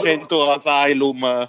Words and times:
300 0.00 0.50
Asylum. 0.50 1.48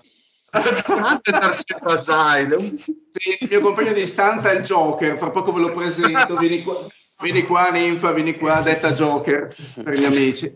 Tarcetto 0.50 1.90
Asylum. 1.90 2.78
Sì, 3.12 3.38
il 3.42 3.48
mio 3.50 3.62
compagno 3.62 3.94
di 3.94 4.08
stanza 4.08 4.52
è 4.52 4.56
il 4.56 4.64
Joker, 4.64 5.18
fra 5.18 5.32
poco 5.32 5.52
ve 5.52 5.60
lo 5.60 5.74
presento, 5.74 6.36
vieni 6.36 6.64
qua, 6.64 6.88
vieni 7.20 7.44
qua 7.44 7.70
Ninfa, 7.70 8.12
vieni 8.12 8.38
qua, 8.38 8.62
detta 8.62 8.94
Joker 8.94 9.54
per 9.84 9.94
gli 9.94 10.06
amici. 10.06 10.56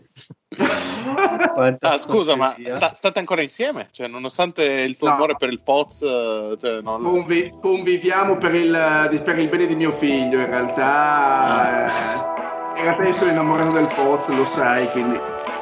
Ah, 1.80 1.98
scusa, 1.98 2.36
ma 2.36 2.54
sta, 2.64 2.94
state 2.94 3.18
ancora 3.18 3.42
insieme? 3.42 3.88
Cioè, 3.90 4.06
nonostante 4.06 4.64
il 4.64 4.96
tuo 4.96 5.08
No. 5.08 5.14
amore 5.14 5.36
per 5.38 5.50
il 5.50 5.60
Poz, 5.62 5.98
cioè, 5.98 6.80
non... 6.82 7.02
Convi- 7.02 7.52
conviviamo 7.60 8.38
per 8.38 8.54
il, 8.54 9.22
per 9.24 9.38
il 9.38 9.48
bene 9.48 9.66
di 9.66 9.76
mio 9.76 9.92
figlio, 9.92 10.38
in 10.38 10.46
realtà... 10.46 11.86
eh, 11.86 12.78
in 12.78 12.82
realtà 12.82 13.04
io 13.04 13.12
sono 13.12 13.30
innamorato 13.30 13.74
del 13.74 13.90
Poz, 13.94 14.28
lo 14.28 14.44
sai, 14.44 14.90
quindi... 14.90 15.20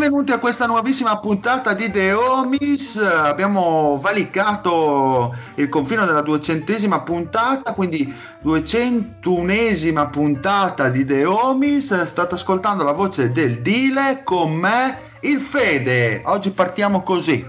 Benvenuti 0.00 0.32
a 0.32 0.38
questa 0.38 0.64
nuovissima 0.64 1.18
puntata 1.18 1.74
di 1.74 1.90
The 1.90 2.14
Homies. 2.14 2.96
Abbiamo 2.96 3.98
valicato 4.00 5.36
il 5.56 5.68
confine 5.68 6.06
della 6.06 6.22
duecentesima 6.22 7.02
puntata, 7.02 7.74
quindi 7.74 8.10
duecentunesima 8.40 10.06
puntata 10.06 10.88
di 10.88 11.04
The 11.04 11.26
Homies. 11.26 12.04
State 12.04 12.34
ascoltando 12.34 12.82
la 12.82 12.92
voce 12.92 13.30
del 13.30 13.60
Dile 13.60 14.22
con 14.24 14.54
me, 14.54 15.00
il 15.20 15.38
Fede. 15.38 16.22
Oggi 16.24 16.50
partiamo 16.52 17.02
così. 17.02 17.46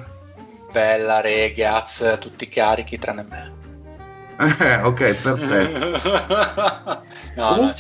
Bella 0.74 1.22
ragazzi, 1.22 2.18
tutti 2.20 2.50
carichi 2.50 3.00
tranne 3.00 3.26
me. 3.30 3.54
Eh, 4.60 4.76
ok, 4.84 5.22
perfetto. 5.22 7.02
no, 7.38 7.72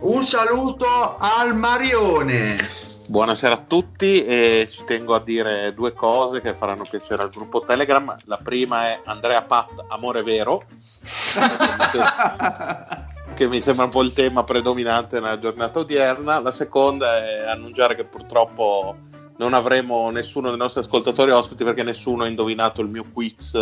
un 0.00 0.22
saluto 0.22 1.16
al 1.18 1.56
Marione. 1.56 2.92
Buonasera 3.06 3.54
a 3.54 3.64
tutti 3.66 4.24
e 4.24 4.66
ci 4.70 4.82
tengo 4.84 5.14
a 5.14 5.20
dire 5.20 5.74
due 5.74 5.92
cose 5.92 6.40
che 6.40 6.54
faranno 6.54 6.86
piacere 6.88 7.22
al 7.22 7.28
gruppo 7.28 7.60
Telegram. 7.60 8.16
La 8.24 8.38
prima 8.42 8.86
è 8.86 9.00
Andrea 9.04 9.42
Pat, 9.42 9.84
amore 9.88 10.22
vero, 10.22 10.62
che 13.34 13.46
mi 13.46 13.60
sembra 13.60 13.84
un 13.84 13.90
po' 13.90 14.02
il 14.02 14.14
tema 14.14 14.42
predominante 14.42 15.20
nella 15.20 15.38
giornata 15.38 15.80
odierna. 15.80 16.40
La 16.40 16.50
seconda 16.50 17.22
è 17.22 17.46
annunciare 17.46 17.94
che 17.94 18.04
purtroppo 18.04 18.96
non 19.36 19.52
avremo 19.52 20.08
nessuno 20.08 20.48
dei 20.48 20.58
nostri 20.58 20.80
ascoltatori 20.80 21.30
ospiti 21.30 21.62
perché 21.62 21.82
nessuno 21.82 22.22
ha 22.22 22.28
indovinato 22.28 22.80
il 22.80 22.88
mio 22.88 23.04
quiz 23.12 23.52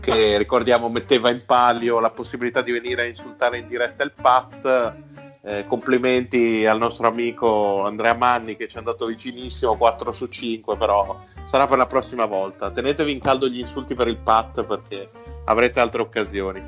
che 0.00 0.38
ricordiamo 0.38 0.88
metteva 0.88 1.30
in 1.30 1.42
palio 1.44 1.98
la 1.98 2.10
possibilità 2.10 2.62
di 2.62 2.72
venire 2.72 3.02
a 3.02 3.06
insultare 3.06 3.58
in 3.58 3.66
diretta 3.66 4.04
il 4.04 4.12
Pat. 4.12 5.10
Eh, 5.44 5.64
complimenti 5.66 6.64
al 6.66 6.78
nostro 6.78 7.08
amico 7.08 7.84
Andrea 7.84 8.14
Manni 8.14 8.54
che 8.54 8.68
ci 8.68 8.76
è 8.76 8.78
andato 8.78 9.06
vicinissimo 9.06 9.76
4 9.76 10.12
su 10.12 10.28
5 10.28 10.76
però 10.76 11.18
sarà 11.44 11.66
per 11.66 11.78
la 11.78 11.86
prossima 11.86 12.26
volta. 12.26 12.70
Tenetevi 12.70 13.10
in 13.10 13.20
caldo 13.20 13.48
gli 13.48 13.58
insulti 13.58 13.96
per 13.96 14.06
il 14.06 14.18
Pat 14.18 14.64
perché 14.64 15.08
avrete 15.46 15.80
altre 15.80 16.02
occasioni. 16.02 16.62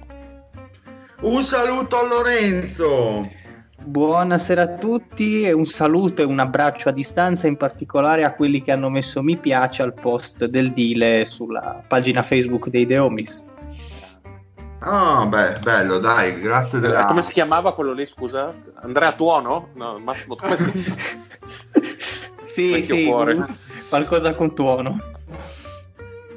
Un 1.20 1.42
saluto 1.44 1.98
a 1.98 2.06
Lorenzo. 2.06 3.42
Buonasera 3.86 4.62
a 4.62 4.74
tutti 4.74 5.42
e 5.42 5.52
un 5.52 5.66
saluto 5.66 6.22
e 6.22 6.24
un 6.24 6.38
abbraccio 6.38 6.88
a 6.88 6.92
distanza, 6.92 7.46
in 7.46 7.56
particolare 7.56 8.24
a 8.24 8.32
quelli 8.32 8.60
che 8.62 8.72
hanno 8.72 8.88
messo 8.88 9.22
mi 9.22 9.36
piace 9.36 9.82
al 9.82 9.92
post 9.92 10.46
del 10.46 10.72
Dile 10.72 11.24
sulla 11.26 11.84
pagina 11.86 12.22
Facebook 12.22 12.68
dei 12.68 12.86
The 12.86 12.96
Ah, 14.86 15.24
beh, 15.26 15.60
bello, 15.60 15.98
dai, 15.98 16.38
grazie 16.40 16.78
della... 16.78 17.04
Eh, 17.04 17.06
come 17.06 17.22
si 17.22 17.32
chiamava 17.32 17.74
quello 17.74 17.92
lì 17.92 18.04
scusa? 18.04 18.54
Andrea 18.74 19.12
Tuono? 19.12 19.68
no 19.74 19.98
Massimo 19.98 20.36
come 20.36 20.56
si... 20.56 20.94
Sì, 22.44 22.82
sì, 22.84 23.06
cuore. 23.06 23.44
qualcosa 23.88 24.32
con 24.34 24.54
tuono. 24.54 24.96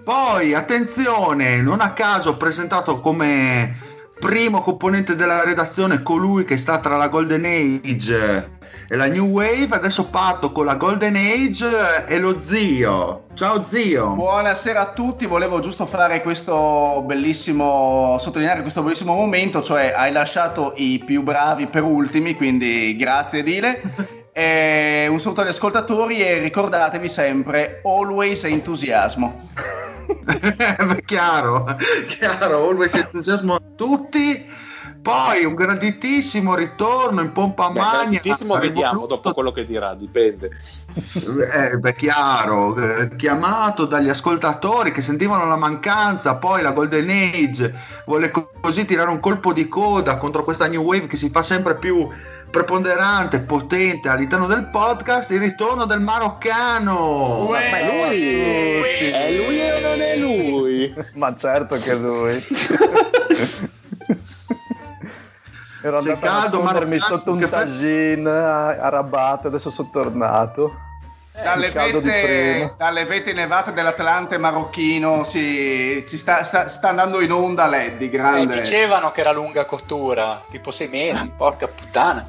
Poi, 0.04 0.54
attenzione, 0.56 1.62
non 1.62 1.80
a 1.80 1.92
caso 1.94 2.30
ho 2.30 2.38
presentato 2.38 3.02
come 3.02 3.78
primo 4.20 4.64
componente 4.64 5.16
della 5.16 5.44
redazione 5.44 6.02
colui 6.02 6.44
che 6.44 6.58
sta 6.58 6.80
tra 6.80 6.98
la 6.98 7.10
Golden 7.10 7.46
Age 7.46 8.57
e 8.90 8.96
la 8.96 9.08
New 9.08 9.26
Wave, 9.26 9.68
adesso 9.72 10.08
parto 10.08 10.52
con 10.54 10.66
la 10.66 10.76
Golden 10.76 11.16
Age 11.16 12.06
e 12.08 12.20
lo 12.20 12.40
zio. 12.40 13.26
Ciao 13.34 13.64
zio. 13.66 14.14
Buonasera 14.14 14.80
a 14.80 14.94
tutti, 14.94 15.26
volevo 15.26 15.60
giusto 15.60 15.86
fare 15.86 16.22
questo 16.22 17.04
bellissimo, 17.06 18.18
sottolineare 18.18 18.62
questo 18.62 18.82
bellissimo 18.82 19.14
momento, 19.14 19.62
cioè 19.62 19.94
hai 19.96 20.14
lasciato 20.14 20.74
i 20.78 21.04
più 21.06 21.22
bravi 21.22 21.68
per 21.68 21.84
ultimi, 21.84 22.36
quindi 22.36 22.96
grazie 22.96 23.44
Dile. 23.44 24.16
E 24.38 25.08
un 25.10 25.20
saluto 25.20 25.42
agli 25.42 25.48
ascoltatori 25.48 26.22
e 26.22 26.38
ricordatevi 26.38 27.10
sempre, 27.10 27.82
always 27.84 28.44
entusiasmo. 28.44 29.50
Chiaro, 31.06 31.76
chiaro, 32.08 32.68
always 32.68 32.94
entusiasmo 32.94 33.56
a 33.56 33.62
tutti. 33.76 34.46
Poi 35.02 35.46
un 35.46 35.54
graditissimo 35.56 36.54
ritorno 36.56 37.22
in 37.22 37.32
pompa 37.32 37.68
Beh, 37.70 37.80
magna. 37.80 38.20
grandissimo 38.20 38.56
vediamo 38.56 38.92
rivoluto- 38.92 39.16
dopo 39.16 39.34
quello 39.34 39.52
che 39.52 39.66
dirà 39.66 39.94
dipende 39.96 40.50
Eh, 41.54 41.78
beh, 41.78 41.94
chiaro, 41.96 42.76
eh, 42.76 43.16
chiamato 43.16 43.86
dagli 43.86 44.10
ascoltatori 44.10 44.92
che 44.92 45.02
sentivano 45.02 45.46
la 45.46 45.56
mancanza, 45.56 46.36
poi 46.36 46.62
la 46.62 46.72
Golden 46.72 47.10
Age 47.10 47.74
vuole 48.06 48.32
co- 48.32 48.50
così 48.60 48.84
tirare 48.86 49.10
un 49.10 49.20
colpo 49.20 49.54
di 49.54 49.68
coda 49.68 50.18
contro 50.18 50.44
questa 50.44 50.68
New 50.68 50.82
Wave 50.84 51.08
che 51.08 51.18
si 51.18 51.30
fa 51.30 51.42
sempre 51.44 51.76
più 51.78 52.08
preponderante, 52.50 53.40
potente 53.40 54.08
all'interno 54.10 54.48
del 54.48 54.70
podcast, 54.70 55.30
il 55.32 55.40
ritorno 55.40 55.86
del 55.86 56.00
maroccano. 56.00 57.46
ma 57.50 57.60
è 57.60 58.08
lui 58.10 58.24
è 59.12 59.32
lui 59.36 59.60
o 59.60 59.80
non 59.82 60.02
è 60.02 60.18
lui 60.18 60.94
Ma 61.14 61.36
certo 61.36 61.76
che 61.76 61.92
è 61.92 61.96
lui. 61.96 62.44
Ero 65.88 66.02
Sei 66.02 66.20
caldo, 66.20 66.58
nascondermi 66.62 66.98
Marco, 66.98 67.18
sotto 67.18 67.32
un 67.32 67.50
tagine 67.50 68.30
a, 68.30 68.90
Rabat, 68.90 69.46
adesso 69.46 69.70
sono 69.70 69.90
tornato. 69.90 70.82
Dalle 71.32 71.72
caldo 71.72 72.00
di 72.00 72.10
vette, 72.10 72.74
dalle 72.78 73.06
vette 73.06 73.32
nevate 73.32 73.72
dell'Atlante 73.72 74.38
marocchino 74.38 75.24
si, 75.24 76.04
si 76.06 76.18
sta, 76.18 76.44
sta- 76.44 76.68
sta 76.68 76.90
andando 76.90 77.22
in 77.22 77.32
onda 77.32 77.68
Leddy, 77.68 78.06
Eh, 78.06 78.10
grande. 78.10 78.60
dicevano 78.60 79.12
che 79.12 79.22
era 79.22 79.32
lunga 79.32 79.64
cottura, 79.66 80.44
tipo 80.50 80.72
sei 80.72 80.88
mesi, 80.90 81.32
porca 81.38 81.68
puttana. 81.68 82.28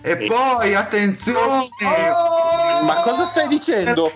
E 0.00 0.16
poi 0.16 0.74
attenzione, 0.74 1.68
ma 2.84 2.94
cosa 3.02 3.26
stai 3.26 3.48
dicendo? 3.48 4.10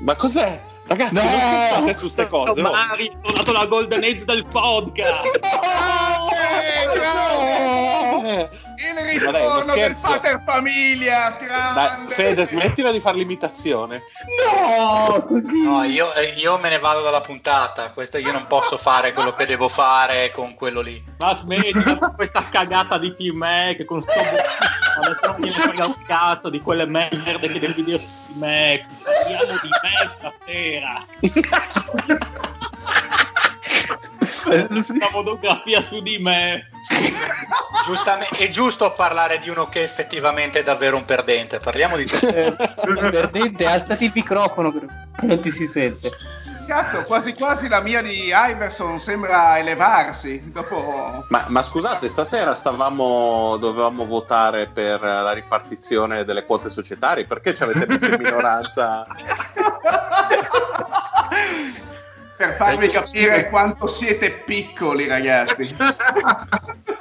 ma 0.00 0.14
cos'è? 0.16 0.62
Ragazzi 0.88 1.14
non 1.14 1.22
scherzate 1.22 1.94
su 1.94 2.08
ste 2.08 2.26
cose 2.26 2.60
no? 2.60 2.70
Mari, 2.72 3.10
ho 3.22 3.32
dato 3.32 3.52
la 3.52 3.66
golden 3.66 4.02
age 4.02 4.24
del 4.24 4.44
podcast. 4.46 5.24
Eh, 5.36 6.84
Il 6.94 7.00
Vabbè, 8.10 8.48
uno 8.90 9.02
ritorno 9.02 9.74
del 9.74 9.96
scherzo. 9.96 10.06
pater 10.06 10.42
famiglia, 10.44 11.36
dai, 11.38 11.46
grande! 11.46 12.14
Fede, 12.14 12.46
smettila 12.46 12.92
di 12.92 13.00
fare 13.00 13.16
l'imitazione. 13.16 14.04
No, 14.46 15.24
così. 15.26 15.62
No, 15.62 15.82
io, 15.82 16.12
eh, 16.14 16.34
io 16.36 16.58
me 16.58 16.68
ne 16.68 16.78
vado 16.78 17.02
dalla 17.02 17.20
puntata. 17.20 17.90
Questo 17.90 18.18
io 18.18 18.32
non 18.32 18.46
posso 18.46 18.76
fare 18.76 19.12
quello 19.12 19.34
che 19.34 19.46
devo 19.46 19.68
fare 19.68 20.30
con 20.32 20.54
quello 20.54 20.80
lì. 20.80 21.02
Ma 21.18 21.34
smettila 21.34 21.98
con 21.98 22.14
questa 22.14 22.48
cagata 22.48 22.98
di 22.98 23.14
Team 23.16 23.36
Mac 23.36 23.84
con 23.84 24.02
sto 24.02 24.12
adesso 24.12 25.26
non 25.26 25.36
mi 25.40 25.50
frega 25.50 25.86
un 25.86 26.02
cazzo 26.04 26.48
di 26.48 26.60
quelle 26.60 26.86
merde 26.86 27.48
che 27.48 27.58
del 27.58 27.74
video 27.74 27.98
su 27.98 28.06
Team 28.26 28.38
Mac. 28.38 28.84
Parliamo 29.02 29.58
di 29.62 29.68
me 29.82 30.08
stasera. 30.08 31.06
La 34.48 35.08
fotografia 35.10 35.82
su 35.82 36.00
di 36.00 36.18
me. 36.18 36.68
Giustamente, 37.84 38.38
è 38.38 38.50
giusto 38.50 38.92
parlare 38.92 39.38
di 39.38 39.48
uno 39.48 39.68
che 39.68 39.80
è 39.80 39.84
effettivamente 39.84 40.62
davvero 40.62 40.96
un 40.96 41.04
perdente. 41.04 41.58
Parliamo 41.58 41.96
di 41.96 42.06
te. 42.06 42.56
Perdente, 43.10 43.66
alzati 43.66 44.06
il 44.06 44.12
microfono 44.14 44.72
che 44.72 44.80
non 45.22 45.40
ti 45.40 45.50
si 45.50 45.66
sente. 45.66 46.10
Cazzo, 46.68 47.02
quasi 47.04 47.32
quasi 47.32 47.66
la 47.66 47.80
mia 47.80 48.02
di 48.02 48.30
Iverson 48.30 48.98
sembra 48.98 49.58
elevarsi. 49.58 50.50
Dopo... 50.52 51.24
Ma, 51.28 51.46
ma 51.48 51.62
scusate, 51.62 52.10
stasera 52.10 52.54
stavamo, 52.54 53.56
dovevamo 53.56 54.04
votare 54.04 54.66
per 54.66 55.00
la 55.00 55.32
ripartizione 55.32 56.24
delle 56.24 56.44
quote 56.44 56.68
societarie, 56.68 57.24
perché 57.24 57.54
ci 57.54 57.62
avete 57.62 57.86
messo 57.86 58.12
in 58.12 58.20
minoranza? 58.20 59.06
per 62.38 62.54
farvi 62.54 62.86
Eh, 62.86 62.90
capire 62.90 63.38
sì. 63.40 63.48
quanto 63.48 63.86
siete 63.88 64.30
piccoli, 64.30 65.06
ragazzi. 65.06 65.76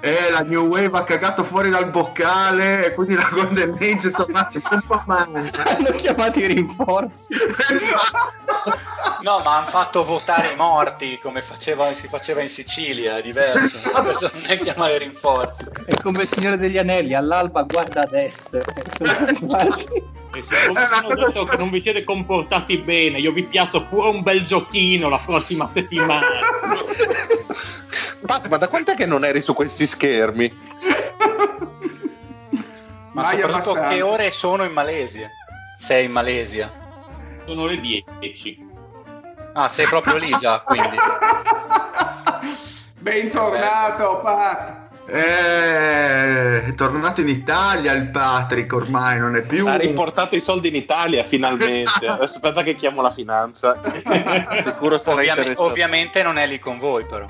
Eh, 0.00 0.30
la 0.30 0.42
New 0.42 0.68
Wave 0.68 0.96
ha 0.96 1.02
cagato 1.02 1.42
fuori 1.42 1.70
dal 1.70 1.90
boccale 1.90 2.86
e 2.86 2.94
quindi 2.94 3.14
la 3.16 3.28
Golden 3.32 3.72
Age 3.80 4.08
è 4.08 4.10
tornata 4.12 4.60
un 4.70 4.82
po' 4.86 5.02
manca. 5.06 5.64
Hanno 5.64 5.90
chiamato 5.90 6.38
i 6.38 6.46
rinforzi. 6.46 7.34
Esatto. 7.68 8.76
No, 9.22 9.40
ma 9.44 9.56
hanno 9.56 9.66
fatto 9.66 10.04
votare 10.04 10.52
i 10.52 10.56
morti 10.56 11.18
come 11.18 11.42
faceva- 11.42 11.92
si 11.92 12.08
faceva 12.08 12.40
in 12.42 12.48
Sicilia, 12.48 13.16
è 13.16 13.22
diverso. 13.22 13.78
Questo 14.02 14.30
non 14.32 14.42
è 14.46 14.58
chiamare 14.58 14.98
rinforzi. 14.98 15.64
È 15.86 15.94
come 16.00 16.22
il 16.22 16.28
Signore 16.30 16.56
degli 16.56 16.78
Anelli, 16.78 17.14
all'alba 17.14 17.62
guarda 17.62 18.02
ad 18.02 18.12
est. 18.14 18.54
Eh, 18.54 18.64
sono 18.96 19.10
arrivati. 19.10 19.84
E 20.34 20.40
È 20.40 20.68
una 20.68 21.06
ho 21.06 21.14
detto 21.14 21.44
che 21.44 21.56
non 21.56 21.70
vi 21.70 21.80
siete 21.80 22.04
comportati 22.04 22.76
bene, 22.78 23.18
io 23.18 23.32
vi 23.32 23.44
piazzo 23.44 23.84
pure 23.86 24.10
un 24.10 24.22
bel 24.22 24.44
giochino 24.44 25.08
la 25.08 25.18
prossima 25.24 25.66
settimana. 25.66 26.26
Pat, 28.26 28.46
ma 28.48 28.56
da 28.58 28.68
quant'è 28.68 28.94
che 28.94 29.06
non 29.06 29.24
eri 29.24 29.40
su 29.40 29.54
questi 29.54 29.86
schermi? 29.86 30.52
Ma 33.12 33.22
Mai 33.22 33.40
soprattutto 33.40 33.70
abbastanza. 33.70 33.88
che 33.88 34.02
ore 34.02 34.30
sono 34.30 34.64
in 34.64 34.72
Malesia? 34.72 35.28
Sei 35.78 36.04
in 36.04 36.12
Malesia? 36.12 36.70
Sono 37.46 37.66
le 37.66 37.80
10. 37.80 38.66
Ah, 39.58 39.68
sei 39.68 39.86
proprio 39.86 40.14
lì 40.16 40.28
già, 40.38 40.60
quindi. 40.60 40.96
Bentornato, 42.96 44.20
Pat. 44.22 44.86
Eh, 45.08 46.64
è 46.66 46.74
tornato 46.76 47.22
in 47.22 47.28
Italia 47.28 47.90
il 47.92 48.08
Patrick 48.08 48.72
ormai, 48.72 49.18
non 49.18 49.34
è 49.34 49.44
più... 49.44 49.66
Ha 49.66 49.74
riportato 49.74 50.36
i 50.36 50.40
soldi 50.40 50.68
in 50.68 50.76
Italia 50.76 51.24
finalmente. 51.24 52.04
Esatto. 52.04 52.22
Aspetta 52.22 52.62
che 52.62 52.76
chiamo 52.76 53.02
la 53.02 53.10
finanza. 53.10 53.80
Sicuro 54.62 54.96
sarà 54.96 55.16
Ovviame- 55.16 55.40
interessato. 55.40 55.62
ovviamente 55.64 56.22
non 56.22 56.36
è 56.36 56.46
lì 56.46 56.60
con 56.60 56.78
voi, 56.78 57.04
però. 57.04 57.26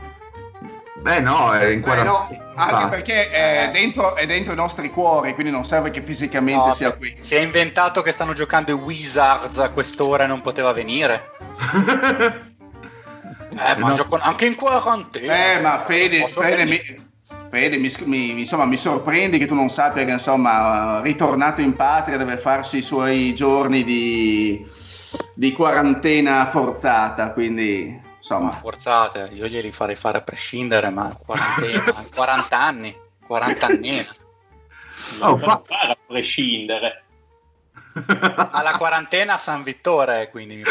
Beh 1.09 1.21
no, 1.21 1.53
è 1.55 1.65
in 1.69 1.71
Eh, 1.71 1.75
no, 1.77 1.83
quarantena. 1.83 2.45
anche 2.57 2.87
perché 2.89 3.31
è 3.31 3.71
dentro, 3.73 4.15
è 4.15 4.27
dentro 4.27 4.53
i 4.53 4.57
nostri 4.57 4.91
cuori, 4.91 5.33
quindi 5.33 5.51
non 5.51 5.65
serve 5.65 5.89
che 5.91 6.03
fisicamente 6.03 6.67
No, 6.69 6.75
sia 6.75 6.93
qui. 6.93 7.17
Si 7.21 7.35
è 7.35 7.41
inventato 7.41 8.03
che 8.03 8.13
stanno 8.13 8.35
giocando 8.35 8.73
i 8.73 8.75
Wizards 8.75 9.57
a 9.59 9.71
quest'ora 9.71 10.25
e 10.25 10.27
non 10.27 10.43
poteva 10.43 10.73
venire. 10.73 11.31
Eh, 13.51 13.77
ma 13.81 13.89
No. 13.89 13.95
giocano 13.95 14.23
anche 14.23 14.45
in 14.47 14.55
quarantena. 14.55 15.53
Eh, 15.55 15.61
ma 15.61 15.79
Fede, 15.81 16.29
Fede, 16.29 16.65
mi, 16.67 16.81
Fede, 17.51 17.77
mi, 17.79 17.93
mi- 18.05 18.41
insomma, 18.41 18.67
mi 18.67 18.77
sorprendi 18.77 19.39
che 19.39 19.47
tu 19.47 19.55
non 19.55 19.71
sappia 19.71 20.05
che 20.05 20.13
insomma, 20.13 21.01
ritornato 21.01 21.61
in 21.63 21.75
patria 21.75 22.19
deve 22.19 22.37
farsi 22.37 22.77
i 22.79 22.83
suoi 22.83 23.35
giorni 23.35 23.83
di, 23.83 24.65
di 25.35 25.53
quarantena 25.53 26.47
forzata, 26.51 27.33
quindi 27.33 27.99
insomma... 28.29 28.51
Forzate, 28.51 29.31
io 29.33 29.47
glieli 29.47 29.71
farei 29.71 29.97
fare 29.97 30.19
a 30.19 30.23
prescindere, 30.23 30.91
ma 30.91 31.11
quarantena, 31.25 32.05
40 32.15 32.59
anni, 32.59 33.01
40 33.27 33.67
anni. 33.67 34.07
Oh, 35.21 35.29
Non 35.29 35.39
fa- 35.39 35.63
fare 35.65 35.93
a 35.93 35.99
prescindere. 36.07 37.05
Alla 38.51 38.77
quarantena 38.77 39.35
a 39.35 39.39
San 39.39 39.63
Vittore, 39.63 40.29
quindi 40.29 40.57
mi 40.57 40.65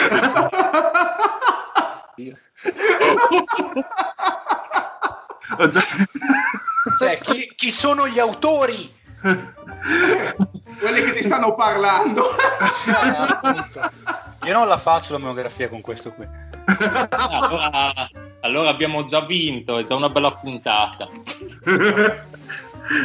Cioè, 6.99 7.17
chi, 7.19 7.53
chi 7.55 7.71
sono 7.71 8.07
gli 8.07 8.19
autori? 8.19 8.93
Quelli 9.21 11.01
che 11.03 11.13
ti 11.13 11.23
stanno 11.23 11.55
parlando. 11.55 12.29
Eh. 12.37 14.26
Io 14.47 14.53
non 14.53 14.67
la 14.67 14.77
faccio 14.77 15.13
la 15.13 15.19
monografia 15.19 15.67
con 15.69 15.81
questo 15.81 16.11
qui. 16.13 16.25
Ah, 16.65 17.07
Allora, 17.09 18.09
allora 18.41 18.69
abbiamo 18.69 19.05
già 19.05 19.25
vinto, 19.25 19.77
è 19.77 19.83
già 19.85 19.95
una 19.95 20.09
bella 20.09 20.31
puntata. 20.33 21.07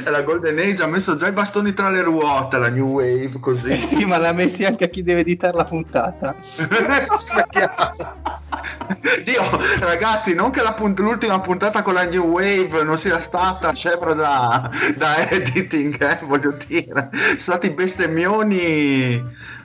La 0.05 0.23
Golden 0.23 0.57
Age 0.61 0.81
ha 0.85 0.87
messo 0.87 1.17
già 1.17 1.27
i 1.27 1.33
bastoni 1.33 1.73
tra 1.75 1.91
le 1.91 2.03
ruote, 2.03 2.57
la 2.57 2.69
New 2.69 2.87
Wave, 2.87 3.23
Eh 3.35 3.41
così. 3.41 3.81
sì, 3.81 4.05
ma 4.05 4.17
l'ha 4.17 4.31
messi 4.33 4.65
anche 4.65 4.85
a 4.85 4.89
chi 4.89 5.03
deve 5.03 5.23
editare 5.23 5.57
la 5.57 5.65
puntata. 5.65 6.37
Dio, 9.25 9.43
ragazzi, 9.81 10.35
non 10.35 10.51
che 10.53 10.63
la 10.63 10.75
punt- 10.75 11.01
l'ultima 11.01 11.41
puntata 11.41 11.83
con 11.83 11.95
la 11.95 12.05
New 12.05 12.25
Wave 12.29 12.85
non 12.85 12.97
sia 12.97 13.19
stata 13.21 13.75
scevra 13.75 14.15
da, 14.15 14.71
da 14.97 15.29
editing, 15.29 16.01
eh, 16.01 16.19
voglio 16.27 16.57
dire. 16.67 17.09
Sono 17.13 17.39
stati 17.39 17.71
bestemmioni 17.71 19.21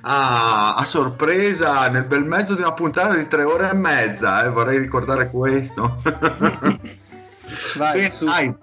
a, 0.10 0.76
a 0.76 0.86
sorpresa 0.86 1.90
nel 1.90 2.06
bel 2.06 2.24
mezzo 2.24 2.56
di 2.56 2.62
una 2.62 2.72
puntata 2.72 3.16
di 3.16 3.28
tre 3.28 3.44
ore 3.44 3.70
e 3.70 3.74
mezza, 3.76 4.46
eh, 4.46 4.50
vorrei 4.50 4.78
ricordare 4.78 5.30
questo. 5.30 6.02
Vai, 7.76 8.00
Bene, 8.00 8.12
su. 8.12 8.26
dai. 8.26 8.54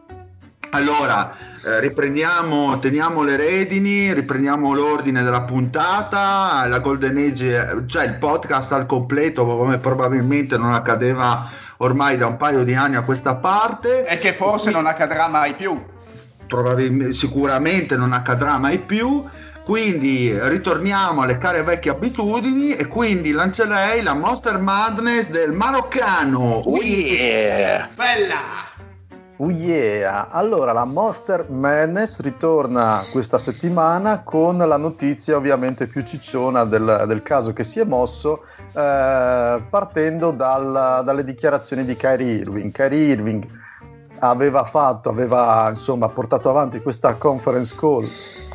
Allora, 0.70 1.36
eh, 1.62 1.80
riprendiamo, 1.80 2.78
teniamo 2.78 3.22
le 3.22 3.36
redini, 3.36 4.12
riprendiamo 4.12 4.72
l'ordine 4.74 5.22
della 5.22 5.42
puntata, 5.42 6.66
la 6.66 6.78
Golden 6.80 7.16
Age, 7.18 7.84
cioè 7.86 8.06
il 8.06 8.16
podcast 8.16 8.72
al 8.72 8.86
completo, 8.86 9.44
come 9.44 9.78
probabilmente 9.78 10.56
non 10.56 10.72
accadeva 10.74 11.48
ormai 11.76 12.16
da 12.16 12.26
un 12.26 12.36
paio 12.38 12.64
di 12.64 12.74
anni 12.74 12.96
a 12.96 13.02
questa 13.02 13.36
parte. 13.36 14.06
E 14.06 14.18
che 14.18 14.32
forse 14.32 14.70
non 14.70 14.86
accadrà 14.86 15.28
mai 15.28 15.54
più. 15.54 15.80
probabilmente, 16.48 17.12
sicuramente 17.14 17.96
non 17.96 18.12
accadrà 18.12 18.58
mai 18.58 18.78
più. 18.78 19.22
Quindi 19.64 20.30
ritorniamo 20.38 21.22
alle 21.22 21.38
care 21.38 21.62
vecchie 21.62 21.92
abitudini 21.92 22.76
e 22.76 22.86
quindi 22.86 23.32
lancerei 23.32 24.02
la 24.02 24.12
Monster 24.12 24.58
Madness 24.58 25.30
del 25.30 25.52
maroccano. 25.52 26.60
Ui! 26.66 27.16
Bella! 27.94 28.72
Oh 29.38 29.50
yeah! 29.50 30.28
Allora, 30.30 30.72
la 30.72 30.84
Monster 30.84 31.48
Madness 31.48 32.20
ritorna 32.20 33.06
questa 33.10 33.38
settimana 33.38 34.22
con 34.22 34.58
la 34.58 34.76
notizia 34.76 35.34
ovviamente 35.34 35.86
più 35.86 36.02
cicciona 36.02 36.64
del, 36.64 37.04
del 37.06 37.22
caso 37.22 37.54
che 37.54 37.64
si 37.64 37.80
è 37.80 37.84
mosso, 37.84 38.42
eh, 38.70 39.62
partendo 39.70 40.30
dal- 40.30 41.00
dalle 41.02 41.24
dichiarazioni 41.24 41.86
di 41.86 41.96
Kyrie 41.96 42.34
Irving. 42.34 42.70
Kyrie 42.70 43.12
Irving 43.12 43.46
aveva 44.18 44.64
fatto, 44.64 45.08
aveva 45.08 45.68
insomma 45.70 46.10
portato 46.10 46.50
avanti 46.50 46.82
questa 46.82 47.14
conference 47.14 47.74
call 47.74 48.06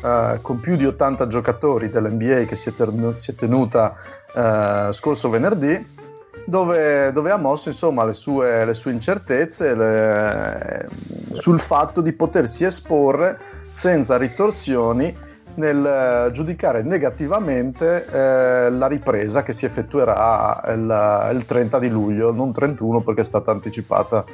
eh, 0.02 0.38
con 0.40 0.60
più 0.60 0.76
di 0.76 0.86
80 0.86 1.26
giocatori 1.26 1.90
dell'NBA 1.90 2.44
che 2.44 2.56
si 2.56 2.68
è, 2.68 2.74
ternu- 2.74 3.16
si 3.16 3.32
è 3.32 3.34
tenuta 3.34 3.94
eh, 4.34 4.88
scorso 4.92 5.28
venerdì 5.28 5.98
dove, 6.44 7.12
dove 7.12 7.30
ha 7.30 7.36
mosso 7.36 7.68
insomma 7.68 8.04
le 8.04 8.12
sue, 8.12 8.64
le 8.64 8.74
sue 8.74 8.92
incertezze 8.92 9.74
le- 9.74 10.88
sul 11.32 11.58
fatto 11.58 12.00
di 12.00 12.12
potersi 12.12 12.64
esporre 12.64 13.38
senza 13.70 14.16
ritorsioni 14.16 15.28
nel 15.54 15.84
eh, 15.84 16.30
giudicare 16.32 16.82
negativamente 16.82 18.06
eh, 18.06 18.70
la 18.70 18.86
ripresa 18.86 19.42
che 19.42 19.52
si 19.52 19.64
effettuerà 19.64 20.62
il, 20.68 21.34
il 21.34 21.44
30 21.44 21.78
di 21.78 21.88
luglio, 21.88 22.32
non 22.32 22.52
31 22.52 23.00
perché 23.00 23.20
è 23.20 23.24
stata 23.24 23.50
anticipata 23.50 24.24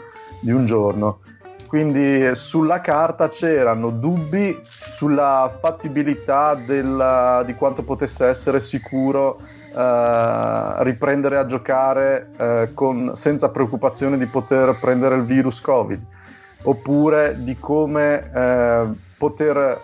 di 0.40 0.52
un 0.52 0.64
giorno. 0.64 1.20
Quindi 1.76 2.34
sulla 2.34 2.80
carta 2.80 3.28
c'erano 3.28 3.90
dubbi 3.90 4.58
sulla 4.64 5.58
fattibilità 5.60 6.54
della- 6.54 7.42
di 7.44 7.54
quanto 7.54 7.82
potesse 7.82 8.24
essere 8.24 8.60
sicuro 8.60 9.38
eh, 9.74 10.74
riprendere 10.78 11.36
a 11.36 11.44
giocare 11.44 12.28
eh, 12.38 12.70
con- 12.72 13.14
senza 13.14 13.50
preoccupazione 13.50 14.16
di 14.16 14.24
poter 14.24 14.78
prendere 14.80 15.16
il 15.16 15.24
virus 15.24 15.60
Covid. 15.60 16.00
oppure 16.62 17.36
di 17.40 17.58
come 17.58 18.30
eh, 18.34 18.86
poter 19.18 19.78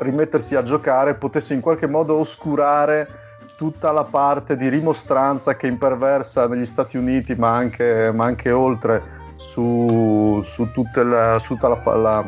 rimettersi 0.00 0.56
a 0.56 0.62
giocare 0.62 1.14
potesse 1.14 1.54
in 1.54 1.62
qualche 1.62 1.86
modo 1.86 2.16
oscurare 2.16 3.08
tutta 3.56 3.92
la 3.92 4.04
parte 4.04 4.56
di 4.58 4.68
rimostranza 4.68 5.56
che 5.56 5.68
imperversa 5.68 6.46
negli 6.48 6.66
Stati 6.66 6.98
Uniti 6.98 7.34
ma 7.34 7.56
anche, 7.56 8.12
ma 8.12 8.26
anche 8.26 8.52
oltre 8.52 9.16
su, 9.38 10.42
su, 10.44 10.68
la, 10.94 11.38
su 11.38 11.56
la, 11.60 11.96
la, 11.96 12.24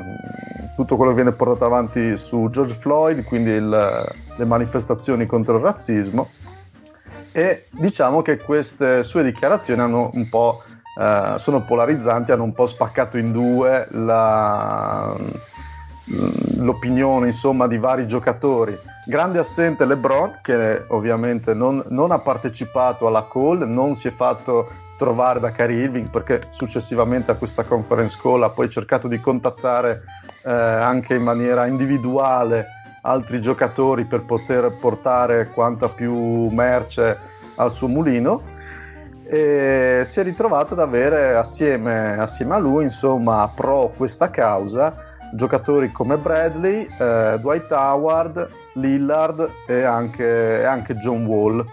tutto 0.77 0.97
quello 0.97 1.11
che 1.11 1.17
viene 1.17 1.33
portato 1.33 1.65
avanti 1.65 2.17
su 2.17 2.49
George 2.51 2.75
Floyd, 2.75 3.25
quindi 3.25 3.51
il, 3.51 4.15
le 4.37 4.45
manifestazioni 4.45 5.27
contro 5.27 5.57
il 5.57 5.63
razzismo 5.63 6.29
e 7.33 7.67
diciamo 7.71 8.23
che 8.23 8.39
queste 8.39 9.03
sue 9.03 9.23
dichiarazioni 9.25 9.83
eh, 10.99 11.35
sono 11.37 11.65
polarizzanti, 11.65 12.33
hanno 12.33 12.45
un 12.45 12.53
po' 12.53 12.67
spaccato 12.67 13.17
in 13.17 13.33
due 13.33 13.87
la, 13.91 15.17
l'opinione 16.57 17.27
insomma 17.27 17.67
di 17.67 17.79
vari 17.79 18.07
giocatori. 18.07 18.79
Grande 19.07 19.39
assente 19.39 19.85
LeBron 19.85 20.41
che 20.43 20.85
ovviamente 20.89 21.55
non, 21.55 21.83
non, 21.89 22.11
ha 22.11 22.19
partecipato 22.19 23.07
alla 23.07 23.27
call, 23.31 23.63
non 23.67 23.97
si 23.97 24.09
è 24.09 24.13
fatto 24.13 24.80
trovare 25.01 25.41
da 25.41 25.51
Kyrie 25.51 25.85
Irving 25.85 26.11
perché 26.11 26.43
successivamente 26.51 27.31
a 27.31 27.35
questa 27.35 27.65
conference 27.65 28.19
call 28.21 28.43
ha 28.43 28.51
poi 28.51 28.69
cercato 28.69 29.09
di 29.09 29.19
contattare 29.19 30.03
eh, 30.45 30.53
anche 30.53 31.15
in 31.15 31.23
maniera 31.23 31.67
individuale 31.67 32.67
altri 33.01 33.41
giocatori 33.41 34.05
per 34.05 34.27
poter 34.27 34.71
portare 34.79 35.49
quanta 35.49 35.89
più 35.89 36.49
merce 36.51 37.17
al 37.57 37.71
suo 37.71 37.89
mulino. 37.89 38.43
E 39.25 40.03
si 40.05 40.21
è 40.21 40.23
ritrovato 40.23 40.75
ad 40.75 40.81
avere 40.81 41.35
assieme, 41.35 42.19
assieme 42.19 42.57
a 42.57 42.59
lui 42.59 42.85
insomma 42.85 43.51
pro 43.55 43.95
questa 43.97 44.29
causa 44.29 45.09
giocatori 45.33 45.93
come 45.93 46.19
Bradley, 46.19 46.87
eh, 46.99 47.39
Dwight 47.41 47.71
Howard, 47.71 48.51
Lillard 48.75 49.49
e 49.67 49.83
anche, 49.83 50.61
e 50.61 50.65
anche 50.65 50.95
John 50.97 51.25
Wall 51.25 51.65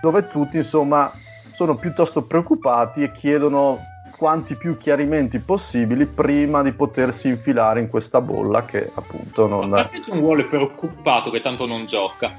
dove 0.00 0.26
tutti 0.26 0.56
insomma 0.56 1.12
sono 1.54 1.76
piuttosto 1.76 2.22
preoccupati 2.22 3.04
e 3.04 3.12
chiedono 3.12 3.78
quanti 4.16 4.56
più 4.56 4.76
chiarimenti 4.76 5.38
possibili 5.38 6.04
prima 6.04 6.62
di 6.62 6.72
potersi 6.72 7.28
infilare 7.28 7.78
in 7.78 7.88
questa 7.88 8.20
bolla 8.20 8.64
che 8.64 8.90
appunto 8.92 9.46
non... 9.46 9.68
Ma 9.68 9.84
perché 9.84 10.10
non 10.10 10.20
vuole 10.20 10.44
preoccupato 10.44 11.30
che 11.30 11.40
tanto 11.40 11.64
non 11.64 11.86
gioca? 11.86 12.32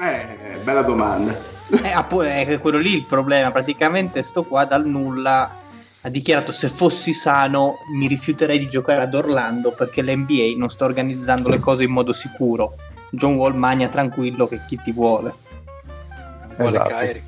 Eh, 0.00 0.58
bella 0.64 0.82
domanda. 0.82 1.56
Eh, 1.70 2.46
è 2.46 2.60
quello 2.60 2.78
lì 2.78 2.94
il 2.94 3.04
problema, 3.04 3.50
praticamente 3.50 4.22
sto 4.22 4.42
qua 4.44 4.64
dal 4.64 4.86
nulla 4.86 5.54
ha 6.00 6.08
dichiarato 6.08 6.50
se 6.50 6.70
fossi 6.70 7.12
sano 7.12 7.74
mi 7.94 8.06
rifiuterei 8.06 8.58
di 8.58 8.70
giocare 8.70 9.02
ad 9.02 9.12
Orlando 9.12 9.72
perché 9.72 10.00
l'NBA 10.00 10.54
non 10.56 10.70
sta 10.70 10.86
organizzando 10.86 11.50
le 11.50 11.58
cose 11.58 11.84
in 11.84 11.90
modo 11.90 12.14
sicuro. 12.14 12.76
John 13.10 13.34
Wall 13.34 13.52
magna 13.52 13.88
tranquillo 13.88 14.48
che 14.48 14.60
chi 14.66 14.80
ti 14.82 14.92
vuole 14.92 15.46
vuole 16.58 16.76
esatto. 16.76 16.94
Kyrie. 16.94 17.22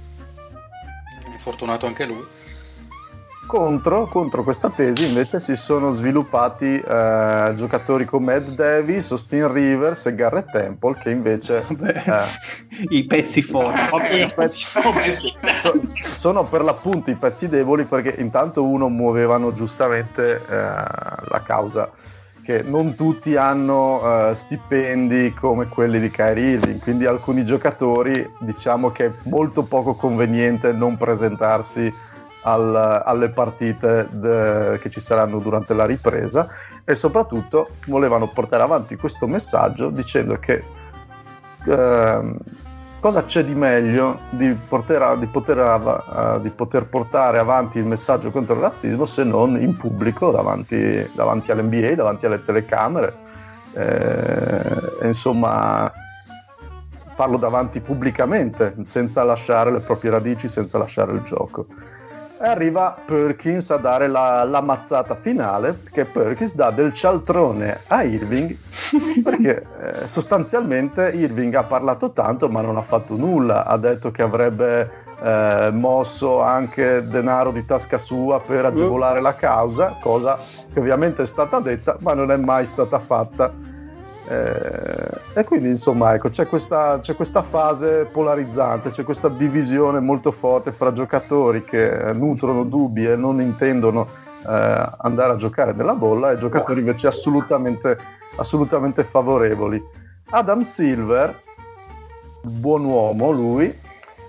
È 1.35 1.39
fortunato 1.39 1.87
anche 1.87 2.05
lui. 2.05 2.39
Contro, 3.47 4.07
contro, 4.07 4.45
questa 4.45 4.71
tesi 4.71 5.09
invece 5.09 5.41
si 5.41 5.57
sono 5.57 5.91
sviluppati 5.91 6.79
eh, 6.79 7.53
giocatori 7.57 8.05
come 8.05 8.35
Ed 8.35 8.51
Davis, 8.55 9.11
Austin 9.11 9.53
Rivers 9.53 10.07
e 10.07 10.15
Garrett 10.15 10.53
Temple 10.53 10.97
che 10.97 11.11
invece 11.11 11.67
eh, 11.69 12.87
i 12.95 13.05
pezzi 13.07 13.43
forti 13.43 14.21
i 14.21 14.33
pezzi, 14.33 14.65
so, 15.59 15.81
sono 15.83 16.45
per 16.45 16.63
l'appunto 16.63 17.11
i 17.11 17.17
pezzi 17.17 17.49
deboli 17.49 17.87
perché 17.87 18.15
intanto 18.21 18.63
uno 18.63 18.89
muovevano 18.89 19.53
giustamente 19.53 20.37
eh, 20.37 20.47
la 20.49 21.43
causa 21.45 21.91
che 22.43 22.63
non 22.63 22.95
tutti 22.95 23.37
hanno 23.37 24.29
uh, 24.29 24.35
stipendi 24.35 25.33
come 25.35 25.67
quelli 25.67 26.01
di 26.01 26.11
Kyrie 26.11 26.53
Irving, 26.53 26.81
quindi 26.81 27.07
alcuni 27.07 27.45
giocatori 27.45 28.29
diciamo 28.39 28.91
che 28.91 29.07
è 29.07 29.13
molto 29.25 29.63
poco 29.63 29.95
conveniente 29.95 30.73
non 30.73 30.97
presentarsi 30.97 31.93
al, 32.43 33.03
alle 33.05 33.29
partite 33.31 34.09
de, 34.11 34.79
che 34.81 34.91
ci 34.91 35.01
saranno 35.01 35.39
durante 35.39 35.75
la 35.75 35.85
ripresa. 35.85 36.49
E 36.85 36.95
soprattutto 36.95 37.71
volevano 37.87 38.29
portare 38.29 38.63
avanti 38.63 38.97
questo 38.97 39.27
messaggio 39.27 39.91
dicendo 39.91 40.37
che 40.39 40.65
uh, 41.67 42.37
cosa 43.01 43.25
c'è 43.25 43.45
di 43.45 43.55
meglio 43.55 44.21
di 44.31 44.53
poter, 44.69 45.19
di, 45.19 45.27
poter, 45.27 45.59
uh, 45.59 46.41
di 46.41 46.51
poter, 46.51 46.87
portare 46.87 47.39
avanti 47.39 47.79
il 47.79 47.87
messaggio 47.87 48.31
contro 48.31 48.55
il 48.55 48.61
razzismo 48.61 49.07
se 49.07 49.25
non 49.25 49.61
in 49.61 49.77
pubblico 49.77 50.31
davanti, 50.31 51.11
davanti 51.15 51.51
all'NBA, 51.51 51.95
davanti 51.95 52.27
alle 52.27 52.45
telecamere? 52.45 53.29
Eh, 53.73 55.07
insomma, 55.07 55.91
farlo 57.15 57.37
davanti 57.37 57.81
pubblicamente, 57.81 58.75
senza 58.83 59.23
lasciare 59.23 59.73
le 59.73 59.81
proprie 59.81 60.11
radici, 60.11 60.49
senza 60.49 60.77
lasciare 60.77 61.13
il 61.13 61.23
gioco 61.23 61.67
e 62.43 62.47
arriva 62.47 62.97
Perkins 63.05 63.71
a 63.71 63.77
dare 63.77 64.09
la, 64.09 64.45
la, 64.45 64.63
mazzata 64.63 65.15
finale 65.15 65.75
perché 65.75 66.07
Perkins 66.07 66.55
dà 66.55 66.71
del 66.71 66.95
cialtrone 66.95 67.81
a 67.87 68.03
Irving 68.03 68.57
perché 69.23 69.67
eh, 69.79 70.09
sostanzialmente 70.09 71.11
Irving 71.15 71.55
ha 71.55 71.65
parlato 71.65 72.13
tanto 72.13 72.49
ma 72.49 72.63
non 72.63 72.79
ha 72.79 72.83
fatto 72.83 73.15
nulla. 73.15 73.67
Ha 73.67 73.77
detto 73.77 74.11
che 74.11 74.23
avrebbe 74.23 74.91
eh, 75.23 75.69
mosso 75.71 76.41
anche 76.41 77.07
denaro 77.07 77.51
di 77.51 77.67
tasca 77.67 77.99
sua 77.99 78.41
per 78.41 78.65
agevolare 78.65 79.21
la 79.21 79.35
causa 79.35 79.99
cosa 80.01 80.39
che 80.73 80.81
ovviamente 80.81 81.23
è 81.23 81.27
stata 81.27 81.61
detta 81.61 81.99
ma 82.01 82.15
non 82.15 82.31
è 82.31 82.39
mai 82.39 82.65
stata 82.65 82.99
fatta 83.01 83.53
eh, 84.29 85.21
e 85.35 85.45
quindi 85.45 85.69
insomma 85.69 86.15
ecco, 86.15 86.29
c'è, 86.29 86.47
questa, 86.47 86.99
c'è, 87.01 87.15
questa, 87.15 87.43
fase 87.43 88.09
polarizzante, 88.11 88.91
c'è 88.91 89.05
questa 89.05 89.29
divisione 89.29 90.01
molto 90.01 90.31
forte 90.31 90.73
fra 90.73 90.93
giocatori 90.93 91.65
che 91.65 92.13
nutrono 92.13 92.65
dubbi 92.65 93.07
e 93.07 93.17
non 93.17 93.41
intendono 93.41 94.07
eh, 94.47 94.89
andare 94.99 95.33
a 95.33 95.37
giocare 95.37 95.73
nella 95.73 95.95
bolla 95.95 96.31
e 96.31 96.39
giocatori 96.39 96.81
invece 96.81 97.07
assolutamente, 97.07 97.99
assolutamente 98.37 99.05
favorevoli. 99.05 99.83
Adam 100.31 100.61
Silver, 100.61 101.43
buon 102.43 102.85
uomo 102.85 103.31
lui, 103.31 103.75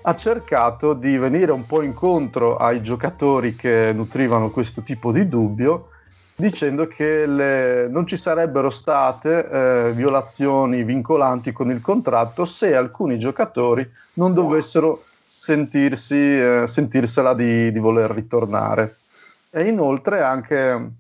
ha 0.04 0.16
cercato 0.16 0.94
di 0.94 1.18
venire 1.18 1.52
un 1.52 1.66
po' 1.66 1.84
incontro 1.84 2.58
ai 2.58 2.82
giocatori 2.82 3.56
che 3.56 3.92
nutrivano 3.94 4.50
questo 4.50 4.82
tipo 4.82 5.12
di 5.12 5.28
dubbio 5.28 5.90
dicendo 6.42 6.88
che 6.88 7.26
le, 7.26 7.88
non 7.88 8.06
ci 8.06 8.18
sarebbero 8.18 8.70
state 8.70 9.48
eh, 9.48 9.92
violazioni 9.94 10.84
vincolanti 10.84 11.54
con 11.54 11.70
il 11.70 11.80
contratto 11.80 12.44
se 12.44 12.76
alcuni 12.76 13.18
giocatori 13.20 13.90
non 14.16 14.34
dovessero 14.34 15.04
sentirsi, 15.24 16.18
eh, 16.18 16.64
sentirsela 16.66 17.34
di, 17.34 17.72
di, 17.72 17.80
voler 17.80 18.12
ritornare. 18.12 18.98
E 19.50 19.68
inoltre 19.68 20.22
ha 20.22 20.30
anche, 20.30 20.92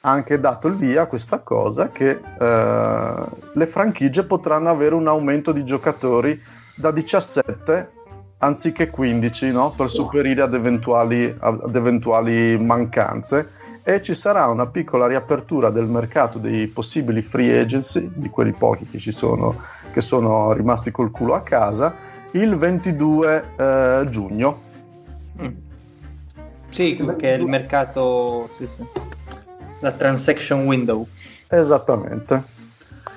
anche, 0.00 0.40
dato 0.40 0.68
il 0.68 0.74
via 0.74 1.02
a 1.02 1.06
questa 1.06 1.40
cosa 1.40 1.88
che 1.88 2.20
eh, 2.38 3.14
le 3.52 3.66
franchigie 3.66 4.22
potranno 4.22 4.70
avere 4.70 4.94
un 4.94 5.08
aumento 5.08 5.52
di 5.52 5.64
giocatori 5.64 6.40
da 6.76 6.90
17 6.90 7.90
anziché 8.38 8.88
15 8.88 9.50
no? 9.50 9.74
per 9.76 9.90
superare 9.90 10.40
ad 10.40 10.54
eventuali, 10.54 11.34
ad 11.38 11.74
eventuali 11.74 12.56
mancanze 12.56 13.56
e 13.88 14.02
ci 14.02 14.12
sarà 14.12 14.48
una 14.48 14.66
piccola 14.66 15.06
riapertura 15.06 15.70
del 15.70 15.86
mercato 15.86 16.38
dei 16.38 16.66
possibili 16.66 17.22
free 17.22 17.58
agency, 17.58 18.10
di 18.12 18.28
quelli 18.28 18.52
pochi 18.52 18.86
che 18.86 18.98
ci 18.98 19.12
sono, 19.12 19.62
che 19.92 20.02
sono 20.02 20.52
rimasti 20.52 20.90
col 20.90 21.10
culo 21.10 21.32
a 21.32 21.40
casa, 21.40 21.94
il 22.32 22.54
22 22.54 23.44
eh, 23.56 24.06
giugno. 24.10 24.60
Mm. 25.40 25.46
Sì, 26.68 27.02
perché 27.02 27.30
il 27.30 27.46
mercato, 27.46 28.50
sì, 28.58 28.66
sì. 28.66 28.84
la 29.80 29.92
transaction 29.92 30.66
window. 30.66 31.08
Esattamente. 31.48 32.42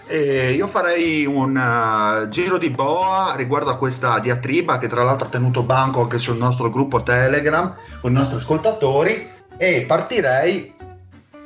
E 0.07 0.53
io 0.53 0.67
farei 0.67 1.25
un 1.25 1.53
uh, 1.53 2.29
giro 2.29 2.57
di 2.57 2.69
boa 2.69 3.33
riguardo 3.35 3.71
a 3.71 3.77
questa 3.77 4.19
diatriba 4.19 4.77
che 4.77 4.87
tra 4.87 5.03
l'altro 5.03 5.27
ha 5.27 5.29
tenuto 5.29 5.63
banco 5.63 6.01
anche 6.01 6.17
sul 6.17 6.37
nostro 6.37 6.69
gruppo 6.69 7.03
Telegram 7.03 7.75
con 7.99 8.11
i 8.11 8.13
nostri 8.13 8.37
ascoltatori 8.37 9.39
e 9.58 9.84
partirei 9.88 10.74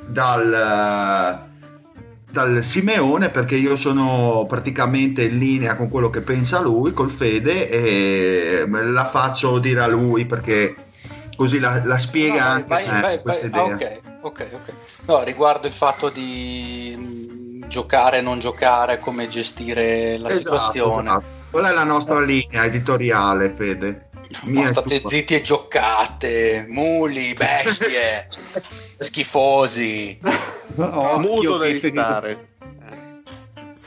dal, 0.06 1.46
dal 2.30 2.62
Simeone 2.62 3.30
perché 3.30 3.56
io 3.56 3.76
sono 3.76 4.46
praticamente 4.48 5.24
in 5.24 5.38
linea 5.38 5.76
con 5.76 5.88
quello 5.88 6.10
che 6.10 6.20
pensa 6.20 6.60
lui, 6.60 6.92
col 6.92 7.10
Fede, 7.10 7.68
e 7.68 8.66
la 8.66 9.04
faccio 9.04 9.58
dire 9.58 9.82
a 9.82 9.86
lui 9.86 10.26
perché 10.26 10.74
così 11.36 11.58
la, 11.58 11.82
la 11.84 11.98
spiega 11.98 12.44
no, 12.44 12.50
anche 12.50 12.66
vai, 12.68 13.00
vai, 13.00 13.22
questa 13.22 13.48
vai, 13.48 13.72
idea. 13.72 13.88
Ah, 14.00 14.26
ok, 14.26 14.46
ok, 14.46 14.48
ok. 14.52 14.72
No, 15.06 15.22
riguardo 15.22 15.66
il 15.66 15.72
fatto 15.72 16.08
di 16.08 16.94
mm, 16.96 17.62
giocare, 17.68 18.20
non 18.20 18.40
giocare, 18.40 18.98
come 18.98 19.28
gestire 19.28 20.18
la 20.18 20.28
esatto, 20.28 20.56
situazione. 20.56 21.08
Esatto. 21.08 21.34
Qual 21.50 21.64
è 21.64 21.72
la 21.72 21.84
nostra 21.84 22.20
linea 22.20 22.64
editoriale, 22.64 23.50
Fede? 23.50 24.05
Ma 24.42 24.68
state 24.68 25.02
zitti 25.04 25.34
e 25.34 25.42
giocate, 25.42 26.66
muli, 26.68 27.34
bestie. 27.38 28.28
Schifosi. 28.98 30.18
Occhio 30.76 31.18
Muto 31.18 31.56
devi 31.58 31.78
stare. 31.80 32.54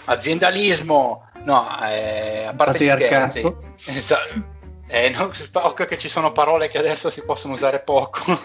Aziendalismo. 0.05 1.29
No, 1.43 1.67
eh, 1.87 2.45
a 2.45 2.53
parte 2.53 2.83
gli 2.83 2.89
scherzi. 2.89 3.55
Esatto. 3.85 4.57
Eh, 4.91 5.09
no, 5.09 5.31
occhio 5.53 5.85
che 5.85 5.99
ci 5.99 6.09
sono 6.09 6.31
parole 6.31 6.67
che 6.67 6.79
adesso 6.79 7.11
si 7.11 7.21
possono 7.21 7.53
usare 7.53 7.79
poco. 7.79 8.21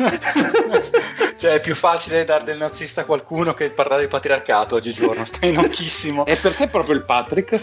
cioè 1.39 1.55
è 1.55 1.61
più 1.61 1.75
facile 1.75 2.25
dare 2.25 2.45
del 2.45 2.59
nazista 2.59 3.01
a 3.01 3.05
qualcuno 3.05 3.55
che 3.55 3.71
parlare 3.71 4.03
di 4.03 4.09
patriarcato 4.09 4.75
oggigiorno. 4.75 5.25
Stai 5.25 5.53
nonchissimo. 5.57 6.27
E 6.27 6.37
perché 6.37 6.69
proprio 6.69 6.97
il 6.97 7.05
Patrick? 7.05 7.61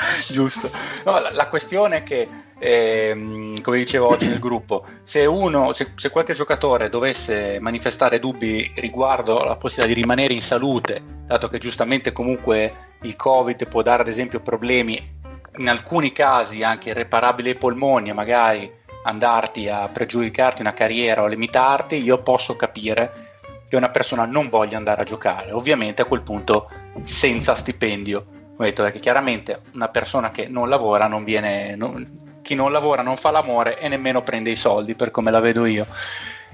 Giusto. 0.28 0.68
No, 1.04 1.18
la, 1.18 1.30
la 1.32 1.48
questione 1.48 1.96
è 1.98 2.02
che, 2.02 2.26
ehm, 2.58 3.60
come 3.60 3.78
dicevo 3.78 4.08
oggi 4.08 4.28
nel 4.28 4.38
gruppo, 4.38 4.84
se 5.02 5.26
uno, 5.26 5.72
se, 5.72 5.92
se 5.96 6.10
qualche 6.10 6.34
giocatore 6.34 6.88
dovesse 6.88 7.58
manifestare 7.60 8.18
dubbi 8.18 8.72
riguardo 8.76 9.40
alla 9.40 9.56
possibilità 9.56 9.94
di 9.94 10.00
rimanere 10.00 10.34
in 10.34 10.42
salute, 10.42 11.02
dato 11.26 11.48
che 11.48 11.58
giustamente 11.58 12.12
comunque 12.12 12.88
il 13.02 13.16
Covid 13.16 13.68
può 13.68 13.82
dare 13.82 14.02
ad 14.02 14.08
esempio 14.08 14.40
problemi, 14.40 15.18
in 15.56 15.68
alcuni 15.68 16.12
casi 16.12 16.62
anche 16.62 16.90
irreparabili 16.90 17.50
ai 17.50 17.56
polmoni, 17.56 18.12
magari 18.12 18.78
andarti 19.02 19.68
a 19.68 19.88
pregiudicarti 19.88 20.60
una 20.60 20.74
carriera 20.74 21.22
o 21.22 21.26
limitarti, 21.26 22.02
io 22.02 22.22
posso 22.22 22.54
capire 22.56 23.28
che 23.68 23.76
una 23.76 23.90
persona 23.90 24.24
non 24.26 24.48
voglia 24.48 24.76
andare 24.76 25.02
a 25.02 25.04
giocare, 25.04 25.52
ovviamente 25.52 26.02
a 26.02 26.04
quel 26.04 26.22
punto 26.22 26.68
senza 27.04 27.54
stipendio. 27.54 28.38
Ho 28.60 28.64
detto 28.64 28.82
perché 28.82 28.98
chiaramente 28.98 29.62
una 29.72 29.88
persona 29.88 30.30
che 30.30 30.46
non 30.46 30.68
lavora 30.68 31.06
non 31.06 31.24
viene, 31.24 31.74
non- 31.76 32.40
chi 32.42 32.54
non 32.54 32.70
lavora 32.72 33.00
non 33.00 33.16
fa 33.16 33.30
l'amore 33.30 33.78
e 33.78 33.88
nemmeno 33.88 34.22
prende 34.22 34.50
i 34.50 34.56
soldi 34.56 34.94
per 34.94 35.10
come 35.10 35.30
la 35.30 35.40
vedo 35.40 35.64
io. 35.64 35.86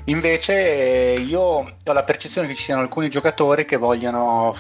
Invece 0.04 1.14
eh, 1.14 1.18
io 1.18 1.40
ho 1.40 1.72
la 1.82 2.04
percezione 2.04 2.46
che 2.46 2.54
ci 2.54 2.62
siano 2.62 2.82
alcuni 2.82 3.10
giocatori 3.10 3.64
che 3.64 3.74
vogliono 3.76 4.54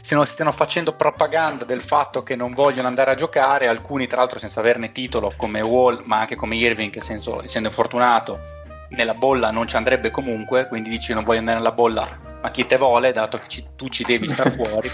stiano, 0.00 0.24
stiano 0.24 0.50
facendo 0.50 0.94
propaganda 0.94 1.66
del 1.66 1.82
fatto 1.82 2.22
che 2.22 2.36
non 2.36 2.54
vogliono 2.54 2.88
andare 2.88 3.10
a 3.10 3.16
giocare, 3.16 3.68
alcuni 3.68 4.06
tra 4.06 4.20
l'altro 4.20 4.38
senza 4.38 4.60
averne 4.60 4.92
titolo 4.92 5.34
come 5.36 5.60
Wall 5.60 6.00
ma 6.06 6.20
anche 6.20 6.36
come 6.36 6.56
Irving, 6.56 6.90
che 6.90 7.02
senso, 7.02 7.42
essendo 7.42 7.68
infortunato 7.68 8.40
nella 8.92 9.12
bolla 9.12 9.50
non 9.50 9.68
ci 9.68 9.76
andrebbe 9.76 10.10
comunque, 10.10 10.68
quindi 10.68 10.88
dici 10.88 11.12
non 11.12 11.22
voglio 11.24 11.40
andare 11.40 11.58
nella 11.58 11.72
bolla, 11.72 12.08
ma 12.40 12.50
chi 12.50 12.64
te 12.64 12.78
vuole, 12.78 13.12
dato 13.12 13.36
che 13.36 13.48
ci- 13.48 13.66
tu 13.76 13.88
ci 13.90 14.04
devi 14.04 14.26
star 14.26 14.50
fuori. 14.56 14.90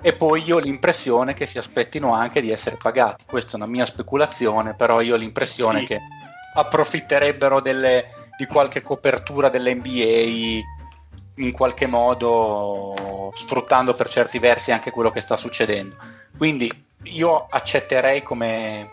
E 0.00 0.12
poi 0.12 0.42
io 0.44 0.56
ho 0.56 0.58
l'impressione 0.60 1.34
che 1.34 1.46
si 1.46 1.58
aspettino 1.58 2.14
anche 2.14 2.40
di 2.40 2.50
essere 2.50 2.76
pagati. 2.76 3.24
Questa 3.26 3.52
è 3.52 3.56
una 3.56 3.66
mia 3.66 3.84
speculazione, 3.84 4.74
però 4.74 5.00
io 5.00 5.14
ho 5.14 5.18
l'impressione 5.18 5.80
Sì. 5.80 5.86
che 5.86 6.00
approfitterebbero 6.54 7.60
delle- 7.60 8.30
di 8.36 8.46
qualche 8.46 8.82
copertura 8.82 9.48
dell'NBA 9.48 10.64
in 11.38 11.52
qualche 11.52 11.86
modo 11.86 13.30
sfruttando 13.34 13.94
per 13.94 14.08
certi 14.08 14.38
versi 14.38 14.72
anche 14.72 14.90
quello 14.90 15.10
che 15.10 15.20
sta 15.20 15.36
succedendo. 15.36 15.96
Quindi 16.36 16.70
io 17.04 17.46
accetterei 17.48 18.22
come 18.22 18.90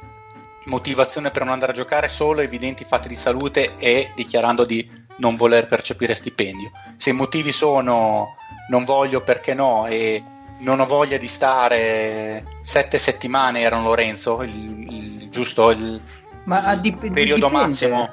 motivazione 0.65 1.31
per 1.31 1.43
non 1.43 1.53
andare 1.53 1.71
a 1.71 1.75
giocare 1.75 2.07
solo 2.07 2.41
evidenti 2.41 2.83
fatti 2.85 3.07
di 3.07 3.15
salute 3.15 3.73
e 3.77 4.11
dichiarando 4.15 4.65
di 4.65 4.89
non 5.17 5.35
voler 5.35 5.65
percepire 5.65 6.13
stipendio. 6.13 6.71
Se 6.95 7.09
i 7.11 7.13
motivi 7.13 7.51
sono 7.51 8.35
non 8.69 8.83
voglio 8.85 9.21
perché 9.21 9.53
no 9.53 9.85
e 9.87 10.23
non 10.63 10.79
ho 10.79 10.85
voglia 10.85 11.17
di 11.17 11.27
stare 11.27 12.45
sette 12.61 12.97
settimane, 12.97 13.59
erano 13.61 13.83
Lorenzo, 13.89 14.41
il, 14.41 14.51
il- 14.89 15.29
giusto 15.29 15.69
il 15.71 15.99
Ma 16.45 16.63
a 16.63 16.75
dip- 16.75 17.11
periodo 17.11 17.47
dipende. 17.47 17.67
massimo. 17.67 18.11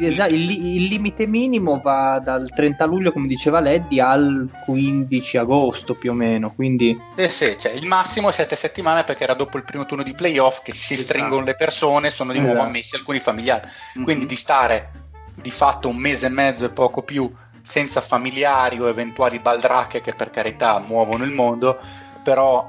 Esatto, 0.00 0.32
il, 0.32 0.48
il 0.50 0.84
limite 0.84 1.26
minimo 1.26 1.80
va 1.82 2.20
dal 2.22 2.48
30 2.54 2.84
luglio, 2.84 3.10
come 3.10 3.26
diceva 3.26 3.58
Leddy, 3.58 3.98
al 3.98 4.48
15 4.64 5.38
agosto 5.38 5.94
più 5.96 6.12
o 6.12 6.14
meno. 6.14 6.52
Quindi 6.54 6.96
Eh 7.16 7.28
sì, 7.28 7.56
cioè, 7.58 7.72
il 7.72 7.84
massimo 7.86 8.28
è 8.28 8.32
sette 8.32 8.54
settimane 8.54 9.02
perché 9.02 9.24
era 9.24 9.34
dopo 9.34 9.56
il 9.56 9.64
primo 9.64 9.86
turno 9.86 10.04
di 10.04 10.14
playoff 10.14 10.62
che 10.62 10.72
si 10.72 10.94
Esatto. 10.94 11.08
stringono 11.08 11.44
le 11.44 11.56
persone, 11.56 12.10
sono 12.10 12.30
di 12.30 12.38
nuovo 12.38 12.54
Esatto. 12.54 12.68
ammessi 12.68 12.94
alcuni 12.94 13.18
familiari. 13.18 13.68
Quindi 14.04 14.26
di 14.26 14.36
stare 14.36 14.90
di 15.34 15.50
fatto 15.50 15.88
un 15.88 15.96
mese 15.96 16.26
e 16.26 16.30
mezzo 16.30 16.64
e 16.64 16.68
poco 16.70 17.02
più 17.02 17.28
senza 17.68 18.00
familiari 18.00 18.80
o 18.80 18.88
eventuali 18.88 19.40
baldracche 19.40 20.00
che 20.00 20.12
per 20.16 20.30
carità 20.30 20.78
muovono 20.78 21.22
il 21.24 21.32
mondo, 21.32 21.78
però 22.22 22.66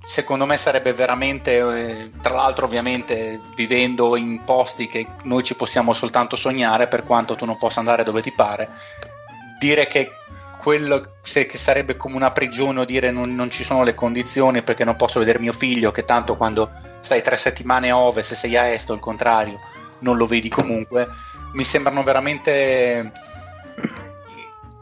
secondo 0.00 0.46
me 0.46 0.56
sarebbe 0.56 0.92
veramente, 0.92 1.58
eh, 1.58 2.10
tra 2.20 2.34
l'altro 2.34 2.64
ovviamente 2.64 3.40
vivendo 3.54 4.16
in 4.16 4.42
posti 4.42 4.88
che 4.88 5.06
noi 5.22 5.44
ci 5.44 5.54
possiamo 5.54 5.92
soltanto 5.92 6.34
sognare 6.34 6.88
per 6.88 7.04
quanto 7.04 7.36
tu 7.36 7.44
non 7.44 7.56
possa 7.56 7.78
andare 7.78 8.02
dove 8.02 8.20
ti 8.20 8.32
pare, 8.32 8.68
dire 9.60 9.86
che 9.86 10.10
quello 10.60 11.12
se- 11.22 11.46
che 11.46 11.56
sarebbe 11.56 11.96
come 11.96 12.16
una 12.16 12.32
prigione 12.32 12.80
o 12.80 12.84
dire 12.84 13.12
non, 13.12 13.32
non 13.32 13.48
ci 13.48 13.62
sono 13.62 13.84
le 13.84 13.94
condizioni 13.94 14.62
perché 14.62 14.82
non 14.82 14.96
posso 14.96 15.20
vedere 15.20 15.38
mio 15.38 15.52
figlio 15.52 15.92
che 15.92 16.04
tanto 16.04 16.36
quando 16.36 16.68
stai 16.98 17.22
tre 17.22 17.36
settimane 17.36 17.90
a 17.90 17.96
ovest 17.96 18.32
e 18.32 18.34
sei 18.34 18.56
a 18.56 18.66
est 18.66 18.90
o 18.90 18.94
il 18.94 19.00
contrario 19.00 19.60
non 20.00 20.16
lo 20.16 20.26
vedi 20.26 20.48
comunque 20.48 21.08
mi 21.52 21.64
sembrano 21.64 22.02
veramente 22.02 23.12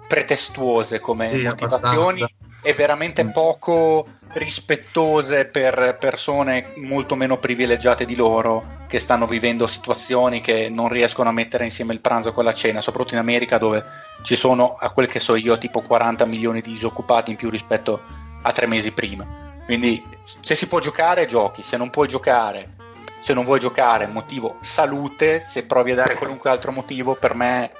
pretestuose 0.07 1.01
come 1.01 1.29
Sì, 1.29 1.43
motivazioni 1.45 2.23
abbastanza. 2.23 2.29
e 2.63 2.73
veramente 2.75 3.25
Mm. 3.25 3.31
poco 3.31 4.09
rispettose 4.33 5.47
per 5.47 5.97
persone 5.99 6.73
molto 6.77 7.15
meno 7.15 7.39
privilegiate 7.39 8.05
di 8.05 8.15
loro 8.15 8.75
che 8.87 8.99
stanno 8.99 9.27
vivendo 9.27 9.67
situazioni 9.67 10.41
che 10.41 10.69
non 10.69 10.89
riescono 10.89 11.29
a 11.29 11.33
mettere 11.33 11.65
insieme 11.65 11.93
il 11.93 12.01
pranzo 12.01 12.33
con 12.33 12.45
la 12.45 12.53
cena, 12.53 12.81
soprattutto 12.81 13.15
in 13.15 13.21
America 13.21 13.59
dove 13.59 13.85
ci 14.23 14.37
sono, 14.37 14.77
a 14.79 14.91
quel 14.91 15.09
che 15.09 15.19
so 15.19 15.35
io, 15.35 15.59
tipo 15.59 15.81
40 15.81 16.25
milioni 16.25 16.61
di 16.61 16.71
disoccupati 16.71 17.31
in 17.31 17.37
più 17.37 17.51
rispetto 17.51 18.03
a 18.43 18.53
tre 18.53 18.67
mesi 18.67 18.93
prima. 18.93 19.27
Quindi 19.65 20.05
se 20.41 20.55
si 20.55 20.69
può 20.69 20.79
giocare, 20.79 21.27
giochi, 21.27 21.63
se 21.65 21.77
non 21.77 21.91
puoi 21.91 22.07
giocare, 22.07 22.75
se 23.19 23.35
non 23.35 23.45
vuoi 23.45 23.59
giocare, 23.59 24.07
motivo 24.07 24.57
salute, 24.61 25.41
se 25.41 25.67
provi 25.67 25.91
a 25.91 25.97
dare 25.97 26.15
qualunque 26.15 26.51
altro 26.51 26.71
motivo, 26.71 27.15
per 27.17 27.35
me 27.35 27.73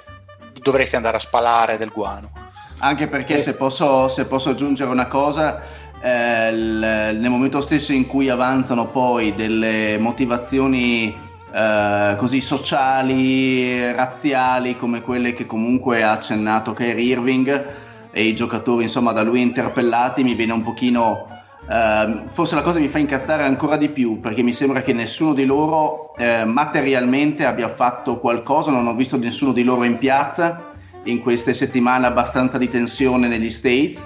dovresti 0.61 0.95
andare 0.95 1.17
a 1.17 1.19
spalare 1.19 1.77
del 1.77 1.89
guano. 1.89 2.31
Anche 2.79 3.07
perché 3.07 3.39
se 3.39 3.53
posso, 3.55 4.07
se 4.07 4.25
posso 4.25 4.49
aggiungere 4.51 4.91
una 4.91 5.07
cosa, 5.07 5.61
eh, 5.99 6.49
il- 6.49 7.17
nel 7.19 7.29
momento 7.29 7.61
stesso 7.61 7.91
in 7.91 8.05
cui 8.05 8.29
avanzano 8.29 8.87
poi 8.87 9.33
delle 9.33 9.97
motivazioni 9.97 11.25
eh, 11.49 12.15
così 12.17 12.41
sociali, 12.41 13.91
razziali, 13.93 14.77
come 14.77 15.01
quelle 15.01 15.33
che 15.33 15.45
comunque 15.45 16.03
ha 16.03 16.11
accennato 16.11 16.73
Kyrie 16.73 17.03
Irving 17.03 17.65
e 18.11 18.23
i 18.23 18.35
giocatori 18.35 18.83
insomma 18.83 19.13
da 19.13 19.23
lui 19.23 19.41
interpellati, 19.41 20.23
mi 20.23 20.35
viene 20.35 20.53
un 20.53 20.61
pochino... 20.61 21.35
eh, 21.69 22.23
forse 22.29 22.55
la 22.55 22.61
cosa 22.61 22.79
mi 22.79 22.87
fa 22.87 22.97
incazzare 22.97 23.43
ancora 23.43 23.75
di 23.77 23.89
più 23.89 24.19
perché 24.19 24.41
mi 24.41 24.53
sembra 24.53 24.81
che 24.81 24.93
nessuno 24.93 25.33
di 25.33 25.45
loro 25.45 26.15
eh, 26.17 26.45
materialmente 26.45 27.45
abbia 27.45 27.67
fatto 27.67 28.19
qualcosa, 28.19 28.71
non 28.71 28.87
ho 28.87 28.95
visto 28.95 29.17
nessuno 29.17 29.51
di 29.51 29.63
loro 29.63 29.83
in 29.83 29.97
piazza 29.97 30.71
in 31.03 31.21
queste 31.21 31.53
settimane 31.53 32.05
abbastanza 32.05 32.57
di 32.57 32.69
tensione 32.69 33.27
negli 33.27 33.49
States. 33.49 34.05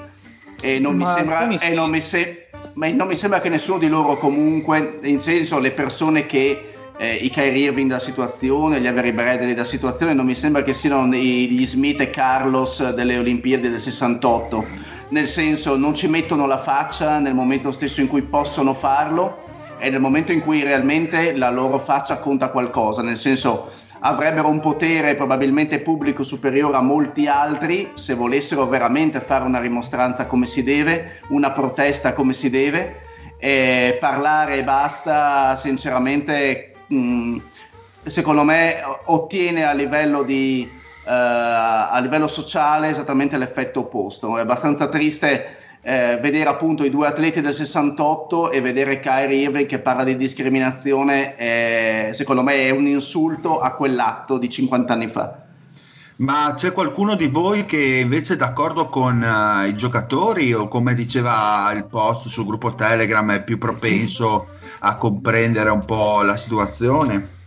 E 0.64 0.78
non, 0.78 0.96
mi 0.96 1.06
sembra, 1.08 1.40
alcuni 1.40 1.58
e 1.60 1.74
non, 1.74 1.90
mi 1.90 2.02
se- 2.02 2.50
non 2.76 3.08
mi 3.08 3.16
sembra 3.16 3.42
che 3.42 3.50
nessuno 3.50 3.80
di 3.80 3.88
loro 3.88 4.18
comunque, 4.18 5.00
in 5.02 5.20
senso 5.20 5.58
le 5.58 5.72
persone 5.72 6.28
che 6.28 6.62
eh, 6.98 7.16
i 7.16 7.32
Kyrie 7.32 7.70
Irving 7.70 7.88
della 7.88 8.00
situazione, 8.00 8.80
gli 8.80 8.86
Avery 8.86 9.12
Bradley 9.12 9.56
della 9.56 9.66
situazione, 9.66 10.14
non 10.14 10.26
mi 10.26 10.36
sembra 10.36 10.62
che 10.62 10.76
siano 10.76 11.08
gli 11.08 11.66
Smith 11.66 12.00
e 12.02 12.12
Carlos 12.12 12.92
delle 12.92 13.18
Olimpiadi 13.18 13.70
del 13.70 13.80
68, 13.80 14.66
nel 15.12 15.28
senso 15.28 15.78
non 15.78 15.94
ci 15.94 16.08
mettono 16.08 16.46
la 16.46 16.60
faccia 16.60 17.20
nel 17.20 17.34
momento 17.34 17.72
stesso 17.72 18.02
in 18.02 18.08
cui 18.08 18.22
possono 18.22 18.74
farlo 18.74 19.50
e 19.78 19.90
nel 19.90 20.00
momento 20.00 20.32
in 20.32 20.42
cui 20.42 20.64
realmente 20.64 21.36
la 21.36 21.50
loro 21.50 21.80
faccia 21.80 22.20
conta 22.20 22.50
qualcosa, 22.50 23.02
nel 23.02 23.18
senso 23.18 23.72
avrebbero 24.04 24.48
un 24.48 24.60
potere 24.60 25.16
probabilmente 25.16 25.80
pubblico 25.80 26.24
superiore 26.24 26.78
a 26.78 26.82
molti 26.82 27.28
altri 27.28 27.92
se 27.94 28.16
volessero 28.16 28.68
veramente 28.68 29.20
fare 29.20 29.46
una 29.46 29.60
rimostranza 29.60 30.26
come 30.28 30.46
si 30.46 30.64
deve, 30.64 31.20
una 31.30 31.52
protesta 31.52 32.14
come 32.14 32.34
si 32.34 32.50
deve, 32.50 33.10
e 33.38 33.98
parlare 34.00 34.58
e 34.58 34.64
basta, 34.64 35.56
sinceramente, 35.56 36.74
mh, 36.88 37.38
secondo 38.06 38.44
me 38.44 38.78
ottiene 39.06 39.66
a 39.66 39.74
livello 39.74 40.22
di 40.24 40.80
a 41.04 42.00
livello 42.00 42.28
sociale 42.28 42.90
esattamente 42.90 43.38
l'effetto 43.38 43.82
opposto. 43.82 44.38
È 44.38 44.42
abbastanza 44.42 44.88
triste 44.88 45.58
eh, 45.84 46.20
vedere 46.22 46.50
appunto 46.50 46.84
i 46.84 46.90
due 46.90 47.08
atleti 47.08 47.42
del 47.42 47.54
68 47.54 48.52
e 48.52 48.62
vedere 48.62 49.00
Kyrie 49.00 49.44
Irving 49.44 49.66
che 49.66 49.80
parla 49.80 50.04
di 50.04 50.16
discriminazione, 50.16 51.36
eh, 51.38 52.12
secondo 52.14 52.44
me 52.44 52.68
è 52.68 52.70
un 52.70 52.86
insulto 52.86 53.60
a 53.60 53.74
quell'atto 53.74 54.38
di 54.38 54.50
50 54.50 54.94
anni 54.94 55.08
fa. 55.08 55.40
Ma 56.18 56.54
c'è 56.56 56.72
qualcuno 56.72 57.16
di 57.16 57.26
voi 57.26 57.66
che 57.66 57.80
invece 57.80 58.36
è 58.36 58.38
d'accordo 58.38 58.90
con 58.90 59.24
eh, 59.24 59.70
i 59.70 59.76
giocatori 59.76 60.54
o 60.54 60.68
come 60.68 60.94
diceva 60.94 61.72
il 61.74 61.86
post 61.86 62.28
sul 62.28 62.46
gruppo 62.46 62.76
Telegram 62.76 63.32
è 63.32 63.44
più 63.44 63.58
propenso 63.58 64.50
a 64.80 64.98
comprendere 64.98 65.72
un 65.72 65.84
po' 65.84 66.22
la 66.22 66.38
situazione? 66.38 67.40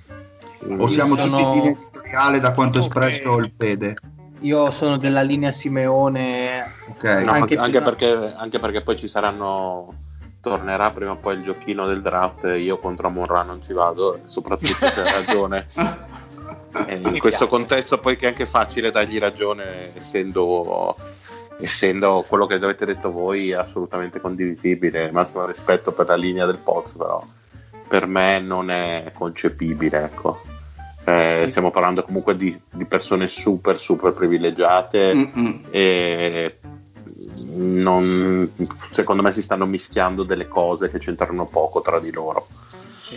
O 0.79 0.87
siamo 0.87 1.14
Sono- 1.14 1.37
tutti 1.37 1.42
in 1.42 1.55
linea 1.55 1.70
editoriale 1.72 2.40
da 2.40 2.53
quanto 2.53 2.79
Ok. 2.79 2.85
espresso 2.87 3.37
il 3.38 3.50
Fede? 3.57 3.96
Io 4.40 4.70
sono 4.70 4.96
della 4.98 5.22
linea 5.22 5.53
Simeone. 5.53 6.74
Ok. 6.88 7.05
No, 7.24 7.33
Anche 7.33 7.57
anche, 7.57 7.81
perché, 7.81 8.33
anche 8.37 8.59
perché 8.59 8.81
poi 8.83 8.96
ci 8.96 9.09
saranno 9.09 9.92
tornerà 10.40 10.90
prima 10.90 11.12
o 11.12 11.16
poi 11.16 11.37
il 11.37 11.42
giochino 11.42 11.87
del 11.87 12.03
draft 12.03 12.44
io 12.59 12.79
contro 12.79 13.09
Monra 13.09 13.42
non 13.44 13.62
ci 13.62 13.72
vado 13.72 14.20
soprattutto 14.27 14.85
se 14.87 15.00
hai 15.00 15.12
ragione 15.24 15.66
E 16.87 16.96
in 16.96 17.11
Mi 17.12 17.18
questo 17.18 17.20
piace. 17.20 17.46
contesto 17.46 17.98
poi 17.98 18.18
che 18.18 18.27
è 18.27 18.29
anche 18.29 18.44
facile 18.44 18.90
dargli 18.90 19.18
ragione 19.18 19.85
essendo, 19.85 20.94
essendo 21.59 22.27
quello 22.29 22.44
che 22.44 22.57
avete 22.57 22.85
detto 22.85 23.11
voi 23.11 23.55
assolutamente 23.55 24.20
condivisibile 24.20 25.11
massimo 25.12 25.46
rispetto 25.46 25.92
per 25.92 26.09
la 26.09 26.16
linea 26.16 26.44
del 26.44 26.59
Poz 26.59 26.90
però 26.90 27.24
per 27.88 28.07
me 28.07 28.38
non 28.38 28.68
è 28.70 29.12
concepibile 29.14 30.05
ecco 30.05 30.42
Eh, 31.07 31.45
stiamo 31.49 31.71
parlando 31.71 32.03
comunque 32.03 32.35
di, 32.35 32.59
di 32.71 32.87
persone 32.87 33.27
super 33.27 33.79
super 33.79 34.12
privilegiate 34.12 35.14
Mm-mm. 35.14 35.61
e 35.71 36.59
non- 37.57 38.51
secondo 38.90 39.23
me 39.23 39.31
si 39.33 39.43
stanno 39.43 39.67
mischiando 39.67 40.23
delle 40.23 40.49
cose 40.49 40.90
che 40.90 40.99
c'entrano 40.99 41.47
poco 41.47 41.81
tra 41.83 42.01
di 42.01 42.11
loro. 42.12 42.47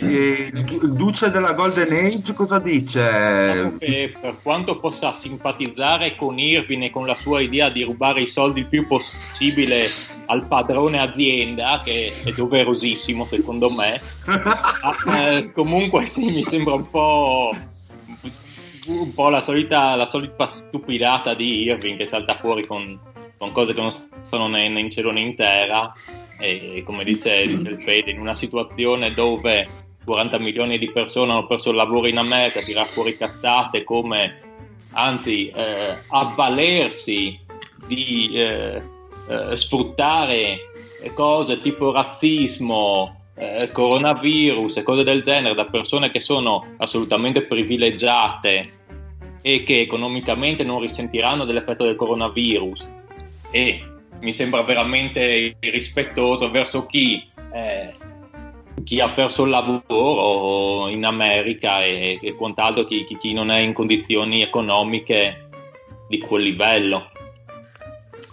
E 0.00 0.50
il 0.52 0.64
du- 0.64 0.82
il 0.82 0.92
duce 0.92 1.30
della 1.30 1.54
Golden 1.54 1.92
Age 2.04 2.32
cosa 2.34 2.58
dice? 2.60 3.72
Che 3.78 4.14
per 4.20 4.38
quanto 4.42 4.78
possa 4.78 5.12
simpatizzare 5.12 6.14
con 6.14 6.38
Irvine 6.38 6.86
e 6.86 6.90
con 6.90 7.04
la 7.06 7.16
sua 7.16 7.40
idea 7.40 7.68
di 7.68 7.82
rubare 7.82 8.20
i 8.20 8.28
soldi 8.28 8.60
il 8.60 8.66
più 8.66 8.86
possibile 8.86 9.88
al 10.26 10.46
padrone 10.46 11.00
azienda, 11.00 11.80
che 11.82 12.12
è 12.22 12.30
doverosissimo 12.30 13.24
secondo 13.24 13.70
me, 13.70 14.00
eh, 15.16 15.50
comunque 15.52 16.06
sì, 16.06 16.26
mi 16.26 16.44
sembra 16.44 16.74
un 16.74 16.88
po', 16.90 17.56
un 18.88 19.12
po' 19.12 19.28
la, 19.28 19.40
solita, 19.40 19.94
la 19.94 20.06
solita 20.06 20.46
stupidata 20.46 21.34
di 21.34 21.64
Irving 21.64 21.98
che 21.98 22.06
salta 22.06 22.32
fuori 22.32 22.66
con, 22.66 22.98
con 23.36 23.52
cose 23.52 23.74
che 23.74 23.80
non 23.80 23.92
sono 24.28 24.48
né, 24.48 24.64
in 24.64 24.90
cielo 24.90 25.10
né 25.10 25.20
in 25.20 25.36
terra. 25.36 25.92
E 26.38 26.82
come 26.86 27.04
dice, 27.04 27.46
dice 27.46 27.68
il 27.68 27.82
Fede, 27.82 28.10
in 28.10 28.20
una 28.20 28.34
situazione 28.34 29.12
dove 29.12 29.66
40 30.04 30.38
milioni 30.38 30.78
di 30.78 30.90
persone 30.90 31.32
hanno 31.32 31.46
perso 31.46 31.70
il 31.70 31.76
lavoro 31.76 32.06
in 32.06 32.18
America, 32.18 32.60
tirar 32.60 32.86
fuori 32.86 33.16
cazzate 33.16 33.84
come 33.84 34.40
anzi 34.92 35.48
eh, 35.48 35.94
avvalersi 36.08 37.38
di 37.86 38.30
eh, 38.32 38.82
eh, 39.28 39.56
sfruttare 39.56 40.58
cose 41.14 41.60
tipo 41.60 41.92
razzismo, 41.92 43.30
eh, 43.34 43.70
coronavirus 43.70 44.78
e 44.78 44.82
cose 44.82 45.04
del 45.04 45.22
genere 45.22 45.54
da 45.54 45.66
persone 45.66 46.10
che 46.10 46.20
sono 46.20 46.74
assolutamente 46.78 47.42
privilegiate 47.42 48.77
e 49.42 49.62
che 49.62 49.80
economicamente 49.80 50.64
non 50.64 50.80
risentiranno 50.80 51.44
dell'effetto 51.44 51.84
del 51.84 51.96
coronavirus 51.96 52.88
e 53.50 53.82
mi 54.20 54.32
sembra 54.32 54.62
veramente 54.62 55.56
irrispettoso 55.60 56.50
verso 56.50 56.86
chi, 56.86 57.30
eh, 57.52 57.94
chi 58.82 59.00
ha 59.00 59.10
perso 59.10 59.44
il 59.44 59.50
lavoro 59.50 60.88
in 60.88 61.04
America 61.04 61.84
e, 61.84 62.18
e 62.20 62.34
quant'altro, 62.34 62.84
chi, 62.84 63.04
chi- 63.04 63.32
non 63.32 63.50
è 63.50 63.58
in 63.58 63.72
condizioni 63.72 64.42
economiche 64.42 65.48
di 66.08 66.18
quel 66.18 66.42
livello. 66.42 67.10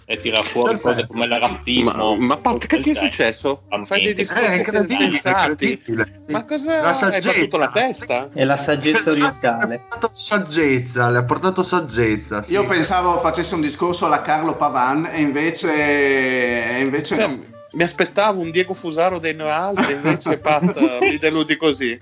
E 0.08 0.20
tira 0.20 0.40
fuori 0.42 0.78
Perfetto. 0.78 0.88
cose 0.88 1.06
come 1.08 1.24
il 1.24 1.36
razzismo. 1.40 2.14
Ma, 2.14 2.26
ma 2.26 2.36
Pat, 2.36 2.66
che 2.66 2.78
ti 2.78 2.90
è 2.90 2.94
successo? 2.94 3.64
Fai 3.86 4.02
dei 4.02 4.12
È 4.12 4.14
discorsi 4.14 4.54
incredibile, 4.56 5.06
incredibile. 5.16 6.12
sì. 6.24 6.30
Ma 6.32 6.44
cosa 6.44 6.80
La 6.80 6.88
hai 6.90 6.94
saggezza. 6.94 7.32
battuto 7.32 7.56
la 7.58 7.70
testa? 7.70 8.28
È 8.32 8.44
la 8.44 8.56
saggezza 8.56 9.02
Le 9.06 9.10
orientale. 9.10 9.74
ha 9.74 9.78
portato 9.88 10.10
saggezza, 10.14 11.10
le 11.10 11.18
ha 11.18 11.24
portato 11.24 11.62
saggezza. 11.64 12.42
sì. 12.44 12.52
Io 12.52 12.64
pensavo 12.66 13.18
facesse 13.18 13.54
un 13.56 13.60
discorso 13.62 14.06
alla 14.06 14.22
Carlo 14.22 14.54
Pavan 14.54 15.08
e 15.12 15.20
invece, 15.20 16.76
e 16.76 16.80
invece 16.82 17.16
Cioè, 17.16 17.26
no. 17.26 17.42
mi 17.72 17.82
aspettavo 17.82 18.40
un 18.40 18.52
Diego 18.52 18.74
Fusaro 18.74 19.18
dei 19.18 19.34
noi 19.34 19.50
altri, 19.50 19.92
invece 19.94 20.38
Pat 20.38 21.00
mi 21.00 21.18
deludi 21.18 21.56
così. 21.56 21.98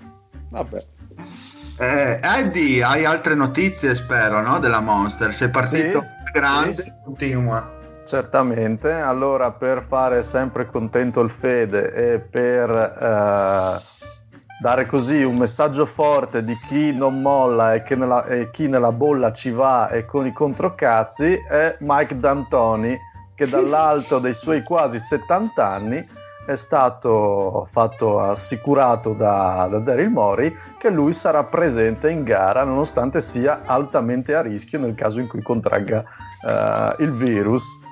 Vabbè. 0.51 0.77
Eh, 1.77 2.19
Eddie, 2.21 2.83
hai 2.83 3.03
altre 3.03 3.33
notizie, 3.35 3.95
spero, 3.95 4.41
no? 4.41 4.59
Della 4.59 4.79
Monster. 4.79 5.33
Sei 5.33 5.49
partito 5.49 6.03
Sì, 6.03 6.31
grande, 6.31 6.71
sì. 6.71 6.93
continua. 7.03 7.73
Certamente, 8.05 8.91
allora 8.91 9.51
per 9.51 9.83
fare 9.87 10.21
sempre 10.21 10.67
contento 10.67 11.21
il 11.21 11.31
Fede 11.31 11.91
e 11.91 12.19
per 12.19 12.69
eh, 12.69 13.81
dare 14.61 14.85
così 14.85 15.23
un 15.23 15.35
messaggio 15.35 15.87
forte 15.87 16.43
di 16.43 16.55
chi 16.67 16.93
non 16.93 17.19
molla 17.19 17.73
e, 17.73 17.83
nella- 17.95 18.25
e 18.25 18.51
chi 18.51 18.67
nella 18.67 18.91
bolla 18.91 19.33
ci 19.33 19.49
va 19.49 19.89
e 19.89 20.05
con 20.05 20.27
i 20.27 20.33
controcazzi 20.33 21.35
è 21.49 21.77
Mike 21.79 22.19
D'Antoni 22.19 22.95
che 23.33 23.49
dall'alto 23.49 24.19
dei 24.19 24.33
suoi 24.35 24.61
quasi 24.61 24.99
70 24.99 25.67
anni 25.67 26.07
è 26.45 26.55
stato 26.55 27.67
fatto 27.71 28.21
assicurato 28.21 29.13
da, 29.13 29.67
da 29.69 29.79
Daryl 29.79 30.09
Mori 30.09 30.55
che 30.77 30.91
lui 30.91 31.11
sarà 31.11 31.43
presente 31.43 32.09
in 32.11 32.23
gara 32.23 32.63
nonostante 32.63 33.19
sia 33.19 33.61
altamente 33.65 34.35
a 34.35 34.41
rischio 34.41 34.79
nel 34.79 34.93
caso 34.93 35.19
in 35.19 35.27
cui 35.27 35.41
contragga 35.41 36.03
eh, 36.47 37.03
il 37.03 37.15
virus. 37.15 37.83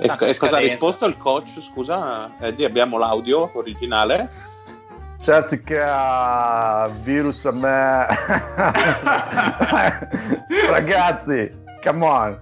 E, 0.00 0.06
e 0.06 0.36
cosa 0.36 0.56
ha 0.56 0.60
risposto 0.60 1.06
il 1.06 1.18
coach? 1.18 1.60
Scusa, 1.60 2.30
Eddie, 2.38 2.66
abbiamo 2.66 2.98
l'audio 2.98 3.50
originale? 3.54 4.30
Certo 5.18 5.60
che 5.64 5.80
ha 5.82 6.88
virus 7.02 7.44
a 7.46 7.50
me. 7.50 8.06
Ragazzi, 10.70 11.52
come 11.82 12.04
on. 12.04 12.38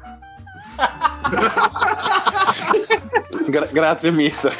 Gra- 3.46 3.68
grazie, 3.72 4.10
mister. 4.10 4.54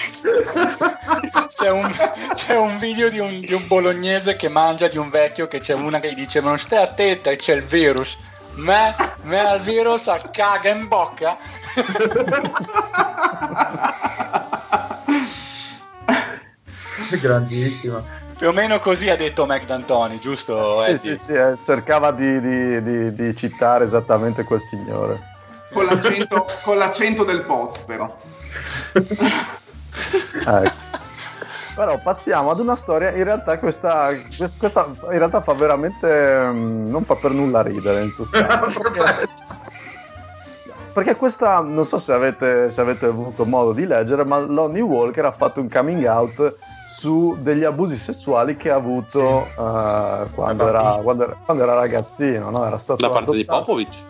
C'è 1.49 1.71
un, 1.71 1.87
c'è 2.35 2.57
un 2.57 2.79
video 2.79 3.11
di 3.11 3.19
un, 3.19 3.41
di 3.41 3.53
un 3.53 3.67
bolognese 3.67 4.37
che 4.37 4.49
mangia 4.49 4.89
di 4.89 4.97
un 4.97 5.11
vecchio 5.11 5.49
che 5.49 5.59
c'è 5.59 5.75
una 5.75 6.01
che 6.01 6.13
gli 6.13 6.15
dice 6.15 6.41
ma 6.41 6.49
non 6.49 6.59
stai 6.59 6.83
attenta 6.83 7.35
c'è 7.35 7.55
il 7.55 7.63
virus 7.63 8.17
me, 8.57 8.95
me 9.23 9.41
al 9.41 9.61
virus 9.61 10.07
a 10.09 10.19
caga 10.19 10.71
in 10.71 10.87
bocca 10.89 11.37
Grandissima. 17.21 18.03
più 18.37 18.49
o 18.49 18.53
meno 18.53 18.79
così 18.79 19.09
ha 19.11 19.17
detto 19.17 19.47
Mac 19.47 19.65
D'Antoni 19.65 20.19
giusto 20.19 20.83
Sì, 20.83 20.91
Eddie? 20.91 21.17
sì, 21.17 21.23
sì, 21.23 21.33
eh, 21.33 21.57
cercava 21.65 22.11
di, 22.13 22.41
di- 22.41 22.83
di- 22.83 23.15
di 23.15 23.37
citare 23.37 23.85
esattamente 23.85 24.45
quel 24.45 24.61
signore. 24.61 25.35
con 25.73 25.85
l'accento, 25.85 26.47
con 26.63 26.79
l'accento 26.79 27.25
del 27.25 27.43
post 27.43 27.85
però. 27.85 28.17
Ecco. 30.47 30.85
Però 31.77 31.99
passiamo 31.99 32.51
ad 32.51 32.59
una 32.59 32.75
storia, 32.75 33.13
in 33.13 33.23
realtà 33.23 33.59
questa, 33.59 34.09
quest- 34.35 34.59
questa 34.59 34.87
in 35.11 35.19
realtà 35.19 35.43
fa 35.43 35.53
veramente, 35.53 36.49
mm, 36.51 36.89
non 36.89 37.05
fa 37.05 37.17
per 37.17 37.33
nulla 37.33 37.61
ridere 37.61 38.03
in 38.03 38.11
sostanza. 38.11 38.61
perché, 38.81 39.29
perché 40.95 41.17
questa, 41.17 41.61
non 41.61 41.85
so 41.85 41.99
se 41.99 42.15
avete, 42.15 42.71
se 42.71 42.81
avete 42.81 43.05
avuto 43.05 43.45
modo 43.45 43.75
di 43.75 43.85
leggere, 43.85 44.25
ma 44.25 44.39
Lonnie 44.39 44.81
Walker 44.81 45.27
ha 45.27 45.31
fatto 45.33 45.61
un 45.61 45.69
coming 45.69 46.07
out 46.07 46.57
su 46.87 47.37
degli 47.41 47.65
abusi 47.65 47.97
sessuali 47.97 48.57
che 48.57 48.71
ha 48.71 48.77
avuto 48.77 49.45
eh, 49.45 50.27
quando, 50.35 50.69
era, 50.69 50.99
quando, 51.03 51.25
era, 51.25 51.37
quando 51.45 51.63
era 51.63 51.75
ragazzino, 51.75 52.49
no? 52.49 52.65
Era 52.65 52.79
stato 52.79 53.03
Da 53.03 53.11
parte 53.11 53.33
di 53.33 53.45
adottato. 53.47 53.65
Popovic? 53.65 54.05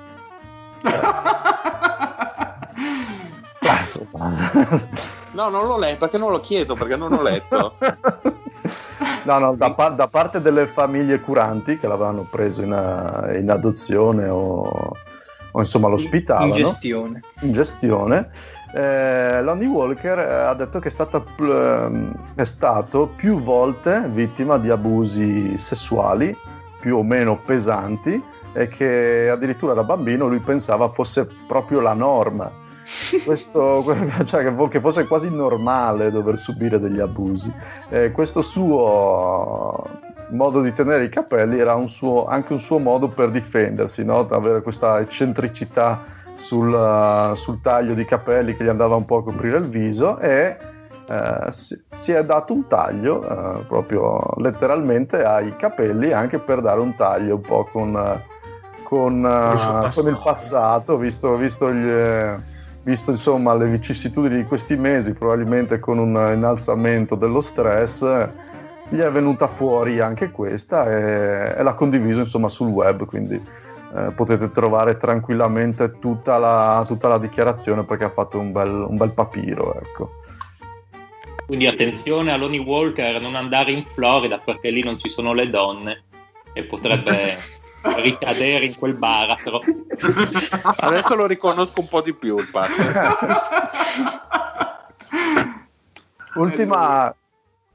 Ah, 3.58 3.80
insomma. 3.80 5.14
No, 5.32 5.48
non 5.48 5.66
l'ho 5.66 5.78
letto 5.78 5.98
perché 5.98 6.18
non 6.18 6.30
lo 6.30 6.40
chiedo, 6.40 6.74
perché 6.74 6.96
non 6.96 7.10
l'ho 7.10 7.22
letto. 7.22 7.74
no, 9.24 9.38
no, 9.38 9.54
da, 9.54 9.72
par- 9.72 9.94
da 9.94 10.08
parte 10.08 10.40
delle 10.40 10.66
famiglie 10.66 11.20
curanti 11.20 11.78
che 11.78 11.86
l'avevano 11.86 12.26
preso 12.30 12.62
in, 12.62 12.72
eh, 12.72 13.38
in 13.38 13.50
adozione 13.50 14.28
o, 14.28 14.92
o 15.52 15.58
insomma 15.58 15.88
lo 15.88 15.94
ospitavano 15.94 16.46
In 16.46 16.64
gestione. 16.64 17.20
in 17.40 17.52
gestione, 17.52 18.30
eh, 18.74 19.42
Lonnie 19.42 19.66
Walker 19.68 20.18
eh, 20.18 20.32
ha 20.44 20.54
detto 20.54 20.78
che 20.78 20.88
è, 20.88 20.90
stata, 20.90 21.22
ehm, 21.38 22.12
è 22.34 22.44
stato 22.44 23.10
più 23.16 23.40
volte 23.40 24.08
vittima 24.08 24.58
di 24.58 24.70
abusi 24.70 25.56
sessuali 25.56 26.36
più 26.80 26.96
o 26.96 27.02
meno 27.02 27.38
pesanti 27.44 28.22
e 28.52 28.68
che 28.68 29.28
addirittura 29.28 29.74
da 29.74 29.82
bambino 29.84 30.28
lui 30.28 30.38
pensava 30.40 30.88
fosse 30.90 31.28
proprio 31.46 31.80
la 31.80 31.92
norma. 31.92 32.64
Questo, 33.24 33.84
cioè 34.24 34.44
che 34.44 34.52
fo- 34.52 34.68
che 34.68 34.80
fosse 34.80 35.06
quasi 35.06 35.34
normale 35.34 36.10
dover 36.10 36.38
subire 36.38 36.78
degli 36.78 37.00
abusi. 37.00 37.52
Eh, 37.88 38.12
questo 38.12 38.42
suo 38.42 39.84
modo 40.30 40.60
di 40.60 40.72
tenere 40.72 41.04
i 41.04 41.08
capelli 41.08 41.58
era 41.58 41.74
un 41.74 41.88
suo- 41.88 42.26
anche 42.26 42.52
un 42.52 42.58
suo 42.58 42.78
modo 42.78 43.08
per 43.08 43.30
difendersi, 43.30 44.04
no? 44.04 44.26
avere 44.28 44.62
questa 44.62 44.98
eccentricità 45.00 46.02
sul, 46.34 47.32
sul 47.34 47.60
taglio 47.60 47.94
di 47.94 48.04
capelli 48.04 48.56
che 48.56 48.64
gli 48.64 48.68
andava 48.68 48.96
un 48.96 49.04
po' 49.04 49.18
a 49.18 49.24
coprire 49.24 49.58
il 49.58 49.68
viso 49.68 50.18
e 50.18 50.56
eh, 51.08 51.46
si, 51.50 51.80
si, 51.90 52.12
è 52.12 52.24
dato 52.24 52.52
un 52.52 52.66
taglio 52.66 53.22
eh, 53.22 53.64
proprio 53.66 54.20
letteralmente 54.38 55.22
ai 55.22 55.54
capelli 55.56 56.12
anche 56.12 56.38
per 56.38 56.60
dare 56.60 56.80
un 56.80 56.94
taglio 56.94 57.36
un 57.36 57.40
po' 57.40 57.64
con, 57.70 58.22
con, 58.82 59.22
con 59.22 60.08
il 60.08 60.20
passato, 60.22 60.96
visto, 60.96 61.36
visto, 61.36 61.72
gli, 61.72 61.88
visto 62.86 63.10
insomma, 63.10 63.52
le 63.54 63.66
vicissitudini 63.66 64.36
di 64.36 64.44
questi 64.44 64.76
mesi, 64.76 65.12
probabilmente 65.12 65.80
con 65.80 65.98
un 65.98 66.32
innalzamento 66.32 67.16
dello 67.16 67.40
stress, 67.40 68.28
gli 68.88 68.98
è 68.98 69.10
venuta 69.10 69.48
fuori 69.48 69.98
anche 69.98 70.30
questa 70.30 70.88
e, 70.88 71.58
e 71.58 71.62
l'ha 71.64 71.74
condiviso 71.74 72.20
insomma, 72.20 72.46
sul 72.46 72.68
web, 72.68 73.04
quindi 73.04 73.34
eh, 73.34 74.12
potete 74.14 74.52
trovare 74.52 74.98
tranquillamente 74.98 75.98
tutta 75.98 76.38
la, 76.38 76.84
tutta 76.86 77.08
la, 77.08 77.18
dichiarazione 77.18 77.82
perché 77.82 78.04
ha 78.04 78.10
fatto 78.10 78.38
un 78.38 78.52
bel, 78.52 78.86
un 78.88 78.96
bel 78.96 79.12
papiro. 79.12 79.74
Ecco. 79.80 80.10
Quindi 81.44 81.66
attenzione 81.66 82.30
a 82.30 82.36
Lonnie 82.36 82.60
Walker 82.60 83.20
non 83.20 83.34
andare 83.34 83.72
in 83.72 83.84
Florida 83.84 84.38
perché 84.38 84.70
lì 84.70 84.84
non 84.84 84.96
ci 84.96 85.08
sono 85.08 85.32
le 85.32 85.50
donne 85.50 86.04
e 86.52 86.62
potrebbe 86.62 87.34
ricadere 87.82 88.64
in 88.64 88.76
quel 88.76 88.94
baratro. 88.94 89.60
Adesso 90.78 91.14
lo 91.14 91.26
riconosco 91.26 91.80
un 91.80 91.88
po' 91.88 92.00
di 92.02 92.14
più 92.14 92.38
il 92.38 92.48
ultima, 96.36 97.14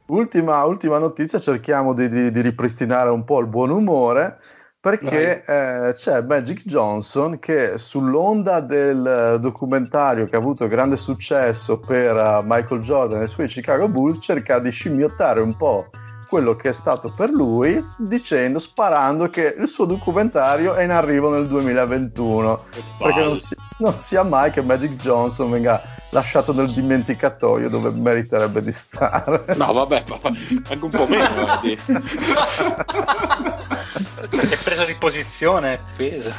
ultima, 0.07 0.65
ultima, 0.65 0.97
notizia, 0.97 1.39
cerchiamo 1.39 1.93
di, 1.93 2.09
di, 2.09 2.31
di 2.31 2.41
ripristinare 2.41 3.09
un 3.09 3.23
po' 3.23 3.39
il 3.39 3.47
buon 3.47 3.69
umore 3.71 4.37
perché 4.81 5.43
eh, 5.45 5.93
c'è 5.93 6.21
Magic 6.23 6.63
Johnson 6.65 7.37
che 7.37 7.77
sull'onda 7.77 8.61
del 8.61 9.37
documentario 9.39 10.25
che 10.25 10.35
ha 10.35 10.39
avuto 10.39 10.65
grande 10.65 10.97
successo 10.97 11.77
per 11.77 12.15
uh, 12.15 12.41
Michael 12.43 12.81
Jordan 12.81 13.21
e 13.21 13.25
i 13.25 13.27
suoi 13.27 13.47
Chicago 13.47 13.87
Bulls 13.87 14.25
cerca 14.25 14.57
di 14.57 14.71
scimmiottare 14.71 15.39
un 15.39 15.55
po' 15.55 15.87
quello 16.31 16.55
che 16.55 16.69
è 16.69 16.71
stato 16.71 17.11
per 17.13 17.29
lui 17.29 17.85
dicendo, 17.97 18.57
sparando 18.57 19.27
che 19.27 19.53
il 19.59 19.67
suo 19.67 19.83
documentario 19.83 20.75
è 20.75 20.83
in 20.83 20.91
arrivo 20.91 21.29
nel 21.29 21.45
2021 21.45 22.65
perché 22.97 23.19
non, 23.19 23.35
si, 23.35 23.53
non 23.79 23.99
sia 23.99 24.23
mai 24.23 24.49
che 24.49 24.61
Magic 24.61 24.95
Johnson 24.95 25.51
venga 25.51 25.81
lasciato 26.11 26.53
nel 26.53 26.71
dimenticatoio 26.71 27.67
dove 27.67 27.91
meriterebbe 27.91 28.63
di 28.63 28.71
stare. 28.71 29.43
No 29.57 29.73
vabbè 29.73 30.05
ma 30.07 30.19
anche 30.23 30.85
un 30.85 30.89
po' 30.89 31.05
meno 31.05 31.27
cioè, 34.29 34.47
che 34.47 34.57
presa 34.63 34.85
di 34.85 34.95
posizione 34.97 35.83
pesa. 35.97 36.33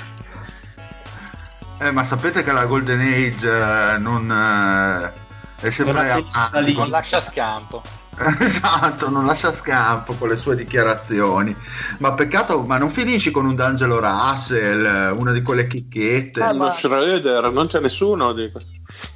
Eh, 1.81 1.91
ma 1.91 2.03
sapete 2.05 2.43
che 2.43 2.53
la 2.53 2.65
Golden 2.65 2.99
Age 2.99 3.47
eh, 3.47 3.99
non 3.99 4.31
eh, 4.31 5.13
è 5.61 5.71
sempre 5.71 6.15
non, 6.15 6.27
a... 6.33 6.51
non 6.61 6.89
lascia 6.89 7.21
scampo. 7.21 8.01
esatto, 8.41 9.09
non 9.09 9.25
lascia 9.25 9.55
scampo 9.55 10.15
con 10.15 10.29
le 10.29 10.37
sue 10.37 10.55
dichiarazioni. 10.55 11.57
Ma 11.99 12.13
peccato, 12.15 12.61
ma 12.63 12.77
non 12.77 12.89
finisci 12.89 13.31
con 13.31 13.47
un 13.47 13.55
D'Angelo 13.55 14.01
Russell, 14.01 15.17
una 15.19 15.33
di 15.33 15.43
quelle 15.43 15.67
chicchette. 15.67 16.41
Ah, 16.43 16.53
ma... 16.53 16.71
Schroeder, 16.71 17.51
non 17.53 17.67
c'è 17.67 17.81
nessuno 17.81 18.33
di 18.33 18.51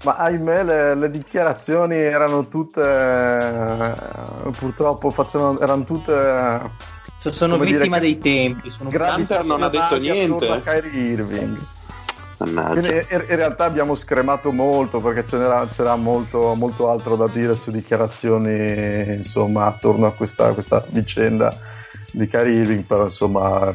ma 0.02 0.14
ahimè 0.16 0.64
le, 0.64 0.94
le, 0.96 1.10
dichiarazioni 1.10 1.96
erano 1.96 2.48
tutte 2.48 2.80
eh, 2.80 4.50
purtroppo 4.50 5.10
facevano, 5.10 5.60
erano 5.60 5.84
tutte 5.84 6.60
sono 7.18 7.58
vittima 7.58 7.98
dei 7.98 8.18
tempi. 8.18 8.70
Sono 8.70 8.90
Gunter 8.90 9.44
non 9.44 9.62
ha 9.62 9.68
detto 9.68 9.96
niente. 9.96 10.60
Kyrie 10.62 11.12
Irving. 11.12 11.58
Quindi, 12.38 12.92
in, 13.10 13.36
realtà 13.36 13.64
abbiamo 13.64 13.94
scremato 13.94 14.52
molto 14.52 15.00
perché 15.00 15.24
c'era, 15.24 15.66
c'era 15.68 15.96
molto, 15.96 16.54
molto, 16.54 16.90
altro 16.90 17.16
da 17.16 17.28
dire 17.28 17.54
su 17.54 17.70
dichiarazioni 17.70 19.14
insomma 19.14 19.64
attorno 19.64 20.06
a 20.06 20.14
questa, 20.14 20.52
questa 20.52 20.84
vicenda 20.90 21.50
di 22.12 22.26
Kyrie 22.26 22.60
Irving 22.60 22.84
però 22.84 23.04
insomma 23.04 23.72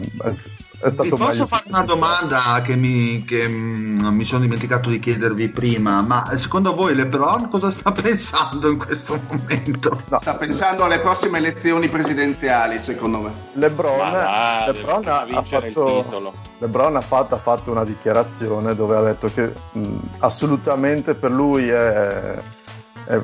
è 0.82 0.90
stato 0.90 1.04
Vi 1.04 1.16
posso 1.16 1.46
fare 1.46 1.64
una 1.68 1.84
domanda 1.84 2.62
che, 2.64 2.76
mi, 2.76 3.24
che 3.24 3.48
mh, 3.48 4.02
mm, 4.02 4.08
mi, 4.08 4.24
sono 4.24 4.42
dimenticato 4.42 4.90
di 4.90 4.98
chiedervi 5.00 5.50
prima, 5.50 6.02
ma 6.02 6.36
secondo 6.36 6.74
voi 6.74 6.96
LeBron 6.96 7.50
cosa 7.50 7.70
sta 7.70 7.92
pensando 7.94 8.70
in 8.70 8.78
questo 8.78 9.20
momento? 9.28 10.02
No. 10.10 10.20
Sta 10.20 10.34
pensando 10.34 10.84
alle 10.84 11.00
prossime 11.00 11.38
elezioni 11.38 11.88
presidenziali, 11.88 12.80
secondo 12.80 13.20
me. 13.20 13.32
LeBron, 13.54 13.98
va, 13.98 14.72
LeBron 14.72 15.08
ha, 15.08 15.22
ha, 15.22 15.44
fatto, 15.44 16.34
LeBron 16.58 16.96
ha, 16.96 17.02
fatto, 17.02 17.36
ha 17.36 17.40
fatto 17.40 17.72
una 17.72 17.86
dichiarazione 17.86 18.74
dove 18.74 18.98
ha 18.98 19.02
detto 19.02 19.28
che 19.28 19.54
mh, 19.72 19.80
mm, 19.80 19.98
assolutamente 20.20 21.14
per 21.14 21.32
lui 21.32 21.70
è, 21.70 22.36
è 23.06 23.20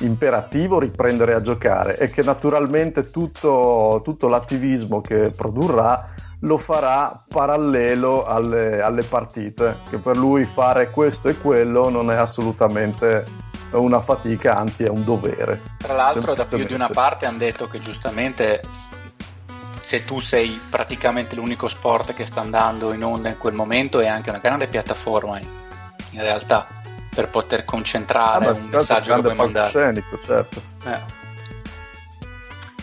imperativo 0.00 0.78
riprendere 0.78 1.34
a 1.34 1.40
giocare 1.40 1.98
e 1.98 2.10
che 2.10 2.22
naturalmente 2.22 3.10
tutto, 3.10 4.00
tutto 4.04 4.28
l'attivismo 4.28 5.00
che 5.00 5.32
produrrà 5.34 6.14
lo 6.40 6.58
farà 6.58 7.24
parallelo 7.28 8.26
alle, 8.26 8.80
alle, 8.80 9.02
partite, 9.02 9.78
che 9.88 9.98
per 9.98 10.16
lui 10.16 10.44
fare 10.44 10.90
questo 10.90 11.28
e 11.28 11.38
quello 11.38 11.88
non 11.88 12.10
è 12.10 12.16
assolutamente 12.16 13.24
una 13.70 14.00
fatica, 14.00 14.56
anzi 14.56 14.84
è 14.84 14.88
un 14.88 15.04
dovere. 15.04 15.60
Tra 15.78 15.94
l'altro 15.94 16.34
da 16.34 16.44
più 16.44 16.64
di 16.64 16.74
una 16.74 16.88
parte 16.88 17.26
hanno 17.26 17.38
detto 17.38 17.66
che 17.66 17.78
giustamente 17.78 18.60
se 19.80 20.04
tu 20.04 20.20
sei 20.20 20.60
praticamente 20.68 21.36
l'unico 21.36 21.68
sport 21.68 22.12
che 22.12 22.24
sta 22.24 22.40
andando 22.40 22.92
in 22.92 23.04
onda 23.04 23.28
in 23.28 23.38
quel 23.38 23.54
momento 23.54 24.00
è 24.00 24.08
anche 24.08 24.30
una 24.30 24.40
grande 24.40 24.66
piattaforma 24.66 25.38
in, 25.38 26.20
realtà 26.20 26.66
per 27.14 27.28
poter 27.28 27.64
concentrare 27.64 28.46
ah, 28.46 28.52
un 28.52 28.68
messaggio 28.68 29.14
che 29.14 29.20
puoi 29.20 29.34
mandare. 29.34 29.70
Certo. 29.70 30.62
Eh. 30.84 31.25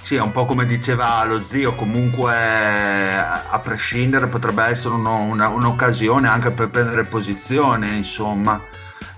Sì, 0.03 0.15
è 0.15 0.21
un 0.21 0.33
po' 0.33 0.45
come 0.45 0.65
diceva 0.65 1.23
lo 1.23 1.45
zio, 1.45 1.75
comunque 1.75 2.35
a 2.35 3.57
prescindere 3.63 4.27
potrebbe 4.27 4.65
essere 4.65 4.95
uno, 4.95 5.21
una, 5.21 5.47
un'occasione 5.47 6.27
anche 6.27 6.51
per 6.51 6.69
prendere 6.69 7.05
posizione, 7.05 7.87
insomma, 7.95 8.59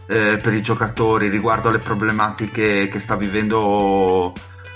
eh, 0.05 0.37
per 0.39 0.53
i 0.53 0.61
giocatori 0.61 1.27
riguardo 1.27 1.69
alle 1.69 1.79
problematiche 1.79 2.87
che 2.87 2.99
sta 2.99 3.15
vivendo 3.15 4.31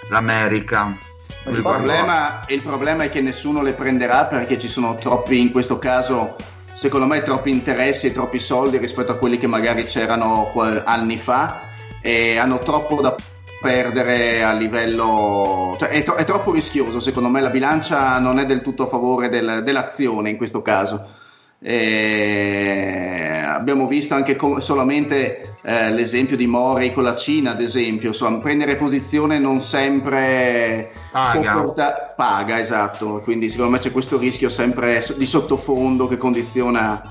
l'America. 0.10 0.98
Il 1.46 1.62
problema, 1.62 2.40
il 2.48 2.62
problema 2.64 3.04
è 3.04 3.12
che 3.12 3.22
nessuno 3.22 3.62
le 3.62 3.74
prenderà 3.74 4.26
perché 4.26 4.58
ci 4.58 4.68
sono 4.68 4.96
troppi, 4.96 5.40
in 5.40 5.52
questo 5.52 5.78
caso, 5.78 6.38
secondo 6.74 7.06
me, 7.06 7.22
troppi 7.22 7.52
interessi 7.52 8.08
e 8.08 8.14
troppi 8.14 8.40
soldi 8.40 8.80
rispetto 8.80 9.12
a 9.12 9.16
quelli 9.16 9.38
che 9.38 9.46
magari 9.46 9.84
c'erano 9.84 10.52
anni 10.86 11.20
fa 11.20 11.62
e 12.02 12.40
hanno 12.40 12.58
troppo 12.58 13.00
da 13.00 13.16
perdere 13.62 14.44
a 14.44 14.54
livello 14.54 15.76
cioè 15.78 15.90
è, 15.90 16.04
to- 16.04 16.16
è, 16.16 16.24
troppo 16.24 16.52
rischioso 16.52 17.00
secondo 17.00 17.30
me 17.30 17.42
la 17.42 17.50
bilancia 17.50 18.18
non 18.20 18.40
è 18.40 18.46
del 18.46 18.62
tutto 18.62 18.84
a 18.84 18.88
favore 18.88 19.30
del, 19.30 19.62
dell'azione 19.64 20.30
in 20.30 20.38
questo 20.38 20.62
caso. 20.62 21.18
E 21.62 23.44
abbiamo 23.46 23.86
visto 23.86 24.14
anche 24.14 24.38
com- 24.38 24.60
solamente 24.60 25.56
eh, 25.62 25.92
l'esempio 25.92 26.38
di 26.38 26.48
Morey 26.48 26.94
con 26.94 27.04
la 27.04 27.18
Cina 27.18 27.52
ad 27.52 27.60
esempio 27.60 28.10
insomma 28.10 28.38
prendere 28.38 28.78
posizione 28.78 29.40
non 29.40 29.62
sempre 29.62 30.92
paga. 31.12 31.52
Comporta- 31.52 32.14
paga 32.16 32.60
esatto. 32.60 33.20
Quindi 33.22 33.50
secondo 33.50 33.72
me 33.72 33.80
c'è 33.80 33.92
questo 33.92 34.18
rischio 34.18 34.48
sempre 34.48 35.04
di 35.18 35.26
sottofondo 35.26 36.08
che 36.08 36.16
condiziona 36.16 37.02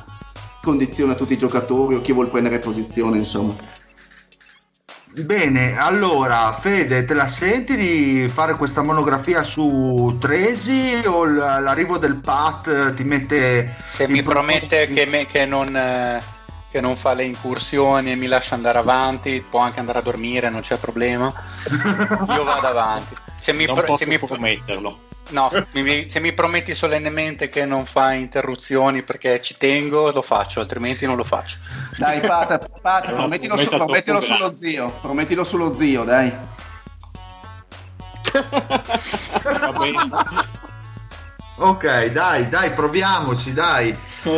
condiziona 0.63 1.15
tutti 1.15 1.35
i 1.35 1.39
giocatori 1.39 1.95
o 1.95 2.01
chi 2.01 2.13
vuole 2.13 2.31
prendere 2.31 2.59
posizione 2.59 3.19
insomma 3.19 3.55
Bene, 5.25 5.77
allora 5.79 6.57
Fede, 6.59 7.05
te 7.05 7.15
la 7.15 7.29
senti 7.29 7.77
di 7.77 8.29
fare 8.33 8.55
questa 8.55 8.83
monografia 8.83 9.43
su 9.43 10.17
Tresi 10.21 11.03
o 11.05 11.25
l'arrivo 11.25 11.99
del 11.99 12.17
Pat 12.17 12.95
ti 12.95 13.05
mette... 13.05 13.77
Se 13.85 14.07
mi 14.07 14.23
promette 14.23 14.87
che, 14.89 15.07
me, 15.07 15.27
che, 15.27 15.45
non, 15.45 15.75
eh, 15.75 16.23
che, 16.71 16.81
non, 16.81 16.95
fa 16.95 17.15
le 17.15 17.25
incursioni 17.25 18.13
e 18.13 18.17
mi 18.17 18.27
lascia 18.27 18.55
andare 18.55 18.79
avanti, 18.79 19.45
può 19.49 19.61
anche 19.61 19.81
andare 19.81 19.99
a 19.99 20.03
dormire, 20.03 20.51
non 20.51 20.61
c'è 20.61 20.77
problema, 20.77 21.33
io 22.29 22.45
vado 22.45 22.67
avanti. 22.67 23.15
Se 23.49 23.55
mi, 23.55 23.65
non 23.65 23.97
se 23.97 24.05
mi 24.05 24.19
prometterlo. 24.19 24.99
No, 25.31 25.49
mi, 25.73 26.11
se 26.11 26.21
mi 26.21 26.35
prometti 26.35 26.75
solennemente 26.75 27.49
che 27.49 27.65
non 27.65 27.87
fai 27.87 28.21
interruzioni 28.21 29.03
perché 29.03 29.41
ci 29.41 29.57
tengo, 29.57 30.11
lo 30.11 30.21
faccio, 30.21 30.61
altrimenti 30.61 31.07
non 31.07 31.17
lo 31.17 31.25
faccio. 31.25 31.57
Dai, 31.97 32.21
Pat, 32.21 32.69
Pat 32.83 33.15
promettilo, 33.15 33.57
su, 33.57 33.71
promettilo 33.71 34.21
sullo 34.21 34.53
zio, 34.53 34.95
promettilo 35.01 35.45
sullo 35.45 35.75
zio, 35.75 36.05
dai. 36.05 36.31
ok, 41.57 42.05
dai, 42.05 42.49
dai, 42.51 42.71
proviamoci, 42.73 43.55
dai. 43.55 43.97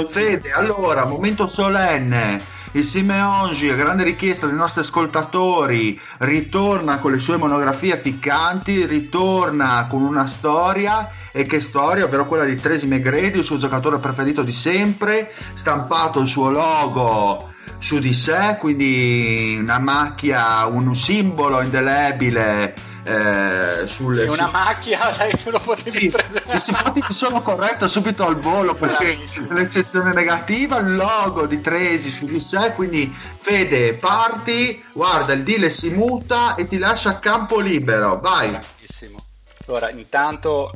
Fede, 0.08 0.52
allora, 0.52 1.04
momento 1.04 1.48
solenne 1.48 2.58
il 2.72 2.84
Simeongi, 2.84 3.68
a 3.68 3.74
grande 3.74 4.04
richiesta 4.04 4.46
dei 4.46 4.54
nostri 4.54 4.82
ascoltatori, 4.82 6.00
ritorna 6.18 6.98
con 6.98 7.12
le 7.12 7.18
sue 7.18 7.36
monografie 7.36 7.98
ficcanti, 7.98 8.86
ritorna 8.86 9.86
con 9.88 10.02
una 10.02 10.26
storia, 10.26 11.10
e 11.32 11.44
che 11.44 11.60
storia, 11.60 12.04
ovvero 12.04 12.26
quella 12.26 12.44
di 12.44 12.54
Tracy 12.54 12.86
McGrady, 12.86 13.38
il 13.38 13.44
suo 13.44 13.56
giocatore 13.56 13.98
preferito 13.98 14.42
di 14.42 14.52
sempre, 14.52 15.32
stampato 15.54 16.20
il 16.20 16.28
suo 16.28 16.50
logo 16.50 17.52
su 17.78 17.98
di 17.98 18.12
sé, 18.12 18.56
quindi 18.58 19.56
una 19.60 19.78
macchia, 19.78 20.66
un 20.66 20.94
simbolo 20.94 21.62
indelebile 21.62 22.74
eh, 23.02 23.86
sul, 23.86 24.16
Sì, 24.16 24.22
una 24.24 24.50
macchia, 24.50 25.10
sai, 25.12 25.30
tu 25.36 25.50
lo 25.50 25.58
potevi 25.58 25.98
sì, 25.98 26.06
prendere. 26.08 26.56
i 26.56 26.60
simpatici 26.60 27.12
sono 27.12 27.42
corretto 27.42 27.88
subito 27.88 28.26
al 28.26 28.36
volo 28.36 28.74
perché 28.74 29.14
Bravissimo. 29.14 29.52
l'eccezione 29.52 30.12
negativa 30.12 30.78
il 30.78 30.96
logo 30.96 31.46
di 31.46 31.60
Tresi 31.60 32.10
su 32.10 32.26
di 32.26 32.40
sé 32.40 32.72
quindi 32.74 33.12
Fede 33.40 33.94
parti 33.94 34.82
guarda 34.92 35.32
il 35.32 35.42
deal 35.42 35.70
si 35.70 35.90
muta 35.90 36.54
e 36.54 36.68
ti 36.68 36.78
lascia 36.78 37.18
campo 37.18 37.60
libero 37.60 38.18
vai 38.20 38.50
Bravissimo. 38.50 39.18
Allora, 39.66 39.90
intanto 39.90 40.72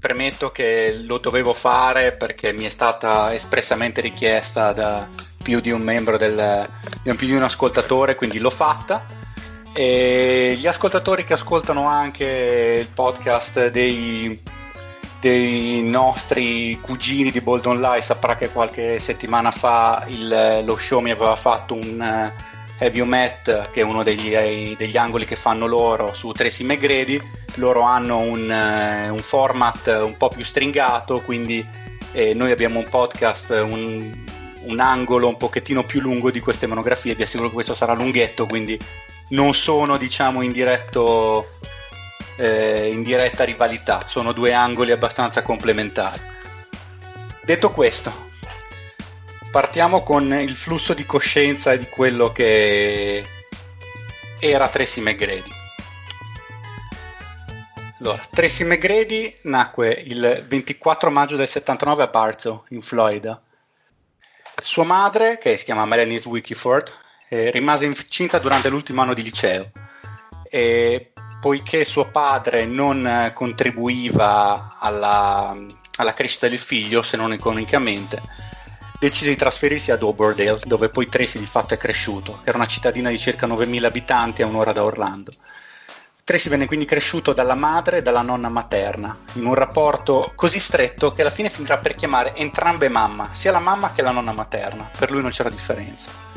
premetto 0.00 0.50
che 0.50 1.02
lo 1.04 1.18
dovevo 1.18 1.52
fare 1.52 2.12
perché 2.12 2.52
mi 2.54 2.64
è 2.64 2.70
stata 2.70 3.34
espressamente 3.34 4.00
richiesta 4.00 4.72
da 4.72 5.06
più 5.42 5.60
di 5.60 5.70
un 5.70 5.82
membro 5.82 6.16
del 6.16 6.68
più 7.02 7.26
di 7.26 7.34
un 7.34 7.42
ascoltatore, 7.42 8.14
quindi 8.14 8.38
l'ho 8.38 8.50
fatta. 8.50 9.19
E 9.72 10.56
gli 10.58 10.66
ascoltatori 10.66 11.24
che 11.24 11.34
ascoltano 11.34 11.86
anche 11.86 12.78
il 12.80 12.88
podcast 12.88 13.70
dei, 13.70 14.40
dei 15.20 15.82
nostri 15.82 16.78
cugini 16.80 17.30
di 17.30 17.40
Bold 17.40 17.66
Online 17.66 18.00
saprà 18.00 18.36
che 18.36 18.50
qualche 18.50 18.98
settimana 18.98 19.50
fa 19.52 20.04
il- 20.08 20.62
lo 20.64 20.76
show 20.76 21.00
mi 21.00 21.12
aveva 21.12 21.36
fatto 21.36 21.74
un 21.74 22.02
eh, 22.02 22.48
Heavy 22.78 23.02
Met 23.02 23.70
che 23.70 23.80
è 23.80 23.84
uno 23.84 24.02
degli, 24.02 24.74
degli 24.76 24.96
angoli 24.96 25.24
che 25.24 25.36
fanno 25.36 25.66
loro 25.66 26.14
su 26.14 26.32
Tracy 26.32 26.64
McGrady. 26.64 27.20
Loro 27.54 27.82
hanno 27.82 28.18
un, 28.18 28.50
eh, 28.50 29.08
un 29.08 29.18
format 29.20 29.86
un 30.02 30.16
po' 30.16 30.28
più 30.28 30.44
stringato 30.44 31.20
quindi 31.20 31.64
eh, 32.12 32.34
noi 32.34 32.50
abbiamo 32.50 32.80
un 32.80 32.88
podcast 32.88 33.50
un, 33.50 34.12
un 34.62 34.80
angolo 34.80 35.28
un 35.28 35.36
pochettino 35.36 35.84
più 35.84 36.00
lungo 36.00 36.30
di 36.30 36.40
queste 36.40 36.66
monografie. 36.66 37.14
Vi 37.14 37.22
assicuro 37.22 37.48
che 37.48 37.54
questo 37.54 37.74
sarà 37.74 37.94
lunghetto 37.94 38.46
quindi 38.46 38.78
non 39.30 39.54
sono 39.54 39.96
diciamo 39.96 40.42
in 40.42 40.52
diretto 40.52 41.58
eh, 42.36 42.88
in 42.88 43.02
diretta 43.02 43.44
rivalità. 43.44 44.02
Sono 44.06 44.32
due 44.32 44.52
angoli 44.52 44.92
abbastanza 44.92 45.42
complementari. 45.42 46.20
Detto 47.42 47.70
questo 47.70 48.28
partiamo 49.50 50.02
con 50.02 50.32
il 50.32 50.54
flusso 50.54 50.94
di 50.94 51.04
coscienza 51.04 51.74
di 51.74 51.88
quello 51.88 52.30
che 52.30 53.24
era 54.38 54.68
Tracy 54.68 55.00
McGrady. 55.00 55.58
Allora, 57.98 58.22
Tracy 58.30 58.64
McGrady 58.64 59.34
nacque 59.42 59.90
il 59.90 60.44
24 60.48 61.10
maggio 61.10 61.36
del 61.36 61.48
79 61.48 62.02
a 62.02 62.06
Bartow, 62.06 62.64
in 62.70 62.80
Florida. 62.80 63.42
Sua 64.62 64.84
madre, 64.84 65.36
che 65.38 65.58
si 65.58 65.64
chiama 65.64 65.84
Melanie 65.84 66.22
Wikiford, 66.24 66.90
eh, 67.32 67.50
rimase 67.52 67.86
incinta 67.86 68.38
durante 68.38 68.68
l'ultimo 68.68 69.00
anno 69.02 69.14
di 69.14 69.22
liceo 69.22 69.70
e 70.50 71.12
poiché 71.40 71.84
suo 71.84 72.10
padre 72.10 72.66
non 72.66 73.30
contribuiva 73.32 74.76
alla, 74.78 75.56
alla 75.96 76.12
crescita 76.12 76.48
del 76.48 76.58
figlio, 76.58 77.02
se 77.02 77.16
non 77.16 77.32
economicamente, 77.32 78.20
decise 78.98 79.30
di 79.30 79.36
trasferirsi 79.36 79.92
ad 79.92 80.02
Oberdale, 80.02 80.60
dove 80.64 80.88
poi 80.88 81.06
Tracy 81.06 81.38
di 81.38 81.46
fatto 81.46 81.72
è 81.72 81.78
cresciuto, 81.78 82.32
che 82.42 82.48
era 82.48 82.58
una 82.58 82.66
cittadina 82.66 83.08
di 83.08 83.18
circa 83.18 83.46
9.000 83.46 83.84
abitanti 83.84 84.42
a 84.42 84.46
un'ora 84.46 84.72
da 84.72 84.82
Orlando. 84.82 85.32
Tracy 86.24 86.48
venne 86.48 86.66
quindi 86.66 86.84
cresciuto 86.84 87.32
dalla 87.32 87.54
madre 87.54 87.98
e 87.98 88.02
dalla 88.02 88.22
nonna 88.22 88.48
materna, 88.48 89.16
in 89.34 89.46
un 89.46 89.54
rapporto 89.54 90.32
così 90.34 90.58
stretto 90.58 91.12
che 91.12 91.22
alla 91.22 91.30
fine 91.30 91.48
finirà 91.48 91.78
per 91.78 91.94
chiamare 91.94 92.34
entrambe 92.34 92.88
mamma, 92.88 93.30
sia 93.32 93.52
la 93.52 93.60
mamma 93.60 93.92
che 93.92 94.02
la 94.02 94.10
nonna 94.10 94.32
materna, 94.32 94.90
per 94.98 95.10
lui 95.10 95.22
non 95.22 95.30
c'era 95.30 95.48
differenza. 95.48 96.29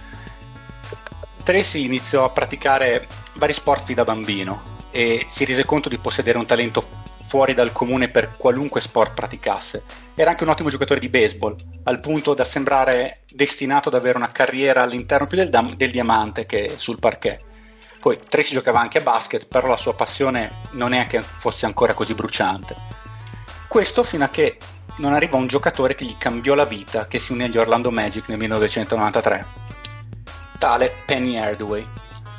Tracy 1.44 1.84
iniziò 1.84 2.24
a 2.24 2.30
praticare 2.30 3.06
vari 3.36 3.54
sport 3.54 3.84
fin 3.84 3.96
da 3.96 4.06
bambino 4.06 4.62
e 4.92 5.26
si 5.28 5.44
rese 5.44 5.66
conto 5.66 5.90
di 5.90 5.98
possedere 5.98 6.38
un 6.38 6.46
talento 6.46 6.86
fuori 7.28 7.54
dal 7.54 7.72
comune 7.72 8.10
per 8.10 8.38
qualunque 8.38 8.80
sport 8.80 9.14
praticasse. 9.14 9.84
Era 10.16 10.30
anche 10.30 10.44
un 10.44 10.50
ottimo 10.50 10.70
giocatore 10.70 11.00
di 11.00 11.10
baseball, 11.10 11.56
al 11.84 12.00
punto 12.00 12.34
da 12.34 12.46
sembrare 12.46 13.22
destinato 13.34 13.90
ad 13.90 13.96
avere 13.96 14.18
una 14.18 14.32
carriera 14.32 14.84
all'interno 14.84 15.28
più 15.28 15.38
del, 15.38 15.50
dam- 15.50 15.76
del 15.76 15.92
diamante 15.92 16.46
che 16.46 16.76
sul 16.78 17.00
parquet. 17.00 17.44
Poi 18.00 18.20
Tracy 18.30 18.54
giocava 18.54 18.80
anche 18.80 19.00
a 19.00 19.02
basket, 19.02 19.48
però 19.48 19.68
la 19.68 19.78
sua 19.78 19.96
passione 19.96 20.60
non 20.72 20.94
è 20.94 21.08
che 21.08 21.22
fosse 21.22 21.66
ancora 21.66 21.94
così 21.94 22.14
bruciante. 22.14 22.76
Questo 23.68 24.04
fino 24.04 24.24
a 24.26 24.30
che 24.30 24.58
non 24.98 25.14
arrivò 25.14 25.38
un 25.38 25.48
giocatore 25.48 25.96
che 25.96 26.06
gli 26.06 26.16
cambiò 26.18 26.54
la 26.54 26.66
vita, 26.66 27.08
che 27.08 27.18
si 27.18 27.32
unì 27.32 27.46
agli 27.46 27.58
Orlando 27.58 27.90
Magic 27.90 28.28
nel 28.28 28.38
1993, 28.38 29.46
tale 30.64 30.94
Penny 31.06 31.38
Hardaway. 31.38 31.86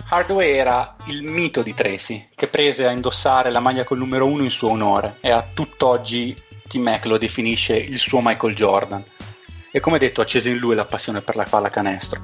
Hardaway 0.08 0.50
era 0.50 0.96
il 1.08 1.24
mito 1.24 1.60
di 1.60 1.74
Tracy, 1.74 2.24
che 2.34 2.46
prese 2.46 2.86
a 2.86 2.90
indossare 2.90 3.50
la 3.50 3.60
maglia 3.60 3.84
col 3.84 3.98
numero 3.98 4.24
1 4.26 4.44
in 4.44 4.50
suo 4.50 4.70
onore 4.70 5.18
e 5.20 5.30
a 5.30 5.42
tutt'oggi 5.42 6.34
T. 6.66 6.76
Mac 6.76 7.04
lo 7.04 7.18
definisce 7.18 7.76
il 7.76 7.98
suo 7.98 8.22
Michael 8.22 8.54
Jordan. 8.54 9.04
E 9.70 9.78
come 9.78 9.98
detto 9.98 10.22
accese 10.22 10.48
in 10.48 10.56
lui 10.56 10.74
la 10.74 10.86
passione 10.86 11.20
per 11.20 11.36
la 11.36 11.44
pallacanestro. 11.44 12.22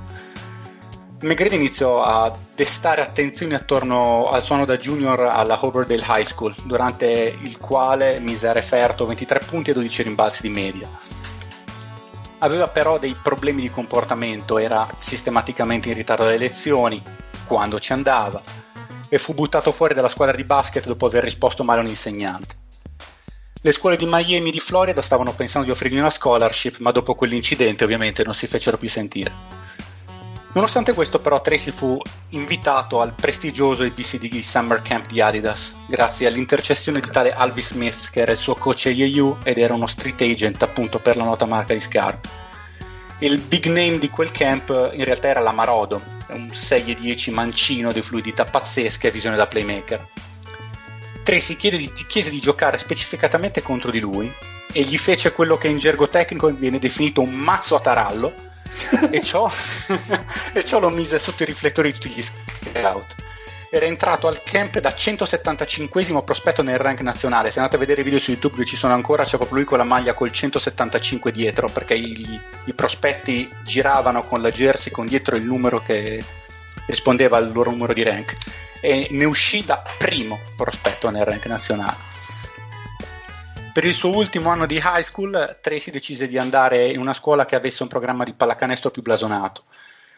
McGrady 1.20 1.56
iniziò 1.56 2.02
a 2.02 2.34
destare 2.54 3.02
attenzioni 3.02 3.52
attorno 3.52 4.30
al 4.30 4.40
suono 4.40 4.64
da 4.64 4.78
junior 4.78 5.20
alla 5.20 5.62
Hobardale 5.62 6.06
High 6.08 6.24
School, 6.24 6.54
durante 6.64 7.36
il 7.42 7.58
quale 7.58 8.20
mise 8.20 8.48
a 8.48 8.52
referto 8.52 9.04
23 9.04 9.40
punti 9.40 9.68
e 9.68 9.74
12 9.74 10.02
rimbalzi 10.04 10.40
di 10.40 10.48
media. 10.48 10.88
Aveva 12.42 12.68
però 12.68 12.98
dei 12.98 13.14
problemi 13.22 13.60
di 13.60 13.70
comportamento, 13.70 14.56
era 14.56 14.88
sistematicamente 14.98 15.88
in 15.88 15.94
ritardo 15.94 16.24
alle 16.24 16.38
lezioni, 16.38 17.02
quando 17.44 17.78
ci 17.78 17.92
andava, 17.92 18.40
e 19.10 19.18
fu 19.18 19.34
buttato 19.34 19.72
fuori 19.72 19.92
dalla 19.92 20.08
squadra 20.08 20.34
di 20.34 20.44
basket 20.44 20.86
dopo 20.86 21.04
aver 21.04 21.22
risposto 21.22 21.64
male 21.64 21.80
a 21.80 21.82
un 21.82 21.88
insegnante. 21.90 22.56
Le 23.60 23.72
scuole 23.72 23.96
di 23.96 24.06
Miami 24.06 24.48
e 24.48 24.52
di 24.52 24.58
Florida 24.58 25.02
stavano 25.02 25.34
pensando 25.34 25.66
di 25.66 25.72
offrirgli 25.72 25.98
una 25.98 26.08
scholarship, 26.08 26.78
ma 26.78 26.92
dopo 26.92 27.14
quell'incidente 27.14 27.84
ovviamente 27.84 28.24
non 28.24 28.32
si 28.32 28.46
fecero 28.46 28.78
più 28.78 28.88
sentire. 28.88 29.32
Nonostante 30.52 30.94
questo, 30.94 31.20
però, 31.20 31.40
Tracy 31.40 31.70
fu 31.70 32.00
invitato 32.30 33.00
al 33.00 33.12
prestigioso 33.12 33.84
ABCD 33.84 34.40
Summer 34.40 34.82
Camp 34.82 35.06
di 35.06 35.20
Adidas, 35.20 35.74
grazie 35.86 36.26
all'intercessione 36.26 36.98
di 36.98 37.08
tale 37.08 37.32
Alvin 37.32 37.62
Smith, 37.62 38.10
che 38.10 38.20
era 38.20 38.32
il 38.32 38.36
suo 38.36 38.56
coach 38.56 38.86
a 38.86 38.90
IAU 38.90 39.38
ed 39.44 39.58
era 39.58 39.74
uno 39.74 39.86
street 39.86 40.20
agent 40.22 40.60
appunto 40.64 40.98
per 40.98 41.16
la 41.16 41.22
nota 41.22 41.46
marca 41.46 41.72
di 41.72 41.78
scarpe. 41.78 42.28
Il 43.20 43.38
big 43.38 43.66
name 43.66 43.98
di 43.98 44.10
quel 44.10 44.32
camp 44.32 44.90
in 44.92 45.04
realtà 45.04 45.28
era 45.28 45.38
l'Amarodo, 45.38 46.02
un 46.30 46.52
6 46.52 46.90
e 46.90 46.94
10 46.94 47.30
mancino 47.30 47.92
di 47.92 48.02
fluidità 48.02 48.44
pazzesca 48.44 49.06
e 49.06 49.12
visione 49.12 49.36
da 49.36 49.46
playmaker. 49.46 50.04
Tracy 51.22 51.56
di, 51.60 51.92
chiese 52.08 52.30
di 52.30 52.40
giocare 52.40 52.76
specificatamente 52.76 53.62
contro 53.62 53.92
di 53.92 54.00
lui 54.00 54.32
e 54.72 54.80
gli 54.82 54.98
fece 54.98 55.32
quello 55.32 55.56
che 55.56 55.68
in 55.68 55.78
gergo 55.78 56.08
tecnico 56.08 56.48
viene 56.48 56.80
definito 56.80 57.20
un 57.20 57.30
mazzo 57.30 57.76
a 57.76 57.80
tarallo 57.80 58.48
e 59.10 59.20
ciò, 59.20 59.50
e 60.52 60.64
ciò 60.64 60.78
lo 60.78 60.90
mise 60.90 61.18
sotto 61.18 61.42
i 61.42 61.46
riflettori 61.46 61.92
di 61.92 61.98
tutti 61.98 62.14
gli 62.14 62.22
scout. 62.22 63.14
Era 63.72 63.86
entrato 63.86 64.26
al 64.26 64.42
camp 64.42 64.80
da 64.80 64.92
175 64.92 66.22
prospetto 66.24 66.62
nel 66.62 66.78
rank 66.78 67.02
nazionale. 67.02 67.52
Se 67.52 67.58
andate 67.60 67.76
a 67.76 67.78
vedere 67.78 68.00
i 68.00 68.04
video 68.04 68.18
su 68.18 68.30
YouTube 68.32 68.56
che 68.56 68.64
ci 68.64 68.76
sono 68.76 68.94
ancora, 68.94 69.22
c'è 69.22 69.36
proprio 69.36 69.58
lui 69.58 69.64
con 69.64 69.78
la 69.78 69.84
maglia 69.84 70.12
col 70.12 70.32
175 70.32 71.30
dietro, 71.30 71.68
perché 71.68 71.94
i, 71.94 72.40
i 72.64 72.72
prospetti 72.72 73.48
giravano 73.62 74.22
con 74.24 74.42
la 74.42 74.50
jersey 74.50 74.90
con 74.90 75.06
dietro 75.06 75.36
il 75.36 75.44
numero 75.44 75.80
che 75.82 76.22
rispondeva 76.86 77.36
al 77.36 77.52
loro 77.52 77.70
numero 77.70 77.92
di 77.92 78.02
rank. 78.02 78.36
E 78.80 79.06
ne 79.12 79.24
uscì 79.24 79.64
da 79.64 79.82
primo 79.98 80.40
prospetto 80.56 81.08
nel 81.10 81.24
rank 81.24 81.46
nazionale. 81.46 82.09
Per 83.80 83.88
il 83.88 83.94
suo 83.94 84.14
ultimo 84.14 84.50
anno 84.50 84.66
di 84.66 84.76
high 84.76 85.00
school, 85.00 85.56
Tracy 85.62 85.90
decise 85.90 86.28
di 86.28 86.36
andare 86.36 86.88
in 86.88 87.00
una 87.00 87.14
scuola 87.14 87.46
che 87.46 87.56
avesse 87.56 87.82
un 87.82 87.88
programma 87.88 88.24
di 88.24 88.34
pallacanestro 88.34 88.90
più 88.90 89.00
blasonato 89.00 89.62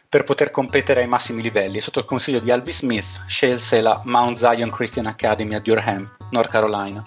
per 0.09 0.25
poter 0.25 0.51
competere 0.51 1.03
ai 1.03 1.07
massimi 1.07 1.43
livelli. 1.43 1.81
Sotto 1.81 2.01
il 2.01 2.05
consiglio 2.05 2.41
di 2.41 2.51
Alvin 2.51 2.73
Smith, 2.73 3.23
scelse 3.25 3.81
la 3.81 4.01
Mount 4.07 4.37
Zion 4.37 4.69
Christian 4.69 5.07
Academy 5.07 5.55
a 5.55 5.61
Durham, 5.61 6.13
North 6.31 6.51
Carolina. 6.51 7.05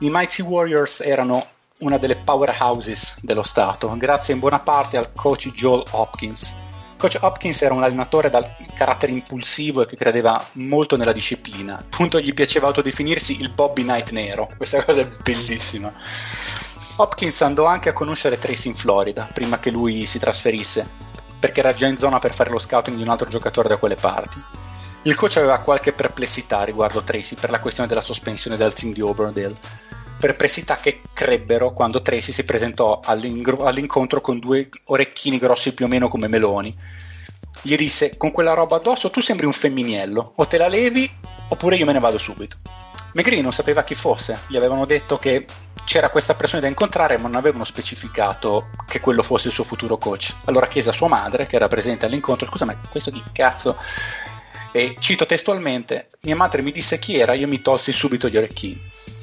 I 0.00 0.10
Mighty 0.10 0.42
Warriors 0.42 0.98
erano 0.98 1.46
una 1.78 1.96
delle 1.96 2.16
powerhouses 2.16 3.14
dello 3.22 3.44
Stato, 3.44 3.96
grazie 3.96 4.34
in 4.34 4.40
buona 4.40 4.58
parte 4.58 4.96
al 4.96 5.12
coach 5.12 5.52
Joel 5.52 5.84
Hopkins. 5.92 6.56
Coach 6.98 7.18
Hopkins 7.20 7.62
era 7.62 7.74
un 7.74 7.84
allenatore 7.84 8.28
dal 8.28 8.50
carattere 8.74 9.12
impulsivo 9.12 9.82
e 9.82 9.86
che 9.86 9.94
credeva 9.94 10.44
molto 10.54 10.96
nella 10.96 11.12
disciplina. 11.12 11.78
Appunto 11.78 12.18
gli 12.18 12.34
piaceva 12.34 12.66
autodefinirsi 12.66 13.40
il 13.40 13.54
Bobby 13.54 13.82
Knight 13.82 14.10
nero. 14.10 14.48
Questa 14.56 14.84
cosa 14.84 15.02
è 15.02 15.08
bellissima. 15.22 15.92
Hopkins 16.96 17.40
andò 17.42 17.66
anche 17.66 17.88
a 17.88 17.92
conoscere 17.92 18.36
Tracy 18.36 18.68
in 18.68 18.74
Florida 18.74 19.28
prima 19.32 19.60
che 19.60 19.70
lui 19.70 20.06
si 20.06 20.18
trasferisse, 20.18 20.86
perché 21.38 21.60
era 21.60 21.72
già 21.72 21.86
in 21.86 21.96
zona 21.96 22.18
per 22.18 22.34
fare 22.34 22.50
lo 22.50 22.58
scouting 22.58 22.96
di 22.96 23.02
un 23.04 23.10
altro 23.10 23.28
giocatore 23.28 23.68
da 23.68 23.76
quelle 23.76 23.94
parti. 23.94 24.42
Il 25.02 25.14
coach 25.14 25.36
aveva 25.36 25.60
qualche 25.60 25.92
perplessità 25.92 26.64
riguardo 26.64 27.04
Tracy 27.04 27.36
per 27.36 27.50
la 27.50 27.60
questione 27.60 27.88
della 27.88 28.00
sospensione 28.00 28.56
del 28.56 28.72
team 28.72 28.92
di 28.92 29.00
Auburndale, 29.00 29.56
perplessità 30.18 30.76
che 30.76 31.00
crebbero 31.12 31.72
quando 31.72 32.02
Tracy 32.02 32.32
si 32.32 32.44
presentò 32.44 33.00
all'incontro 33.02 34.20
con 34.20 34.38
due 34.38 34.68
orecchini 34.86 35.38
grossi 35.38 35.72
più 35.72 35.86
o 35.86 35.88
meno 35.88 36.08
come 36.08 36.28
meloni. 36.28 36.74
Gli 37.62 37.76
disse: 37.76 38.16
Con 38.16 38.30
quella 38.30 38.54
roba 38.54 38.76
addosso 38.76 39.10
tu 39.10 39.20
sembri 39.20 39.46
un 39.46 39.52
femminiello, 39.52 40.32
o 40.36 40.46
te 40.46 40.58
la 40.58 40.68
levi 40.68 41.10
oppure 41.48 41.76
io 41.76 41.86
me 41.86 41.92
ne 41.92 41.98
vado 41.98 42.18
subito. 42.18 42.58
McGree 43.14 43.40
non 43.40 43.52
sapeva 43.52 43.84
chi 43.84 43.94
fosse, 43.94 44.38
gli 44.48 44.56
avevano 44.56 44.84
detto 44.84 45.16
che 45.16 45.46
c'era 45.84 46.10
questa 46.10 46.34
persona 46.34 46.60
da 46.60 46.68
incontrare, 46.68 47.16
ma 47.16 47.28
non 47.28 47.36
avevano 47.36 47.64
specificato 47.64 48.68
che 48.86 49.00
quello 49.00 49.22
fosse 49.22 49.48
il 49.48 49.54
suo 49.54 49.64
futuro 49.64 49.96
coach. 49.96 50.34
Allora 50.44 50.68
chiese 50.68 50.90
a 50.90 50.92
sua 50.92 51.08
madre, 51.08 51.46
che 51.46 51.56
era 51.56 51.68
presente 51.68 52.06
all'incontro: 52.06 52.46
Scusa, 52.46 52.64
ma 52.64 52.76
questo 52.90 53.10
di 53.10 53.22
cazzo? 53.32 53.76
E 54.70 54.96
cito 54.98 55.26
testualmente: 55.26 56.08
Mia 56.22 56.36
madre 56.36 56.62
mi 56.62 56.70
disse 56.70 56.98
chi 56.98 57.18
era, 57.18 57.34
io 57.34 57.48
mi 57.48 57.62
tolsi 57.62 57.92
subito 57.92 58.28
gli 58.28 58.36
orecchini. 58.36 59.16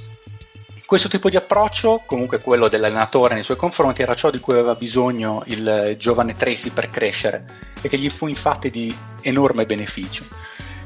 Questo 0.86 1.08
tipo 1.08 1.32
di 1.32 1.36
approccio, 1.36 2.04
comunque 2.06 2.40
quello 2.40 2.68
dell'allenatore 2.68 3.34
nei 3.34 3.42
suoi 3.42 3.58
confronti, 3.58 4.04
era 4.04 4.14
ciò 4.14 4.30
di 4.30 4.40
cui 4.40 4.54
aveva 4.54 4.76
bisogno 4.76 5.42
il 5.48 5.96
giovane 5.98 6.36
Tracy 6.36 6.70
per 6.70 6.92
crescere 6.92 7.44
e 7.82 7.90
che 7.90 7.98
gli 7.98 8.08
fu 8.08 8.28
infatti 8.28 8.70
di 8.70 8.96
enorme 9.22 9.66
beneficio. 9.66 10.24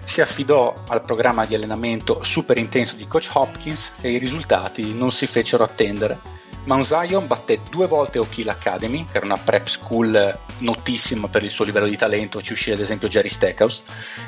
Si 0.06 0.22
affidò 0.22 0.74
al 0.88 1.04
programma 1.04 1.45
di 1.45 1.54
allenamento 1.54 2.24
super 2.24 2.58
intenso 2.58 2.95
di 2.95 3.08
coach 3.08 3.30
Hopkins 3.34 3.91
e 4.00 4.12
i 4.12 4.18
risultati 4.18 4.93
non 4.93 5.12
si 5.12 5.28
fecero 5.28 5.66
attendere. 5.66 6.18
Mount 6.64 6.86
Zion 6.86 7.28
batté 7.28 7.60
due 7.70 7.88
volte 7.88 8.20
O'Kill 8.20 8.47
Academy, 8.47 9.04
che 9.04 9.18
era 9.18 9.26
una 9.26 9.38
prep 9.38 9.68
school 9.68 10.39
notissima 10.60 11.28
per 11.28 11.43
il 11.43 11.50
suo 11.50 11.66
livello 11.66 11.88
di 11.88 11.97
talento, 11.97 12.41
ci 12.41 12.54
uscì 12.54 12.72
ad 12.72 12.80
esempio 12.80 13.10
Jerry 13.10 13.30
Stackhouse, 13.30 13.84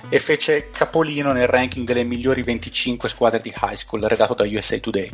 e 0.09 0.19
fece 0.19 0.69
capolino 0.69 1.32
nel 1.32 1.47
ranking 1.47 1.86
delle 1.86 2.03
migliori 2.03 2.43
25 2.43 3.07
squadre 3.07 3.39
di 3.39 3.53
high 3.61 3.76
school 3.76 4.01
redatto 4.01 4.34
da 4.34 4.43
USA 4.43 4.78
Today. 4.78 5.09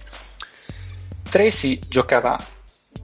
Tracy 1.28 1.80
giocava 1.88 2.38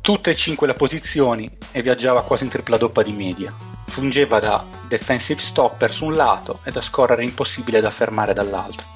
tutte 0.01 0.31
e 0.31 0.35
cinque 0.35 0.67
le 0.67 0.73
posizioni 0.73 1.49
e 1.71 1.81
viaggiava 1.81 2.23
quasi 2.23 2.43
in 2.43 2.49
tripla 2.49 2.77
doppa 2.77 3.03
di 3.03 3.11
media. 3.11 3.53
Fungeva 3.85 4.39
da 4.39 4.65
defensive 4.87 5.41
stopper 5.41 5.91
su 5.91 6.05
un 6.05 6.13
lato 6.13 6.59
e 6.63 6.71
da 6.71 6.81
scorrere 6.81 7.23
impossibile 7.23 7.81
da 7.81 7.89
fermare 7.89 8.33
dall'altro. 8.33 8.87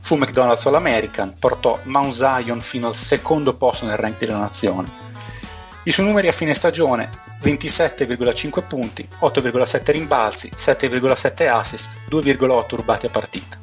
Fu 0.00 0.14
McDonald's 0.14 0.64
All-American, 0.66 1.34
portò 1.38 1.78
Mount 1.84 2.14
Zion 2.14 2.60
fino 2.60 2.86
al 2.86 2.94
secondo 2.94 3.54
posto 3.54 3.86
nel 3.86 3.96
rank 3.96 4.18
della 4.18 4.38
nazione. 4.38 4.88
I 5.82 5.92
suoi 5.92 6.06
numeri 6.06 6.28
a 6.28 6.32
fine 6.32 6.54
stagione 6.54 7.10
27,5 7.42 8.66
punti, 8.66 9.08
8,7 9.20 9.90
rimbalzi, 9.90 10.50
7,7 10.54 11.48
assist, 11.48 11.96
2,8 12.08 12.74
rubati 12.76 13.06
a 13.06 13.10
partita. 13.10 13.58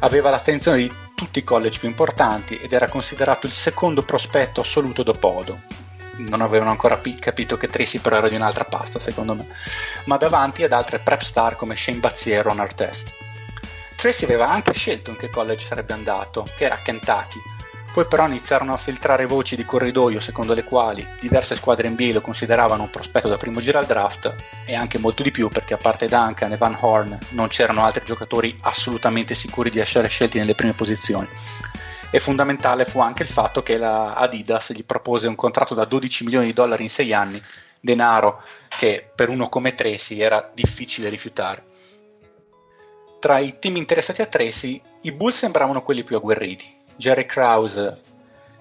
Aveva 0.00 0.30
l'attenzione 0.30 0.78
di 0.78 0.92
tutti 1.22 1.38
i 1.38 1.44
college 1.44 1.78
più 1.78 1.86
importanti 1.86 2.56
ed 2.56 2.72
era 2.72 2.88
considerato 2.88 3.46
il 3.46 3.52
secondo 3.52 4.02
prospetto 4.02 4.60
assoluto 4.60 5.04
dopo 5.04 5.28
Odo. 5.28 5.60
Non 6.16 6.40
avevano 6.40 6.70
ancora 6.70 6.96
pi- 6.96 7.14
capito 7.14 7.56
che 7.56 7.68
Tracy 7.68 8.00
però 8.00 8.16
era 8.16 8.28
di 8.28 8.34
un'altra 8.34 8.64
pasta, 8.64 8.98
secondo 8.98 9.34
me, 9.34 9.46
ma 10.06 10.16
davanti 10.16 10.64
ad 10.64 10.72
altre 10.72 10.98
prep 10.98 11.22
star 11.22 11.54
come 11.54 11.76
Shane 11.76 11.98
Bazzier 11.98 12.40
e 12.40 12.42
Ron 12.42 12.58
Artest. 12.58 13.14
Tracy 13.94 14.24
aveva 14.24 14.48
anche 14.48 14.72
scelto 14.72 15.10
in 15.10 15.16
che 15.16 15.30
college 15.30 15.64
sarebbe 15.64 15.92
andato, 15.92 16.44
che 16.56 16.64
era 16.64 16.76
Kentucky, 16.82 17.38
poi 17.92 18.06
però 18.06 18.26
iniziarono 18.26 18.72
a 18.72 18.78
filtrare 18.78 19.26
voci 19.26 19.54
di 19.54 19.66
corridoio 19.66 20.18
secondo 20.18 20.54
le 20.54 20.64
quali 20.64 21.06
diverse 21.20 21.54
squadre 21.54 21.90
NBA 21.90 22.12
lo 22.12 22.20
consideravano 22.22 22.84
un 22.84 22.90
prospetto 22.90 23.28
da 23.28 23.36
primo 23.36 23.60
giro 23.60 23.78
al 23.78 23.84
draft 23.84 24.34
e 24.64 24.74
anche 24.74 24.98
molto 24.98 25.22
di 25.22 25.30
più 25.30 25.48
perché 25.48 25.74
a 25.74 25.78
parte 25.78 26.06
Duncan 26.06 26.52
e 26.52 26.56
Van 26.56 26.76
Horn 26.80 27.18
non 27.30 27.48
c'erano 27.48 27.84
altri 27.84 28.04
giocatori 28.04 28.56
assolutamente 28.62 29.34
sicuri 29.34 29.68
di 29.68 29.78
essere 29.78 30.08
scelti 30.08 30.38
nelle 30.38 30.54
prime 30.54 30.72
posizioni. 30.72 31.28
E 32.10 32.20
fondamentale 32.20 32.84
fu 32.84 33.00
anche 33.00 33.22
il 33.22 33.28
fatto 33.28 33.62
che 33.62 33.76
la 33.76 34.14
Adidas 34.14 34.72
gli 34.72 34.84
propose 34.84 35.28
un 35.28 35.34
contratto 35.34 35.74
da 35.74 35.84
12 35.84 36.24
milioni 36.24 36.46
di 36.46 36.52
dollari 36.52 36.82
in 36.82 36.90
6 36.90 37.12
anni, 37.12 37.42
denaro 37.80 38.42
che 38.68 39.10
per 39.14 39.28
uno 39.28 39.48
come 39.48 39.74
Tracy 39.74 40.18
era 40.18 40.50
difficile 40.54 41.08
rifiutare. 41.08 41.64
Tra 43.18 43.38
i 43.38 43.58
team 43.58 43.76
interessati 43.76 44.20
a 44.20 44.26
Tracy, 44.26 44.82
i 45.02 45.12
Bulls 45.12 45.38
sembravano 45.38 45.82
quelli 45.82 46.02
più 46.02 46.16
agguerriti, 46.16 46.81
Jerry 46.96 47.26
Krause 47.26 48.00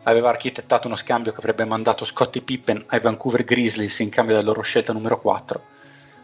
aveva 0.03 0.29
architettato 0.29 0.88
uno 0.88 0.95
scambio 0.95 1.32
che 1.32 1.38
avrebbe 1.38 1.65
mandato 1.65 2.05
Scottie 2.05 2.41
Pippen 2.41 2.84
ai 2.88 2.99
Vancouver 2.99 3.43
Grizzlies 3.43 3.99
in 3.99 4.09
cambio 4.09 4.36
della 4.36 4.47
loro 4.47 4.61
scelta 4.61 4.93
numero 4.93 5.19
4. 5.19 5.63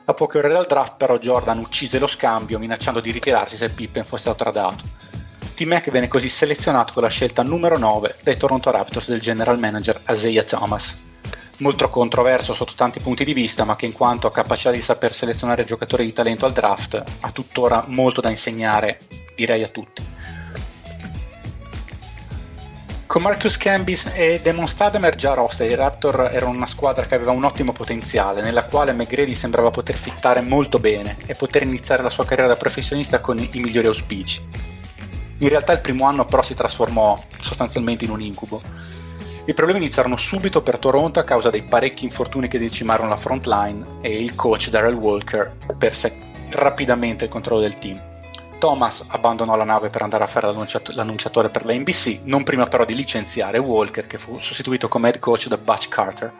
A 0.06 0.14
poche 0.14 0.38
ore 0.38 0.50
dal 0.50 0.66
draft 0.66 0.96
però 0.98 1.18
Jordan 1.18 1.60
uccise 1.60 2.00
lo 2.00 2.08
scambio 2.08 2.60
minacciando 2.60 3.02
di 3.02 3.12
ritirarsi 3.12 3.58
se 3.58 3.70
Pippen 3.70 4.06
fosse 4.06 4.22
stato 4.22 4.44
tradato. 4.44 4.84
T-Mac 5.54 5.90
venne 5.90 6.08
così 6.08 6.30
selezionato 6.30 6.94
con 6.94 7.04
la 7.04 7.10
scelta 7.10 7.44
numero 7.44 7.78
9 7.78 8.18
dai 8.24 8.38
Toronto 8.38 8.72
Raptors 8.72 9.10
del 9.10 9.20
general 9.20 9.60
manager 9.60 10.02
Isaiah 10.08 10.44
Thomas. 10.44 11.02
Molto 11.58 11.90
controverso 11.90 12.54
sotto 12.54 12.74
tanti 12.76 13.00
punti 13.00 13.26
di 13.26 13.34
vista, 13.34 13.64
ma 13.64 13.76
che 13.76 13.88
in 13.88 13.92
quanto 13.92 14.28
a 14.28 14.32
capacità 14.32 14.70
di 14.70 14.82
saper 14.82 15.12
selezionare 15.12 15.64
giocatori 15.64 16.06
di 16.06 16.14
talento 16.14 16.46
al 16.46 16.54
draft 16.54 17.04
ha 17.20 17.32
tuttora 17.32 17.86
molto 17.88 18.22
da 18.22 18.30
insegnare, 18.30 19.00
direi 19.36 19.64
a 19.64 19.68
tutti. 19.68 20.06
Con 23.08 23.22
Marcus 23.22 23.56
Cambis 23.56 24.12
e 24.16 24.42
Demon 24.44 24.68
Stademer 24.68 25.16
già 25.16 25.34
roster, 25.34 25.70
i 25.70 25.76
Raptor 25.76 26.30
erano 26.30 26.52
una 26.52 26.68
squadra 26.68 27.06
che 27.06 27.16
aveva 27.16 27.32
un 27.32 27.46
ottimo 27.46 27.72
potenziale, 27.72 28.42
nella 28.42 28.68
quale 28.68 28.92
McGrady 28.92 29.34
sembrava 29.34 29.72
poter 29.72 29.96
fittare 29.96 30.42
molto 30.42 30.78
bene 30.78 31.16
e 31.26 31.34
poter 31.34 31.64
iniziare 31.64 32.04
la 32.04 32.10
sua 32.10 32.26
carriera 32.26 32.50
da 32.50 32.58
professionista 32.58 33.22
con 33.22 33.40
i 33.40 33.50
migliori 33.54 33.88
auspici. 33.88 34.46
In 35.38 35.48
realtà 35.48 35.72
il 35.72 35.80
primo 35.80 36.06
anno 36.06 36.26
però 36.26 36.42
si 36.42 36.54
trasformò 36.54 37.18
sostanzialmente 37.40 38.04
in 38.04 38.12
un 38.12 38.22
incubo. 38.22 38.62
I 39.46 39.54
problemi 39.54 39.80
iniziarono 39.80 40.18
subito 40.18 40.62
per 40.62 40.78
Toronto 40.78 41.20
a 41.22 41.24
causa 41.24 41.50
dei 41.50 41.64
parecchi 41.64 42.04
infortuni 42.04 42.50
che 42.50 42.60
decimarono 42.60 43.08
la 43.08 43.16
front 43.16 43.48
line 43.48 43.86
e 44.02 44.22
il 44.22 44.36
coach 44.36 44.68
Darrell 44.70 44.96
Walker 44.96 45.56
perse 45.78 46.18
rapidamente 46.50 47.24
il 47.24 47.32
controllo 47.32 47.62
del 47.62 47.78
team. 47.78 48.07
Thomas 48.58 49.06
abbandonò 49.08 49.56
la 49.56 49.64
nave 49.64 49.90
per 49.90 50.02
andare 50.02 50.24
a 50.24 50.28
fare 50.28 50.48
l'annunciato- 50.48 50.92
l'annunciatore 50.94 51.50
per 51.50 51.66
la 51.66 51.74
NBC, 51.74 52.22
non 52.24 52.44
prima 52.44 52.66
però 52.68 52.86
di 52.86 52.96
licenziare 52.96 53.58
Walker, 53.58 54.08
che 54.08 54.18
fu 54.18 54.40
sostituito 54.40 54.88
come 54.88 55.08
head 55.08 55.20
coach 55.20 55.48
da 55.48 55.58
Butch 55.58 55.88
Carter. 55.90 56.34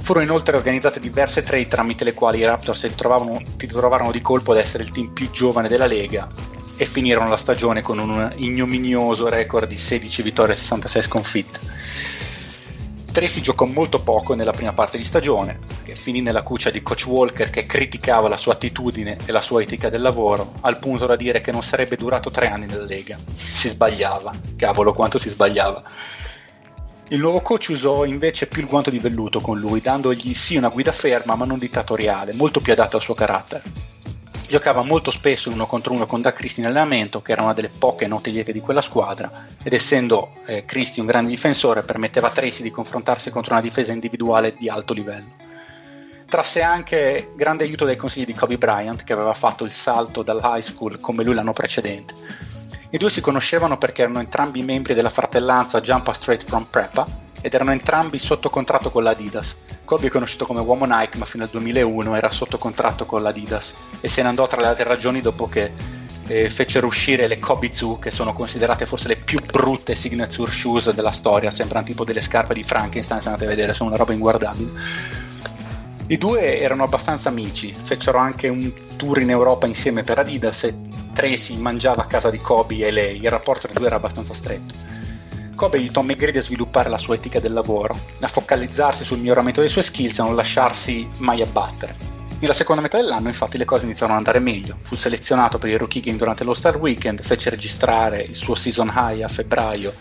Furono 0.00 0.24
inoltre 0.24 0.56
organizzate 0.56 1.00
diverse 1.00 1.42
trade 1.42 1.66
tramite 1.66 2.04
le 2.04 2.14
quali 2.14 2.38
i 2.38 2.44
Raptors 2.44 2.86
si 2.86 2.94
trovavano, 2.94 3.42
si 3.56 3.66
trovarono 3.66 4.12
di 4.12 4.22
colpo 4.22 4.52
ad 4.52 4.58
essere 4.58 4.84
il 4.84 4.90
team 4.90 5.08
più 5.08 5.30
giovane 5.30 5.68
della 5.68 5.86
Lega 5.86 6.28
e 6.76 6.86
finirono 6.86 7.28
la 7.28 7.36
stagione 7.36 7.82
con 7.82 7.98
un 7.98 8.32
ignominioso 8.36 9.28
record 9.28 9.66
di 9.66 9.76
16 9.76 10.22
vittorie 10.22 10.54
e 10.54 10.56
66 10.56 11.02
sconfitte. 11.02 11.60
Tracy 13.10 13.40
giocò 13.40 13.64
molto 13.64 14.00
poco 14.00 14.34
nella 14.34 14.52
prima 14.52 14.72
parte 14.72 14.96
di 14.96 15.04
stagione, 15.04 15.58
che 15.82 15.96
finì 15.96 16.20
nella 16.20 16.42
cuccia 16.42 16.70
di 16.70 16.82
coach 16.82 17.06
Walker 17.06 17.50
che 17.50 17.66
criticava 17.66 18.28
la 18.28 18.36
sua 18.36 18.52
attitudine 18.52 19.18
e 19.24 19.32
la 19.32 19.40
sua 19.40 19.62
etica 19.62 19.88
del 19.88 20.02
lavoro, 20.02 20.52
al 20.60 20.78
punto 20.78 21.06
da 21.06 21.16
dire 21.16 21.40
che 21.40 21.50
non 21.50 21.62
sarebbe 21.62 21.96
durato 21.96 22.30
tre 22.30 22.48
anni 22.48 22.66
nella 22.66 22.84
Lega. 22.84 23.18
Si 23.26 23.68
sbagliava, 23.68 24.34
cavolo 24.56 24.92
quanto 24.92 25.18
si 25.18 25.28
sbagliava. 25.28 25.82
Il 27.08 27.20
nuovo 27.20 27.40
coach 27.40 27.68
usò 27.70 28.04
invece 28.04 28.46
più 28.46 28.60
il 28.60 28.68
guanto 28.68 28.90
di 28.90 28.98
velluto 28.98 29.40
con 29.40 29.58
lui, 29.58 29.80
dandogli 29.80 30.34
sì 30.34 30.56
una 30.56 30.68
guida 30.68 30.92
ferma 30.92 31.34
ma 31.36 31.46
non 31.46 31.58
dittatoriale, 31.58 32.34
molto 32.34 32.60
più 32.60 32.72
adatta 32.72 32.96
al 32.96 33.02
suo 33.02 33.14
carattere. 33.14 33.62
Giocava 34.48 34.82
molto 34.82 35.10
spesso 35.10 35.50
uno 35.50 35.66
contro 35.66 35.92
uno 35.92 36.06
con 36.06 36.22
Da 36.22 36.32
Christie 36.32 36.62
in 36.62 36.70
allenamento, 36.70 37.20
che 37.20 37.32
era 37.32 37.42
una 37.42 37.52
delle 37.52 37.68
poche 37.68 38.06
note 38.06 38.30
liete 38.30 38.50
di 38.50 38.60
quella 38.60 38.80
squadra, 38.80 39.46
ed 39.62 39.74
essendo 39.74 40.30
eh, 40.46 40.64
Christie 40.64 41.02
un 41.02 41.06
grande 41.06 41.28
difensore, 41.28 41.82
permetteva 41.82 42.28
a 42.28 42.30
Tracy 42.30 42.62
di 42.62 42.70
confrontarsi 42.70 43.30
contro 43.30 43.52
una 43.52 43.60
difesa 43.60 43.92
individuale 43.92 44.52
di 44.52 44.70
alto 44.70 44.94
livello. 44.94 45.36
Trasse 46.26 46.62
anche 46.62 47.32
grande 47.36 47.64
aiuto 47.64 47.84
dai 47.84 47.96
consigli 47.96 48.24
di 48.24 48.32
Kobe 48.32 48.56
Bryant, 48.56 49.04
che 49.04 49.12
aveva 49.12 49.34
fatto 49.34 49.64
il 49.64 49.70
salto 49.70 50.22
dal 50.22 50.40
high 50.42 50.62
school 50.62 50.98
come 50.98 51.24
lui 51.24 51.34
l'anno 51.34 51.52
precedente. 51.52 52.14
I 52.88 52.96
due 52.96 53.10
si 53.10 53.20
conoscevano 53.20 53.76
perché 53.76 54.00
erano 54.00 54.20
entrambi 54.20 54.62
membri 54.62 54.94
della 54.94 55.10
fratellanza 55.10 55.82
Jumpa 55.82 56.14
Straight 56.14 56.44
from 56.46 56.66
Prepa 56.70 57.26
ed 57.40 57.54
erano 57.54 57.72
entrambi 57.72 58.18
sotto 58.18 58.50
contratto 58.50 58.90
con 58.90 59.02
l'Adidas. 59.02 59.58
Kobe 59.84 60.08
è 60.08 60.10
conosciuto 60.10 60.46
come 60.46 60.60
uomo 60.60 60.84
Nike, 60.84 61.18
ma 61.18 61.24
fino 61.24 61.44
al 61.44 61.50
2001 61.50 62.16
era 62.16 62.30
sotto 62.30 62.58
contratto 62.58 63.06
con 63.06 63.22
l'Adidas 63.22 63.74
e 64.00 64.08
se 64.08 64.22
ne 64.22 64.28
andò 64.28 64.46
tra 64.46 64.60
le 64.60 64.66
altre 64.66 64.84
ragioni 64.84 65.20
dopo 65.20 65.46
che 65.46 65.72
eh, 66.28 66.50
fecero 66.50 66.86
uscire 66.86 67.26
le 67.26 67.38
Kobe 67.38 67.72
Zoo, 67.72 67.98
che 67.98 68.10
sono 68.10 68.32
considerate 68.32 68.86
forse 68.86 69.08
le 69.08 69.16
più 69.16 69.40
brutte 69.40 69.94
signature 69.94 70.50
shoes 70.50 70.90
della 70.92 71.10
storia, 71.10 71.50
sembrano 71.50 71.86
tipo 71.86 72.04
delle 72.04 72.20
scarpe 72.20 72.54
di 72.54 72.62
Frankenstein, 72.62 73.20
se 73.20 73.28
andate 73.28 73.46
a 73.46 73.48
vedere, 73.48 73.72
sono 73.72 73.88
una 73.88 73.98
roba 73.98 74.12
inguardabile. 74.12 74.70
I 76.10 76.16
due 76.16 76.58
erano 76.58 76.84
abbastanza 76.84 77.28
amici, 77.28 77.74
fecero 77.74 78.18
anche 78.18 78.48
un 78.48 78.72
tour 78.96 79.20
in 79.20 79.30
Europa 79.30 79.66
insieme 79.66 80.02
per 80.02 80.18
Adidas 80.18 80.64
e 80.64 80.74
Tracy 81.12 81.56
mangiava 81.56 82.02
a 82.02 82.06
casa 82.06 82.30
di 82.30 82.38
Kobe 82.38 82.86
e 82.86 82.90
lei, 82.90 83.16
il 83.16 83.30
rapporto 83.30 83.66
tra 83.66 83.72
i 83.72 83.78
due 83.78 83.86
era 83.86 83.96
abbastanza 83.96 84.32
stretto. 84.32 84.97
Kobe 85.58 85.78
aiutò 85.78 86.02
McGrady 86.02 86.38
a 86.38 86.42
sviluppare 86.42 86.88
la 86.88 86.98
sua 86.98 87.16
etica 87.16 87.40
del 87.40 87.52
lavoro, 87.52 87.98
a 88.20 88.28
focalizzarsi 88.28 89.02
sul 89.02 89.18
miglioramento 89.18 89.58
delle 89.58 89.72
sue 89.72 89.82
skills 89.82 90.16
e 90.16 90.22
a 90.22 90.24
non 90.26 90.36
lasciarsi 90.36 91.08
mai 91.16 91.42
abbattere. 91.42 91.96
Nella 92.38 92.52
seconda 92.52 92.80
metà 92.80 92.96
dell'anno 92.96 93.26
infatti 93.26 93.58
le 93.58 93.64
cose 93.64 93.84
iniziarono 93.84 94.20
ad 94.20 94.24
andare 94.24 94.38
meglio, 94.38 94.78
fu 94.82 94.94
selezionato 94.94 95.58
per 95.58 95.70
il 95.70 95.78
Rookie 95.80 96.00
Game 96.00 96.16
durante 96.16 96.44
lo 96.44 96.54
Star 96.54 96.76
Weekend, 96.76 97.22
fece 97.22 97.50
registrare 97.50 98.22
il 98.22 98.36
suo 98.36 98.54
season 98.54 98.86
high 98.94 99.22
a 99.22 99.26
febbraio 99.26 99.92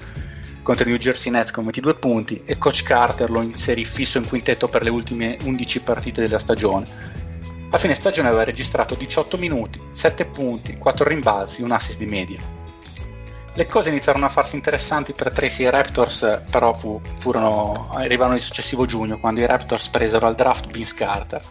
contro 0.62 0.86
i 0.86 0.90
New 0.90 0.98
Jersey 0.98 1.32
Nets 1.32 1.50
con 1.50 1.64
22 1.64 1.96
punti 1.96 2.44
e 2.46 2.60
Coach 2.60 2.84
Carter 2.84 3.32
lo 3.32 3.42
inserì 3.42 3.84
fisso 3.84 4.20
in 4.20 4.28
quintetto 4.28 4.68
per 4.68 4.84
le 4.84 4.92
ultime 4.92 5.40
11 5.42 5.82
partite 5.82 6.22
della 6.22 6.38
stagione. 6.38 6.86
A 7.72 7.78
fine 7.80 7.96
stagione 7.96 8.28
aveva 8.28 8.44
registrato 8.44 8.94
18 8.94 9.38
minuti, 9.38 9.82
7 9.92 10.26
punti, 10.26 10.78
4 10.78 11.04
rimbalzi, 11.04 11.64
un 11.64 11.72
assist 11.72 11.98
di 11.98 12.06
media. 12.06 12.67
Le 13.58 13.66
cose 13.66 13.90
iniziarono 13.90 14.28
a 14.28 14.30
farsi 14.30 14.56
interessanti 14.56 15.14
per 15.14 15.32
Tracy 15.32 15.64
e 15.64 15.66
i 15.66 15.70
Raptors, 15.72 16.44
però 16.52 16.76
fu, 16.76 17.02
furono, 17.18 17.90
arrivarono 17.92 18.36
il 18.36 18.42
successivo 18.42 18.86
giugno 18.86 19.18
quando 19.18 19.40
i 19.40 19.48
Raptors 19.48 19.88
presero 19.88 20.28
al 20.28 20.36
draft 20.36 20.68
Vince 20.68 20.94
Carter. 20.94 21.42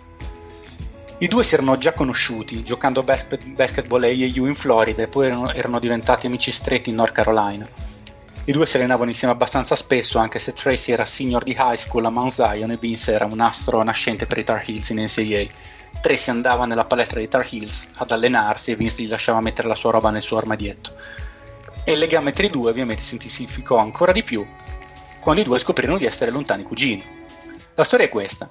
I 1.19 1.27
due 1.27 1.43
si 1.43 1.55
erano 1.55 1.77
già 1.79 1.93
conosciuti 1.93 2.63
giocando 2.63 3.03
basket, 3.03 3.45
basketball 3.47 4.05
a 4.05 4.07
AAU 4.07 4.47
in 4.47 4.55
Florida 4.55 5.03
e 5.03 5.09
poi 5.09 5.27
erano, 5.27 5.53
erano 5.53 5.81
diventati 5.81 6.29
amici 6.29 6.53
stretti 6.53 6.91
in 6.91 6.95
North 6.95 7.11
Carolina. 7.11 7.69
I 8.45 8.53
due 8.53 8.67
si 8.67 8.77
allenavano 8.77 9.11
insieme 9.11 9.35
abbastanza 9.35 9.75
spesso, 9.75 10.19
anche 10.19 10.39
se 10.39 10.53
Tracy 10.53 10.93
era 10.93 11.05
senior 11.05 11.43
di 11.43 11.57
high 11.59 11.75
school 11.75 12.05
a 12.05 12.11
Mount 12.11 12.31
Zion 12.31 12.71
e 12.71 12.77
Vince 12.77 13.15
era 13.15 13.25
un 13.25 13.41
astro 13.41 13.83
nascente 13.83 14.27
per 14.27 14.39
i 14.39 14.45
Tar 14.45 14.63
Heels 14.65 14.91
in 14.91 15.03
NCAA. 15.03 16.01
Tracy 16.01 16.31
andava 16.31 16.67
nella 16.67 16.85
palestra 16.85 17.19
dei 17.19 17.27
Tar 17.27 17.45
Heels 17.51 17.89
ad 17.95 18.13
allenarsi 18.13 18.71
e 18.71 18.77
Vince 18.77 19.03
gli 19.03 19.09
lasciava 19.09 19.41
mettere 19.41 19.67
la 19.67 19.75
sua 19.75 19.91
roba 19.91 20.11
nel 20.11 20.23
suo 20.23 20.39
armadietto. 20.39 20.95
E 21.89 21.93
il 21.93 22.01
legame 22.01 22.33
tra 22.33 22.45
i 22.45 22.51
due 22.51 22.71
ovviamente 22.71 23.01
si 23.01 23.15
intensificò 23.15 23.77
ancora 23.77 24.11
di 24.11 24.25
più 24.25 24.45
quando 25.21 25.41
i 25.41 25.45
due 25.45 25.61
scoprirono 25.61 25.99
di 25.99 26.05
essere 26.05 26.33
lontani 26.33 26.65
cugini. 26.65 27.05
La 27.77 27.85
storia 27.85 28.07
è 28.07 28.09
questa. 28.09 28.51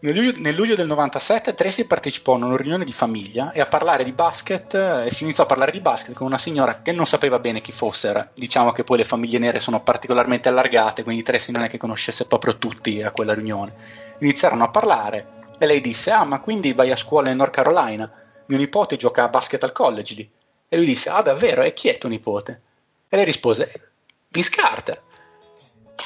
Nel 0.00 0.16
luglio, 0.16 0.32
nel 0.38 0.56
luglio, 0.56 0.74
del 0.74 0.88
97 0.88 1.54
Tracy 1.54 1.84
partecipò 1.84 2.32
a 2.32 2.38
una 2.38 2.56
riunione 2.56 2.84
di 2.84 2.90
famiglia 2.90 3.52
e 3.52 3.60
a 3.60 3.66
parlare 3.66 4.02
di 4.02 4.12
basket 4.12 4.74
e 4.74 5.12
si 5.12 5.22
iniziò 5.22 5.44
a 5.44 5.46
parlare 5.46 5.70
di 5.70 5.78
basket 5.78 6.16
con 6.16 6.26
una 6.26 6.38
signora 6.38 6.82
che 6.82 6.90
non 6.90 7.06
sapeva 7.06 7.38
bene 7.38 7.60
chi 7.60 7.70
fosse. 7.70 8.30
Diciamo 8.34 8.72
che 8.72 8.82
poi 8.82 8.96
le 8.96 9.04
famiglie 9.04 9.38
nere 9.38 9.60
sono 9.60 9.80
particolarmente 9.80 10.48
allargate, 10.48 11.04
quindi 11.04 11.22
Tracy 11.22 11.52
non 11.52 11.62
è 11.62 11.68
che 11.68 11.78
conoscesse 11.78 12.24
proprio 12.24 12.58
tutti 12.58 13.00
a 13.00 13.12
quella 13.12 13.32
riunione. 13.34 13.74
Iniziarono 14.18 14.64
a 14.64 14.70
parlare 14.70 15.26
e 15.56 15.66
lei 15.66 15.80
disse: 15.80 16.10
Ah, 16.10 16.24
ma 16.24 16.40
quindi 16.40 16.72
vai 16.72 16.90
a 16.90 16.96
scuola 16.96 17.30
in 17.30 17.36
North 17.36 17.54
Carolina? 17.54 18.10
Mio 18.46 18.58
nipote 18.58 18.96
gioca 18.96 19.22
a 19.22 19.28
basket 19.28 19.62
al 19.62 19.70
college 19.70 20.14
lì. 20.14 20.28
E 20.68 20.76
lui 20.76 20.86
disse: 20.86 21.10
Ah, 21.10 21.22
davvero? 21.22 21.62
E 21.62 21.72
chi 21.74 21.86
è 21.86 21.98
tuo 21.98 22.08
nipote? 22.08 22.60
E 23.12 23.16
lei 23.16 23.26
rispose: 23.26 23.90
Vince 24.28 24.48
Carter. 24.48 25.02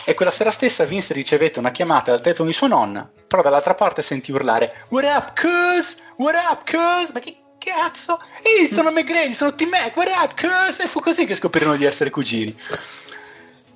E 0.04 0.14
quella 0.14 0.32
sera 0.32 0.50
stessa 0.50 0.82
Vince 0.82 1.14
ricevette 1.14 1.60
una 1.60 1.70
chiamata 1.70 2.10
dal 2.10 2.20
telefono 2.20 2.48
di 2.48 2.54
sua 2.54 2.66
nonna, 2.66 3.08
però 3.28 3.42
dall'altra 3.42 3.76
parte 3.76 4.02
sentì 4.02 4.32
urlare 4.32 4.86
What 4.88 5.04
up, 5.04 5.40
cuz? 5.40 5.98
What 6.16 6.34
up, 6.34 6.68
cuz? 6.68 7.10
Ma 7.12 7.20
che 7.20 7.36
cazzo? 7.58 8.18
Ehi, 8.42 8.66
sono 8.66 8.90
McGrady, 8.90 9.34
sono 9.34 9.54
T-Mac, 9.54 9.94
what 9.94 10.08
up, 10.08 10.34
cuz? 10.34 10.80
E 10.80 10.88
fu 10.88 10.98
così 10.98 11.26
che 11.26 11.36
scoprirono 11.36 11.76
di 11.76 11.84
essere 11.84 12.10
cugini. 12.10 12.58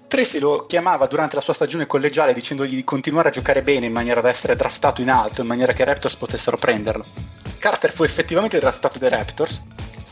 Tracy 0.09 0.41
lo 0.41 0.66
chiamava 0.66 1.07
durante 1.07 1.37
la 1.37 1.41
sua 1.41 1.55
stagione 1.55 1.87
collegiale 1.87 2.33
dicendogli 2.33 2.74
di 2.74 2.83
continuare 2.83 3.28
a 3.28 3.33
giocare 3.33 3.62
bene 3.62 3.87
in 3.87 3.93
maniera 3.93 4.20
da 4.20 4.28
essere 4.28 4.57
draftato 4.57 5.03
in 5.03 5.09
alto, 5.09 5.43
in 5.43 5.47
maniera 5.47 5.72
che 5.72 5.83
i 5.83 5.85
Raptors 5.85 6.16
potessero 6.16 6.57
prenderlo. 6.57 7.07
Carter 7.61 7.93
fu 7.93 8.03
effettivamente 8.03 8.59
draftato 8.59 8.99
dai 8.99 9.11
Raptors 9.11 9.62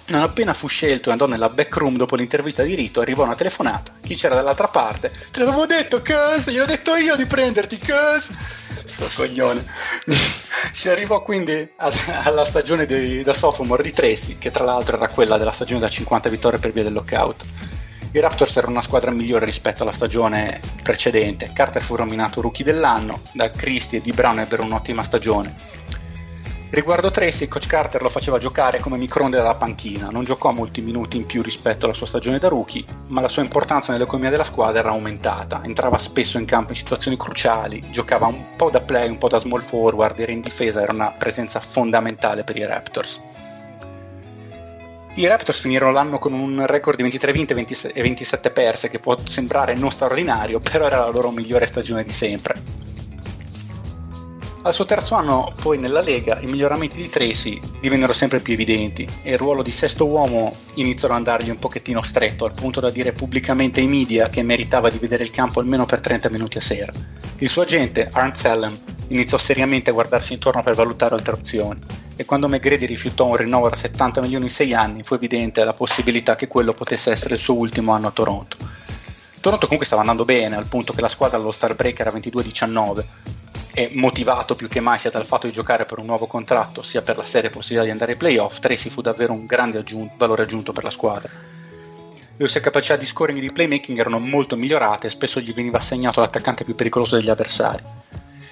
non 0.09 0.23
appena 0.23 0.55
fu 0.55 0.69
scelto 0.69 1.09
e 1.09 1.13
andò 1.13 1.27
nella 1.27 1.49
backroom 1.49 1.97
dopo 1.97 2.17
l'intervista 2.17 2.63
di 2.63 2.75
rito, 2.75 3.01
arrivò 3.01 3.25
una 3.25 3.35
telefonata. 3.35 3.93
Chi 4.03 4.15
c'era 4.15 4.35
dall'altra 4.35 4.69
parte? 4.69 5.11
Te 5.31 5.41
l'avevo 5.41 5.67
detto, 5.67 6.01
cuz! 6.01 6.51
Gliel'ho 6.51 6.67
detto 6.67 6.95
io 6.95 7.17
di 7.17 7.27
prenderti, 7.27 7.79
cuz! 7.79 8.31
Sto 8.87 9.09
coglione. 9.15 9.65
si 10.73 10.89
arrivò 10.89 11.23
quindi 11.23 11.71
a, 11.77 11.93
alla 12.23 12.45
stagione 12.45 12.87
di, 12.87 13.23
da 13.23 13.35
sophomore 13.35 13.83
di 13.83 13.93
Tracy, 13.93 14.39
che 14.39 14.51
tra 14.51 14.65
l'altro 14.65 14.97
era 14.97 15.09
quella 15.09 15.37
della 15.37 15.53
stagione 15.53 15.81
da 15.81 15.89
50 15.89 16.29
vittorie 16.29 16.59
per 16.59 16.73
via 16.73 16.83
del 16.83 16.95
lockout. 16.95 17.45
I 18.11 18.21
Raptors 18.21 18.57
erano 18.57 18.73
una 18.73 18.83
squadra 18.83 19.11
migliore 19.11 19.45
rispetto 19.45 19.83
alla 19.83 19.93
stagione 19.93 20.61
precedente. 20.83 21.51
Carter 21.53 21.83
fu 21.83 21.95
nominato 21.95 22.41
rookie 22.41 22.65
dell'anno, 22.65 23.21
da 23.33 23.51
Christie 23.51 23.99
e 23.99 24.01
Di 24.01 24.13
Brown 24.13 24.41
ebbero 24.41 24.63
un'ottima 24.63 25.03
stagione. 25.03 25.55
Riguardo 26.71 27.11
Tracy, 27.11 27.49
Coach 27.49 27.67
Carter 27.67 28.03
lo 28.03 28.11
faceva 28.11 28.37
giocare 28.37 28.79
come 28.79 28.99
microonde 28.99 29.39
dalla 29.39 29.55
panchina, 29.55 30.11
non 30.11 30.25
giocò 30.25 30.53
molti 30.53 30.83
minuti 30.83 31.17
in 31.17 31.25
più 31.25 31.41
rispetto 31.41 31.87
alla 31.87 31.95
sua 31.95 32.07
stagione 32.07 32.39
da 32.39 32.49
rookie, 32.49 32.85
ma 33.07 33.23
la 33.23 33.29
sua 33.29 33.41
importanza 33.41 33.91
nell'economia 33.91 34.29
della 34.29 34.45
squadra 34.45 34.81
era 34.81 34.91
aumentata, 34.91 35.63
entrava 35.65 35.97
spesso 35.97 36.37
in 36.37 36.45
campo 36.45 36.73
in 36.73 36.79
situazioni 36.79 37.17
cruciali, 37.17 37.89
giocava 37.91 38.27
un 38.27 38.51
po' 38.55 38.69
da 38.69 38.83
play, 38.83 39.09
un 39.09 39.17
po' 39.17 39.29
da 39.29 39.39
small 39.39 39.63
forward, 39.63 40.21
era 40.21 40.31
in 40.31 40.43
difesa, 40.43 40.83
era 40.83 40.93
una 40.93 41.13
presenza 41.13 41.59
fondamentale 41.59 42.45
per 42.45 42.59
i 42.59 42.67
Raptors. 42.67 43.23
I 45.15 45.27
Raptors 45.27 45.61
finirono 45.61 45.93
l'anno 45.93 46.19
con 46.19 46.35
un 46.35 46.67
record 46.67 46.97
di 46.99 47.03
23 47.03 47.33
vinte 47.33 47.55
e 47.55 48.03
27 48.03 48.51
perse, 48.51 48.91
che 48.91 48.99
può 48.99 49.17
sembrare 49.25 49.75
non 49.75 49.91
straordinario, 49.91 50.61
però 50.61 50.85
era 50.85 50.99
la 50.99 51.09
loro 51.09 51.31
migliore 51.31 51.65
stagione 51.65 52.05
di 52.05 52.13
sempre. 52.13 52.88
Al 54.69 54.75
suo 54.75 54.85
terzo 54.85 55.15
anno 55.15 55.51
poi 55.63 55.79
nella 55.79 56.03
Lega 56.03 56.39
i 56.41 56.45
miglioramenti 56.45 56.99
di 56.99 57.09
Tracy 57.09 57.59
divennero 57.81 58.13
sempre 58.13 58.41
più 58.41 58.53
evidenti 58.53 59.09
e 59.23 59.33
il 59.33 59.39
ruolo 59.39 59.63
di 59.63 59.71
sesto 59.71 60.05
uomo 60.05 60.53
iniziò 60.75 61.09
ad 61.09 61.15
andargli 61.15 61.49
un 61.49 61.59
pochettino 61.59 62.03
stretto 62.03 62.45
al 62.45 62.53
punto 62.53 62.79
da 62.79 62.91
dire 62.91 63.13
pubblicamente 63.13 63.81
ai 63.81 63.87
media 63.87 64.29
che 64.29 64.43
meritava 64.43 64.91
di 64.91 64.99
vedere 64.99 65.25
il 65.25 65.31
campo 65.31 65.61
almeno 65.61 65.87
per 65.87 66.01
30 66.01 66.29
minuti 66.29 66.59
a 66.59 66.61
sera. 66.61 66.93
Il 67.39 67.49
suo 67.49 67.63
agente, 67.63 68.11
Arndt 68.13 68.37
Sellem, 68.37 68.79
iniziò 69.07 69.39
seriamente 69.39 69.89
a 69.89 69.95
guardarsi 69.95 70.35
intorno 70.35 70.63
per 70.63 70.75
valutare 70.75 71.15
altre 71.15 71.33
opzioni 71.33 71.81
e 72.15 72.27
quando 72.27 72.47
McGrady 72.47 72.85
rifiutò 72.85 73.25
un 73.25 73.37
rinnovo 73.37 73.71
da 73.71 73.77
70 73.77 74.21
milioni 74.21 74.45
in 74.45 74.51
6 74.51 74.75
anni 74.75 75.03
fu 75.03 75.15
evidente 75.15 75.65
la 75.65 75.73
possibilità 75.73 76.37
che 76.37 76.47
quello 76.47 76.75
potesse 76.75 77.11
essere 77.11 77.37
il 77.37 77.41
suo 77.41 77.55
ultimo 77.55 77.93
anno 77.93 78.09
a 78.09 78.11
Toronto. 78.11 78.59
Toronto 79.41 79.65
comunque 79.65 79.87
stava 79.87 80.03
andando 80.03 80.27
bene 80.27 80.57
al 80.57 80.69
punto 80.69 80.93
che 80.93 81.01
la 81.01 81.09
squadra 81.09 81.39
allo 81.39 81.53
Star 81.53 81.75
Break 81.75 82.01
era 82.01 82.13
22-19 82.13 83.05
e 83.75 83.91
motivato 83.95 84.55
più 84.55 84.69
che 84.69 84.81
mai 84.81 84.99
sia 84.99 85.11
dal 85.11 85.27
fatto 85.27 85.47
di 85.47 85.53
giocare 85.53 85.85
per 85.85 85.99
un 85.99 86.07
nuovo 86.07 86.27
contratto 86.27 86.83
sia 86.83 87.03
per 87.03 87.17
la 87.17 87.25
seria 87.25 87.51
possibilità 87.51 87.85
di 87.85 87.91
andare 87.91 88.13
ai 88.13 88.19
playoff, 88.19 88.59
Tracy 88.59 88.91
fu 88.91 89.01
davvero 89.01 89.33
un 89.33 89.47
grande 89.47 89.79
aggiun- 89.79 90.11
valore 90.17 90.43
aggiunto 90.43 90.73
per 90.73 90.85
la 90.85 90.91
squadra. 90.91 91.31
Le 92.41 92.47
sue 92.47 92.61
capacità 92.61 92.95
di 92.95 93.05
scoring 93.05 93.39
e 93.39 93.41
di 93.41 93.53
playmaking 93.53 93.99
erano 93.99 94.21
molto 94.21 94.57
migliorate 94.57 95.09
e 95.09 95.11
spesso 95.11 95.41
gli 95.41 95.53
veniva 95.53 95.79
assegnato 95.79 96.21
l'attaccante 96.21 96.63
più 96.63 96.77
pericoloso 96.77 97.17
degli 97.17 97.31
avversari. 97.31 97.83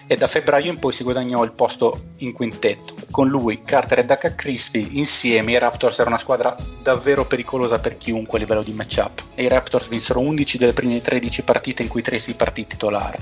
E 0.08 0.16
da 0.16 0.26
febbraio 0.26 0.70
in 0.70 0.78
poi 0.80 0.92
si 0.92 1.04
guadagnò 1.04 1.44
il 1.44 1.52
posto 1.52 2.06
in 2.18 2.32
quintetto. 2.32 2.94
Con 3.12 3.28
lui, 3.28 3.62
Carter 3.62 4.00
e 4.00 4.04
Daka 4.04 4.34
Christie 4.34 4.86
insieme 4.90 5.52
i 5.52 5.58
Raptors 5.58 5.94
erano 5.94 6.14
una 6.14 6.18
squadra 6.18 6.56
davvero 6.82 7.26
pericolosa 7.26 7.78
per 7.78 7.96
chiunque 7.96 8.38
a 8.38 8.40
livello 8.40 8.64
di 8.64 8.72
matchup 8.72 9.22
e 9.34 9.44
i 9.44 9.48
Raptors 9.48 9.86
vinsero 9.86 10.18
11 10.18 10.58
delle 10.58 10.72
prime 10.72 11.00
13 11.00 11.42
partite 11.42 11.82
in 11.82 11.88
cui 11.88 12.02
Tracy 12.02 12.34
partì 12.34 12.66
titolare. 12.66 13.18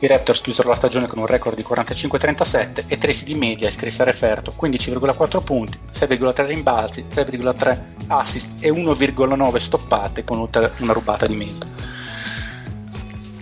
I 0.00 0.06
Raptors 0.06 0.40
chiusero 0.40 0.68
la 0.68 0.74
stagione 0.74 1.06
con 1.06 1.18
un 1.18 1.26
record 1.26 1.56
di 1.56 1.64
45-37 1.66 2.84
e 2.88 2.98
Tracy 2.98 3.24
di 3.24 3.34
media 3.34 3.68
iscrisse 3.68 4.02
a 4.02 4.04
referto 4.04 4.52
15,4 4.60 5.42
punti, 5.42 5.78
6,3 5.92 6.46
rimbalzi, 6.46 7.06
3,3 7.08 8.06
assist 8.08 8.62
e 8.62 8.70
1,9 8.70 9.56
stoppate 9.56 10.24
con 10.24 10.46
una 10.78 10.92
rubata 10.92 11.26
di 11.26 11.36
media. 11.36 12.02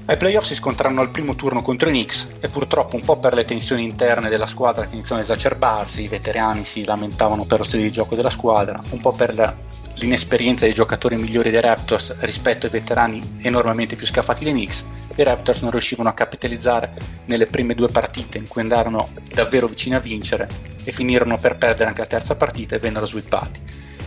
Ai 0.05 0.16
playoff 0.16 0.44
si 0.44 0.55
scontrarono 0.55 1.00
al 1.00 1.11
primo 1.11 1.34
turno 1.34 1.62
contro 1.62 1.88
i 1.88 1.92
Knicks 1.92 2.36
e 2.40 2.48
purtroppo 2.48 2.96
un 2.96 3.03
po' 3.03 3.18
per 3.18 3.34
le 3.34 3.44
tensioni 3.44 3.84
interne 3.84 4.28
della 4.28 4.46
squadra 4.46 4.86
che 4.86 4.94
iniziano 4.94 5.20
ad 5.20 5.28
esacerbarsi, 5.28 6.03
i 6.03 6.09
veterani 6.09 6.64
si 6.64 6.84
lamentavano 6.84 7.46
per 7.46 7.59
lo 7.59 7.64
stile 7.64 7.84
di 7.84 7.90
gioco 7.90 8.14
della 8.14 8.28
squadra, 8.28 8.82
un 8.90 9.00
po' 9.00 9.12
per 9.12 9.57
l'inesperienza 9.97 10.64
dei 10.64 10.74
giocatori 10.74 11.16
migliori 11.16 11.51
dei 11.51 11.61
Raptors 11.61 12.16
rispetto 12.20 12.66
ai 12.66 12.72
veterani 12.72 13.38
enormemente 13.43 13.97
più 13.97 14.07
scafati 14.07 14.45
dei 14.45 14.53
Knicks, 14.53 14.84
i 15.14 15.22
Raptors 15.22 15.61
non 15.61 15.70
riuscivano 15.70 16.09
a 16.09 16.14
capitalizzare 16.14 16.93
nelle 17.26 17.47
prime 17.47 17.74
due 17.74 17.88
partite 17.88 18.38
in 18.38 18.49
cui 18.49 18.62
andarono 18.62 19.11
davvero 19.32 19.66
vicini 19.66 19.95
a 19.95 20.01
vincere 20.01 20.49
e 20.84 20.93
finirono 20.93 21.38
per 21.38 21.57
perdere 21.57 21.88
anche 21.88 22.01
la 22.01 22.07
terza 22.07 22.34
partita 22.34 22.76
e 22.76 22.78
vennero 22.78 23.07
swippati. 23.07 23.61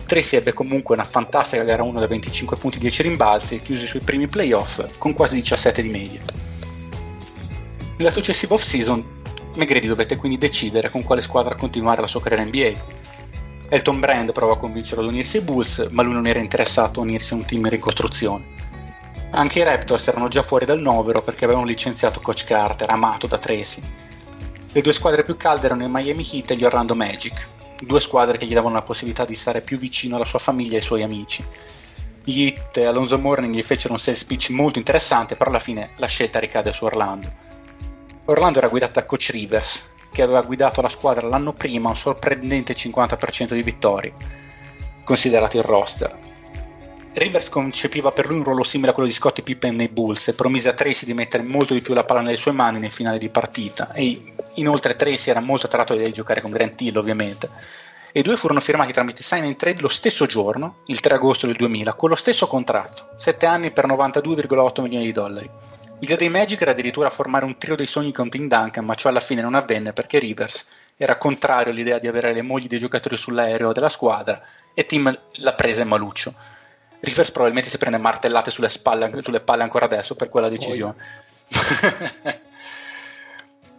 Tracy 0.06 0.36
ebbe 0.36 0.52
comunque 0.52 0.94
una 0.94 1.04
fantastica 1.04 1.62
gara 1.64 1.82
1 1.82 1.98
da 1.98 2.06
25 2.06 2.56
punti 2.56 2.76
e 2.76 2.80
10 2.80 3.02
rimbalzi 3.02 3.56
e 3.56 3.62
chiuse 3.62 3.84
i 3.84 3.88
suoi 3.88 4.02
primi 4.02 4.28
playoff 4.28 4.98
con 4.98 5.12
quasi 5.12 5.34
17 5.36 5.82
di 5.82 5.88
media. 5.88 6.20
Nella 7.96 8.10
successiva 8.10 8.54
off-season 8.54 9.14
McGrady 9.56 9.86
dovette 9.86 10.16
quindi 10.16 10.38
decidere 10.38 10.90
con 10.90 11.02
quale 11.02 11.22
squadra 11.22 11.54
continuare 11.54 12.02
la 12.02 12.06
sua 12.06 12.20
carriera 12.20 12.44
NBA 12.44 12.72
Elton 13.68 13.98
Brand 13.98 14.30
provò 14.32 14.52
a 14.52 14.58
convincerlo 14.58 15.02
ad 15.02 15.10
unirsi 15.10 15.38
ai 15.38 15.42
Bulls, 15.42 15.88
ma 15.90 16.02
lui 16.02 16.12
non 16.12 16.26
era 16.26 16.38
interessato 16.38 17.00
a 17.00 17.02
unirsi 17.02 17.32
a 17.32 17.36
un 17.36 17.44
team 17.44 17.64
in 17.64 17.70
ricostruzione. 17.70 18.44
Anche 19.30 19.58
i 19.58 19.64
Raptors 19.64 20.06
erano 20.06 20.28
già 20.28 20.42
fuori 20.42 20.64
dal 20.64 20.80
novero 20.80 21.20
perché 21.20 21.44
avevano 21.44 21.66
licenziato 21.66 22.20
Coach 22.20 22.44
Carter, 22.44 22.88
amato 22.88 23.26
da 23.26 23.38
Tracy. 23.38 23.82
Le 24.72 24.80
due 24.80 24.92
squadre 24.92 25.24
più 25.24 25.36
calde 25.36 25.66
erano 25.66 25.82
i 25.82 25.88
Miami 25.90 26.24
Heat 26.30 26.52
e 26.52 26.56
gli 26.56 26.64
Orlando 26.64 26.94
Magic, 26.94 27.44
due 27.82 28.00
squadre 28.00 28.38
che 28.38 28.46
gli 28.46 28.54
davano 28.54 28.74
la 28.74 28.82
possibilità 28.82 29.24
di 29.24 29.34
stare 29.34 29.62
più 29.62 29.78
vicino 29.78 30.14
alla 30.14 30.24
sua 30.24 30.38
famiglia 30.38 30.74
e 30.74 30.76
ai 30.76 30.82
suoi 30.82 31.02
amici. 31.02 31.44
Gli 32.22 32.44
Heat 32.44 32.76
e 32.76 32.84
Alonso 32.86 33.18
Morning 33.18 33.54
gli 33.54 33.62
fecero 33.62 33.94
un 33.94 33.98
sales 33.98 34.24
pitch 34.24 34.50
molto 34.50 34.78
interessante, 34.78 35.34
però 35.34 35.50
alla 35.50 35.58
fine 35.58 35.90
la 35.96 36.06
scelta 36.06 36.38
ricade 36.38 36.72
su 36.72 36.84
Orlando. 36.84 37.32
Orlando 38.26 38.58
era 38.58 38.68
guidata 38.68 39.00
da 39.00 39.06
Coach 39.06 39.30
Rivers, 39.30 39.94
che 40.10 40.22
aveva 40.22 40.42
guidato 40.42 40.80
la 40.80 40.88
squadra 40.88 41.28
l'anno 41.28 41.52
prima 41.52 41.90
un 41.90 41.96
sorprendente 41.96 42.74
50% 42.74 43.54
di 43.54 43.62
vittorie, 43.62 44.12
considerato 45.04 45.56
il 45.56 45.62
roster. 45.62 46.24
Rivers 47.14 47.48
concepiva 47.48 48.12
per 48.12 48.26
lui 48.26 48.38
un 48.38 48.44
ruolo 48.44 48.62
simile 48.62 48.90
a 48.90 48.92
quello 48.92 49.08
di 49.08 49.14
Scottie 49.14 49.42
Pippen 49.42 49.74
nei 49.74 49.88
Bulls 49.88 50.28
e 50.28 50.34
promise 50.34 50.68
a 50.68 50.74
Tracy 50.74 51.06
di 51.06 51.14
mettere 51.14 51.42
molto 51.42 51.72
di 51.72 51.80
più 51.80 51.94
la 51.94 52.04
palla 52.04 52.20
nelle 52.20 52.36
sue 52.36 52.52
mani 52.52 52.78
nel 52.78 52.92
finale 52.92 53.16
di 53.16 53.30
partita 53.30 53.90
e 53.92 54.34
inoltre 54.56 54.96
Tracy 54.96 55.30
era 55.30 55.40
molto 55.40 55.64
attratto 55.64 55.94
di 55.94 56.12
giocare 56.12 56.42
con 56.42 56.50
Grant 56.50 56.78
Hill 56.78 56.96
ovviamente 56.96 57.48
e 58.16 58.20
i 58.20 58.22
due 58.22 58.38
furono 58.38 58.60
firmati 58.60 58.92
tramite 58.92 59.22
sign 59.22 59.44
and 59.44 59.56
trade 59.56 59.82
lo 59.82 59.88
stesso 59.88 60.24
giorno, 60.24 60.76
il 60.86 61.00
3 61.00 61.16
agosto 61.16 61.46
del 61.46 61.56
2000, 61.56 61.92
con 61.92 62.08
lo 62.08 62.14
stesso 62.14 62.46
contratto, 62.46 63.10
7 63.14 63.44
anni 63.44 63.70
per 63.72 63.86
92,8 63.86 64.80
milioni 64.80 65.04
di 65.04 65.12
dollari. 65.12 65.50
L'idea 65.98 66.16
dei 66.16 66.28
Magic 66.28 66.60
era 66.60 66.72
addirittura 66.72 67.08
formare 67.08 67.46
un 67.46 67.56
trio 67.56 67.74
dei 67.74 67.86
sogni 67.86 68.12
con 68.12 68.28
Tim 68.28 68.48
Duncan, 68.48 68.84
ma 68.84 68.94
ciò 68.94 69.08
alla 69.08 69.20
fine 69.20 69.40
non 69.40 69.54
avvenne 69.54 69.94
perché 69.94 70.18
Rivers 70.18 70.66
era 70.96 71.16
contrario 71.16 71.72
all'idea 71.72 71.98
di 71.98 72.06
avere 72.06 72.34
le 72.34 72.42
mogli 72.42 72.66
dei 72.66 72.78
giocatori 72.78 73.16
sull'aereo 73.16 73.72
della 73.72 73.88
squadra 73.88 74.40
e 74.74 74.84
Tim 74.84 75.18
la 75.36 75.54
prese 75.54 75.84
maluccio. 75.84 76.34
Rivers 77.00 77.30
probabilmente 77.30 77.70
si 77.70 77.78
prende 77.78 77.96
martellate 77.96 78.50
sulle, 78.50 78.68
spalle, 78.68 79.22
sulle 79.22 79.40
palle 79.40 79.62
ancora 79.62 79.86
adesso 79.86 80.14
per 80.16 80.28
quella 80.28 80.50
decisione. 80.50 80.96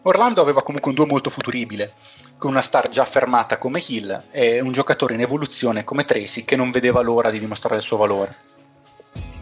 Orlando 0.04 0.42
aveva 0.42 0.64
comunque 0.64 0.90
un 0.90 0.96
duo 0.96 1.06
molto 1.06 1.30
futuribile, 1.30 1.94
con 2.38 2.52
una 2.52 2.62
star 2.62 2.90
già 2.90 3.06
fermata 3.06 3.58
come 3.58 3.84
Hill 3.86 4.24
e 4.32 4.60
un 4.60 4.72
giocatore 4.72 5.14
in 5.14 5.22
evoluzione 5.22 5.84
come 5.84 6.06
Tracy 6.06 6.46
che 6.46 6.56
non 6.56 6.72
vedeva 6.72 7.02
l'ora 7.02 7.30
di 7.30 7.40
dimostrare 7.40 7.76
il 7.76 7.82
suo 7.82 7.98
valore. 7.98 8.36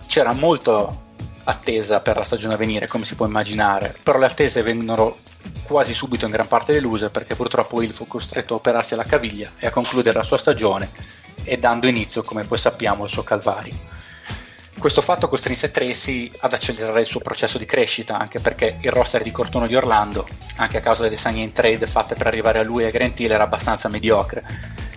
C'era 0.07 0.33
molto 0.33 1.03
attesa 1.45 2.01
per 2.01 2.17
la 2.17 2.23
stagione 2.23 2.53
a 2.53 2.57
venire, 2.57 2.87
come 2.87 3.05
si 3.05 3.15
può 3.15 3.25
immaginare, 3.25 3.95
però 4.03 4.19
le 4.19 4.25
attese 4.25 4.61
vennero 4.61 5.19
quasi 5.63 5.93
subito 5.93 6.25
in 6.25 6.31
gran 6.31 6.47
parte 6.47 6.73
deluse 6.73 7.09
perché 7.09 7.35
purtroppo 7.35 7.81
Hill 7.81 7.91
fu 7.91 8.07
costretto 8.07 8.53
a 8.53 8.57
operarsi 8.57 8.93
alla 8.93 9.03
caviglia 9.03 9.51
e 9.59 9.67
a 9.67 9.71
concludere 9.71 10.17
la 10.17 10.23
sua 10.23 10.37
stagione 10.37 10.89
e 11.43 11.57
dando 11.57 11.87
inizio, 11.87 12.23
come 12.23 12.43
poi 12.43 12.57
sappiamo, 12.57 13.03
al 13.03 13.09
suo 13.09 13.23
calvario. 13.23 13.93
Questo 14.77 15.01
fatto 15.01 15.29
costrinse 15.29 15.71
Tracy 15.71 16.29
ad 16.39 16.51
accelerare 16.51 16.99
il 16.99 17.05
suo 17.05 17.21
processo 17.21 17.57
di 17.57 17.65
crescita, 17.65 18.17
anche 18.17 18.39
perché 18.39 18.77
il 18.81 18.91
roster 18.91 19.21
di 19.21 19.31
Cortono 19.31 19.67
di 19.67 19.75
Orlando, 19.75 20.27
anche 20.57 20.77
a 20.77 20.81
causa 20.81 21.03
delle 21.03 21.15
sign 21.15 21.37
in 21.37 21.53
trade 21.53 21.87
fatte 21.87 22.15
per 22.15 22.27
arrivare 22.27 22.59
a 22.59 22.63
lui 22.63 22.83
e 22.83 22.87
a 22.87 22.91
Grant 22.91 23.19
Hill, 23.19 23.31
era 23.31 23.43
abbastanza 23.43 23.87
mediocre, 23.87 24.43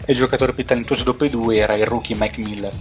e 0.05 0.12
il 0.12 0.18
giocatore 0.18 0.53
più 0.53 0.64
talentuoso 0.64 1.05
dopo 1.05 1.24
i 1.24 1.30
due 1.30 1.59
era 1.59 1.76
il 1.76 1.86
rookie 1.86 2.16
Mike 2.18 2.40
Miller. 2.40 2.72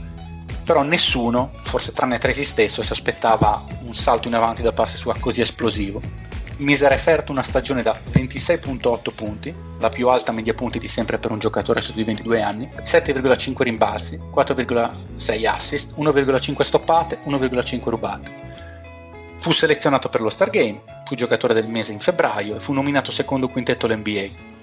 Però 0.68 0.84
nessuno, 0.84 1.54
forse 1.62 1.94
tranne 1.94 2.18
Tracy 2.18 2.44
stesso, 2.44 2.84
si 2.84 2.92
aspettava 2.92 3.64
un 3.84 3.96
salto 3.96 4.28
in 4.28 4.36
avanti 4.36 4.62
da 4.62 4.74
parte 4.74 4.98
sua 4.98 5.16
così 5.18 5.40
esplosivo 5.40 6.02
mise 6.58 6.86
a 6.86 6.90
referto 6.90 7.32
una 7.32 7.44
stagione 7.44 7.82
da 7.82 7.98
26.8 8.12 9.14
punti, 9.14 9.56
la 9.80 9.88
più 9.88 10.10
alta 10.10 10.34
media 10.34 10.54
punti 10.54 10.78
di 10.78 10.90
sempre 10.90 11.20
per 11.20 11.32
un 11.32 11.40
giocatore 11.40 11.80
su 11.82 11.94
di 11.94 12.04
22 12.04 12.42
anni, 12.42 12.70
7,5 12.82 13.62
rimbalzi, 13.62 14.20
4,6 14.34 15.48
assist, 15.48 15.96
1,5 15.98 16.62
stoppate, 16.64 17.20
1,5 17.26 17.90
rubate. 17.90 18.32
Fu 19.38 19.52
selezionato 19.54 20.10
per 20.10 20.20
lo 20.20 20.30
Star 20.30 20.50
Game, 20.50 20.82
fu 21.06 21.16
giocatore 21.16 21.54
del 21.54 21.68
mese 21.68 21.94
in 21.94 22.00
febbraio 22.00 22.56
e 22.56 22.60
fu 22.60 22.74
nominato 22.74 23.12
secondo 23.12 23.48
quintetto 23.48 23.86
all'NBA. 23.86 24.56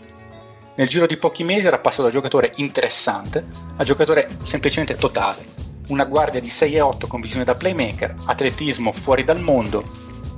Nel 0.77 0.89
giro 0.89 1.07
di 1.07 1.17
pochi 1.17 1.45
mesi 1.45 1.69
era 1.69 1.79
passato 1.79 2.03
da 2.03 2.11
giocatore 2.11 2.53
interessante 2.57 3.47
a 3.77 3.85
giocatore 3.85 4.37
semplicemente 4.43 4.97
totale, 4.97 5.54
una 5.89 6.05
guardia 6.05 6.41
di 6.41 6.49
6 6.49 6.75
e 6.75 6.81
8 6.81 7.07
con 7.07 7.21
visione 7.21 7.45
da 7.45 7.55
playmaker, 7.55 8.15
atletismo 8.25 8.93
fuori 8.93 9.25
dal 9.25 9.41
mondo, 9.41 9.85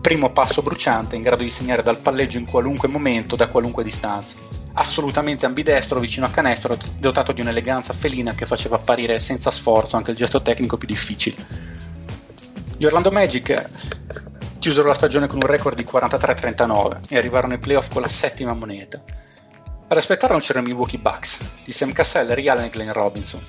primo 0.01 0.31
passo 0.31 0.63
bruciante 0.63 1.17
in 1.17 1.23
grado 1.23 1.43
di 1.43 1.51
segnare 1.51 1.83
dal 1.83 1.99
palleggio 1.99 2.39
in 2.39 2.47
qualunque 2.47 2.89
momento, 2.89 3.37
da 3.37 3.49
qualunque 3.49 3.85
distanza. 3.85 4.37
Assolutamente 4.75 5.47
ambidestro, 5.47 6.01
vicino 6.01 6.27
a 6.27 6.31
canestro, 6.31 6.77
dotato 6.99 7.33
di 7.33 7.41
un'eleganza 7.41 7.93
felina 7.93 8.35
che 8.35 8.47
faceva 8.47 8.77
apparire 8.77 9.19
senza 9.19 9.51
sforzo 9.51 9.97
anche 9.97 10.11
il 10.11 10.17
gesto 10.17 10.43
tecnico 10.43 10.77
più 10.77 10.87
difficile. 10.87 11.37
Gli 12.77 12.85
Orlando 12.85 13.11
Magic 13.11 13.69
chiusero 14.59 14.87
la 14.87 14.95
stagione 14.95 15.29
con 15.29 15.37
un 15.37 15.47
record 15.47 15.77
di 15.77 15.85
43-39 15.85 17.01
e 17.09 17.17
arrivarono 17.17 17.55
ai 17.55 17.59
playoff 17.59 17.91
con 17.91 18.03
la 18.03 18.09
settima 18.09 18.53
moneta. 18.53 19.03
Ad 19.89 19.97
aspettarlo 19.97 20.39
c'erano 20.39 20.67
i 20.67 20.71
Milwaukee 20.71 20.99
Bucks, 20.99 21.39
di 21.65 21.73
Sam 21.73 21.93
Cassell, 21.93 22.29
Allen 22.31 22.65
e 22.65 22.71
Glenn 22.71 22.91
Robinson. 22.91 23.41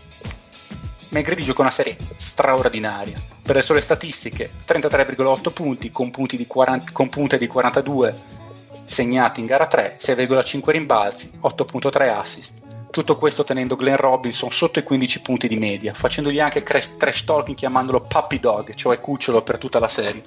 McGrady 1.10 1.43
giocò 1.43 1.62
una 1.62 1.72
serie 1.72 1.95
straordinaria. 2.18 3.18
Per 3.41 3.55
le 3.55 3.62
sole 3.62 3.82
statistiche, 3.82 4.51
33,8 4.68 5.53
punti 5.53 5.91
con, 5.91 6.12
punti 6.12 6.36
di 6.36 6.45
40, 6.45 6.91
con 6.91 7.10
punte 7.10 7.38
di 7.38 7.47
42 7.47 8.36
segnati 8.84 9.39
in 9.39 9.45
gara 9.45 9.68
3, 9.68 9.97
6,5 9.99 10.70
rimbalzi, 10.70 11.32
8,3 11.41 12.10
assist. 12.10 12.62
Tutto 12.89 13.18
questo 13.18 13.43
tenendo 13.43 13.76
Glenn 13.76 13.95
Robinson 13.95 14.51
sotto 14.51 14.80
i 14.80 14.84
15 14.84 15.22
punti 15.22 15.47
di 15.47 15.58
media, 15.58 15.93
facendogli 15.93 16.39
anche 16.39 16.64
trash 16.64 17.24
talking 17.26 17.55
chiamandolo 17.55 18.01
puppy 18.01 18.39
dog, 18.39 18.74
cioè 18.74 18.99
cucciolo 18.99 19.43
per 19.43 19.58
tutta 19.58 19.80
la 19.80 19.88
serie. 19.88 20.24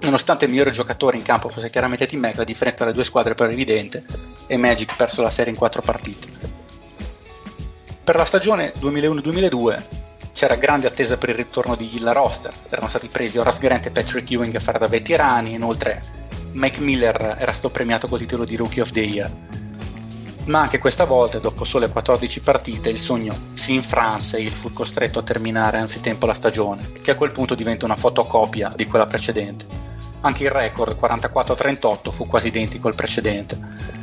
Nonostante 0.00 0.44
il 0.44 0.50
migliore 0.50 0.70
giocatore 0.70 1.16
in 1.16 1.22
campo 1.22 1.48
fosse 1.48 1.70
chiaramente 1.70 2.06
Team 2.06 2.22
Mac, 2.22 2.36
la 2.36 2.44
differenza 2.44 2.78
tra 2.78 2.88
le 2.88 2.94
due 2.94 3.04
squadre 3.04 3.34
era 3.36 3.50
evidente 3.50 4.04
e 4.46 4.56
Magic 4.56 4.96
perso 4.96 5.22
la 5.22 5.30
serie 5.30 5.52
in 5.52 5.58
4 5.58 5.82
partite. 5.82 6.55
Per 8.06 8.14
la 8.14 8.24
stagione 8.24 8.72
2001-2002 8.78 9.82
c'era 10.32 10.54
grande 10.54 10.86
attesa 10.86 11.16
per 11.16 11.30
il 11.30 11.34
ritorno 11.34 11.74
di 11.74 11.92
Hill 11.92 12.12
roster, 12.12 12.52
erano 12.68 12.88
stati 12.88 13.08
presi 13.08 13.36
Horace 13.36 13.58
Grant 13.58 13.86
e 13.86 13.90
Patrick 13.90 14.30
Ewing 14.30 14.54
a 14.54 14.60
fare 14.60 14.78
da 14.78 14.86
veterani, 14.86 15.54
inoltre 15.54 16.00
Mike 16.52 16.80
Miller 16.80 17.34
era 17.36 17.50
stato 17.50 17.70
premiato 17.70 18.06
col 18.06 18.20
titolo 18.20 18.44
di 18.44 18.54
Rookie 18.54 18.80
of 18.80 18.92
the 18.92 19.00
Year. 19.00 19.32
Ma 20.44 20.60
anche 20.60 20.78
questa 20.78 21.04
volta, 21.04 21.40
dopo 21.40 21.64
sole 21.64 21.90
14 21.90 22.40
partite, 22.42 22.90
il 22.90 22.98
sogno 23.00 23.36
si 23.54 23.74
infranse 23.74 24.36
e 24.36 24.42
il 24.42 24.52
fu 24.52 24.72
costretto 24.72 25.18
a 25.18 25.24
terminare 25.24 25.78
anzitempo 25.78 26.26
la 26.26 26.34
stagione, 26.34 26.92
che 27.02 27.10
a 27.10 27.16
quel 27.16 27.32
punto 27.32 27.56
diventa 27.56 27.86
una 27.86 27.96
fotocopia 27.96 28.72
di 28.76 28.86
quella 28.86 29.06
precedente. 29.06 29.95
Anche 30.26 30.42
il 30.42 30.50
record 30.50 30.98
44-38 31.00 32.10
fu 32.10 32.26
quasi 32.26 32.48
identico 32.48 32.88
al 32.88 32.96
precedente, 32.96 33.56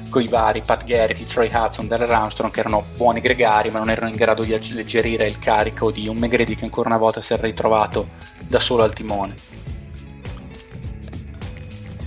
con 0.09 0.21
i 0.21 0.29
vari 0.29 0.61
Pat 0.65 0.85
Garrity, 0.85 1.25
Troy 1.25 1.49
Hudson, 1.51 1.85
Darrell 1.85 2.11
Armstrong 2.11 2.49
che 2.49 2.61
erano 2.61 2.85
buoni 2.95 3.19
gregari 3.19 3.69
ma 3.69 3.79
non 3.79 3.89
erano 3.89 4.09
in 4.09 4.15
grado 4.15 4.43
di 4.43 4.53
alleggerire 4.53 5.27
il 5.27 5.37
carico 5.37 5.91
di 5.91 6.07
un 6.07 6.15
McGrady 6.15 6.55
che 6.55 6.63
ancora 6.63 6.87
una 6.87 6.97
volta 6.97 7.19
si 7.19 7.33
era 7.33 7.41
ritrovato 7.41 8.07
da 8.47 8.61
solo 8.61 8.83
al 8.83 8.93
timone. 8.93 9.33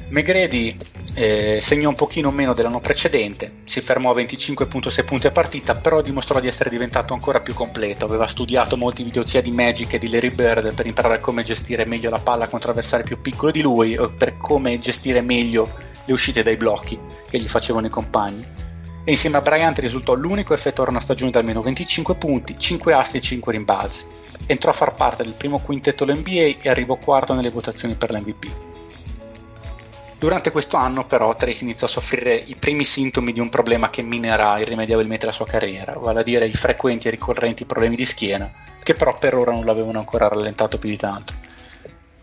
McGrady 0.09 0.75
eh, 1.19 1.61
segnò 1.63 1.89
un 1.89 1.95
pochino 1.95 2.31
meno 2.31 2.53
dell'anno 2.53 2.81
precedente, 2.81 3.61
si 3.65 3.81
fermò 3.81 4.11
a 4.11 4.15
25.6 4.17 5.05
punti 5.07 5.27
a 5.27 5.31
partita, 5.31 5.75
però 5.75 6.03
dimostrò 6.03 6.41
di 6.41 6.47
essere 6.47 6.69
diventato 6.69 7.15
ancora 7.15 7.41
più 7.41 7.55
completo. 7.55 8.05
Aveva 8.05 8.27
studiato 8.27 8.77
molti 8.77 9.03
video 9.03 9.25
sia 9.25 9.41
di 9.41 9.51
Magic 9.51 9.95
e 9.95 9.99
di 9.99 10.11
Larry 10.11 10.31
Bird 10.31 10.75
per 10.75 10.85
imparare 10.85 11.19
come 11.19 11.43
gestire 11.43 11.87
meglio 11.87 12.11
la 12.11 12.19
palla 12.19 12.49
contro 12.49 12.71
avversari 12.71 13.03
più 13.03 13.19
piccoli 13.19 13.53
di 13.53 13.63
lui, 13.63 13.97
o 13.97 14.11
per 14.11 14.37
come 14.37 14.79
gestire 14.79 15.23
meglio 15.23 15.71
le 16.05 16.13
uscite 16.13 16.43
dai 16.43 16.59
blocchi 16.59 16.99
che 17.31 17.39
gli 17.39 17.49
facevano 17.49 17.87
i 17.87 17.91
compagni. 17.91 18.45
E 19.03 19.11
insieme 19.11 19.39
a 19.39 19.41
Bryant 19.41 19.79
risultò 19.79 20.13
l'unico 20.13 20.53
a 20.53 20.57
effettuare 20.57 20.91
una 20.91 21.01
stagione 21.01 21.31
da 21.31 21.39
almeno 21.39 21.63
25 21.63 22.15
punti, 22.17 22.59
5 22.59 22.93
asti 22.93 23.17
e 23.17 23.21
5 23.23 23.53
rimbalzi. 23.53 24.05
Entrò 24.45 24.71
a 24.71 24.75
far 24.75 24.95
parte 24.95 25.23
del 25.23 25.33
primo 25.33 25.61
quintetto 25.61 26.05
dell'NBA 26.05 26.61
e 26.61 26.69
arrivò 26.69 26.97
quarto 26.97 27.33
nelle 27.33 27.49
votazioni 27.49 27.95
per 27.95 28.11
l'MVP. 28.11 28.76
Durante 30.19 30.51
questo 30.51 30.79
anno 30.79 31.05
però 31.05 31.37
Tracy 31.37 31.65
iniziò 31.65 31.87
a 31.87 31.91
soffrire 31.91 32.35
i 32.35 32.57
primi 32.57 32.87
sintomi 32.87 33.33
di 33.33 33.41
un 33.41 33.51
problema 33.51 33.91
che 33.91 34.01
minerà 34.01 34.59
irrimediabilmente 34.59 35.27
la 35.27 35.33
sua 35.33 35.45
carriera, 35.45 35.93
vale 35.99 36.21
a 36.21 36.23
dire 36.23 36.47
i 36.47 36.55
frequenti 36.55 37.09
e 37.09 37.11
ricorrenti 37.11 37.67
problemi 37.67 37.97
di 37.97 38.07
schiena, 38.07 38.51
che 38.83 38.95
però 38.95 39.17
per 39.19 39.35
ora 39.35 39.53
non 39.53 39.67
l'avevano 39.67 39.99
ancora 39.99 40.29
rallentato 40.29 40.79
più 40.79 40.89
di 40.89 40.97
tanto. 40.97 41.35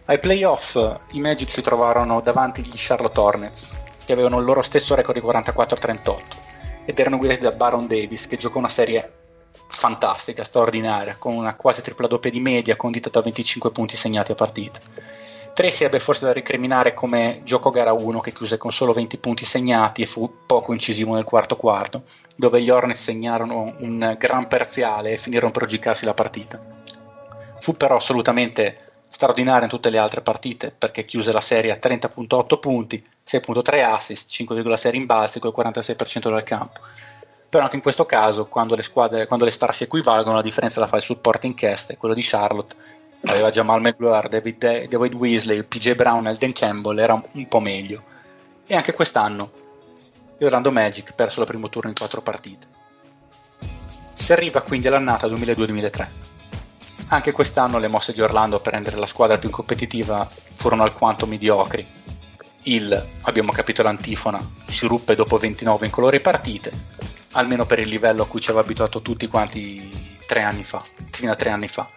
Ai 0.06 0.18
playoff 0.18 0.76
i 1.12 1.20
Magic 1.20 1.52
si 1.52 1.62
trovarono 1.62 2.20
davanti 2.20 2.64
gli 2.64 2.74
Charlotte 2.74 3.20
Hornets, 3.20 3.72
che 4.04 4.14
avevano 4.14 4.40
il 4.40 4.46
loro 4.46 4.64
stesso 4.64 4.96
record 4.96 5.20
di 5.20 5.26
44-38, 5.26 6.22
ed 6.86 7.00
erano 7.00 7.18
guidati 7.18 7.42
da 7.42 7.52
Baron 7.52 7.86
Davis, 7.86 8.28
che 8.28 8.38
giocò 8.38 8.58
una 8.58 8.70
serie 8.70 9.14
fantastica, 9.68 10.44
straordinaria, 10.44 11.16
con 11.20 11.36
una 11.36 11.56
quasi 11.56 11.84
tripla 11.84 12.08
doppia 12.08 12.32
di 12.32 12.40
media, 12.40 12.76
condita 12.76 13.10
da 13.10 13.22
25 13.22 13.70
punti 13.70 13.96
segnati 13.96 14.32
a 14.32 14.36
partita. 14.36 14.80
Tracy 15.54 15.84
ebbe 15.84 16.00
forse 16.00 16.26
da 16.26 16.34
ricriminare 16.34 16.96
come 16.96 17.42
gioco 17.44 17.70
gara 17.70 17.94
1 17.94 18.22
che 18.22 18.34
chiuse 18.34 18.58
con 18.58 18.72
solo 18.72 18.92
20 18.92 19.18
punti 19.18 19.46
segnati 19.46 20.02
e 20.02 20.08
fu 20.08 20.46
poco 20.48 20.74
incisivo 20.74 21.14
nel 21.14 21.24
quarto 21.24 21.58
quarto, 21.58 22.06
dove 22.36 22.60
gli 22.60 22.72
Hornets 22.72 23.04
segnarono 23.04 23.76
un 23.78 24.16
gran 24.18 24.48
parziale 24.48 25.12
e 25.12 25.18
finirono 25.18 25.52
per 25.52 25.66
giocarsi 25.66 26.06
la 26.06 26.16
partita. 26.16 26.60
Fu 27.60 27.78
però 27.78 27.98
assolutamente 27.98 29.04
straordinaria 29.08 29.66
in 29.66 29.70
tutte 29.70 29.92
le 29.92 30.00
altre 30.00 30.22
partite 30.22 30.74
perché 30.76 31.06
chiuse 31.06 31.32
la 31.32 31.40
serie 31.40 31.72
a 31.72 31.78
30.8 31.80 32.60
punti, 32.60 33.06
6.3 33.24 33.84
assist, 33.84 34.32
5,6 34.32 34.90
rimbalzi 34.90 35.40
col 35.40 35.54
46% 35.56 36.30
dal 36.30 36.44
campo. 36.44 36.80
Però 37.48 37.64
anche 37.64 37.76
in 37.76 37.84
questo 37.84 38.08
caso, 38.08 38.48
quando 38.48 38.74
le, 38.74 38.82
squadre, 38.82 39.28
quando 39.28 39.46
le 39.46 39.52
star 39.52 39.76
si 39.76 39.84
equivalgono, 39.84 40.38
la 40.38 40.42
differenza 40.42 40.80
la 40.80 40.88
fa 40.88 40.96
il 40.96 41.04
supporting 41.04 41.54
cast 41.54 41.96
quello 41.98 42.16
di 42.16 42.24
Charlotte 42.24 42.76
aveva 43.26 43.50
Jamal 43.50 43.82
McGlure, 43.82 44.28
David, 44.30 44.88
David 44.88 45.14
Weasley, 45.14 45.64
PJ 45.64 45.96
Brown 45.96 46.28
Elden 46.28 46.54
Campbell 46.54 47.00
era 47.00 47.14
un 47.14 47.48
po' 47.48 47.60
meglio. 47.60 48.04
E 48.66 48.76
anche 48.76 48.94
quest'anno 48.94 49.52
gli 50.38 50.44
Orlando 50.46 50.72
Magic 50.72 51.14
perso 51.14 51.40
il 51.40 51.46
primo 51.46 51.70
turno 51.70 51.90
in 51.90 51.96
quattro 51.96 52.22
partite. 52.22 52.68
Si 54.14 54.32
arriva 54.32 54.62
quindi 54.62 54.88
all'annata 54.88 55.28
2002-2003 55.28 56.08
Anche 57.08 57.32
quest'anno 57.32 57.80
le 57.80 57.88
mosse 57.88 58.14
di 58.14 58.22
Orlando 58.22 58.60
per 58.60 58.74
rendere 58.74 58.98
la 58.98 59.06
squadra 59.06 59.38
più 59.38 59.50
competitiva 59.50 60.28
furono 60.56 60.84
alquanto 60.84 61.28
mediocri. 61.28 61.86
Il, 62.64 63.08
abbiamo 63.22 63.52
capito 63.52 63.84
l'antifona, 63.84 64.40
si 64.68 64.88
ruppe 64.88 65.14
dopo 65.16 65.38
29 65.38 65.86
incolori 65.86 66.22
partite, 66.22 66.72
almeno 67.34 67.66
per 67.66 67.80
il 67.80 67.90
livello 67.90 68.24
a 68.24 68.28
cui 68.28 68.40
ci 68.40 68.50
aveva 68.50 68.64
abituato 68.64 69.02
tutti 69.02 69.28
quanti 69.28 70.18
tre 70.26 70.42
anni 70.42 70.64
fa, 70.64 70.82
fino 71.12 71.32
a 71.32 71.36
tre 71.36 71.50
anni 71.50 71.68
fa. 71.68 71.90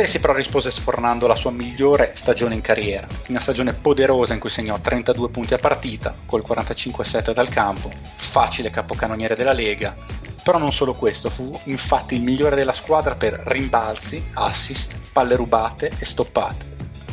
Tracy 0.00 0.18
però 0.18 0.32
rispose 0.32 0.70
sfornando 0.70 1.26
la 1.26 1.34
sua 1.34 1.50
migliore 1.50 2.12
stagione 2.14 2.54
in 2.54 2.62
carriera, 2.62 3.06
una 3.28 3.38
stagione 3.38 3.74
poderosa 3.74 4.32
in 4.32 4.40
cui 4.40 4.48
segnò 4.48 4.80
32 4.80 5.28
punti 5.28 5.52
a 5.52 5.58
partita, 5.58 6.16
col 6.24 6.42
45-7 6.42 7.32
dal 7.34 7.50
campo, 7.50 7.90
facile 8.14 8.70
capocannoniere 8.70 9.34
della 9.34 9.52
Lega, 9.52 9.94
però 10.42 10.56
non 10.56 10.72
solo 10.72 10.94
questo, 10.94 11.28
fu 11.28 11.52
infatti 11.64 12.14
il 12.14 12.22
migliore 12.22 12.56
della 12.56 12.72
squadra 12.72 13.14
per 13.14 13.34
rimbalzi, 13.44 14.26
assist, 14.36 14.96
palle 15.12 15.36
rubate 15.36 15.90
e 15.98 16.06
stoppate. 16.06 16.66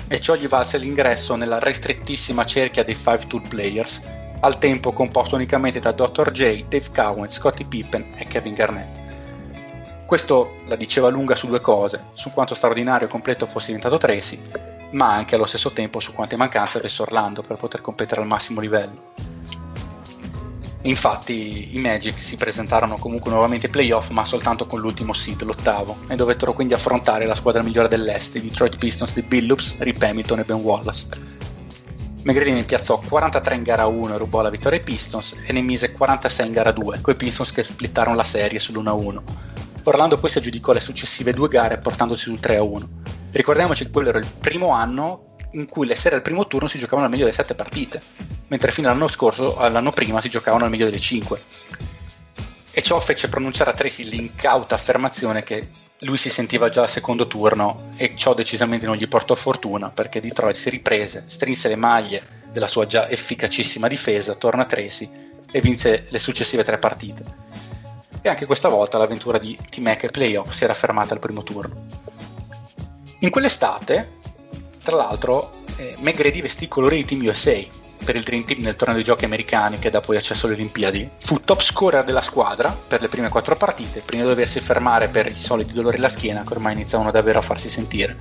E 0.07 0.21
ciò 0.21 0.35
gli 0.35 0.47
valse 0.47 0.77
l'ingresso 0.77 1.35
nella 1.35 1.59
ristrettissima 1.59 2.45
cerchia 2.45 2.85
dei 2.85 2.95
5 2.95 3.27
tool 3.27 3.45
players, 3.49 4.01
al 4.39 4.59
tempo 4.59 4.93
composto 4.93 5.35
unicamente 5.35 5.79
da 5.79 5.91
Dr. 5.91 6.31
J, 6.31 6.63
Dave 6.69 6.89
Cowan, 6.95 7.27
Scottie 7.27 7.65
Pippen 7.65 8.11
e 8.15 8.27
Kevin 8.27 8.53
Garnett. 8.53 9.06
Questo 10.07 10.55
la 10.67 10.77
diceva 10.77 11.09
lunga 11.09 11.35
su 11.35 11.47
due 11.47 11.59
cose, 11.59 12.05
su 12.13 12.31
quanto 12.31 12.55
straordinario 12.55 13.07
e 13.07 13.09
completo 13.09 13.45
fosse 13.45 13.67
diventato 13.67 13.97
Tracy, 13.97 14.39
ma 14.91 15.13
anche 15.13 15.35
allo 15.35 15.45
stesso 15.45 15.73
tempo 15.73 15.99
su 15.99 16.13
quante 16.13 16.37
mancanze 16.37 16.77
avesse 16.77 17.01
Orlando 17.01 17.41
per 17.41 17.57
poter 17.57 17.81
competere 17.81 18.21
al 18.21 18.27
massimo 18.27 18.61
livello. 18.61 19.11
Infatti 20.83 21.75
i 21.75 21.79
Magic 21.79 22.17
si 22.21 22.37
presentarono 22.37 22.95
comunque 22.97 23.29
nuovamente 23.31 23.65
ai 23.65 23.71
playoff 23.73 24.11
ma 24.11 24.23
soltanto 24.23 24.65
con 24.65 24.79
l'ultimo 24.79 25.11
seed, 25.11 25.41
l'ottavo, 25.41 25.97
e 26.07 26.15
dovettero 26.15 26.53
quindi 26.53 26.73
affrontare 26.73 27.25
la 27.25 27.35
squadra 27.35 27.61
migliore 27.61 27.89
dell'est, 27.89 28.35
i 28.35 28.41
Detroit 28.41 28.77
Pistons 28.77 29.13
di 29.13 29.23
Billups, 29.23 29.79
Rip 29.79 30.01
Hamilton 30.01 30.39
e 30.39 30.43
Ben 30.45 30.61
Wallace. 30.61 31.07
McGrady 32.23 32.63
piazzò 32.63 32.97
43 33.05 33.55
in 33.55 33.63
gara 33.63 33.85
1 33.87 34.15
e 34.15 34.17
rubò 34.17 34.41
la 34.41 34.49
vittoria 34.49 34.79
ai 34.79 34.85
Pistons 34.85 35.35
e 35.45 35.51
ne 35.51 35.61
mise 35.61 35.91
46 35.91 36.47
in 36.47 36.53
gara 36.53 36.71
2, 36.71 37.01
coi 37.01 37.15
Pistons 37.15 37.51
che 37.51 37.63
splittarono 37.63 38.15
la 38.15 38.23
serie 38.23 38.59
sull'1-1. 38.59 39.55
Orlando 39.87 40.17
poi 40.17 40.29
si 40.29 40.37
aggiudicò 40.37 40.73
le 40.73 40.81
successive 40.81 41.31
due 41.31 41.47
gare 41.47 41.77
portandosi 41.77 42.23
sul 42.23 42.39
3-1. 42.41 42.87
Ricordiamoci 43.31 43.85
che 43.85 43.89
quello 43.89 44.09
era 44.09 44.19
il 44.19 44.27
primo 44.27 44.71
anno 44.71 45.35
in 45.51 45.65
cui 45.65 45.87
le 45.87 45.95
serie 45.95 46.17
al 46.17 46.23
primo 46.23 46.45
turno 46.45 46.67
si 46.67 46.77
giocavano 46.77 47.05
al 47.05 47.09
meglio 47.09 47.23
delle 47.23 47.35
7 47.35 47.55
partite, 47.55 48.01
mentre 48.47 48.71
fino 48.71 48.89
all'anno 48.89 49.07
scorso, 49.07 49.55
l'anno 49.69 49.91
prima, 49.91 50.19
si 50.19 50.27
giocavano 50.27 50.65
al 50.65 50.69
meglio 50.69 50.85
delle 50.85 50.99
5. 50.99 51.41
E 52.71 52.81
ciò 52.81 52.99
fece 52.99 53.29
pronunciare 53.29 53.69
a 53.69 53.73
Tracy 53.73 54.03
l'incauta 54.03 54.75
affermazione 54.75 55.43
che 55.43 55.69
lui 56.01 56.17
si 56.17 56.29
sentiva 56.29 56.67
già 56.67 56.81
al 56.81 56.89
secondo 56.89 57.25
turno 57.25 57.91
e 57.95 58.13
ciò 58.15 58.33
decisamente 58.33 58.85
non 58.85 58.97
gli 58.97 59.07
portò 59.07 59.35
fortuna 59.35 59.89
perché 59.89 60.19
Detroit 60.19 60.55
si 60.55 60.69
riprese, 60.69 61.23
strinse 61.27 61.69
le 61.69 61.77
maglie 61.77 62.21
della 62.51 62.67
sua 62.67 62.85
già 62.85 63.09
efficacissima 63.09 63.87
difesa, 63.87 64.35
torna 64.35 64.63
a 64.63 64.65
Tracy 64.65 65.09
e 65.49 65.61
vinse 65.61 66.05
le 66.09 66.19
successive 66.19 66.63
tre 66.63 66.77
partite. 66.77 67.56
E 68.27 68.29
anche 68.29 68.45
questa 68.45 68.67
volta 68.67 68.97
l'avventura 68.97 69.37
di 69.37 69.57
T-Mac 69.69 70.03
e 70.03 70.07
playoff 70.09 70.51
si 70.51 70.65
era 70.65 70.73
fermata 70.73 71.13
al 71.13 71.19
primo 71.21 71.43
turno. 71.43 71.85
In 73.19 73.29
quell'estate, 73.29 74.15
tra 74.83 74.97
l'altro, 74.97 75.53
eh, 75.77 75.95
McGrady 75.99 76.41
vestì 76.41 76.65
i 76.65 76.67
colori 76.67 76.97
di 76.97 77.05
Team 77.05 77.25
USA 77.25 77.57
per 78.03 78.17
il 78.17 78.23
Dream 78.23 78.43
Team 78.43 78.63
nel 78.63 78.75
torneo 78.75 78.97
dei 78.97 79.05
giochi 79.05 79.23
americani 79.23 79.79
che 79.79 79.89
dà 79.89 80.01
poi 80.01 80.17
accesso 80.17 80.45
alle 80.45 80.55
Olimpiadi. 80.55 81.09
Fu 81.19 81.39
top 81.39 81.61
scorer 81.61 82.03
della 82.03 82.19
squadra 82.19 82.69
per 82.69 82.99
le 82.99 83.07
prime 83.07 83.29
quattro 83.29 83.55
partite, 83.55 84.01
prima 84.01 84.23
di 84.23 84.27
doversi 84.27 84.59
fermare 84.59 85.07
per 85.07 85.27
i 85.27 85.37
soliti 85.37 85.73
dolori 85.73 85.95
alla 85.95 86.09
schiena 86.09 86.41
che 86.41 86.51
ormai 86.51 86.73
iniziavano 86.73 87.11
davvero 87.11 87.39
a 87.39 87.43
farsi 87.43 87.69
sentire. 87.69 88.17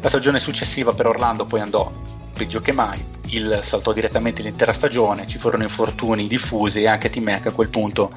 La 0.00 0.08
stagione 0.08 0.38
successiva 0.38 0.94
per 0.94 1.06
Orlando 1.06 1.44
poi 1.44 1.60
andò 1.60 1.92
peggio 2.32 2.62
che 2.62 2.72
mai, 2.72 3.04
il 3.26 3.60
saltò 3.62 3.92
direttamente 3.92 4.40
l'intera 4.40 4.72
stagione, 4.72 5.26
ci 5.26 5.36
furono 5.36 5.64
infortuni 5.64 6.26
diffusi 6.26 6.80
e 6.80 6.88
anche 6.88 7.10
T-Mac 7.10 7.48
a 7.48 7.52
quel 7.52 7.68
punto 7.68 8.10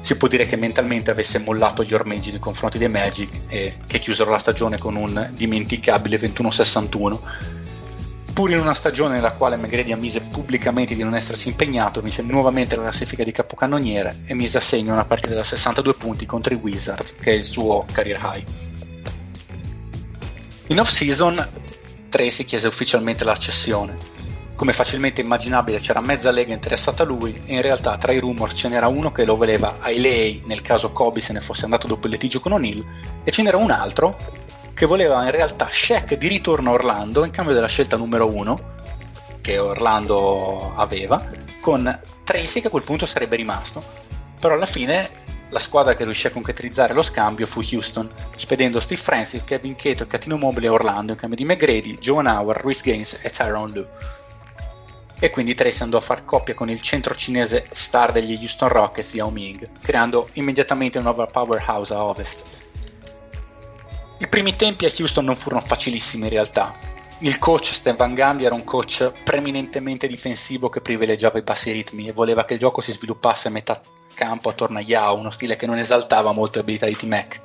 si 0.00 0.16
può 0.16 0.28
dire 0.28 0.46
che 0.46 0.56
mentalmente 0.56 1.10
avesse 1.10 1.38
mollato 1.38 1.82
gli 1.82 1.94
ormeggi 1.94 2.30
nei 2.30 2.40
confronti 2.40 2.78
dei 2.78 2.88
Magic 2.88 3.42
e 3.48 3.74
che 3.86 3.98
chiusero 3.98 4.30
la 4.30 4.38
stagione 4.38 4.78
con 4.78 4.96
un 4.96 5.30
dimenticabile 5.34 6.18
21-61 6.18 7.18
pur 8.32 8.50
in 8.50 8.58
una 8.58 8.72
stagione 8.72 9.16
nella 9.16 9.32
quale 9.32 9.56
McGrady 9.56 9.92
ammise 9.92 10.20
pubblicamente 10.20 10.94
di 10.94 11.02
non 11.02 11.14
essersi 11.14 11.48
impegnato, 11.48 12.00
mise 12.00 12.22
nuovamente 12.22 12.74
la 12.74 12.82
classifica 12.82 13.22
di 13.22 13.32
capocannoniere 13.32 14.22
e 14.24 14.32
mise 14.32 14.56
a 14.56 14.62
segno 14.62 14.94
una 14.94 15.04
partita 15.04 15.34
da 15.34 15.42
62 15.42 15.92
punti 15.94 16.24
contro 16.24 16.54
i 16.54 16.56
Wizards, 16.56 17.16
che 17.20 17.32
è 17.32 17.34
il 17.34 17.44
suo 17.44 17.84
career 17.92 18.18
high. 18.22 18.44
In 20.68 20.80
off-season, 20.80 21.48
Tracy 22.08 22.44
chiese 22.44 22.66
ufficialmente 22.66 23.24
la 23.24 23.36
cessione. 23.36 23.96
Come 24.60 24.74
facilmente 24.74 25.22
immaginabile 25.22 25.80
c'era 25.80 26.02
mezza 26.02 26.30
lega 26.30 26.52
interessata 26.52 27.02
a 27.02 27.06
lui 27.06 27.32
e 27.46 27.54
in 27.54 27.62
realtà 27.62 27.96
tra 27.96 28.12
i 28.12 28.18
rumors 28.18 28.54
ce 28.54 28.68
n'era 28.68 28.88
uno 28.88 29.10
che 29.10 29.24
lo 29.24 29.34
voleva 29.34 29.76
ai 29.80 29.98
lei 30.02 30.42
nel 30.44 30.60
caso 30.60 30.92
Kobe 30.92 31.22
se 31.22 31.32
ne 31.32 31.40
fosse 31.40 31.64
andato 31.64 31.86
dopo 31.86 32.06
il 32.06 32.12
litigio 32.12 32.40
con 32.40 32.52
O'Neill 32.52 32.84
e 33.24 33.30
ce 33.30 33.42
n'era 33.42 33.56
un 33.56 33.70
altro 33.70 34.18
che 34.74 34.84
voleva 34.84 35.24
in 35.24 35.30
realtà 35.30 35.68
Shaq 35.70 36.14
di 36.18 36.28
ritorno 36.28 36.68
a 36.68 36.72
Orlando 36.74 37.24
in 37.24 37.30
cambio 37.30 37.54
della 37.54 37.68
scelta 37.68 37.96
numero 37.96 38.30
uno 38.30 38.74
che 39.40 39.56
Orlando 39.56 40.74
aveva 40.76 41.26
con 41.62 41.98
Tracy 42.22 42.60
che 42.60 42.66
a 42.66 42.70
quel 42.70 42.82
punto 42.82 43.06
sarebbe 43.06 43.36
rimasto 43.36 43.82
però 44.38 44.52
alla 44.52 44.66
fine 44.66 45.08
la 45.48 45.58
squadra 45.58 45.94
che 45.94 46.04
riuscì 46.04 46.26
a 46.26 46.32
concretizzare 46.32 46.92
lo 46.92 47.02
scambio 47.02 47.44
fu 47.44 47.60
Houston, 47.72 48.08
spedendo 48.36 48.78
Steve 48.78 49.00
Francis, 49.00 49.42
Kevin 49.42 49.74
e 49.82 50.06
Catino 50.06 50.36
Mobile 50.36 50.68
a 50.68 50.72
Orlando 50.72 51.10
in 51.10 51.18
cambio 51.18 51.36
di 51.36 51.44
McGrady, 51.44 51.98
Joan 51.98 52.26
Howard, 52.26 52.60
Rhys 52.60 52.82
Gaines 52.82 53.18
e 53.20 53.30
Tyrone 53.30 53.72
Lue. 53.74 54.19
E 55.20 55.30
quindi 55.30 55.54
Tracy 55.54 55.82
andò 55.82 55.98
a 55.98 56.00
far 56.00 56.24
coppia 56.24 56.54
con 56.54 56.70
il 56.70 56.80
centro 56.80 57.14
cinese 57.14 57.66
star 57.70 58.10
degli 58.10 58.32
Houston 58.40 58.68
Rockets 58.68 59.12
Yao 59.12 59.30
Ming, 59.30 59.68
creando 59.80 60.28
immediatamente 60.32 60.98
una 60.98 61.10
nuova 61.10 61.26
powerhouse 61.26 61.92
a 61.92 62.02
ovest. 62.02 62.42
I 64.18 64.26
primi 64.26 64.56
tempi 64.56 64.86
a 64.86 64.92
Houston 64.98 65.26
non 65.26 65.36
furono 65.36 65.60
facilissimi 65.60 66.24
in 66.24 66.30
realtà. 66.30 66.74
Il 67.18 67.38
coach 67.38 67.74
Stan 67.74 67.96
Van 67.96 68.14
Gundy 68.14 68.44
era 68.44 68.54
un 68.54 68.64
coach 68.64 69.12
preminentemente 69.22 70.06
difensivo 70.06 70.70
che 70.70 70.80
privilegiava 70.80 71.38
i 71.38 71.42
bassi 71.42 71.70
ritmi 71.70 72.08
e 72.08 72.12
voleva 72.12 72.46
che 72.46 72.54
il 72.54 72.58
gioco 72.58 72.80
si 72.80 72.92
sviluppasse 72.92 73.48
a 73.48 73.50
metà 73.50 73.78
campo 74.14 74.48
attorno 74.48 74.78
a 74.78 74.82
Yao, 74.82 75.16
uno 75.16 75.30
stile 75.30 75.56
che 75.56 75.66
non 75.66 75.78
esaltava 75.78 76.32
molto 76.32 76.56
le 76.56 76.60
abilità 76.60 76.86
di 76.86 76.96
T-Mac. 76.96 77.40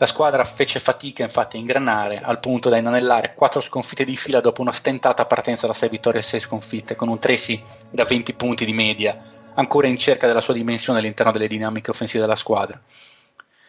La 0.00 0.06
squadra 0.06 0.44
fece 0.44 0.80
fatica 0.80 1.22
infatti 1.22 1.58
a 1.58 1.60
ingranare 1.60 2.22
al 2.22 2.40
punto 2.40 2.70
da 2.70 2.78
inanellare 2.78 3.34
quattro 3.34 3.60
sconfitte 3.60 4.02
di 4.02 4.16
fila 4.16 4.40
dopo 4.40 4.62
una 4.62 4.72
stentata 4.72 5.26
partenza 5.26 5.66
da 5.66 5.74
6 5.74 5.90
vittorie 5.90 6.20
e 6.20 6.22
6 6.22 6.40
sconfitte, 6.40 6.96
con 6.96 7.08
un 7.08 7.18
Tracy 7.18 7.62
da 7.90 8.04
20 8.04 8.32
punti 8.32 8.64
di 8.64 8.72
media, 8.72 9.20
ancora 9.56 9.88
in 9.88 9.98
cerca 9.98 10.26
della 10.26 10.40
sua 10.40 10.54
dimensione 10.54 11.00
all'interno 11.00 11.32
delle 11.32 11.48
dinamiche 11.48 11.90
offensive 11.90 12.22
della 12.22 12.34
squadra. 12.34 12.80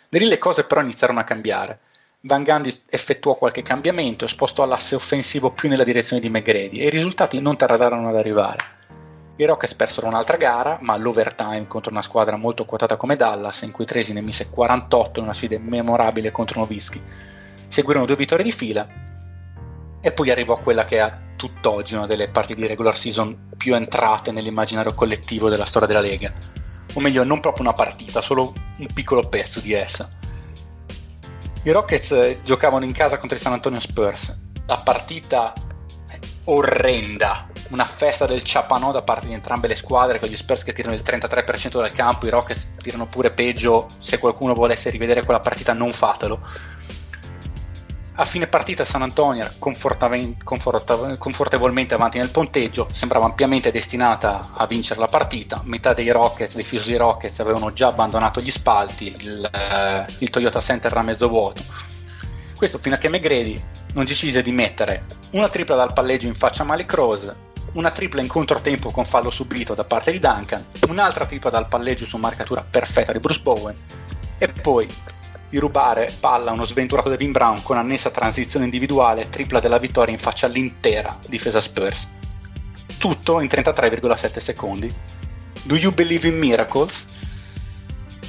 Da 0.07 0.17
lì 0.17 0.25
le 0.25 0.37
cose 0.37 0.63
però 0.63 0.79
iniziarono 0.79 1.19
a 1.19 1.25
cambiare. 1.25 1.79
Van 2.21 2.43
Gundy 2.43 2.73
effettuò 2.87 3.35
qualche 3.35 3.61
cambiamento 3.61 4.23
e 4.23 4.29
spostò 4.29 4.63
l'asse 4.63 4.95
offensivo 4.95 5.51
più 5.51 5.67
nella 5.67 5.83
direzione 5.83 6.21
di 6.21 6.29
McGrady 6.29 6.79
e 6.79 6.85
i 6.85 6.91
risultati 6.91 7.41
non 7.41 7.57
tardarono 7.57 8.07
ad 8.07 8.15
arrivare. 8.15 8.79
I 9.37 9.45
Rockets 9.45 9.73
persero 9.73 10.07
un'altra 10.07 10.37
gara, 10.37 10.77
ma 10.81 10.93
all'overtime 10.93 11.67
contro 11.67 11.91
una 11.91 12.01
squadra 12.01 12.35
molto 12.35 12.65
quotata 12.65 12.97
come 12.97 13.15
Dallas, 13.15 13.61
in 13.61 13.71
cui 13.71 13.85
Tracy 13.85 14.13
ne 14.13 14.21
mise 14.21 14.49
48 14.49 15.19
in 15.19 15.25
una 15.25 15.33
sfida 15.33 15.57
memorabile 15.59 16.31
contro 16.31 16.59
Novischi. 16.59 17.01
Seguirono 17.67 18.05
due 18.05 18.15
vittorie 18.15 18.43
di 18.43 18.51
fila 18.51 18.87
e 20.01 20.11
poi 20.11 20.29
arrivò 20.29 20.59
quella 20.59 20.85
che 20.85 20.97
è 20.97 20.99
a 20.99 21.17
tutt'oggi 21.35 21.95
una 21.95 22.05
delle 22.05 22.27
partite 22.27 22.61
di 22.61 22.67
regular 22.67 22.95
season 22.95 23.49
più 23.57 23.73
entrate 23.73 24.31
nell'immaginario 24.31 24.93
collettivo 24.93 25.49
della 25.49 25.65
storia 25.65 25.87
della 25.87 26.01
Lega. 26.01 26.31
O 26.93 26.99
meglio, 26.99 27.23
non 27.23 27.39
proprio 27.39 27.63
una 27.63 27.73
partita, 27.73 28.21
solo 28.21 28.53
un 28.77 28.87
piccolo 28.93 29.27
pezzo 29.27 29.59
di 29.59 29.73
essa. 29.73 30.09
I 31.63 31.71
Rockets 31.71 32.11
eh, 32.11 32.39
giocavano 32.43 32.85
in 32.85 32.91
casa 32.91 33.17
contro 33.17 33.37
i 33.37 33.39
San 33.39 33.53
Antonio 33.53 33.79
Spurs. 33.79 34.37
La 34.65 34.81
partita 34.83 35.53
orrenda, 36.53 37.47
una 37.69 37.85
festa 37.85 38.25
del 38.25 38.43
ciapanò 38.43 38.91
da 38.91 39.01
parte 39.01 39.27
di 39.27 39.33
entrambe 39.33 39.67
le 39.67 39.75
squadre, 39.75 40.19
con 40.19 40.27
gli 40.27 40.35
Spurs 40.35 40.63
che 40.63 40.73
tirano 40.73 40.95
il 40.95 41.03
33% 41.05 41.77
dal 41.77 41.91
campo, 41.91 42.25
i 42.25 42.29
Rockets 42.29 42.69
tirano 42.81 43.07
pure 43.07 43.31
peggio, 43.31 43.87
se 43.99 44.17
qualcuno 44.17 44.53
volesse 44.53 44.89
rivedere 44.89 45.23
quella 45.23 45.39
partita 45.39 45.73
non 45.73 45.91
fatelo. 45.91 46.39
A 48.15 48.25
fine 48.25 48.45
partita 48.45 48.83
San 48.83 49.01
Antonio 49.01 49.43
era 49.43 49.53
confortevolmente 49.57 51.93
avanti 51.93 52.17
nel 52.17 52.29
ponteggio, 52.29 52.87
sembrava 52.91 53.25
ampiamente 53.25 53.71
destinata 53.71 54.49
a 54.53 54.67
vincere 54.67 54.99
la 54.99 55.07
partita, 55.07 55.61
metà 55.63 55.93
dei 55.93 56.11
Rockets, 56.11 56.55
dei 56.55 56.65
Fusey 56.65 56.97
Rockets 56.97 57.39
avevano 57.39 57.71
già 57.71 57.87
abbandonato 57.87 58.41
gli 58.41 58.51
spalti, 58.51 59.15
il, 59.17 59.49
eh, 59.51 60.05
il 60.19 60.29
Toyota 60.29 60.59
Center 60.59 60.91
era 60.91 61.01
mezzo 61.01 61.29
vuoto. 61.29 61.63
Questo 62.61 62.77
fino 62.77 62.93
a 62.93 62.99
che 62.99 63.09
McGrady 63.09 63.59
non 63.93 64.05
decise 64.05 64.43
di 64.43 64.51
mettere 64.51 65.05
una 65.31 65.49
tripla 65.49 65.75
dal 65.75 65.93
palleggio 65.93 66.27
in 66.27 66.35
faccia 66.35 66.61
a 66.61 66.65
Malik 66.67 66.93
Rose, 66.93 67.35
una 67.73 67.89
tripla 67.89 68.21
in 68.21 68.27
controtempo 68.27 68.91
con 68.91 69.03
fallo 69.03 69.31
subito 69.31 69.73
da 69.73 69.83
parte 69.83 70.11
di 70.11 70.19
Duncan, 70.19 70.63
un'altra 70.87 71.25
tripla 71.25 71.49
dal 71.49 71.67
palleggio 71.67 72.05
su 72.05 72.17
marcatura 72.17 72.63
perfetta 72.63 73.13
di 73.13 73.17
Bruce 73.17 73.41
Bowen 73.41 73.75
e 74.37 74.47
poi 74.47 74.87
di 75.49 75.57
rubare 75.57 76.13
palla 76.19 76.51
a 76.51 76.53
uno 76.53 76.63
sventurato 76.63 77.09
Devin 77.09 77.31
Brown 77.31 77.63
con 77.63 77.79
annessa 77.79 78.11
transizione 78.11 78.65
individuale, 78.65 79.27
tripla 79.27 79.59
della 79.59 79.79
vittoria 79.79 80.13
in 80.13 80.19
faccia 80.19 80.45
all'intera 80.45 81.17
difesa 81.27 81.59
Spurs. 81.59 82.11
Tutto 82.99 83.39
in 83.39 83.47
33,7 83.47 84.37
secondi. 84.37 84.93
Do 85.63 85.75
you 85.75 85.91
believe 85.91 86.27
in 86.27 86.37
miracles? 86.37 87.07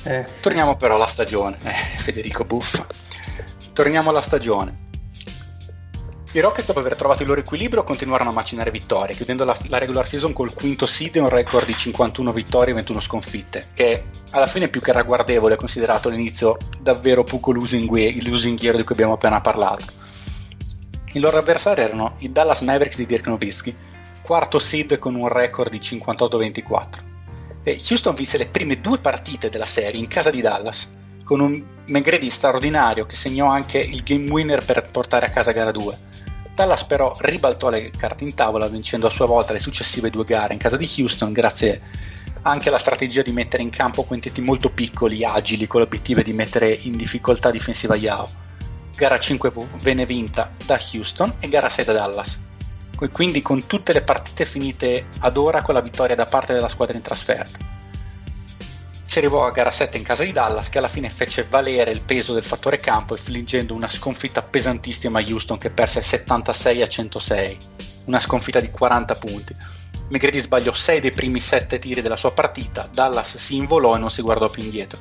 Eh, 0.05 0.25
Torniamo 0.41 0.77
però 0.77 0.95
alla 0.95 1.07
stagione. 1.07 1.59
Eh, 1.65 1.99
Federico 1.99 2.45
Buffa. 2.45 2.87
Torniamo 3.73 4.11
alla 4.11 4.21
stagione. 4.21 4.91
I 6.35 6.41
Rockets, 6.41 6.67
dopo 6.67 6.81
aver 6.81 6.97
trovato 6.97 7.23
il 7.23 7.29
loro 7.29 7.41
equilibrio, 7.41 7.85
continuarono 7.85 8.31
a 8.31 8.33
macinare 8.35 8.71
vittorie, 8.71 9.15
chiudendo 9.15 9.45
la, 9.45 9.57
la 9.69 9.79
regular 9.79 10.07
season 10.07 10.35
col 10.35 10.53
quinto 10.53 10.85
seed 10.85 11.17
e 11.17 11.21
un 11.21 11.29
record 11.31 11.65
di 11.65 11.75
51 11.75 12.33
vittorie 12.33 12.73
e 12.73 12.75
21 12.77 13.01
sconfitte, 13.01 13.69
che 13.73 14.05
alla 14.31 14.47
fine 14.47 14.69
più 14.69 14.81
che 14.81 14.93
ragguardevole 14.93 15.55
è 15.55 15.57
considerato 15.57 16.11
l'inizio 16.11 16.57
davvero 16.81 17.25
poco 17.25 17.53
lusinghiero 17.53 18.77
di 18.77 18.85
cui 18.85 18.95
abbiamo 18.95 19.15
appena 19.15 19.41
parlato. 19.41 19.85
I 21.13 21.19
loro 21.19 21.39
avversari 21.39 21.81
erano 21.81 22.15
i 22.19 22.31
Dallas 22.31 22.61
Mavericks 22.61 22.97
di 22.97 23.07
Dirk 23.07 23.27
Nowitzki, 23.27 23.77
quarto 24.23 24.59
seed 24.59 24.99
con 24.99 25.15
un 25.15 25.29
record 25.29 25.71
di 25.71 25.79
58-24. 25.79 26.85
E 27.63 27.81
Houston 27.91 28.15
vinse 28.15 28.39
le 28.39 28.47
prime 28.47 28.81
due 28.81 28.99
partite 28.99 29.49
della 29.49 29.67
serie 29.67 30.01
in 30.01 30.09
casa 30.09 30.31
di 30.31 30.41
Dallas, 30.41 30.91
con 31.33 31.41
un 31.41 31.65
McGrady 31.87 32.29
straordinario 32.29 33.07
che 33.07 33.17
segnò 33.17 33.47
anche 33.47 33.79
il 33.79 34.03
game 34.03 34.29
winner 34.29 34.63
per 34.63 34.91
portare 34.91 35.25
a 35.25 35.31
casa 35.31 35.53
gara 35.53 35.71
2. 35.71 35.99
Dallas 36.55 36.85
però 36.85 37.17
ribaltò 37.21 37.71
le 37.71 37.89
carte 37.89 38.25
in 38.25 38.35
tavola 38.35 38.69
vincendo 38.69 39.07
a 39.07 39.11
sua 39.11 39.25
volta 39.25 39.55
le 39.55 39.59
successive 39.59 40.11
due 40.11 40.25
gare 40.25 40.53
in 40.53 40.59
casa 40.59 40.77
di 40.77 40.87
Houston 40.99 41.33
grazie 41.33 41.81
anche 42.43 42.69
alla 42.69 42.79
strategia 42.79 43.23
di 43.23 43.33
mettere 43.33 43.63
in 43.63 43.71
campo 43.71 44.03
quintetti 44.03 44.43
molto 44.43 44.69
piccoli, 44.69 45.25
agili, 45.25 45.67
con 45.67 45.81
l'obiettivo 45.81 46.21
di 46.21 46.35
mettere 46.35 46.71
in 46.83 46.99
difficoltà 46.99 47.51
difensiva 47.51 47.97
Yao. 47.97 48.29
Gara 48.95 49.19
5 49.19 49.53
venne 49.81 50.05
vinta 50.05 50.53
da 50.67 50.79
Houston 50.93 51.37
e 51.41 51.49
gara 51.49 51.71
6 51.71 51.85
da 51.87 51.93
Dallas. 51.95 52.41
Quindi 53.11 53.41
con 53.41 53.67
tutte 53.67 53.95
le 53.95 54.03
partite 54.03 54.45
finite 54.45 55.07
ad 55.21 55.39
ora 55.39 55.63
con 55.63 55.73
la 55.73 55.81
vittoria 55.81 56.15
da 56.15 56.27
parte 56.27 56.53
della 56.53 56.69
squadra 56.69 56.95
in 56.95 57.03
trasferta 57.03 57.81
si 59.13 59.19
arrivò 59.19 59.45
a 59.45 59.51
gara 59.51 59.71
7 59.71 59.99
in 59.99 60.05
casa 60.05 60.25
di 60.25 60.33
Dallas 60.33 60.71
che 60.71 60.79
alla 60.79 60.89
fine 60.89 61.11
fece 61.11 61.47
valere 61.47 61.91
il 61.91 62.01
peso 62.01 62.33
del 62.33 62.43
fattore 62.43 62.79
campo 62.79 63.15
infliggendo 63.15 63.75
una 63.75 63.91
sconfitta 63.91 64.41
pesantissima 64.41 65.19
a 65.19 65.23
Houston 65.29 65.59
che 65.59 65.69
perse 65.69 66.01
76 66.01 66.81
a 66.81 66.87
106, 66.87 67.59
una 68.07 68.21
sconfitta 68.21 68.59
di 68.59 68.71
40 68.71 69.15
punti. 69.17 69.55
McGrady 70.09 70.41
sbagliò 70.41 70.73
6 70.73 71.01
dei 71.01 71.11
primi 71.11 71.41
7 71.41 71.79
tiri 71.79 72.01
della 72.01 72.17
sua 72.17 72.33
partita, 72.33 72.89
Dallas 72.91 73.37
si 73.37 73.57
involò 73.57 73.97
e 73.97 73.99
non 73.99 74.11
si 74.11 74.23
guardò 74.23 74.49
più 74.49 74.63
indietro. 74.63 74.99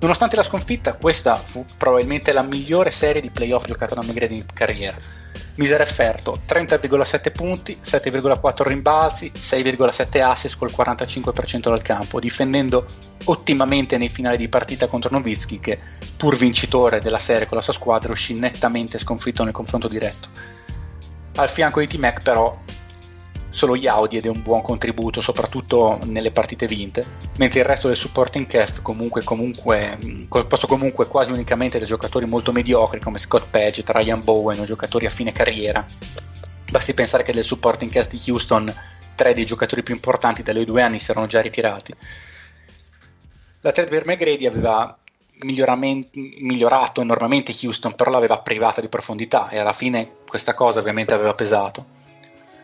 Nonostante 0.00 0.36
la 0.36 0.42
sconfitta, 0.42 0.94
questa 0.94 1.34
fu 1.34 1.62
probabilmente 1.76 2.32
la 2.32 2.40
migliore 2.40 2.90
serie 2.90 3.20
di 3.20 3.28
playoff 3.28 3.66
giocata 3.66 3.96
da 3.96 4.02
McGrady 4.02 4.36
in 4.36 4.46
carriera 4.46 4.96
mise 5.60 5.76
referto 5.76 6.40
30,7 6.48 7.32
punti, 7.32 7.76
7,4 7.82 8.66
rimbalzi, 8.66 9.30
6,7 9.36 10.22
assist 10.22 10.56
col 10.56 10.72
45% 10.74 11.68
dal 11.68 11.82
campo, 11.82 12.18
difendendo 12.18 12.86
ottimamente 13.24 13.98
nei 13.98 14.08
finali 14.08 14.38
di 14.38 14.48
partita 14.48 14.86
contro 14.86 15.10
Nowitzki 15.12 15.60
che, 15.60 15.78
pur 16.16 16.34
vincitore 16.34 17.00
della 17.00 17.18
serie 17.18 17.46
con 17.46 17.58
la 17.58 17.62
sua 17.62 17.74
squadra, 17.74 18.10
uscì 18.10 18.38
nettamente 18.38 18.98
sconfitto 18.98 19.44
nel 19.44 19.52
confronto 19.52 19.86
diretto. 19.86 20.28
Al 21.36 21.50
fianco 21.50 21.80
di 21.80 21.86
T-Mac 21.86 22.22
però 22.22 22.58
solo 23.50 23.74
Yao 23.76 24.06
diede 24.06 24.28
un 24.28 24.42
buon 24.42 24.62
contributo, 24.62 25.20
soprattutto 25.20 25.98
nelle 26.04 26.30
partite 26.30 26.66
vinte, 26.66 27.04
mentre 27.36 27.60
il 27.60 27.66
resto 27.66 27.88
del 27.88 27.96
supporting 27.96 28.46
cast, 28.46 28.80
comunque, 28.80 29.22
comunque, 29.22 29.98
composto 30.28 30.66
comunque 30.66 31.06
quasi 31.06 31.32
unicamente 31.32 31.78
da 31.78 31.84
giocatori 31.84 32.26
molto 32.26 32.52
mediocri 32.52 33.00
come 33.00 33.18
Scott 33.18 33.48
Page, 33.50 33.82
Ryan 33.86 34.22
Bowen 34.22 34.60
o 34.60 34.64
giocatori 34.64 35.06
a 35.06 35.10
fine 35.10 35.32
carriera. 35.32 35.84
Basti 36.70 36.94
pensare 36.94 37.24
che 37.24 37.32
del 37.32 37.44
supporting 37.44 37.90
cast 37.90 38.10
di 38.10 38.30
Houston 38.30 38.72
tre 39.16 39.34
dei 39.34 39.44
giocatori 39.44 39.82
più 39.82 39.94
importanti 39.94 40.42
dai 40.42 40.64
due 40.64 40.82
anni 40.82 41.00
si 41.00 41.10
erano 41.10 41.26
già 41.26 41.40
ritirati. 41.40 41.94
La 43.62 43.72
trade 43.72 43.90
per 43.90 44.06
McGrady 44.06 44.46
aveva 44.46 44.96
migliorato 45.42 47.00
enormemente 47.00 47.54
Houston, 47.62 47.94
però 47.94 48.10
l'aveva 48.10 48.38
privata 48.38 48.80
di 48.80 48.88
profondità 48.88 49.48
e 49.48 49.58
alla 49.58 49.72
fine 49.72 50.18
questa 50.26 50.54
cosa 50.54 50.78
ovviamente 50.78 51.12
aveva 51.12 51.34
pesato 51.34 51.98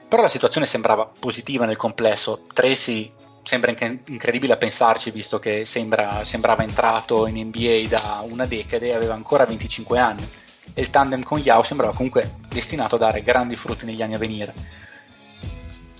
però 0.09 0.23
la 0.23 0.29
situazione 0.29 0.67
sembrava 0.67 1.11
positiva 1.19 1.67
nel 1.67 1.77
complesso. 1.77 2.45
Tracy 2.53 3.13
sembra 3.43 3.71
inc- 3.71 4.09
incredibile 4.09 4.55
a 4.55 4.57
pensarci, 4.57 5.11
visto 5.11 5.39
che 5.39 5.65
sembra, 5.65 6.25
sembrava 6.25 6.63
entrato 6.63 7.27
in 7.27 7.47
NBA 7.47 7.89
da 7.89 8.25
una 8.29 8.47
decade 8.47 8.89
e 8.89 8.95
aveva 8.95 9.15
ancora 9.15 9.45
25 9.45 9.99
anni. 9.99 10.29
E 10.75 10.81
il 10.81 10.91
tandem 10.91 11.23
con 11.23 11.39
Yao 11.39 11.63
sembrava 11.63 11.95
comunque 11.95 12.37
destinato 12.49 12.97
a 12.97 12.99
dare 12.99 13.23
grandi 13.23 13.57
frutti 13.57 13.85
negli 13.85 14.03
anni 14.03 14.15
a 14.15 14.19
venire. 14.19 14.55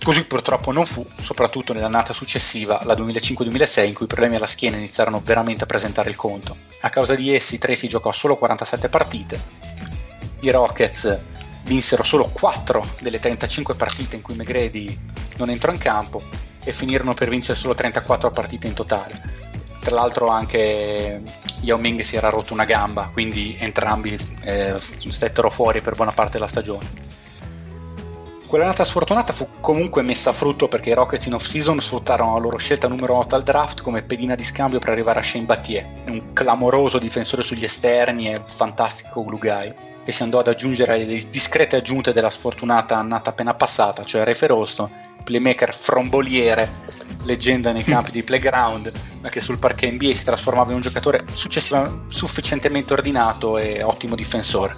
Così 0.03 0.25
purtroppo 0.25 0.71
non 0.71 0.85
fu, 0.85 1.05
soprattutto 1.21 1.73
nell'annata 1.73 2.13
successiva, 2.13 2.81
la 2.85 2.93
2005-2006, 2.93 3.85
in 3.87 3.93
cui 3.93 4.05
i 4.05 4.07
problemi 4.07 4.35
alla 4.35 4.45
schiena 4.45 4.77
iniziarono 4.77 5.21
veramente 5.23 5.63
a 5.63 5.67
presentare 5.67 6.09
il 6.09 6.15
conto. 6.15 6.55
A 6.81 6.89
causa 6.89 7.15
di 7.15 7.33
essi, 7.35 7.57
Tracy 7.57 7.87
giocò 7.87 8.11
solo 8.11 8.37
47 8.37 8.87
partite. 8.89 9.41
I 10.41 10.51
Rockets 10.51 11.19
vinsero 11.67 12.03
solo 12.03 12.29
4 12.31 12.95
delle 13.01 13.19
35 13.19 13.75
partite 13.75 14.15
in 14.15 14.21
cui 14.21 14.35
McGrady 14.35 14.97
non 15.37 15.49
entrò 15.49 15.71
in 15.71 15.77
campo 15.77 16.23
e 16.63 16.71
finirono 16.71 17.13
per 17.13 17.29
vincere 17.29 17.57
solo 17.57 17.75
34 17.75 18.31
partite 18.31 18.67
in 18.67 18.73
totale. 18.73 19.45
Tra 19.81 19.95
l'altro 19.95 20.27
anche 20.29 21.21
Yao 21.61 21.77
Ming 21.77 22.01
si 22.01 22.15
era 22.15 22.29
rotto 22.29 22.53
una 22.53 22.65
gamba, 22.65 23.09
quindi 23.11 23.55
entrambi 23.59 24.17
eh, 24.41 24.75
stettero 24.79 25.49
fuori 25.49 25.81
per 25.81 25.95
buona 25.95 26.11
parte 26.11 26.37
della 26.37 26.47
stagione. 26.47 27.05
Quell'annata 28.47 28.85
sfortunata 28.85 29.33
fu 29.33 29.47
comunque 29.59 30.01
messa 30.01 30.29
a 30.29 30.33
frutto 30.33 30.69
perché 30.69 30.91
i 30.91 30.93
Rockets 30.93 31.25
in 31.25 31.33
off-season 31.33 31.81
sfruttarono 31.81 32.33
la 32.33 32.39
loro 32.39 32.57
scelta 32.57 32.87
numero 32.87 33.15
8 33.15 33.35
al 33.35 33.43
draft 33.43 33.81
come 33.81 34.03
pedina 34.03 34.35
di 34.35 34.43
scambio 34.43 34.79
per 34.79 34.89
arrivare 34.89 35.19
a 35.19 35.23
Shane 35.23 35.43
Battier, 35.43 35.85
un 36.07 36.31
clamoroso 36.31 36.97
difensore 36.97 37.43
sugli 37.43 37.65
esterni 37.65 38.31
e 38.31 38.41
fantastico 38.45 39.21
guy 39.21 39.86
che 40.07 40.13
si 40.13 40.23
andò 40.23 40.39
ad 40.39 40.47
aggiungere 40.47 41.03
le 41.03 41.21
discrete 41.29 41.75
aggiunte 41.75 42.13
della 42.13 42.29
sfortunata 42.29 42.95
annata 42.95 43.31
appena 43.31 43.53
passata, 43.55 44.05
cioè 44.05 44.23
Refe 44.23 44.47
Rosto, 44.47 44.89
playmaker 45.21 45.75
fromboliere, 45.75 46.71
leggenda 47.23 47.73
nei 47.73 47.83
campi 47.83 48.11
di 48.11 48.23
playground, 48.23 48.89
ma 49.21 49.27
che 49.27 49.41
sul 49.41 49.59
parquet 49.59 49.91
NBA 49.91 50.13
si 50.13 50.23
trasformava 50.23 50.69
in 50.69 50.77
un 50.77 50.81
giocatore 50.81 51.25
sufficientemente 51.33 52.93
ordinato 52.93 53.57
e 53.57 53.83
ottimo 53.83 54.15
difensore. 54.15 54.75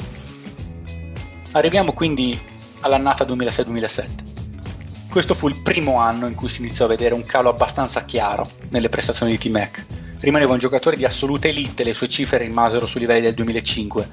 Arriviamo 1.51 1.93
quindi 1.93 2.36
all'annata 2.80 3.23
2006-2007. 3.23 4.07
Questo 5.11 5.36
fu 5.36 5.47
il 5.47 5.61
primo 5.61 5.99
anno 5.99 6.25
in 6.25 6.34
cui 6.34 6.49
si 6.49 6.61
iniziò 6.61 6.86
a 6.86 6.88
vedere 6.88 7.13
un 7.13 7.23
calo 7.23 7.49
abbastanza 7.49 8.03
chiaro 8.03 8.49
nelle 8.69 8.89
prestazioni 8.89 9.34
di 9.34 9.38
T-Mac. 9.38 9.86
Rimaneva 10.21 10.51
un 10.51 10.59
giocatore 10.59 10.97
di 10.97 11.05
assoluta 11.05 11.47
elite, 11.47 11.84
le 11.86 11.93
sue 11.93 12.09
cifre 12.09 12.39
rimasero 12.39 12.86
sui 12.86 12.99
livelli 12.99 13.21
del 13.21 13.36
2005, 13.36 14.09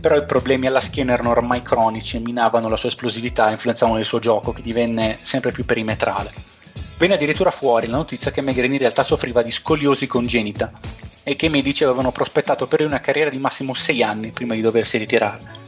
però 0.00 0.16
i 0.16 0.24
problemi 0.24 0.66
alla 0.66 0.80
schiena 0.80 1.12
erano 1.12 1.30
ormai 1.30 1.62
cronici 1.62 2.16
e 2.16 2.20
minavano 2.20 2.68
la 2.68 2.76
sua 2.76 2.88
esplosività 2.88 3.48
e 3.48 3.52
influenzavano 3.52 3.98
il 3.98 4.06
suo 4.06 4.18
gioco 4.18 4.52
che 4.52 4.62
divenne 4.62 5.18
sempre 5.20 5.52
più 5.52 5.64
perimetrale. 5.64 6.32
Venne 6.96 7.14
addirittura 7.14 7.50
fuori 7.50 7.86
la 7.86 7.96
notizia 7.96 8.30
che 8.30 8.40
Megren 8.40 8.72
in 8.72 8.78
realtà 8.78 9.02
soffriva 9.02 9.42
di 9.42 9.50
scoliosi 9.50 10.06
congenita 10.06 10.70
e 11.22 11.36
che 11.36 11.46
i 11.46 11.50
medici 11.50 11.84
avevano 11.84 12.12
prospettato 12.12 12.66
per 12.66 12.80
lui 12.80 12.88
una 12.88 13.00
carriera 13.00 13.30
di 13.30 13.38
massimo 13.38 13.74
6 13.74 14.02
anni 14.02 14.30
prima 14.30 14.54
di 14.54 14.60
doversi 14.60 14.98
ritirare. 14.98 15.58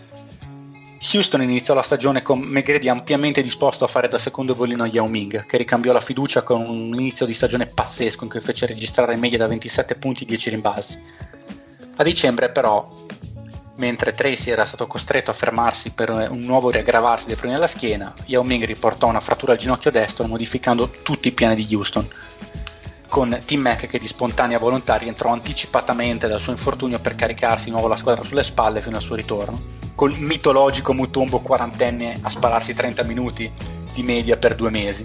Houston 1.14 1.42
iniziò 1.42 1.74
la 1.74 1.82
stagione 1.82 2.22
con 2.22 2.38
McGrady 2.38 2.88
ampiamente 2.88 3.42
disposto 3.42 3.84
a 3.84 3.88
fare 3.88 4.06
da 4.08 4.18
secondo 4.18 4.54
volino 4.54 4.84
a 4.84 4.86
Yao 4.86 5.08
Ming, 5.08 5.46
che 5.46 5.56
ricambiò 5.56 5.92
la 5.92 6.00
fiducia 6.00 6.42
con 6.42 6.60
un 6.60 6.94
inizio 6.94 7.26
di 7.26 7.34
stagione 7.34 7.66
pazzesco 7.66 8.22
in 8.22 8.30
cui 8.30 8.40
fece 8.40 8.66
registrare 8.66 9.14
in 9.14 9.20
media 9.20 9.38
da 9.38 9.48
27 9.48 9.96
punti 9.96 10.22
e 10.22 10.26
10 10.26 10.50
rimbalzi. 10.50 11.02
A 11.96 12.02
dicembre 12.04 12.50
però 12.50 13.01
Mentre 13.76 14.12
Tracy 14.12 14.50
era 14.50 14.66
stato 14.66 14.86
costretto 14.86 15.30
a 15.30 15.34
fermarsi 15.34 15.90
per 15.90 16.10
un 16.10 16.40
nuovo 16.40 16.70
riaggravarsi 16.70 17.26
dei 17.26 17.36
problemi 17.36 17.58
alla 17.58 17.66
schiena, 17.66 18.12
Yao 18.26 18.42
Ming 18.42 18.64
riportò 18.64 19.08
una 19.08 19.20
frattura 19.20 19.52
al 19.52 19.58
ginocchio 19.58 19.90
destro 19.90 20.26
modificando 20.26 20.90
tutti 20.90 21.28
i 21.28 21.32
piani 21.32 21.54
di 21.54 21.74
Houston, 21.74 22.06
con 23.08 23.40
Tim 23.44 23.62
Mack 23.62 23.86
che 23.86 23.98
di 23.98 24.06
spontanea 24.06 24.58
volontà 24.58 24.96
rientrò 24.96 25.30
anticipatamente 25.30 26.28
dal 26.28 26.40
suo 26.40 26.52
infortunio 26.52 26.98
per 26.98 27.14
caricarsi 27.14 27.66
di 27.66 27.70
nuovo 27.70 27.88
la 27.88 27.96
squadra 27.96 28.24
sulle 28.24 28.42
spalle 28.42 28.82
fino 28.82 28.96
al 28.96 29.02
suo 29.02 29.16
ritorno, 29.16 29.60
col 29.94 30.18
mitologico 30.18 30.92
Mutombo 30.92 31.40
quarantenne 31.40 32.18
a 32.22 32.28
spararsi 32.28 32.74
30 32.74 33.02
minuti 33.04 33.50
di 33.92 34.02
media 34.02 34.36
per 34.36 34.54
due 34.54 34.70
mesi 34.70 35.04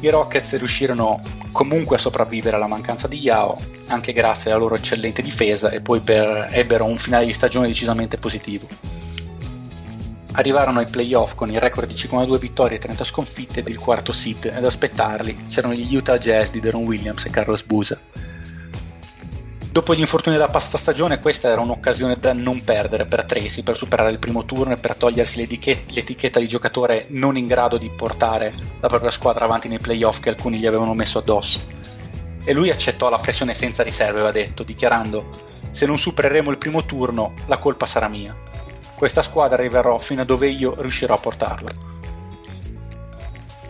i 0.00 0.10
Rockets 0.10 0.56
riuscirono 0.56 1.20
comunque 1.50 1.96
a 1.96 1.98
sopravvivere 1.98 2.56
alla 2.56 2.68
mancanza 2.68 3.08
di 3.08 3.18
Yao, 3.18 3.60
anche 3.88 4.12
grazie 4.12 4.50
alla 4.50 4.60
loro 4.60 4.76
eccellente 4.76 5.22
difesa, 5.22 5.70
e 5.70 5.80
poi 5.80 6.00
per, 6.00 6.48
ebbero 6.52 6.84
un 6.84 6.98
finale 6.98 7.26
di 7.26 7.32
stagione 7.32 7.66
decisamente 7.66 8.16
positivo. 8.16 8.68
Arrivarono 10.32 10.78
ai 10.78 10.86
playoff 10.86 11.34
con 11.34 11.50
il 11.50 11.58
record 11.58 11.88
di 11.88 11.96
52 11.96 12.38
vittorie 12.38 12.76
e 12.76 12.80
30 12.80 13.02
sconfitte 13.04 13.60
ed 13.60 13.68
il 13.68 13.78
quarto 13.78 14.12
seed, 14.12 14.44
ed 14.44 14.56
ad 14.56 14.64
aspettarli 14.64 15.46
c'erano 15.48 15.74
gli 15.74 15.96
Utah 15.96 16.18
Jazz 16.18 16.50
di 16.50 16.60
Deron 16.60 16.84
Williams 16.84 17.24
e 17.24 17.30
Carlos 17.30 17.64
Boozer. 17.64 18.00
Dopo 19.78 19.94
gli 19.94 20.00
infortuni 20.00 20.34
della 20.34 20.50
passata 20.50 20.76
stagione, 20.76 21.20
questa 21.20 21.50
era 21.50 21.60
un'occasione 21.60 22.16
da 22.18 22.32
non 22.32 22.64
perdere 22.64 23.06
per 23.06 23.24
Tracy 23.24 23.62
per 23.62 23.76
superare 23.76 24.10
il 24.10 24.18
primo 24.18 24.44
turno 24.44 24.72
e 24.72 24.76
per 24.76 24.96
togliersi 24.96 25.38
l'etichet- 25.38 25.92
l'etichetta 25.92 26.40
di 26.40 26.48
giocatore 26.48 27.06
non 27.10 27.36
in 27.36 27.46
grado 27.46 27.76
di 27.76 27.88
portare 27.88 28.52
la 28.80 28.88
propria 28.88 29.12
squadra 29.12 29.44
avanti 29.44 29.68
nei 29.68 29.78
playoff 29.78 30.18
che 30.18 30.30
alcuni 30.30 30.58
gli 30.58 30.66
avevano 30.66 30.94
messo 30.94 31.18
addosso. 31.18 31.60
E 32.44 32.52
lui 32.52 32.70
accettò 32.70 33.08
la 33.08 33.20
pressione 33.20 33.54
senza 33.54 33.84
riserve, 33.84 34.18
aveva 34.18 34.32
detto, 34.32 34.64
dichiarando: 34.64 35.30
Se 35.70 35.86
non 35.86 35.96
supereremo 35.96 36.50
il 36.50 36.58
primo 36.58 36.84
turno, 36.84 37.34
la 37.46 37.58
colpa 37.58 37.86
sarà 37.86 38.08
mia. 38.08 38.36
Questa 38.96 39.22
squadra 39.22 39.58
arriverò 39.58 39.96
fino 39.98 40.22
a 40.22 40.24
dove 40.24 40.48
io 40.48 40.74
riuscirò 40.76 41.14
a 41.14 41.18
portarla. 41.18 41.70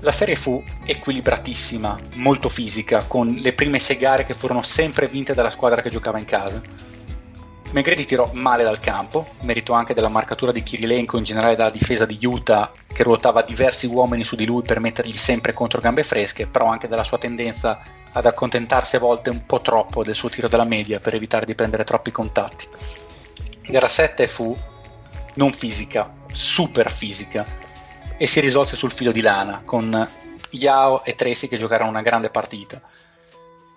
La 0.01 0.13
serie 0.13 0.37
fu 0.37 0.63
equilibratissima, 0.85 1.99
molto 2.15 2.49
fisica, 2.49 3.05
con 3.07 3.33
le 3.33 3.53
prime 3.53 3.81
sei 3.81 3.97
gare 3.97 4.25
che 4.25 4.33
furono 4.33 4.63
sempre 4.63 5.09
vinte 5.09 5.35
dalla 5.35 5.51
squadra 5.51 5.83
che 5.83 5.91
giocava 5.91 6.19
in 6.19 6.25
casa. 6.25 6.63
McGrady 7.71 8.05
tirò 8.05 8.31
male 8.33 8.63
dal 8.63 8.79
campo, 8.79 9.27
merito 9.41 9.73
anche 9.73 9.95
della 9.95 10.09
marcatura 10.09 10.53
di 10.53 10.63
Kirilenko 10.63 11.19
in 11.19 11.25
generale 11.25 11.57
dalla 11.57 11.71
difesa 11.71 12.07
di 12.07 12.19
Utah 12.23 12.73
che 12.87 13.03
ruotava 13.03 13.43
diversi 13.43 13.87
uomini 13.87 14.25
su 14.25 14.37
di 14.37 14.47
lui 14.47 14.63
per 14.63 14.81
mettergli 14.81 15.13
sempre 15.13 15.53
contro 15.53 15.81
gambe 15.81 16.03
fresche, 16.03 16.47
però 16.47 16.67
anche 16.67 16.89
dalla 16.89 17.05
sua 17.05 17.19
tendenza 17.19 17.83
ad 18.13 18.25
accontentarsi 18.25 18.97
a 18.97 19.01
volte 19.01 19.31
un 19.31 19.45
po' 19.45 19.61
troppo 19.61 20.03
del 20.03 20.15
suo 20.15 20.31
tiro 20.31 20.49
della 20.49 20.65
media 20.65 20.99
per 20.99 21.15
evitare 21.15 21.45
di 21.45 21.55
prendere 21.55 21.85
troppi 21.85 22.11
contatti. 22.11 22.67
Gara 23.67 23.89
7 23.89 24.27
fu 24.29 24.57
non 25.35 25.53
fisica, 25.53 26.15
super 26.33 26.91
fisica, 26.91 27.45
e 28.19 28.27
si 28.27 28.41
risolse 28.41 28.77
sul 28.77 28.93
filo 28.93 29.13
di 29.13 29.23
lana 29.23 29.63
con 29.65 30.07
Yao 30.51 31.05
e 31.05 31.15
Tracy 31.15 31.49
che 31.49 31.57
giocarono 31.57 31.89
una 31.89 32.03
grande 32.03 32.29
partita. 32.29 32.83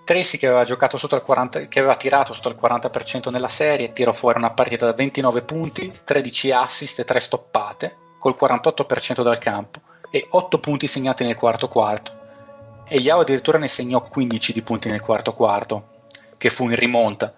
Tracy 0.04 0.38
che 0.38 0.48
aveva, 0.48 0.64
giocato 0.64 0.98
sotto 0.98 1.16
il 1.16 1.22
40, 1.22 1.68
che 1.68 1.80
aveva 1.80 1.96
tirato 1.96 2.34
sotto 2.34 2.50
il 2.50 2.58
40% 2.60 3.30
nella 3.30 3.48
serie 3.48 3.94
tirò 3.94 4.12
fuori 4.12 4.40
una 4.40 4.52
partita 4.52 4.86
da 4.86 4.94
29 4.94 5.44
punti, 5.44 5.94
13 6.04 6.52
assist 6.52 7.00
e 7.00 7.06
3 7.06 7.20
stoppate 7.20 7.96
col 8.18 8.36
48% 8.38 9.22
dal 9.22 9.38
campo 9.38 9.80
e 10.10 10.28
8 10.30 10.60
punti 10.60 10.88
segnati 10.88 11.24
nel 11.24 11.36
quarto 11.36 11.68
quarto 11.68 12.20
e 12.88 12.98
Yao 12.98 13.22
addirittura 13.22 13.58
ne 13.58 13.70
segnò 13.70 14.04
15 14.04 14.52
di 14.54 14.62
punti 14.62 14.90
nel 14.90 15.00
quarto 15.00 15.34
quarto 15.34 15.88
che 16.38 16.50
fu 16.50 16.66
in 16.66 16.76
rimonta 16.76 17.34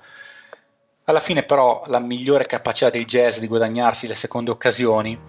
alla 1.06 1.20
fine 1.20 1.43
però 1.43 1.84
la 1.88 1.99
migliore 1.99 2.45
capacità 2.45 2.89
dei 2.89 3.06
Jazz 3.06 3.38
di 3.38 3.47
guadagnarsi 3.47 4.08
le 4.08 4.16
seconde 4.16 4.51
occasioni 4.51 5.20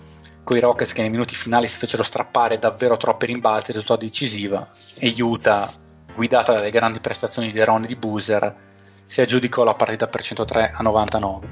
con 0.45 0.57
i 0.57 0.61
Rockets 0.61 0.92
che 0.92 1.01
nei 1.01 1.11
minuti 1.11 1.34
finali 1.34 1.66
si 1.66 1.78
fecero 1.78 2.03
strappare 2.03 2.59
davvero 2.59 2.97
troppi 2.97 3.26
rimbalzi 3.26 3.72
risultò 3.72 3.97
decisiva 3.97 4.68
e 4.99 5.12
Utah, 5.18 5.72
guidata 6.14 6.53
dalle 6.53 6.70
grandi 6.70 7.01
prestazioni 7.01 7.51
di 7.51 7.64
Ron 7.64 7.84
e 7.84 7.86
di 7.88 7.97
Boozer, 7.97 8.55
si 9.07 9.20
aggiudicò 9.20 9.64
la 9.64 9.74
partita 9.74 10.07
per 10.07 10.22
103 10.22 10.72
a 10.74 10.82
99. 10.82 11.49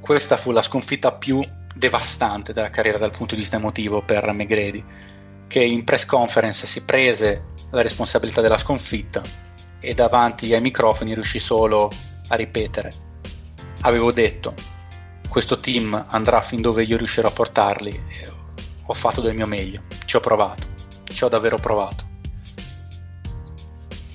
Questa 0.00 0.36
fu 0.36 0.50
la 0.50 0.62
sconfitta 0.62 1.12
più 1.12 1.42
devastante 1.74 2.52
della 2.52 2.70
carriera 2.70 2.98
dal 2.98 3.10
punto 3.10 3.34
di 3.34 3.40
vista 3.40 3.56
emotivo 3.56 4.02
per 4.02 4.30
McGrady, 4.32 4.84
che 5.46 5.62
in 5.62 5.84
press 5.84 6.04
conference 6.04 6.66
si 6.66 6.82
prese 6.82 7.46
la 7.70 7.82
responsabilità 7.82 8.40
della 8.40 8.58
sconfitta 8.58 9.22
e 9.80 9.94
davanti 9.94 10.52
ai 10.52 10.60
microfoni 10.60 11.14
riuscì 11.14 11.38
solo 11.38 11.90
a 12.28 12.34
ripetere. 12.34 12.92
Avevo 13.82 14.12
detto, 14.12 14.54
questo 15.30 15.54
team 15.54 16.06
andrà 16.08 16.40
fin 16.40 16.60
dove 16.60 16.82
io 16.82 16.96
riuscirò 16.96 17.28
a 17.28 17.30
portarli. 17.30 18.02
Ho 18.86 18.92
fatto 18.92 19.20
del 19.20 19.36
mio 19.36 19.46
meglio, 19.46 19.82
ci 20.04 20.16
ho 20.16 20.20
provato, 20.20 20.66
ci 21.04 21.22
ho 21.22 21.28
davvero 21.28 21.56
provato. 21.56 22.04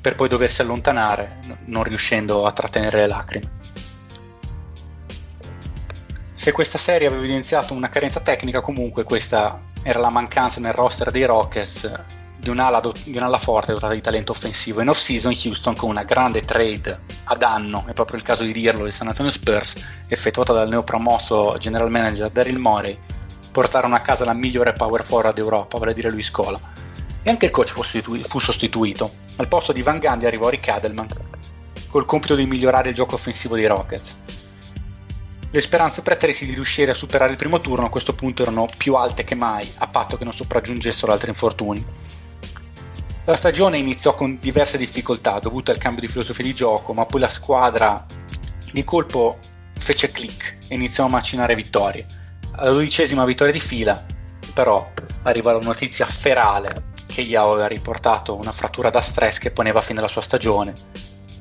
Per 0.01 0.15
poi 0.15 0.27
doversi 0.27 0.61
allontanare, 0.61 1.39
non 1.67 1.83
riuscendo 1.83 2.45
a 2.45 2.51
trattenere 2.51 2.99
le 2.99 3.07
lacrime. 3.07 3.51
Se 6.35 6.51
questa 6.51 6.77
serie 6.77 7.07
aveva 7.07 7.23
evidenziato 7.23 7.73
una 7.73 7.89
carenza 7.89 8.19
tecnica, 8.19 8.59
comunque 8.59 9.03
questa 9.03 9.63
era 9.83 9.99
la 9.99 10.09
mancanza 10.09 10.59
nel 10.59 10.73
roster 10.73 11.11
dei 11.11 11.25
Rockets 11.25 11.89
di 12.45 12.51
un'ala, 12.51 12.79
di 13.03 13.17
un'ala 13.17 13.39
forte 13.39 13.73
dotata 13.73 13.93
di 13.93 14.01
talento 14.01 14.31
offensivo. 14.31 14.79
In 14.79 14.89
off-season 14.89 15.33
Houston 15.45 15.75
con 15.75 15.89
una 15.89 16.03
grande 16.03 16.41
trade 16.41 17.01
ad 17.23 17.41
anno, 17.41 17.83
è 17.87 17.93
proprio 17.93 18.17
il 18.17 18.23
caso 18.23 18.43
di 18.43 18.53
dirlo, 18.53 18.85
di 18.85 18.91
San 18.91 19.07
Antonio 19.07 19.31
Spurs, 19.31 19.73
effettuata 20.07 20.53
dal 20.53 20.69
neopromosso 20.69 21.55
general 21.57 21.89
manager 21.89 22.29
Daryl 22.29 22.59
Morey, 22.59 22.95
portarono 23.51 23.95
a 23.95 23.99
casa 23.99 24.25
la 24.25 24.33
migliore 24.33 24.73
power 24.73 25.03
forward 25.03 25.33
d'Europa, 25.33 25.79
vale 25.79 25.91
a 25.91 25.93
dire 25.95 26.11
Luis 26.11 26.29
Cola. 26.29 26.59
E 27.23 27.29
anche 27.31 27.45
il 27.45 27.51
coach 27.51 27.69
fu, 27.69 27.81
sostitu- 27.81 28.27
fu 28.27 28.37
sostituito. 28.37 29.11
Al 29.37 29.47
posto 29.47 29.73
di 29.73 29.81
Van 29.81 29.97
Gundy 29.97 30.27
arrivò 30.27 30.47
Rick 30.47 30.67
Adelman, 30.67 31.07
col 31.89 32.05
compito 32.05 32.35
di 32.35 32.45
migliorare 32.45 32.89
il 32.89 32.95
gioco 32.95 33.15
offensivo 33.15 33.55
dei 33.55 33.65
Rockets. 33.65 34.17
Le 35.49 35.61
speranze 35.61 36.03
per 36.03 36.17
Tracy 36.17 36.45
di 36.45 36.53
riuscire 36.53 36.91
a 36.91 36.93
superare 36.95 37.31
il 37.31 37.37
primo 37.37 37.57
turno 37.57 37.87
a 37.87 37.89
questo 37.89 38.13
punto 38.13 38.43
erano 38.43 38.67
più 38.77 38.93
alte 38.93 39.23
che 39.23 39.33
mai, 39.33 39.67
a 39.77 39.87
patto 39.87 40.15
che 40.15 40.25
non 40.25 40.33
sopraggiungessero 40.33 41.11
altri 41.11 41.29
infortuni. 41.29 42.13
La 43.27 43.35
stagione 43.35 43.79
iniziò 43.79 44.13
con 44.13 44.37
diverse 44.39 44.77
difficoltà 44.77 45.39
dovute 45.39 45.71
al 45.71 45.79
cambio 45.79 46.01
di 46.01 46.07
filosofia 46.07 46.43
di 46.43 46.53
gioco, 46.53 46.93
ma 46.93 47.07
poi 47.07 47.21
la 47.21 47.29
squadra 47.29 48.05
di 48.71 48.83
colpo 48.83 49.39
fece 49.73 50.11
click 50.11 50.57
e 50.67 50.75
iniziò 50.75 51.05
a 51.05 51.09
macinare 51.09 51.55
vittorie. 51.55 52.05
Alla 52.51 52.71
dodicesima 52.71 53.25
vittoria 53.25 53.51
di 53.51 53.59
fila, 53.59 54.05
però, 54.53 54.91
arrivò 55.23 55.53
la 55.53 55.65
notizia 55.65 56.05
ferale 56.05 56.93
che 57.07 57.21
Yao 57.21 57.53
aveva 57.53 57.67
riportato 57.67 58.35
una 58.35 58.51
frattura 58.51 58.91
da 58.91 59.01
stress 59.01 59.39
che 59.39 59.49
poneva 59.49 59.81
fine 59.81 59.97
alla 59.97 60.07
sua 60.07 60.21
stagione, 60.21 60.73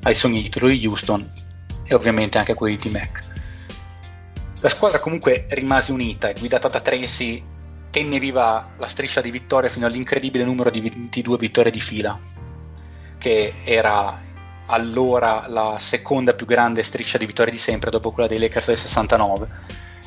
ai 0.03 0.15
sogni 0.15 0.41
di 0.41 0.49
di 0.49 0.87
Houston 0.87 1.31
e 1.85 1.93
ovviamente 1.93 2.39
anche 2.39 2.53
a 2.53 2.55
quelli 2.55 2.77
di 2.77 2.89
T-Mac. 2.89 3.23
La 4.61 4.69
squadra 4.69 4.97
comunque 4.97 5.45
rimase 5.49 5.91
unita 5.91 6.29
e 6.29 6.35
guidata 6.39 6.67
da 6.67 6.79
Tracy 6.79 7.43
tenne 7.95 8.19
viva 8.19 8.71
la 8.77 8.87
striscia 8.87 9.21
di 9.21 9.31
vittorie 9.31 9.69
fino 9.69 9.85
all'incredibile 9.85 10.43
numero 10.43 10.69
di 10.69 10.81
22 10.81 11.37
vittorie 11.37 11.71
di 11.71 11.79
fila, 11.79 12.19
che 13.17 13.53
era 13.63 14.19
allora 14.65 15.45
la 15.47 15.77
seconda 15.79 16.33
più 16.33 16.45
grande 16.45 16.83
striscia 16.83 17.17
di 17.17 17.25
vittorie 17.25 17.53
di 17.53 17.57
sempre 17.57 17.89
dopo 17.89 18.11
quella 18.11 18.27
dei 18.27 18.37
Lakers 18.37 18.67
del 18.67 18.77
69 18.77 19.49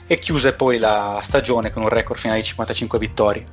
e 0.06 0.18
chiuse 0.18 0.52
poi 0.52 0.76
la 0.76 1.18
stagione 1.22 1.70
con 1.70 1.82
un 1.82 1.88
record 1.88 2.20
finale 2.20 2.40
di 2.40 2.44
55 2.44 2.98
vittorie. 2.98 3.44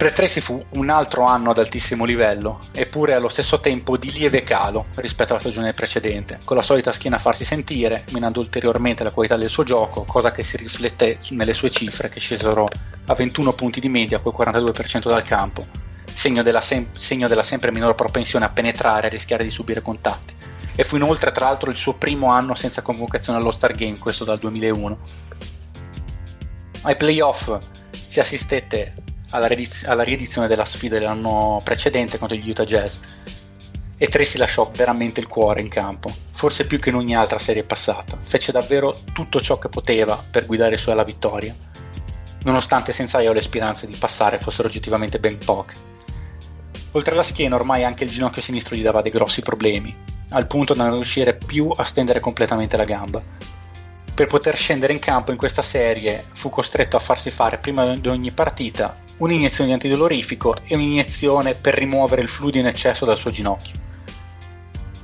Per 0.00 0.14
Tracy 0.14 0.40
fu 0.40 0.64
un 0.76 0.88
altro 0.88 1.24
anno 1.24 1.50
ad 1.50 1.58
altissimo 1.58 2.06
livello, 2.06 2.58
eppure 2.72 3.12
allo 3.12 3.28
stesso 3.28 3.60
tempo 3.60 3.98
di 3.98 4.10
lieve 4.10 4.42
calo 4.42 4.86
rispetto 4.94 5.32
alla 5.32 5.42
stagione 5.42 5.72
precedente, 5.72 6.38
con 6.42 6.56
la 6.56 6.62
solita 6.62 6.90
schiena 6.90 7.16
a 7.16 7.18
farsi 7.18 7.44
sentire, 7.44 8.04
minando 8.12 8.40
ulteriormente 8.40 9.04
la 9.04 9.10
qualità 9.10 9.36
del 9.36 9.50
suo 9.50 9.62
gioco, 9.62 10.04
cosa 10.04 10.32
che 10.32 10.42
si 10.42 10.56
riflette 10.56 11.18
nelle 11.32 11.52
sue 11.52 11.68
cifre 11.68 12.08
che 12.08 12.18
scesero 12.18 12.66
a 13.04 13.14
21 13.14 13.52
punti 13.52 13.78
di 13.78 13.90
media 13.90 14.20
col 14.20 14.32
42% 14.34 15.10
dal 15.10 15.22
campo, 15.22 15.66
segno 16.10 16.42
della, 16.42 16.62
sem- 16.62 16.92
segno 16.92 17.28
della 17.28 17.42
sempre 17.42 17.70
minore 17.70 17.94
propensione 17.94 18.46
a 18.46 18.50
penetrare 18.50 19.08
e 19.08 19.10
rischiare 19.10 19.44
di 19.44 19.50
subire 19.50 19.82
contatti. 19.82 20.32
E 20.76 20.82
fu 20.82 20.96
inoltre 20.96 21.30
tra 21.30 21.44
l'altro 21.44 21.68
il 21.68 21.76
suo 21.76 21.92
primo 21.92 22.28
anno 22.28 22.54
senza 22.54 22.80
convocazione 22.80 23.38
allo 23.38 23.50
Star 23.50 23.74
Game, 23.74 23.98
questo 23.98 24.24
dal 24.24 24.38
2001. 24.38 24.98
Ai 26.84 26.96
playoff 26.96 27.58
si 27.90 28.18
assistette 28.18 28.94
alla, 29.30 29.46
riediz- 29.46 29.86
alla 29.86 30.02
riedizione 30.02 30.46
della 30.46 30.64
sfida 30.64 30.98
dell'anno 30.98 31.60
precedente 31.62 32.18
contro 32.18 32.36
gli 32.36 32.48
Utah 32.48 32.64
Jazz 32.64 32.98
e 33.96 34.06
Tracy 34.06 34.38
lasciò 34.38 34.70
veramente 34.74 35.20
il 35.20 35.26
cuore 35.26 35.60
in 35.60 35.68
campo, 35.68 36.10
forse 36.32 36.66
più 36.66 36.78
che 36.80 36.88
in 36.88 36.94
ogni 36.94 37.14
altra 37.14 37.38
serie 37.38 37.64
passata. 37.64 38.16
Fece 38.18 38.50
davvero 38.50 38.96
tutto 39.12 39.40
ciò 39.40 39.58
che 39.58 39.68
poteva 39.68 40.18
per 40.30 40.46
guidare 40.46 40.76
i 40.76 40.78
suoi 40.78 40.94
alla 40.94 41.04
vittoria, 41.04 41.54
nonostante 42.44 42.92
senza 42.92 43.20
io 43.20 43.34
le 43.34 43.42
speranze 43.42 43.86
di 43.86 43.94
passare 43.94 44.38
fossero 44.38 44.68
oggettivamente 44.68 45.18
ben 45.18 45.36
poche. 45.36 45.74
Oltre 46.92 47.12
alla 47.12 47.22
schiena 47.22 47.56
ormai 47.56 47.84
anche 47.84 48.04
il 48.04 48.10
ginocchio 48.10 48.40
sinistro 48.40 48.74
gli 48.74 48.82
dava 48.82 49.02
dei 49.02 49.12
grossi 49.12 49.42
problemi, 49.42 49.94
al 50.30 50.46
punto 50.46 50.72
da 50.72 50.84
non 50.84 50.94
riuscire 50.94 51.36
più 51.36 51.68
a 51.68 51.84
stendere 51.84 52.20
completamente 52.20 52.78
la 52.78 52.84
gamba 52.84 53.22
per 54.14 54.26
poter 54.26 54.56
scendere 54.56 54.92
in 54.92 54.98
campo 54.98 55.30
in 55.30 55.38
questa 55.38 55.62
serie 55.62 56.24
fu 56.32 56.50
costretto 56.50 56.96
a 56.96 57.00
farsi 57.00 57.30
fare 57.30 57.58
prima 57.58 57.86
di 57.94 58.08
ogni 58.08 58.30
partita 58.30 59.08
un'iniezione 59.20 59.68
di 59.68 59.74
antidolorifico 59.74 60.54
e 60.64 60.74
un'iniezione 60.74 61.54
per 61.54 61.74
rimuovere 61.74 62.22
il 62.22 62.28
fluido 62.28 62.58
in 62.58 62.66
eccesso 62.66 63.04
dal 63.04 63.18
suo 63.18 63.30
ginocchio. 63.30 63.88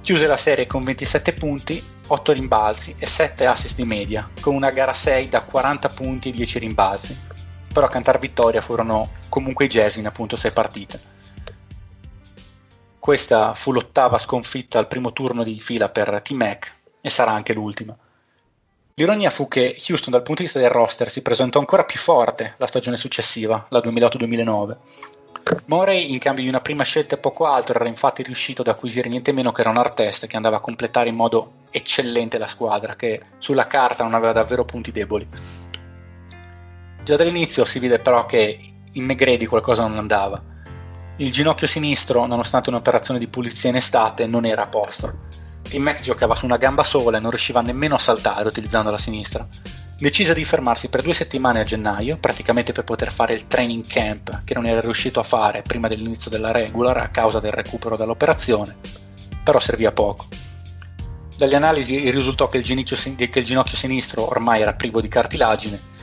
Chiuse 0.00 0.26
la 0.26 0.36
serie 0.36 0.66
con 0.66 0.84
27 0.84 1.32
punti, 1.34 1.82
8 2.06 2.32
rimbalzi 2.32 2.94
e 2.98 3.06
7 3.06 3.46
assist 3.46 3.76
di 3.76 3.84
media, 3.84 4.28
con 4.40 4.54
una 4.54 4.70
gara 4.70 4.92
6 4.92 5.28
da 5.28 5.42
40 5.42 5.88
punti 5.88 6.28
e 6.28 6.32
10 6.32 6.58
rimbalzi. 6.60 7.18
Però 7.72 7.86
a 7.86 7.90
cantare 7.90 8.18
vittoria 8.18 8.60
furono 8.60 9.10
comunque 9.28 9.66
i 9.66 9.68
Jazz 9.68 9.96
in 9.96 10.06
appunto 10.06 10.36
6 10.36 10.50
partite. 10.52 11.00
Questa 12.98 13.52
fu 13.54 13.72
l'ottava 13.72 14.18
sconfitta 14.18 14.78
al 14.78 14.88
primo 14.88 15.12
turno 15.12 15.42
di 15.42 15.60
fila 15.60 15.88
per 15.90 16.22
T-Mac 16.22 16.74
e 17.00 17.10
sarà 17.10 17.32
anche 17.32 17.52
l'ultima. 17.52 17.96
L'ironia 18.98 19.28
fu 19.28 19.46
che 19.46 19.76
Houston 19.90 20.10
dal 20.10 20.22
punto 20.22 20.40
di 20.40 20.44
vista 20.44 20.58
del 20.58 20.70
roster 20.70 21.10
si 21.10 21.20
presentò 21.20 21.58
ancora 21.58 21.84
più 21.84 22.00
forte 22.00 22.54
la 22.56 22.66
stagione 22.66 22.96
successiva, 22.96 23.66
la 23.68 23.80
2008-2009, 23.80 24.76
Morey, 25.66 26.12
in 26.12 26.18
cambio 26.18 26.42
di 26.42 26.48
una 26.48 26.62
prima 26.62 26.82
scelta 26.82 27.18
poco 27.18 27.44
alto, 27.44 27.74
era 27.74 27.86
infatti 27.86 28.22
riuscito 28.22 28.62
ad 28.62 28.68
acquisire 28.68 29.10
niente 29.10 29.32
meno 29.32 29.52
che 29.52 29.68
un 29.68 29.76
artist 29.76 30.26
che 30.26 30.36
andava 30.36 30.56
a 30.56 30.60
completare 30.60 31.10
in 31.10 31.14
modo 31.14 31.64
eccellente 31.70 32.38
la 32.38 32.46
squadra, 32.46 32.96
che 32.96 33.20
sulla 33.36 33.66
carta 33.66 34.02
non 34.02 34.14
aveva 34.14 34.32
davvero 34.32 34.64
punti 34.64 34.90
deboli. 34.92 35.28
Già 37.04 37.16
dall'inizio 37.16 37.66
si 37.66 37.78
vide 37.78 37.98
però 37.98 38.24
che 38.24 38.58
in 38.94 39.04
McGrady 39.04 39.44
qualcosa 39.44 39.86
non 39.86 39.98
andava. 39.98 40.42
Il 41.18 41.30
ginocchio 41.30 41.66
sinistro, 41.66 42.24
nonostante 42.24 42.70
un'operazione 42.70 43.18
di 43.18 43.28
pulizia 43.28 43.68
in 43.68 43.76
estate, 43.76 44.26
non 44.26 44.46
era 44.46 44.62
a 44.62 44.68
posto. 44.68 45.44
Tim 45.66 45.82
Mac 45.82 46.00
giocava 46.00 46.34
su 46.34 46.44
una 46.44 46.56
gamba 46.56 46.82
sola 46.82 47.18
e 47.18 47.20
non 47.20 47.30
riusciva 47.30 47.60
nemmeno 47.60 47.94
a 47.94 47.98
saltare 47.98 48.48
utilizzando 48.48 48.90
la 48.90 48.98
sinistra. 48.98 49.46
Decise 49.98 50.34
di 50.34 50.44
fermarsi 50.44 50.88
per 50.88 51.02
due 51.02 51.14
settimane 51.14 51.60
a 51.60 51.64
gennaio, 51.64 52.18
praticamente 52.18 52.72
per 52.72 52.84
poter 52.84 53.10
fare 53.10 53.34
il 53.34 53.46
training 53.46 53.86
camp 53.86 54.44
che 54.44 54.54
non 54.54 54.66
era 54.66 54.80
riuscito 54.80 55.20
a 55.20 55.24
fare 55.24 55.62
prima 55.62 55.88
dell'inizio 55.88 56.30
della 56.30 56.52
regular 56.52 56.98
a 56.98 57.08
causa 57.08 57.40
del 57.40 57.52
recupero 57.52 57.96
dall'operazione, 57.96 58.76
però 59.42 59.58
servì 59.58 59.86
a 59.86 59.92
poco. 59.92 60.26
Dalle 61.36 61.56
analisi 61.56 62.10
risultò 62.10 62.48
che 62.48 62.58
il, 62.58 62.64
che 62.64 63.38
il 63.38 63.44
ginocchio 63.44 63.76
sinistro 63.76 64.28
ormai 64.28 64.60
era 64.60 64.74
privo 64.74 65.00
di 65.00 65.08
cartilagine 65.08 65.94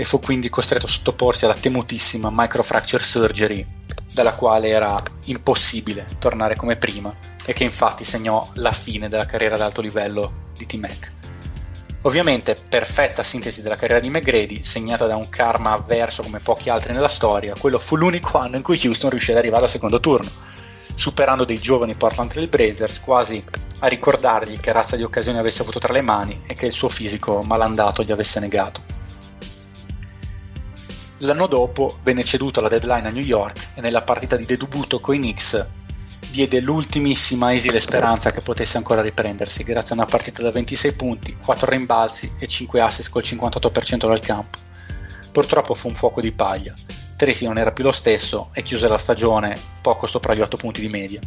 e 0.00 0.04
fu 0.06 0.18
quindi 0.18 0.48
costretto 0.48 0.86
a 0.86 0.88
sottoporsi 0.88 1.44
alla 1.44 1.52
temutissima 1.52 2.30
microfracture 2.32 3.02
surgery, 3.02 3.66
dalla 4.14 4.32
quale 4.32 4.68
era 4.68 4.96
impossibile 5.24 6.06
tornare 6.18 6.56
come 6.56 6.76
prima 6.76 7.14
e 7.44 7.52
che 7.52 7.64
infatti 7.64 8.02
segnò 8.02 8.48
la 8.54 8.72
fine 8.72 9.10
della 9.10 9.26
carriera 9.26 9.56
ad 9.56 9.60
alto 9.60 9.82
livello 9.82 10.52
di 10.56 10.64
T-Mac. 10.64 11.12
Ovviamente, 12.02 12.56
perfetta 12.66 13.22
sintesi 13.22 13.60
della 13.60 13.76
carriera 13.76 14.00
di 14.00 14.08
McGrady, 14.08 14.64
segnata 14.64 15.06
da 15.06 15.16
un 15.16 15.28
karma 15.28 15.72
avverso 15.72 16.22
come 16.22 16.38
pochi 16.38 16.70
altri 16.70 16.94
nella 16.94 17.06
storia, 17.06 17.52
quello 17.58 17.78
fu 17.78 17.96
l'unico 17.96 18.38
anno 18.38 18.56
in 18.56 18.62
cui 18.62 18.80
Houston 18.82 19.10
riuscì 19.10 19.32
ad 19.32 19.36
arrivare 19.36 19.64
al 19.64 19.70
secondo 19.70 20.00
turno, 20.00 20.30
superando 20.94 21.44
dei 21.44 21.58
giovani 21.58 21.92
Portland 21.92 22.30
Trail 22.30 22.48
Blazers 22.48 23.02
quasi 23.02 23.44
a 23.80 23.86
ricordargli 23.86 24.60
che 24.60 24.72
razza 24.72 24.96
di 24.96 25.02
occasioni 25.02 25.36
avesse 25.36 25.60
avuto 25.60 25.78
tra 25.78 25.92
le 25.92 26.00
mani 26.00 26.40
e 26.46 26.54
che 26.54 26.64
il 26.64 26.72
suo 26.72 26.88
fisico 26.88 27.42
malandato 27.42 28.02
gli 28.02 28.12
avesse 28.12 28.40
negato. 28.40 28.99
L'anno 31.22 31.46
dopo 31.46 31.98
venne 32.02 32.24
ceduto 32.24 32.60
alla 32.60 32.68
deadline 32.68 33.08
a 33.08 33.10
New 33.10 33.22
York 33.22 33.72
e 33.74 33.82
nella 33.82 34.00
partita 34.00 34.36
di 34.36 34.46
debutto 34.46 35.00
coi 35.00 35.18
Knicks 35.18 35.66
diede 36.30 36.60
l'ultimissima 36.60 37.52
esile 37.52 37.78
speranza 37.78 38.32
che 38.32 38.40
potesse 38.40 38.78
ancora 38.78 39.02
riprendersi 39.02 39.62
grazie 39.62 39.90
a 39.90 39.98
una 39.98 40.06
partita 40.06 40.40
da 40.40 40.50
26 40.50 40.92
punti, 40.92 41.36
4 41.36 41.68
rimbalzi 41.68 42.32
e 42.38 42.46
5 42.46 42.80
assist 42.80 43.10
col 43.10 43.22
58% 43.22 44.08
dal 44.08 44.20
campo. 44.20 44.58
Purtroppo 45.30 45.74
fu 45.74 45.88
un 45.88 45.94
fuoco 45.94 46.22
di 46.22 46.32
paglia. 46.32 46.72
Tracy 47.16 47.44
non 47.44 47.58
era 47.58 47.72
più 47.72 47.84
lo 47.84 47.92
stesso 47.92 48.48
e 48.54 48.62
chiuse 48.62 48.88
la 48.88 48.96
stagione 48.96 49.58
poco 49.82 50.06
sopra 50.06 50.32
gli 50.32 50.40
8 50.40 50.56
punti 50.56 50.80
di 50.80 50.88
media. 50.88 51.20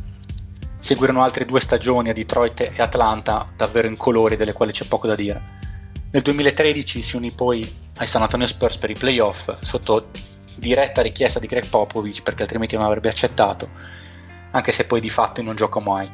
Seguirono 0.80 1.22
altre 1.22 1.46
due 1.46 1.60
stagioni 1.60 2.10
a 2.10 2.14
Detroit 2.14 2.62
e 2.62 2.82
Atlanta 2.82 3.46
davvero 3.56 3.88
in 3.88 3.96
colori 3.96 4.38
delle 4.38 4.54
quali 4.54 4.72
c'è 4.72 4.86
poco 4.86 5.06
da 5.06 5.16
dire. 5.16 5.62
Nel 6.14 6.22
2013 6.22 7.02
si 7.02 7.16
unì 7.16 7.32
poi 7.32 7.68
ai 7.98 8.06
San 8.06 8.22
Antonio 8.22 8.46
Spurs 8.46 8.78
per 8.78 8.92
i 8.92 8.94
playoff 8.94 9.52
sotto 9.64 10.12
diretta 10.58 11.02
richiesta 11.02 11.40
di 11.40 11.48
Greg 11.48 11.66
Popovich 11.66 12.22
perché 12.22 12.44
altrimenti 12.44 12.76
non 12.76 12.86
avrebbe 12.86 13.10
accettato 13.10 13.68
anche 14.52 14.72
se 14.72 14.86
poi 14.86 15.02
di 15.02 15.10
fatto 15.10 15.42
non 15.42 15.56
gioca 15.56 15.80
mai. 15.80 16.08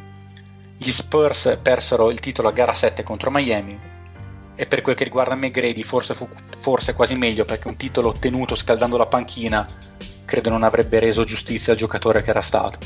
Gli 0.77 0.89
Spurs 0.89 1.59
persero 1.61 2.09
il 2.11 2.21
titolo 2.21 2.47
a 2.47 2.53
gara 2.53 2.71
7 2.71 3.03
contro 3.03 3.29
Miami 3.29 3.77
e 4.55 4.65
per 4.65 4.81
quel 4.81 4.95
che 4.95 5.03
riguarda 5.03 5.35
McGrady 5.35 5.83
forse 5.83 6.13
fu 6.13 6.29
forse 6.59 6.93
quasi 6.93 7.15
meglio 7.15 7.43
perché 7.43 7.67
un 7.67 7.75
titolo 7.75 8.07
ottenuto 8.07 8.55
scaldando 8.55 8.95
la 8.95 9.05
panchina 9.05 9.67
credo 10.23 10.49
non 10.49 10.63
avrebbe 10.63 10.99
reso 10.99 11.25
giustizia 11.25 11.73
al 11.73 11.77
giocatore 11.77 12.23
che 12.23 12.29
era 12.29 12.39
stato. 12.39 12.79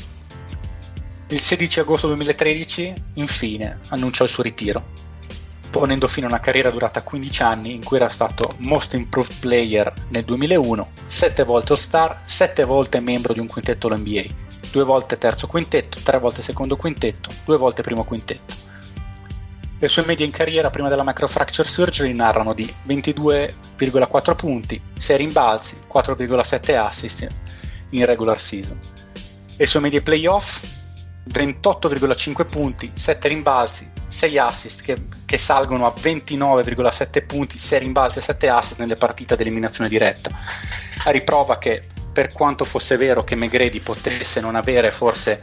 Il 1.28 1.38
16 1.38 1.78
agosto 1.78 2.08
2013, 2.08 2.94
infine, 3.14 3.78
annunciò 3.90 4.24
il 4.24 4.30
suo 4.30 4.42
ritiro, 4.42 5.12
ponendo 5.78 6.06
fine 6.06 6.26
a 6.26 6.28
una 6.28 6.38
carriera 6.38 6.70
durata 6.70 7.02
15 7.02 7.42
anni 7.42 7.74
in 7.74 7.82
cui 7.82 7.96
era 7.96 8.08
stato 8.08 8.54
Most 8.58 8.94
Improved 8.94 9.40
Player 9.40 9.92
nel 10.10 10.24
2001, 10.24 10.88
7 11.04 11.42
volte 11.42 11.72
All-Star, 11.72 12.20
7 12.22 12.62
volte 12.62 13.00
membro 13.00 13.32
di 13.32 13.40
un 13.40 13.48
quintetto 13.48 13.88
NBA 13.88 14.42
due 14.70 14.84
volte 14.84 15.18
terzo 15.18 15.46
quintetto, 15.46 15.98
tre 16.02 16.18
volte 16.18 16.42
secondo 16.42 16.76
quintetto, 16.76 17.30
due 17.44 17.56
volte 17.56 17.82
primo 17.82 18.04
quintetto. 18.04 18.54
Le 19.78 19.88
sue 19.88 20.04
medie 20.04 20.24
in 20.26 20.32
carriera 20.32 20.70
prima 20.70 20.88
della 20.88 21.04
microfracture 21.04 21.68
surgery 21.68 22.12
narrano 22.12 22.54
di 22.54 22.72
22,4 22.86 24.34
punti, 24.34 24.80
6 24.96 25.16
rimbalzi, 25.16 25.76
4,7 25.92 26.76
assist 26.76 27.26
in 27.90 28.04
regular 28.04 28.40
season. 28.40 28.78
Le 29.56 29.66
sue 29.66 29.80
medie 29.80 30.02
playoff 30.02 30.73
28,5 31.32 32.46
punti, 32.46 32.92
7 32.94 33.28
rimbalzi, 33.28 33.90
6 34.06 34.38
assist 34.38 34.82
che, 34.82 34.96
che, 35.24 35.38
salgono 35.38 35.86
a 35.86 35.94
29,7 35.96 37.26
punti, 37.26 37.58
6 37.58 37.78
rimbalzi 37.78 38.18
e 38.18 38.22
7 38.22 38.48
assist 38.48 38.78
nelle 38.78 38.94
partite 38.94 39.34
ad 39.34 39.40
eliminazione 39.40 39.88
diretta. 39.88 40.30
A 41.04 41.10
riprova 41.10 41.58
che 41.58 41.82
per 42.12 42.32
quanto 42.32 42.64
fosse 42.64 42.96
vero 42.96 43.24
che 43.24 43.34
McGrady 43.34 43.80
potesse 43.80 44.40
non 44.40 44.54
avere 44.54 44.90
forse 44.90 45.42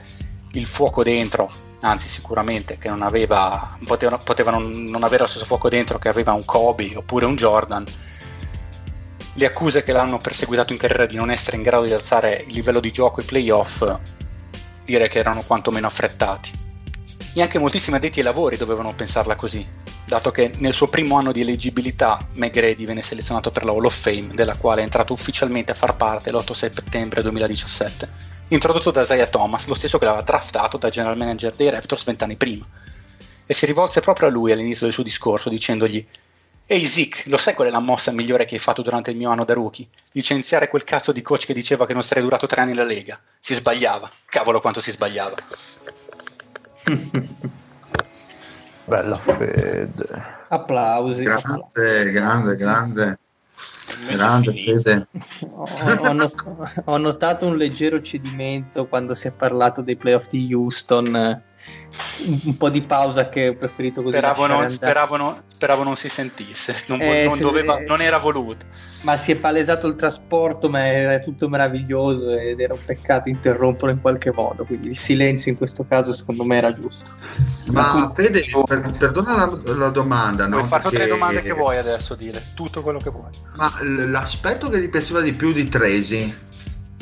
il 0.53 0.65
fuoco 0.65 1.03
dentro, 1.03 1.51
anzi 1.81 2.07
sicuramente 2.07 2.77
che 2.77 2.87
non 2.87 3.01
aveva, 3.01 3.77
poteva, 3.85 4.17
poteva 4.17 4.51
non, 4.51 4.83
non 4.83 5.03
avere 5.03 5.23
lo 5.23 5.27
stesso 5.27 5.45
fuoco 5.45 5.67
dentro 5.67 5.99
che 5.99 6.09
aveva 6.09 6.33
un 6.33 6.45
Kobe 6.45 6.95
oppure 6.95 7.25
un 7.25 7.35
Jordan, 7.35 7.85
le 9.33 9.45
accuse 9.45 9.83
che 9.83 9.91
l'hanno 9.91 10.17
perseguitato 10.17 10.73
in 10.73 10.79
carriera 10.79 11.05
di 11.05 11.15
non 11.15 11.31
essere 11.31 11.57
in 11.57 11.63
grado 11.63 11.85
di 11.85 11.93
alzare 11.93 12.43
il 12.47 12.53
livello 12.53 12.79
di 12.79 12.91
gioco 12.91 13.19
ai 13.19 13.25
playoff 13.25 13.99
direi 14.91 15.09
che 15.09 15.19
erano 15.19 15.41
quantomeno 15.41 15.87
affrettati. 15.87 16.51
E 17.33 17.41
anche 17.41 17.59
moltissimi 17.59 17.95
addetti 17.95 18.19
ai 18.19 18.25
lavori 18.25 18.57
dovevano 18.57 18.93
pensarla 18.93 19.35
così, 19.35 19.65
dato 20.05 20.31
che 20.31 20.51
nel 20.57 20.73
suo 20.73 20.87
primo 20.87 21.17
anno 21.17 21.31
di 21.31 21.41
eleggibilità 21.41 22.19
McGrady 22.33 22.85
venne 22.85 23.01
selezionato 23.01 23.51
per 23.51 23.63
la 23.63 23.71
Hall 23.71 23.85
of 23.85 23.95
Fame, 23.95 24.33
della 24.33 24.55
quale 24.55 24.81
è 24.81 24.83
entrato 24.83 25.13
ufficialmente 25.13 25.71
a 25.71 25.75
far 25.75 25.95
parte 25.95 26.31
l'8 26.31 26.51
settembre 26.51 27.21
2017, 27.21 28.09
introdotto 28.49 28.91
da 28.91 29.01
Isaiah 29.01 29.27
Thomas, 29.27 29.67
lo 29.67 29.73
stesso 29.73 29.97
che 29.97 30.05
l'aveva 30.05 30.23
draftato 30.23 30.77
da 30.77 30.89
general 30.89 31.15
manager 31.15 31.53
dei 31.53 31.69
Raptors 31.69 32.03
vent'anni 32.03 32.35
prima. 32.35 32.65
E 33.45 33.53
si 33.53 33.65
rivolse 33.65 34.01
proprio 34.01 34.27
a 34.27 34.31
lui 34.31 34.51
all'inizio 34.51 34.85
del 34.85 34.93
suo 34.93 35.03
discorso 35.03 35.49
dicendogli 35.49 36.05
Ehi 36.65 36.85
Zeke, 36.87 37.29
lo 37.29 37.37
sai 37.37 37.53
qual 37.53 37.67
è 37.67 37.71
la 37.71 37.79
mossa 37.79 38.11
migliore 38.11 38.45
che 38.45 38.55
hai 38.55 38.61
fatto 38.61 38.81
durante 38.81 39.11
il 39.11 39.17
mio 39.17 39.29
anno 39.29 39.43
da 39.43 39.53
rookie? 39.53 39.87
Licenziare 40.13 40.69
quel 40.69 40.83
cazzo 40.83 41.11
di 41.11 41.21
coach 41.21 41.45
che 41.45 41.53
diceva 41.53 41.85
che 41.85 41.93
non 41.93 42.03
sarei 42.03 42.23
durato 42.23 42.47
tre 42.47 42.61
anni 42.61 42.71
in 42.71 42.85
Lega. 42.85 43.19
Si 43.39 43.53
sbagliava. 43.53 44.09
Cavolo 44.25 44.61
quanto 44.61 44.79
si 44.79 44.91
sbagliava. 44.91 45.35
Bella 48.85 49.17
fede. 49.17 50.07
Applausi. 50.47 51.23
Grande, 51.23 52.11
grande, 52.11 52.55
grande. 52.55 53.19
Grande 54.09 54.53
fede. 54.53 55.07
Ho, 55.49 56.31
ho 56.85 56.97
notato 56.97 57.45
un 57.45 57.57
leggero 57.57 58.01
cedimento 58.01 58.87
quando 58.87 59.13
si 59.13 59.27
è 59.27 59.31
parlato 59.31 59.81
dei 59.81 59.95
playoff 59.95 60.27
di 60.27 60.53
Houston 60.53 61.41
un 62.45 62.57
po' 62.57 62.69
di 62.69 62.81
pausa 62.81 63.29
che 63.29 63.49
ho 63.49 63.55
preferito 63.55 64.01
così. 64.01 64.17
Speravo 64.17 64.45
non, 64.45 64.69
speravo, 64.69 65.17
non, 65.17 65.41
speravo 65.45 65.83
non, 65.83 65.95
si 65.95 66.09
sentisse, 66.09 66.75
non, 66.87 67.01
eh, 67.01 67.25
non, 67.25 67.39
doveva, 67.39 67.79
eh, 67.79 67.85
non, 67.85 68.01
era 68.01 68.17
voluto. 68.17 68.65
Ma 69.03 69.17
si 69.17 69.31
è 69.31 69.35
palesato 69.35 69.87
il 69.87 69.95
trasporto, 69.95 70.69
ma 70.69 70.87
era 70.87 71.19
tutto 71.19 71.49
meraviglioso 71.49 72.29
ed 72.29 72.59
era 72.59 72.73
un 72.73 72.79
peccato 72.85 73.29
interromperlo 73.29 73.91
in 73.91 74.01
qualche 74.01 74.31
modo, 74.31 74.63
quindi 74.63 74.89
il 74.89 74.97
silenzio 74.97 75.51
in 75.51 75.57
questo 75.57 75.85
caso 75.87 76.13
secondo 76.13 76.43
me 76.43 76.57
era 76.57 76.73
giusto. 76.73 77.11
Ma, 77.67 77.93
ma 77.93 78.11
Fede, 78.13 78.45
per, 78.65 78.95
perdona 78.97 79.35
la, 79.35 79.75
la 79.75 79.89
domanda. 79.89 80.47
Puoi 80.47 80.61
no? 80.61 80.67
fare 80.67 80.83
tutte 80.83 80.97
le 80.97 81.07
domande 81.07 81.41
che 81.41 81.53
vuoi 81.53 81.77
adesso, 81.77 82.15
dire 82.15 82.41
tutto 82.53 82.81
quello 82.81 82.99
che 82.99 83.09
vuoi. 83.09 83.29
Ma 83.55 83.71
l'aspetto 83.83 84.69
che 84.69 84.79
ti 84.79 84.87
piaceva 84.87 85.21
di 85.21 85.33
più 85.33 85.51
di 85.51 85.67
Tracy? 85.67 86.33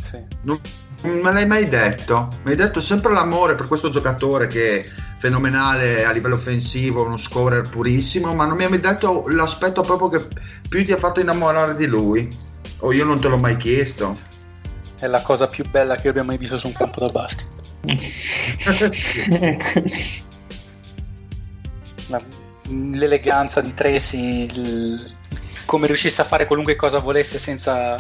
Sì. 0.02 0.18
Non 0.42 0.60
me 1.04 1.32
l'hai 1.32 1.46
mai 1.46 1.70
detto. 1.70 2.28
Mi 2.44 2.52
hai 2.52 2.58
detto 2.58 2.82
sempre 2.82 3.14
l'amore 3.14 3.56
per 3.56 3.68
questo 3.68 3.90
giocatore 3.90 4.48
che 4.48 4.82
è 4.82 4.86
fenomenale 5.18 6.06
a 6.06 6.12
livello 6.12 6.36
offensivo, 6.36 7.06
uno 7.06 7.18
scorer 7.18 7.70
purissimo, 7.70 8.34
ma 8.34 8.46
non 8.46 8.58
mi 8.58 8.64
hai 8.64 8.70
mai 8.70 8.80
detto 8.80 9.26
l'aspetto 9.28 9.82
proprio 9.82 10.10
che 10.10 10.28
più 10.68 10.84
ti 10.84 10.92
ha 10.92 10.98
fatto 10.98 11.20
innamorare 11.20 11.76
di 11.76 11.86
lui. 11.86 12.28
O 12.80 12.94
io 12.94 13.06
non 13.06 13.20
te 13.20 13.28
l'ho 13.28 13.38
mai 13.38 13.58
chiesto. 13.58 14.18
È 14.98 15.08
la 15.08 15.22
cosa 15.22 15.48
più 15.48 15.70
bella 15.70 15.96
che 15.96 16.04
io 16.04 16.10
abbia 16.12 16.24
mai 16.24 16.38
visto 16.38 16.58
su 16.58 16.68
un 16.68 16.74
campo 16.74 17.00
da 17.00 17.10
basket. 17.10 17.48
L'eleganza 22.72 23.62
di 23.62 23.74
Tracy, 23.74 24.46
il... 24.46 25.16
come 25.66 25.88
riuscisse 25.88 26.22
a 26.22 26.26
fare 26.26 26.46
qualunque 26.46 26.76
cosa 26.76 27.00
volesse 27.00 27.40
senza 27.40 27.98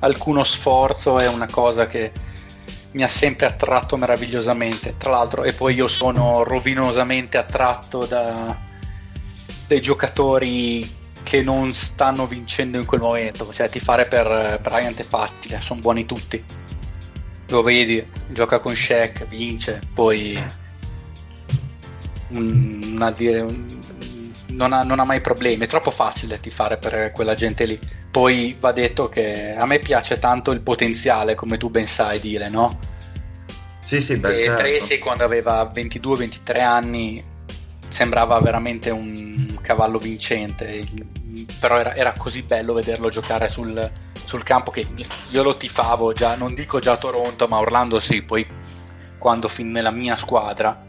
alcuno 0.00 0.44
sforzo 0.44 1.18
è 1.18 1.28
una 1.28 1.46
cosa 1.46 1.86
che 1.86 2.12
mi 2.92 3.02
ha 3.02 3.08
sempre 3.08 3.46
attratto 3.46 3.96
meravigliosamente. 3.96 4.96
Tra 4.96 5.10
l'altro, 5.10 5.44
e 5.44 5.52
poi 5.52 5.74
io 5.74 5.88
sono 5.88 6.42
rovinosamente 6.42 7.36
attratto 7.38 8.06
da, 8.06 8.58
dai 9.66 9.80
giocatori 9.80 10.98
che 11.22 11.42
non 11.42 11.72
stanno 11.72 12.26
vincendo 12.26 12.78
in 12.78 12.84
quel 12.86 13.00
momento. 13.00 13.52
Cioè, 13.52 13.68
tifare 13.68 14.06
per 14.06 14.58
Bryant 14.62 14.98
è 15.00 15.04
facile, 15.04 15.60
sono 15.60 15.80
buoni 15.80 16.06
tutti. 16.06 16.42
lo 17.50 17.62
vedi, 17.62 18.04
gioca 18.28 18.60
con 18.60 18.74
Shaq, 18.76 19.26
vince, 19.26 19.80
poi 19.92 20.40
un- 22.28 23.12
dire- 23.16 23.40
un- 23.40 23.78
non, 24.48 24.72
ha, 24.72 24.82
non 24.82 25.00
ha 25.00 25.04
mai 25.04 25.20
problemi, 25.20 25.64
è 25.64 25.68
troppo 25.68 25.90
facile 25.90 26.38
tifare 26.40 26.76
per 26.78 27.10
quella 27.12 27.34
gente 27.34 27.64
lì. 27.64 27.78
Poi 28.10 28.56
va 28.58 28.72
detto 28.72 29.08
che 29.08 29.54
a 29.54 29.66
me 29.66 29.78
piace 29.78 30.18
tanto 30.18 30.50
il 30.50 30.60
potenziale, 30.60 31.34
come 31.34 31.56
tu 31.56 31.70
ben 31.70 31.86
sai, 31.86 32.18
Dile, 32.18 32.48
no? 32.48 32.78
Sì, 33.84 34.00
sì, 34.00 34.16
beh, 34.16 34.40
e 34.40 34.44
certo. 34.44 34.62
Tracy 34.62 34.98
quando 34.98 35.24
aveva 35.24 35.70
22-23 35.74 36.60
anni 36.60 37.24
sembrava 37.88 38.38
veramente 38.40 38.90
un 38.90 39.58
cavallo 39.60 39.98
vincente, 39.98 40.84
però 41.58 41.78
era, 41.78 41.94
era 41.94 42.12
così 42.16 42.42
bello 42.42 42.72
vederlo 42.72 43.10
giocare 43.10 43.48
sul, 43.48 43.90
sul 44.24 44.42
campo 44.42 44.70
che 44.70 44.86
io 45.30 45.42
lo 45.42 45.56
tifavo 45.56 46.12
già, 46.12 46.34
non 46.36 46.54
dico 46.54 46.78
già 46.78 46.92
a 46.92 46.96
Toronto, 46.96 47.48
ma 47.48 47.56
a 47.56 47.60
Orlando 47.60 48.00
sì, 48.00 48.22
poi 48.22 48.46
quando 49.18 49.48
fin 49.48 49.70
nella 49.70 49.90
mia 49.90 50.16
squadra. 50.16 50.88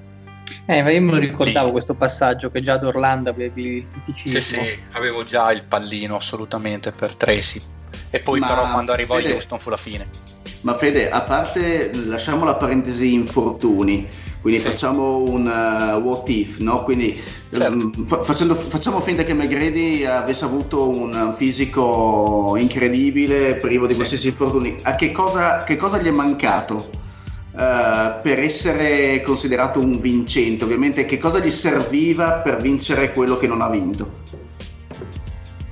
Eh, 0.65 0.81
ma 0.83 0.91
io 0.91 1.01
me 1.01 1.11
lo 1.11 1.17
ricordavo 1.17 1.67
Sì. 1.67 1.71
questo 1.71 1.93
passaggio 1.93 2.49
che 2.51 2.61
già 2.61 2.73
ad 2.73 2.83
Orlando 2.83 3.29
avevi 3.29 3.77
il 3.77 3.85
feticismo. 3.87 4.39
Sì, 4.39 4.53
sì, 4.55 4.79
avevo 4.91 5.23
già 5.23 5.51
il 5.51 5.63
pallino 5.67 6.15
assolutamente 6.17 6.91
per 6.91 7.15
Tracy. 7.15 7.59
E 8.09 8.19
poi 8.19 8.39
Ma, 8.39 8.47
però 8.47 8.71
quando 8.71 8.91
arrivò 8.91 9.15
Fede- 9.15 9.33
Houston 9.33 9.59
fu 9.59 9.69
la 9.69 9.77
fine. 9.77 10.07
Ma 10.61 10.75
Fede, 10.75 11.09
a 11.09 11.21
parte, 11.21 11.91
lasciamo 12.05 12.45
la 12.45 12.55
parentesi 12.55 13.13
infortuni, 13.13 14.07
quindi 14.41 14.59
Sì. 14.59 14.67
facciamo 14.69 15.17
un 15.23 15.45
uh, 15.47 15.97
what 15.99 16.29
if, 16.29 16.59
no? 16.59 16.83
Quindi 16.83 17.13
Certo. 17.51 17.63
ehm, 17.65 18.05
fa- 18.05 18.23
facendo- 18.23 18.55
facciamo 18.55 19.01
finta 19.01 19.23
che 19.23 19.33
McGrady 19.33 20.05
avesse 20.05 20.45
avuto 20.45 20.87
un 20.87 21.33
fisico 21.35 22.55
incredibile, 22.57 23.55
privo 23.55 23.85
di 23.85 23.91
Sì. 23.93 23.97
qualsiasi 23.97 24.27
infortuni. 24.27 24.75
A 24.83 24.95
che 24.95 25.11
cosa, 25.11 25.63
che 25.63 25.77
cosa 25.77 25.97
gli 25.99 26.07
è 26.07 26.11
mancato? 26.11 26.89
Eh, 27.57 28.13
per 28.21 28.39
essere 28.39 29.21
considerato 29.21 29.79
un 29.79 29.99
vincente, 29.99 30.63
ovviamente, 30.63 31.05
che 31.05 31.17
cosa 31.17 31.39
gli 31.39 31.51
serviva 31.51 32.33
per 32.33 32.61
vincere 32.61 33.11
quello 33.11 33.37
che 33.37 33.47
non 33.47 33.61
ha 33.61 33.69
vinto? 33.69 34.19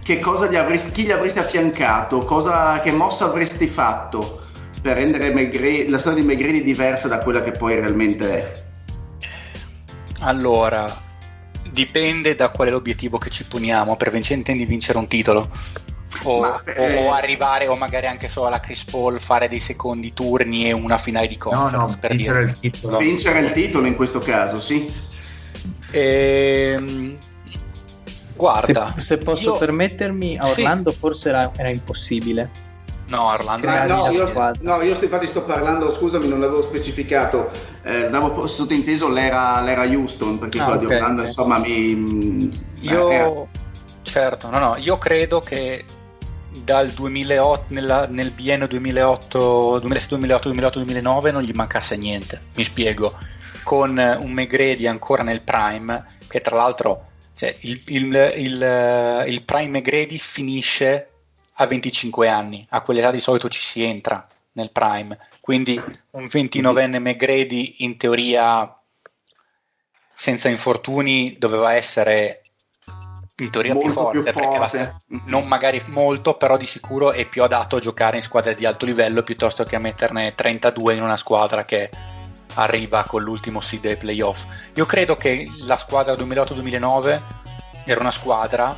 Che 0.04 0.20
cosa 0.20 0.48
gli 0.48 0.56
avresti, 0.56 0.92
chi 0.92 1.04
gli 1.04 1.12
avresti 1.12 1.40
affiancato? 1.40 2.20
Cosa, 2.20 2.82
che 2.82 2.92
mossa 2.92 3.26
avresti 3.26 3.68
fatto 3.68 4.42
per 4.82 4.98
rendere 4.98 5.32
McGrady- 5.32 5.90
la 5.90 6.00
storia 6.00 6.22
di 6.22 6.28
McGrady 6.28 6.64
diversa 6.64 7.08
da 7.08 7.20
quella 7.20 7.44
che 7.44 7.52
poi 7.52 7.76
realmente 7.76 8.30
è? 8.30 8.68
Allora, 10.22 10.92
dipende 11.72 12.36
da 12.36 12.50
qual 12.50 12.68
è 12.68 12.72
l'obiettivo 12.72 13.18
che 13.18 13.30
ci 13.30 13.46
poniamo. 13.46 13.96
Per 13.96 14.12
vincente 14.12 14.52
di 14.52 14.66
vincere 14.66 14.98
un 14.98 15.08
titolo. 15.08 15.50
O, 16.24 16.40
Ma, 16.42 16.62
eh, 16.66 17.06
o 17.06 17.14
arrivare, 17.14 17.68
o 17.68 17.76
magari 17.76 18.08
anche 18.08 18.28
solo 18.30 18.48
alla 18.48 18.60
Chris 18.60 18.84
Paul, 18.84 19.20
fare 19.20 19.48
dei 19.48 19.60
secondi 19.60 20.12
turni 20.14 20.68
e 20.68 20.72
una 20.74 20.98
finale 20.98 21.28
di 21.28 21.38
No, 21.38 21.50
conference. 21.52 21.78
no, 21.78 21.98
per 22.00 22.12
vincere 22.16 22.40
dire. 22.40 22.52
il 22.52 22.60
titolo. 22.72 22.98
Vincere 22.98 23.40
il 23.40 23.52
titolo 23.52 23.86
in 23.88 23.96
questo 23.96 24.20
caso, 24.20 24.60
sì. 24.60 24.92
Ehm, 25.92 27.18
guarda, 28.36 28.94
se, 28.96 29.02
se 29.02 29.18
posso 29.18 29.44
io- 29.44 29.58
permettermi, 29.58 30.38
a 30.38 30.46
Sì. 30.46 30.62
Orlando 30.62 30.92
forse 30.92 31.30
era, 31.30 31.52
era 31.56 31.70
impossibile. 31.70 32.50
No, 33.10 33.26
Orlando. 33.26 33.68
Ah, 33.68 33.86
no, 33.86 33.96
no, 34.06 34.12
io- 34.12 34.54
no, 34.62 34.82
io 34.84 34.94
sto- 34.94 35.04
infatti 35.06 35.26
sto 35.28 35.44
parlando, 35.44 35.92
scusami, 35.92 36.28
non 36.28 36.40
l'avevo 36.40 36.62
specificato, 36.62 37.50
eh, 37.84 38.08
davo 38.10 38.46
sottinteso 38.46 39.08
l'era, 39.10 39.60
l'era 39.62 39.84
Houston, 39.84 40.38
perché 40.38 40.60
Ah, 40.60 40.66
quella 40.66 40.80
ok, 40.80 40.86
di 40.88 40.94
Orlando, 40.94 41.22
insomma, 41.24 41.58
mi... 41.58 42.52
Io, 42.82 43.10
eh, 43.10 43.16
era- 43.16 43.32
certo, 44.04 44.50
no, 44.52 44.60
no, 44.60 44.76
io 44.78 44.98
credo 45.00 45.40
che 45.40 45.84
dal 46.64 46.90
2008, 46.90 47.66
nella- 47.74 48.08
nel 48.08 48.32
biennio 48.32 48.68
2008, 48.68 49.80
2008, 49.80 50.16
2008, 50.50 50.80
2009 50.80 51.32
non 51.32 51.42
gli 51.44 51.52
mancasse 51.54 51.96
niente. 51.98 52.42
Mi 52.56 52.64
spiego. 52.64 53.18
Con 53.64 54.00
eh, 54.00 54.16
un 54.16 54.32
McGrady 54.32 54.88
ancora 54.88 55.24
nel 55.24 55.42
prime, 55.42 56.06
che 56.28 56.42
tra 56.42 56.56
l'altro 56.56 57.08
cioè, 57.36 57.56
il, 57.62 57.82
il- 57.88 58.34
il- 58.38 59.24
il 59.28 59.44
prime 59.44 59.80
McGrady 59.80 60.18
finisce 60.18 61.10
a 61.54 61.66
25 61.66 62.28
anni, 62.28 62.66
a 62.70 62.82
quell'età 62.82 63.12
di 63.12 63.20
solito 63.20 63.48
ci 63.50 63.60
si 63.62 63.84
entra 63.84 64.28
nel 64.54 64.72
prime, 64.72 65.18
quindi 65.40 65.82
un 66.12 66.26
29enne 66.26 67.00
McGrady 67.00 67.76
in 67.80 67.98
teoria 67.98 68.74
senza 70.14 70.50
infortuni 70.50 71.36
doveva 71.38 71.74
essere 71.76 72.42
in 73.44 73.52
teoria 73.52 73.74
più 73.74 73.82
molto 73.82 74.02
forte, 74.02 74.32
più 74.32 74.42
forte. 74.42 74.58
basta- 74.60 74.96
non 75.26 75.48
magari 75.48 75.82
molto, 75.88 76.36
però 76.36 76.58
di 76.58 76.66
sicuro 76.66 77.12
è 77.12 77.28
più 77.28 77.44
adatto 77.44 77.78
a 77.78 77.80
giocare 77.80 78.18
in 78.18 78.24
squadre 78.24 78.56
di 78.56 78.66
alto 78.66 78.86
livello 78.86 79.22
piuttosto 79.22 79.64
che 79.64 79.76
a 79.76 79.80
metterne 79.80 80.36
32 80.36 80.96
in 80.96 81.04
una 81.04 81.18
squadra 81.18 81.64
che 81.64 81.90
arriva 82.56 83.04
con 83.04 83.22
l'ultimo 83.22 83.62
seed 83.62 83.86
ai 83.86 83.98
playoff. 83.98 84.46
Io 84.76 84.86
credo 84.86 85.16
che 85.16 85.50
la 85.62 85.78
squadra 85.78 86.14
2008-2009 86.14 87.22
era 87.86 88.00
una 88.00 88.12
squadra 88.12 88.76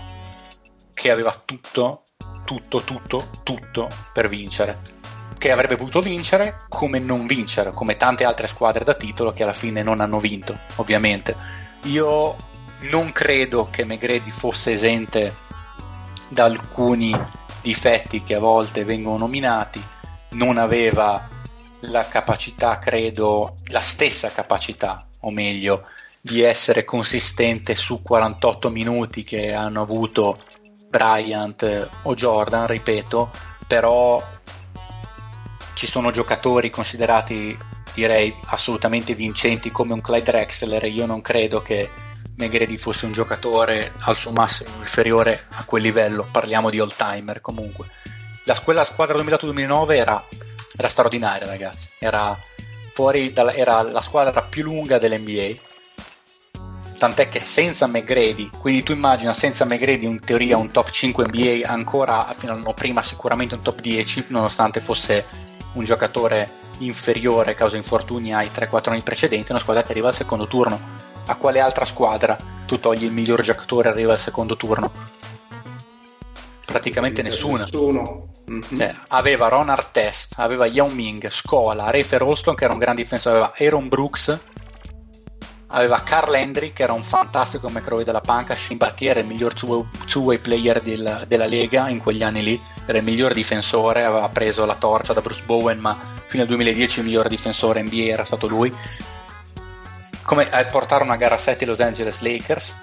che 0.94 1.12
aveva 1.12 1.34
tutto, 1.46 2.04
tutto, 2.46 2.82
tutto, 2.82 3.30
tutto 3.44 3.88
per 4.14 4.30
vincere. 4.30 5.00
Che 5.38 5.52
avrebbe 5.52 5.76
potuto 5.76 6.02
vincere 6.02 6.58
come 6.70 7.00
non 7.00 7.26
vincere, 7.26 7.72
come 7.72 7.98
tante 7.98 8.24
altre 8.24 8.48
squadre 8.48 8.84
da 8.84 8.94
titolo 8.94 9.32
che 9.32 9.44
alla 9.44 9.54
fine 9.54 9.82
non 9.82 10.00
hanno 10.00 10.20
vinto, 10.20 10.56
ovviamente. 10.76 11.36
Io 11.86 12.36
non 12.90 13.12
credo 13.12 13.68
che 13.70 13.86
McGrady 13.86 14.32
fosse 14.32 14.72
esente 14.72 15.36
da 16.28 16.46
alcuni 16.46 17.16
difetti 17.62 18.24
che 18.24 18.36
a 18.36 18.40
volte 18.40 18.84
vengono 18.84 19.18
nominati, 19.18 19.84
non 20.32 20.58
aveva 20.58 21.28
la 21.82 22.08
capacità, 22.08 22.80
credo, 22.80 23.56
la 23.66 23.80
stessa 23.80 24.32
capacità, 24.32 25.08
o 25.22 25.32
meglio, 25.32 25.82
di 26.20 26.42
essere 26.42 26.86
consistente 26.86 27.76
su 27.76 28.02
48 28.02 28.70
minuti 28.70 29.24
che 29.24 29.54
hanno 29.54 29.82
avuto 29.82 30.38
Bryant 30.88 31.90
o 32.04 32.14
Jordan, 32.14 32.68
ripeto, 32.68 33.30
però 33.68 34.22
ci 35.74 35.88
sono 35.88 36.12
giocatori 36.12 36.70
considerati 36.70 37.58
direi 37.94 38.34
assolutamente 38.48 39.14
vincenti 39.16 39.72
come 39.72 39.94
un 39.94 40.02
Clyde 40.02 40.32
Drexler. 40.32 40.84
Io 40.86 41.06
non 41.06 41.22
credo 41.22 41.62
che 41.62 41.90
McGrady 42.46 42.78
fosse 42.78 43.06
un 43.06 43.12
giocatore 43.12 43.92
al 44.00 44.16
suo 44.16 44.32
massimo 44.32 44.70
inferiore 44.80 45.46
a 45.52 45.64
quel 45.64 45.82
livello 45.82 46.28
parliamo 46.32 46.70
di 46.70 46.80
all 46.80 46.94
timer 46.96 47.42
comunque. 47.42 47.88
La, 48.46 48.60
quella 48.60 48.84
squadra 48.84 49.18
2008-2009 49.18 49.92
era, 49.92 50.26
era 50.76 50.88
straordinaria 50.88 51.48
ragazzi. 51.48 51.90
Era 52.00 52.40
dalla, 53.34 53.54
era 53.54 53.82
la 53.82 54.02
squadra 54.02 54.42
più 54.42 54.62
lunga 54.62 55.00
dell'NBA 55.00 55.60
tant'è 57.00 57.30
che 57.30 57.40
senza 57.40 57.88
McGrady 57.88 58.52
quindi 58.60 58.84
tu 58.84 58.92
immagina 58.92 59.34
senza 59.34 59.66
McGrady 59.66 60.06
in 60.06 60.20
teoria 60.20 60.58
un 60.58 60.70
top 60.70 60.92
5 60.92 61.26
NBA 61.26 61.68
ancora 61.68 62.32
fino 62.38 62.52
all'anno 62.52 62.76
prima 62.76 63.02
sicuramente 63.02 63.56
un 63.56 63.62
top 63.64 63.82
10 63.82 64.26
nonostante 64.28 64.82
fosse 64.82 65.26
un 65.74 65.84
giocatore 65.84 66.60
inferiore 66.80 67.52
a 67.52 67.56
causa 67.56 67.78
infortuni 67.78 68.34
ai 68.34 68.50
3-4 68.54 68.92
anni 68.92 69.02
precedenti, 69.02 69.52
una 69.52 69.60
squadra 69.60 69.84
che 69.84 69.92
arriva 69.92 70.10
al 70.10 70.16
secondo 70.16 70.48
turno. 70.48 71.10
A 71.28 71.36
quale 71.36 71.60
altra 71.60 71.86
squadra 71.86 72.38
tu 72.66 72.80
togli 72.80 73.04
il 73.04 73.12
miglior 73.12 73.42
giocatore 73.42 73.90
e 73.90 73.92
arriva 73.92 74.14
al 74.14 74.20
secondo 74.20 74.56
turno? 74.58 74.92
Praticamente 76.66 77.22
nessuna. 77.22 77.64
Nessuno. 77.64 78.28
Mhm. 78.46 78.78
Cioè, 78.78 78.96
aveva 79.10 79.48
Ron 79.50 79.70
Artest, 79.70 80.36
aveva 80.38 80.66
Yao 80.66 80.88
Ming, 80.90 81.30
Scola, 81.30 81.90
Rafer 81.90 82.24
Olston 82.24 82.56
che 82.56 82.64
era 82.64 82.74
un 82.74 82.80
gran 82.80 82.96
difensore, 82.96 83.36
aveva 83.38 83.54
Aaron 83.58 83.88
Brooks, 83.88 84.40
aveva 85.68 86.02
Carl 86.02 86.34
Hendry 86.34 86.74
che 86.74 86.84
era 86.84 86.94
un 86.94 87.04
fantastico 87.04 87.70
McRoy 87.70 88.04
della 88.04 88.22
panca, 88.22 88.56
Shimbati 88.56 89.06
era 89.06 89.20
il 89.20 89.26
miglior 89.26 89.54
two- 89.54 89.88
two-way 90.08 90.38
player 90.38 90.82
del- 90.82 91.26
della 91.28 91.46
Lega 91.46 91.88
in 91.90 92.00
quegli 92.00 92.24
anni 92.24 92.42
lì, 92.44 92.62
era 92.86 92.98
il 92.98 93.04
miglior 93.04 93.34
difensore, 93.34 94.04
aveva 94.04 94.28
preso 94.30 94.66
la 94.66 94.76
torcia 94.76 95.14
da 95.14 95.22
Bruce 95.22 95.44
Bowen 95.46 95.80
ma 95.80 95.98
fino 96.26 96.44
al 96.44 96.48
2010 96.50 97.00
il 97.00 97.06
miglior 97.06 97.28
difensore 97.28 97.82
NBA 97.84 98.12
era 98.12 98.24
stato 98.26 98.48
lui. 98.48 98.74
Come 100.24 100.50
a 100.50 100.64
portare 100.66 101.04
una 101.04 101.16
gara 101.16 101.36
a 101.36 101.38
7 101.38 101.64
ai 101.64 101.70
Los 101.70 101.80
Angeles 101.80 102.22
Lakers. 102.22 102.76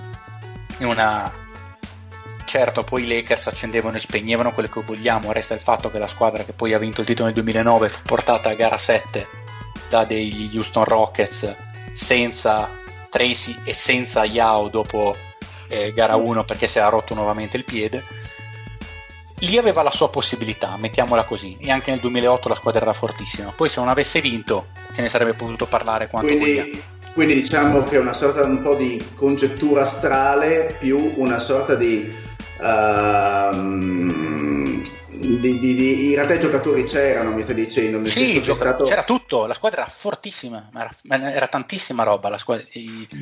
In 0.78 0.86
una 0.86 1.30
certo 2.48 2.82
poi 2.82 3.02
i 3.02 3.06
Lakers 3.06 3.46
accendevano 3.48 3.98
e 3.98 4.00
spegnevano 4.00 4.52
quello 4.52 4.70
che 4.70 4.80
vogliamo 4.80 5.32
resta 5.32 5.52
il 5.52 5.60
fatto 5.60 5.90
che 5.90 5.98
la 5.98 6.06
squadra 6.06 6.44
che 6.44 6.54
poi 6.54 6.72
ha 6.72 6.78
vinto 6.78 7.02
il 7.02 7.06
titolo 7.06 7.26
nel 7.26 7.34
2009 7.34 7.90
fu 7.90 8.02
portata 8.04 8.48
a 8.48 8.54
gara 8.54 8.78
7 8.78 9.26
da 9.90 10.04
degli 10.04 10.56
Houston 10.56 10.84
Rockets 10.84 11.54
senza 11.92 12.70
Tracy 13.10 13.54
e 13.64 13.74
senza 13.74 14.24
Yao 14.24 14.68
dopo 14.68 15.14
eh, 15.68 15.92
gara 15.92 16.16
1 16.16 16.44
perché 16.44 16.66
si 16.66 16.78
era 16.78 16.88
rotto 16.88 17.14
nuovamente 17.14 17.58
il 17.58 17.64
piede. 17.64 18.02
Lì 19.40 19.56
aveva 19.56 19.82
la 19.82 19.90
sua 19.90 20.08
possibilità 20.08 20.76
mettiamola 20.78 21.24
così 21.24 21.56
e 21.60 21.70
anche 21.70 21.90
nel 21.90 22.00
2008 22.00 22.48
la 22.48 22.54
squadra 22.54 22.80
era 22.80 22.92
fortissima. 22.92 23.52
Poi 23.54 23.68
se 23.68 23.78
non 23.78 23.88
avesse 23.88 24.20
vinto 24.20 24.68
se 24.90 25.02
ne 25.02 25.08
sarebbe 25.08 25.34
potuto 25.34 25.66
parlare 25.66 26.08
quanto 26.08 26.36
vogliamo 26.36 26.97
Quindi, 27.18 27.34
diciamo 27.34 27.82
che 27.82 27.96
è 27.96 27.98
una 27.98 28.12
sorta 28.12 28.44
un 28.44 28.62
po' 28.62 28.76
di 28.76 29.04
congettura 29.16 29.82
astrale 29.82 30.76
più 30.78 31.14
una 31.16 31.40
sorta 31.40 31.74
di 31.74 32.14
ehm, 32.60 34.82
di, 35.10 35.58
di, 35.58 35.74
di- 35.74 36.08
in 36.10 36.14
realtà 36.14 36.34
i 36.34 36.38
giocatori 36.38 36.84
c'erano, 36.84 37.32
mi 37.32 37.42
stai 37.42 37.56
dicendo. 37.56 37.98
senso 38.08 38.20
Sì, 38.20 38.40
gioca- 38.40 38.60
stato- 38.60 38.84
c'era 38.84 39.02
tutto, 39.02 39.46
la 39.46 39.54
squadra 39.54 39.82
era 39.82 39.90
fortissima, 39.90 40.68
ma 40.72 40.88
era, 41.08 41.32
era 41.32 41.48
tantissima 41.48 42.04
roba. 42.04 42.28
La 42.28 42.38
squadra, 42.38 42.64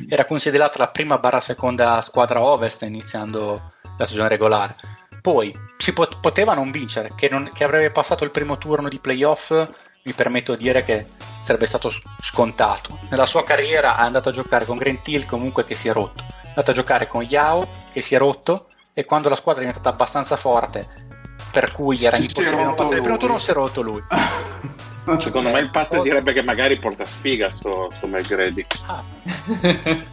era 0.07 0.25
considerata 0.25 0.77
la 0.77 0.89
prima 0.91 1.17
barra 1.17 1.39
seconda 1.39 1.99
squadra 2.01 2.43
ovest 2.43 2.83
iniziando 2.83 3.63
la 3.97 4.05
stagione 4.05 4.29
regolare. 4.29 4.75
Poi 5.23 5.51
si 5.77 5.91
pot- 5.91 6.19
poteva 6.19 6.53
non 6.53 6.69
vincere, 6.69 7.09
che, 7.15 7.29
non- 7.29 7.49
che 7.51 7.63
avrebbe 7.63 7.89
passato 7.89 8.23
il 8.23 8.29
primo 8.31 8.59
turno 8.59 8.89
di 8.89 8.99
playoff, 8.99 9.67
mi 10.07 10.13
permetto 10.13 10.55
di 10.55 10.63
dire 10.63 10.83
che 10.83 11.05
sarebbe 11.41 11.67
stato 11.67 11.91
scontato. 12.21 12.97
Nella 13.09 13.25
sua 13.25 13.43
carriera 13.43 13.97
è 13.97 14.03
andato 14.03 14.29
a 14.29 14.31
giocare 14.31 14.63
con 14.63 14.77
Grant 14.77 15.05
Hill 15.05 15.25
comunque 15.25 15.65
che 15.65 15.75
si 15.75 15.89
è 15.89 15.91
rotto, 15.91 16.23
è 16.23 16.47
andato 16.47 16.71
a 16.71 16.73
giocare 16.73 17.07
con 17.07 17.23
Yao 17.23 17.67
che 17.91 17.99
si 17.99 18.15
è 18.15 18.17
rotto 18.17 18.67
e 18.93 19.03
quando 19.03 19.27
la 19.27 19.35
squadra 19.35 19.61
è 19.61 19.65
diventata 19.65 19.93
abbastanza 19.93 20.37
forte, 20.37 20.87
per 21.51 21.73
cui 21.73 22.01
era 22.05 22.15
impossibile 22.15 22.63
non 22.63 22.73
passare 22.73 22.95
il 22.95 23.01
primo 23.01 23.17
turno, 23.17 23.37
si 23.37 23.51
è 23.51 23.53
rotto 23.53 23.81
lui. 23.81 24.01
Secondo 25.19 25.51
me 25.51 25.59
il 25.59 25.69
Pat 25.71 26.01
direbbe 26.01 26.33
che 26.33 26.41
magari 26.41 26.79
porta 26.79 27.05
sfiga 27.05 27.51
sto, 27.51 27.89
sto 27.95 28.07
McGrady. 28.07 28.65
Ah, 28.87 29.03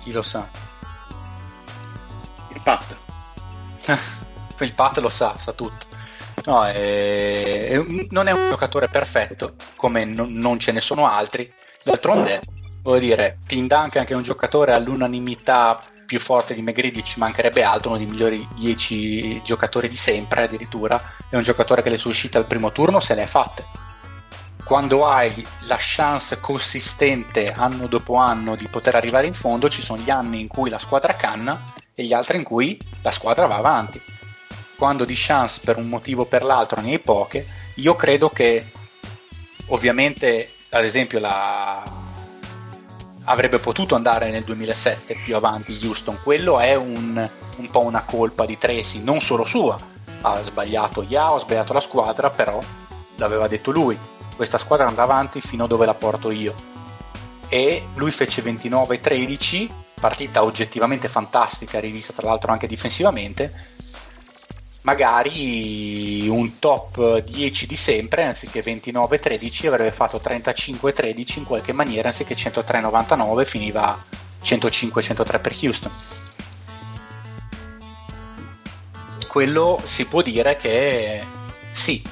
chi 0.00 0.12
lo 0.12 0.22
sa? 0.22 0.48
Il 2.52 2.60
Pat. 2.62 2.96
il 4.60 4.74
Pat 4.74 4.98
lo 4.98 5.08
sa, 5.08 5.36
sa 5.36 5.52
tutto. 5.52 5.86
No, 6.46 6.64
è- 6.64 7.68
è 7.70 7.84
non 8.10 8.26
è 8.28 8.32
un 8.32 8.46
giocatore 8.48 8.88
perfetto, 8.88 9.54
come 9.76 10.04
non, 10.04 10.32
non 10.32 10.58
ce 10.58 10.72
ne 10.72 10.80
sono 10.80 11.06
altri. 11.06 11.50
D'altronde, 11.82 12.40
voglio 12.82 13.00
dire, 13.00 13.38
Tim 13.46 13.66
Duncan, 13.66 14.04
che 14.04 14.12
è 14.12 14.16
un 14.16 14.22
giocatore 14.22 14.72
all'unanimità 14.72 15.78
più 16.06 16.18
forte 16.18 16.54
di 16.54 16.62
McGrady, 16.62 17.02
ci 17.02 17.18
mancherebbe 17.18 17.62
altro, 17.62 17.90
uno 17.90 17.98
dei 17.98 18.06
migliori 18.06 18.46
10 18.56 19.42
giocatori 19.44 19.88
di 19.88 19.96
sempre 19.96 20.42
addirittura, 20.44 21.00
è 21.28 21.36
un 21.36 21.42
giocatore 21.42 21.82
che 21.82 21.90
le 21.90 21.98
sue 21.98 22.10
uscite 22.10 22.36
al 22.38 22.46
primo 22.46 22.72
turno 22.72 23.00
se 23.00 23.14
le 23.14 23.22
è 23.22 23.26
fatte. 23.26 23.64
Quando 24.64 25.06
hai 25.06 25.44
la 25.66 25.76
chance 25.78 26.38
consistente 26.40 27.52
anno 27.52 27.86
dopo 27.86 28.14
anno 28.14 28.54
di 28.56 28.68
poter 28.68 28.94
arrivare 28.94 29.26
in 29.26 29.34
fondo, 29.34 29.68
ci 29.68 29.82
sono 29.82 30.00
gli 30.00 30.10
anni 30.10 30.40
in 30.40 30.48
cui 30.48 30.70
la 30.70 30.78
squadra 30.78 31.14
canna 31.14 31.60
e 31.94 32.04
gli 32.04 32.12
altri 32.12 32.38
in 32.38 32.44
cui 32.44 32.78
la 33.02 33.10
squadra 33.10 33.46
va 33.46 33.56
avanti. 33.56 34.00
Quando 34.80 35.04
di 35.04 35.12
chance 35.14 35.60
per 35.62 35.76
un 35.76 35.90
motivo 35.90 36.22
o 36.22 36.24
per 36.24 36.42
l'altro 36.42 36.80
ne 36.80 36.92
hai 36.92 37.00
poche, 37.00 37.44
io 37.74 37.96
credo 37.96 38.30
che 38.30 38.64
ovviamente, 39.66 40.54
ad 40.70 40.84
esempio, 40.84 41.18
la... 41.18 41.82
avrebbe 43.24 43.58
potuto 43.58 43.94
andare 43.94 44.30
nel 44.30 44.42
2007 44.42 45.20
più 45.22 45.36
avanti 45.36 45.78
Houston. 45.84 46.18
Quello 46.24 46.60
è 46.60 46.76
un, 46.76 47.28
un 47.58 47.70
po' 47.70 47.80
una 47.80 48.04
colpa 48.04 48.46
di 48.46 48.56
Tracy, 48.56 49.02
non 49.02 49.20
solo 49.20 49.44
sua. 49.44 49.78
Ha 50.22 50.42
sbagliato 50.42 51.02
Yao, 51.02 51.34
ha 51.34 51.40
sbagliato 51.40 51.74
la 51.74 51.80
squadra, 51.80 52.30
però 52.30 52.58
l'aveva 53.16 53.48
detto 53.48 53.72
lui. 53.72 53.98
Questa 54.34 54.56
squadra 54.56 54.86
andrà 54.86 55.02
avanti 55.02 55.42
fino 55.42 55.64
a 55.64 55.68
dove 55.68 55.84
la 55.84 55.92
porto 55.92 56.30
io. 56.30 56.54
E 57.50 57.86
lui 57.96 58.12
fece 58.12 58.42
29-13, 58.42 59.68
partita 60.00 60.42
oggettivamente 60.42 61.10
fantastica, 61.10 61.78
rivista 61.80 62.14
tra 62.14 62.28
l'altro 62.28 62.50
anche 62.50 62.66
difensivamente. 62.66 63.52
Magari 64.82 66.26
un 66.28 66.58
top 66.58 67.18
10 67.20 67.66
di 67.66 67.76
sempre, 67.76 68.24
anziché 68.24 68.60
29-13, 68.60 69.66
avrebbe 69.66 69.90
fatto 69.90 70.20
35-13 70.24 71.38
in 71.38 71.44
qualche 71.44 71.72
maniera, 71.72 72.08
anziché 72.08 72.34
103-99 72.34 73.44
finiva 73.44 74.02
105-103 74.42 75.40
per 75.40 75.56
Houston. 75.62 75.92
Quello 79.28 79.80
si 79.84 80.06
può 80.06 80.22
dire 80.22 80.56
che 80.56 81.22
sì, 81.72 82.02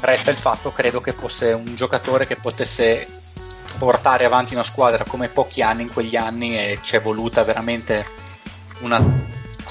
resta 0.00 0.30
il 0.30 0.36
fatto, 0.36 0.70
credo 0.70 1.00
che 1.00 1.12
fosse 1.12 1.52
un 1.52 1.74
giocatore 1.74 2.26
che 2.26 2.36
potesse 2.36 3.06
portare 3.76 4.24
avanti 4.24 4.54
una 4.54 4.64
squadra 4.64 5.04
come 5.04 5.28
pochi 5.28 5.62
anni 5.62 5.82
in 5.82 5.92
quegli 5.92 6.16
anni 6.16 6.56
e 6.56 6.78
ci 6.82 6.96
è 6.96 7.00
voluta 7.00 7.42
veramente 7.42 8.06
una 8.80 9.00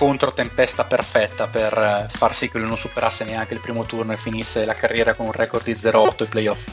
controtempesta 0.01 0.85
perfetta 0.85 1.45
per 1.45 1.77
eh, 1.77 2.05
far 2.09 2.33
sì 2.33 2.49
che 2.49 2.57
lui 2.57 2.67
non 2.67 2.75
superasse 2.75 3.23
neanche 3.23 3.53
il 3.53 3.59
primo 3.59 3.83
turno 3.83 4.13
e 4.13 4.17
finisse 4.17 4.65
la 4.65 4.73
carriera 4.73 5.13
con 5.13 5.27
un 5.27 5.31
record 5.31 5.63
di 5.63 5.73
0-8 5.73 6.21
ai 6.21 6.25
playoff. 6.25 6.65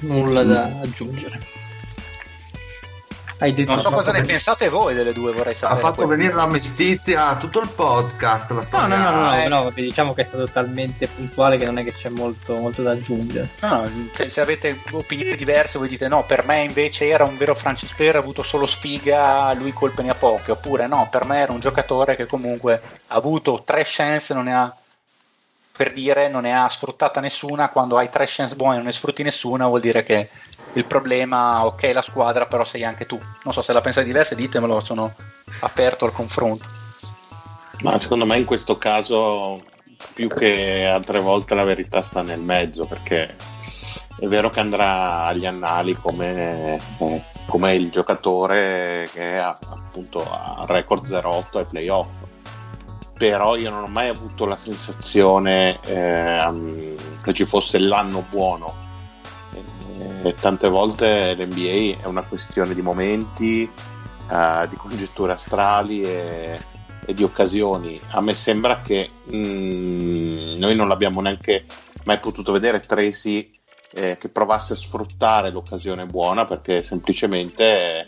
Nulla 0.00 0.42
da 0.42 0.64
aggiungere. 0.82 1.61
Hai 3.42 3.52
detto 3.54 3.72
Non 3.72 3.80
so 3.80 3.88
Ha 3.88 3.90
cosa 3.90 4.02
fatto 4.04 4.12
ne 4.16 4.18
ben- 4.22 4.30
pensate 4.30 4.68
voi 4.68 4.94
delle 4.94 5.12
due, 5.12 5.32
vorrei 5.32 5.52
Ha 5.52 5.56
sapere. 5.56 5.80
fatto 5.80 6.06
Poi- 6.06 6.16
venire 6.16 6.32
la 6.34 6.46
mestizia 6.46 7.26
a 7.28 7.36
tutto 7.36 7.58
il 7.60 7.68
podcast. 7.68 8.50
La 8.52 8.66
No, 8.70 8.86
no, 8.86 8.96
no, 8.96 9.10
no, 9.10 9.20
no, 9.22 9.34
eh. 9.34 9.48
no, 9.48 9.62
vabbè, 9.64 9.80
diciamo 9.80 10.14
che 10.14 10.22
è 10.22 10.24
stato 10.24 10.46
talmente 10.46 11.08
puntuale 11.08 11.56
che 11.56 11.64
non 11.64 11.78
è 11.78 11.84
che 11.84 11.92
c'è 11.92 12.08
molto, 12.08 12.54
molto 12.54 12.82
da 12.82 12.92
aggiungere. 12.92 13.48
No, 13.62 13.68
no, 13.82 13.90
se, 14.14 14.30
se 14.30 14.40
avete 14.40 14.78
opinioni 14.92 15.34
diverse 15.36 15.78
voi 15.78 15.88
dite 15.88 16.06
no, 16.06 16.24
per 16.24 16.44
me 16.44 16.62
invece 16.62 17.08
era 17.08 17.24
un 17.24 17.36
vero 17.36 17.54
Francis 17.56 17.92
Player, 17.94 18.14
ha 18.14 18.20
avuto 18.20 18.42
solo 18.44 18.64
sfiga, 18.66 19.52
lui 19.54 19.72
colpe 19.72 20.02
ne 20.02 20.10
ha 20.10 20.14
poche, 20.14 20.52
oppure 20.52 20.86
no, 20.86 21.08
per 21.10 21.24
me 21.24 21.38
era 21.38 21.50
un 21.52 21.58
giocatore 21.60 22.14
che 22.14 22.26
comunque 22.26 22.80
ha 23.08 23.14
avuto 23.16 23.62
tre 23.64 23.82
chance, 23.84 24.32
non 24.34 24.44
ne 24.44 24.54
ha, 24.54 24.72
per 25.74 25.92
dire, 25.92 26.28
non 26.28 26.42
ne 26.42 26.56
ha 26.56 26.68
sfruttata 26.68 27.20
nessuna, 27.20 27.70
quando 27.70 27.96
hai 27.96 28.08
tre 28.10 28.24
chance 28.28 28.54
buone 28.54 28.74
e 28.74 28.76
non 28.76 28.86
ne 28.86 28.92
sfrutti 28.92 29.22
nessuna 29.22 29.66
vuol 29.66 29.80
dire 29.80 30.04
che 30.04 30.28
il 30.74 30.86
problema, 30.86 31.64
ok 31.66 31.90
la 31.92 32.02
squadra, 32.02 32.46
però 32.46 32.64
sei 32.64 32.84
anche 32.84 33.06
tu. 33.06 33.18
Non 33.44 33.52
so 33.52 33.62
se 33.62 33.72
la 33.72 33.80
pensate 33.80 34.06
diversa, 34.06 34.34
ditemelo, 34.34 34.80
sono 34.80 35.12
aperto 35.60 36.04
al 36.04 36.12
confronto. 36.12 36.64
Ma 37.80 37.98
secondo 37.98 38.24
me 38.24 38.36
in 38.36 38.44
questo 38.44 38.78
caso 38.78 39.60
più 40.14 40.28
che 40.28 40.86
altre 40.86 41.20
volte 41.20 41.54
la 41.54 41.64
verità 41.64 42.02
sta 42.02 42.22
nel 42.22 42.40
mezzo 42.40 42.86
perché 42.86 43.36
è 44.18 44.26
vero 44.26 44.50
che 44.50 44.60
andrà 44.60 45.24
agli 45.24 45.46
annali 45.46 45.94
come, 45.94 46.76
eh, 46.98 47.22
come 47.46 47.74
il 47.74 47.90
giocatore 47.90 49.08
che 49.12 49.38
ha 49.38 49.56
appunto 49.70 50.18
ha 50.18 50.64
record 50.68 51.06
0-8 51.06 51.58
ai 51.58 51.66
playoff 51.66 52.08
però 53.14 53.56
io 53.56 53.70
non 53.70 53.84
ho 53.84 53.88
mai 53.88 54.08
avuto 54.08 54.44
la 54.44 54.56
sensazione 54.56 55.78
ehm, 55.84 56.94
che 57.22 57.32
ci 57.32 57.44
fosse 57.44 57.78
l'anno 57.78 58.24
buono 58.28 58.90
Eh, 60.22 60.34
tante 60.34 60.68
volte 60.68 61.34
l'NBA 61.34 62.02
è 62.02 62.06
una 62.06 62.22
questione 62.24 62.74
di 62.74 62.82
momenti 62.82 63.62
eh, 63.62 64.68
di 64.68 64.76
congetture 64.76 65.32
astrali 65.32 66.00
e, 66.02 66.58
e 67.04 67.14
di 67.14 67.22
occasioni. 67.22 68.00
A 68.10 68.20
me 68.20 68.34
sembra 68.34 68.82
che 68.82 69.10
mm, 69.34 70.56
noi 70.56 70.74
non 70.74 70.88
l'abbiamo 70.88 71.20
neanche 71.20 71.66
mai 72.04 72.18
potuto 72.18 72.52
vedere 72.52 72.80
Tracy 72.80 73.50
eh, 73.94 74.16
che 74.18 74.28
provasse 74.28 74.72
a 74.72 74.76
sfruttare 74.76 75.52
l'occasione 75.52 76.06
buona 76.06 76.44
perché 76.44 76.82
semplicemente 76.82 78.06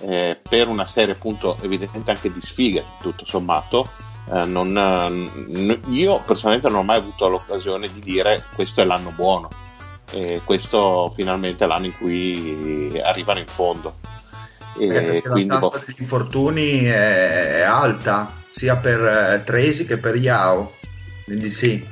eh, 0.00 0.40
per 0.48 0.68
una 0.68 0.86
serie 0.86 1.14
appunto 1.14 1.56
evidentemente 1.62 2.10
anche 2.10 2.32
di 2.32 2.40
sfighe 2.40 2.84
tutto 3.00 3.24
sommato 3.24 3.90
eh, 4.30 4.44
non, 4.44 4.76
eh, 4.76 5.80
io 5.90 6.20
personalmente 6.24 6.68
non 6.68 6.78
ho 6.78 6.82
mai 6.82 6.98
avuto 6.98 7.28
l'occasione 7.28 7.90
di 7.92 8.00
dire 8.00 8.44
questo 8.54 8.82
è 8.82 8.84
l'anno 8.84 9.12
buono 9.12 9.48
e 10.12 10.40
questo 10.44 11.12
finalmente 11.16 11.64
è 11.64 11.66
l'anno 11.66 11.86
in 11.86 11.96
cui 11.96 13.00
arrivano 13.02 13.38
in 13.40 13.46
fondo 13.46 13.96
e 14.78 14.84
Eh, 14.84 14.88
perché 14.88 15.28
quindi 15.28 15.48
la 15.50 15.58
boh, 15.58 15.70
tassa 15.70 15.84
degli 15.86 16.00
infortuni 16.00 16.84
è, 16.84 17.58
è 17.58 17.60
alta 17.62 18.34
sia 18.50 18.76
per 18.76 19.00
eh, 19.00 19.42
Tracy 19.44 19.84
che 19.84 19.96
per 19.96 20.16
Yao. 20.16 20.72
Quindi 21.24 21.50
sì. 21.50 21.88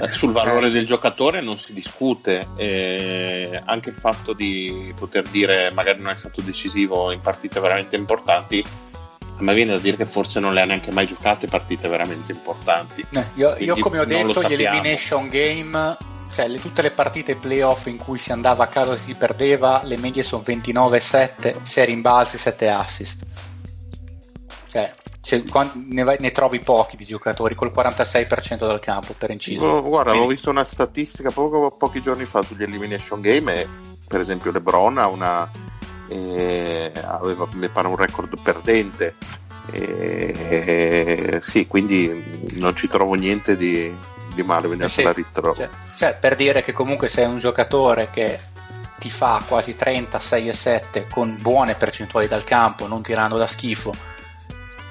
Eh, 0.00 0.12
Sul 0.12 0.32
valore 0.32 0.70
del 0.70 0.86
giocatore 0.86 1.40
non 1.40 1.58
si 1.58 1.72
discute, 1.72 2.46
eh, 2.56 3.60
anche 3.64 3.88
il 3.88 3.96
fatto 3.96 4.32
di 4.32 4.94
poter 4.96 5.22
dire 5.28 5.72
magari 5.72 6.00
non 6.00 6.12
è 6.12 6.16
stato 6.16 6.40
decisivo 6.40 7.10
in 7.10 7.20
partite 7.20 7.58
veramente 7.58 7.96
importanti, 7.96 8.64
a 9.38 9.42
me 9.42 9.54
viene 9.54 9.72
da 9.72 9.80
dire 9.80 9.96
che 9.96 10.06
forse 10.06 10.38
non 10.38 10.54
le 10.54 10.60
ha 10.60 10.64
neanche 10.64 10.92
mai 10.92 11.06
giocate 11.06 11.48
partite 11.48 11.88
veramente 11.88 12.30
importanti. 12.30 13.04
Eh, 13.10 13.24
io, 13.34 13.56
io 13.58 13.76
come 13.78 13.98
ho 13.98 14.04
detto, 14.04 14.40
gli 14.42 14.52
elimination 14.52 15.28
game, 15.28 15.96
cioè 16.32 16.48
le- 16.48 16.60
tutte 16.60 16.82
le 16.82 16.90
partite 16.90 17.36
playoff 17.36 17.86
in 17.86 17.96
cui 17.96 18.18
si 18.18 18.32
andava 18.32 18.64
a 18.64 18.68
casa 18.68 18.94
e 18.94 18.98
si 18.98 19.14
perdeva, 19.14 19.80
le 19.84 19.96
medie 19.98 20.22
sono 20.22 20.42
29-7, 20.46 21.62
6 21.62 21.86
rimbalzi, 21.86 22.38
7 22.38 22.68
assist. 22.68 23.24
Cioè, 24.70 25.42
quan- 25.50 25.86
ne, 25.90 26.02
vai- 26.04 26.16
ne 26.20 26.30
trovi 26.30 26.60
pochi 26.60 26.96
di 26.96 27.04
giocatori 27.04 27.54
col 27.54 27.70
46% 27.72 28.66
dal 28.66 28.80
campo 28.80 29.14
per 29.16 29.30
inciso. 29.30 29.66
Oh, 29.66 29.82
guarda, 29.82 30.10
avevo 30.10 30.24
Quindi- 30.24 30.34
visto 30.34 30.48
una 30.50 30.64
statistica 30.64 31.30
poco- 31.30 31.70
pochi 31.76 32.00
giorni 32.00 32.24
fa 32.24 32.42
sugli 32.42 32.62
elimination 32.62 33.20
game 33.20 33.60
e 33.60 33.68
per 34.06 34.20
esempio 34.20 34.50
LeBron 34.52 34.96
ha 34.96 35.06
una, 35.08 35.50
eh, 36.08 36.90
aveva 37.04 37.46
mi 37.54 37.68
pare 37.68 37.88
un 37.88 37.96
record 37.96 38.40
perdente. 38.40 39.14
E, 39.70 41.38
sì, 41.42 41.66
quindi 41.66 42.46
non 42.56 42.74
ci 42.74 42.88
trovo 42.88 43.12
niente 43.14 43.54
di, 43.56 43.94
di 44.42 44.46
male 44.46 44.66
Eh 44.66 44.70
venire 44.70 44.88
sì, 44.88 45.02
la 45.02 45.12
ritrovo. 45.12 45.54
Cioè, 45.54 45.68
cioè, 45.96 46.14
per 46.14 46.36
dire 46.36 46.62
che 46.62 46.72
comunque 46.72 47.08
sei 47.08 47.26
un 47.26 47.38
giocatore 47.38 48.08
che 48.12 48.38
ti 48.98 49.10
fa 49.10 49.42
quasi 49.46 49.76
30, 49.76 50.18
6 50.18 50.48
e 50.48 50.52
7 50.54 51.06
con 51.10 51.36
buone 51.40 51.74
percentuali 51.74 52.26
dal 52.26 52.44
campo, 52.44 52.86
non 52.86 53.02
tirando 53.02 53.36
da 53.36 53.46
schifo 53.46 53.94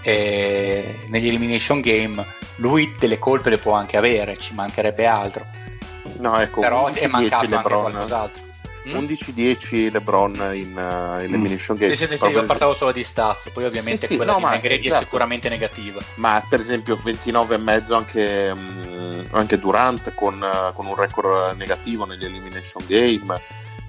e 0.01 0.99
negli 1.09 1.27
elimination 1.27 1.81
game, 1.81 2.25
lui 2.57 2.95
delle 2.97 3.19
colpe 3.19 3.49
le 3.49 3.57
può 3.57 3.73
anche 3.73 3.97
avere, 3.97 4.37
ci 4.37 4.53
mancherebbe 4.53 5.05
altro. 5.05 5.45
No, 6.19 6.39
ecco, 6.39 6.61
Però 6.61 6.87
è 6.87 6.91
11-10 6.91 7.09
mancato 7.09 7.35
anche 7.35 7.47
LeBron. 7.55 7.81
qualcos'altro. 7.81 8.45
Mm? 8.87 8.93
11-10 8.93 9.91
LeBron 9.91 10.33
in 10.53 10.73
uh, 10.75 11.19
Elimination 11.21 11.75
Game. 11.77 11.95
Sì, 11.95 12.07
sì, 12.07 12.17
sì, 12.17 12.25
io 12.25 12.45
parlavo 12.45 12.73
solo 12.73 12.91
di 12.91 13.03
stats, 13.03 13.49
poi 13.49 13.65
ovviamente 13.65 13.99
Sì, 13.99 14.07
sì, 14.07 14.15
quella 14.15 14.31
no, 14.31 14.37
di 14.37 14.43
ma 14.43 14.51
Negredi 14.51 14.85
esatto. 14.87 15.01
è 15.01 15.03
sicuramente 15.03 15.49
negativa. 15.49 15.99
ma 16.15 16.43
per 16.47 16.59
esempio 16.59 16.97
29 17.03 17.55
e 17.55 17.57
mezzo 17.57 17.95
anche, 17.95 18.53
mm, 18.55 19.19
anche 19.31 19.59
Durant 19.59 20.13
con, 20.15 20.41
eh, 20.41 20.73
con 20.73 20.85
un 20.85 20.95
record 20.95 21.55
negativo 21.57 22.05
negli 22.05 22.23
elimination 22.23 22.83
game 22.87 23.35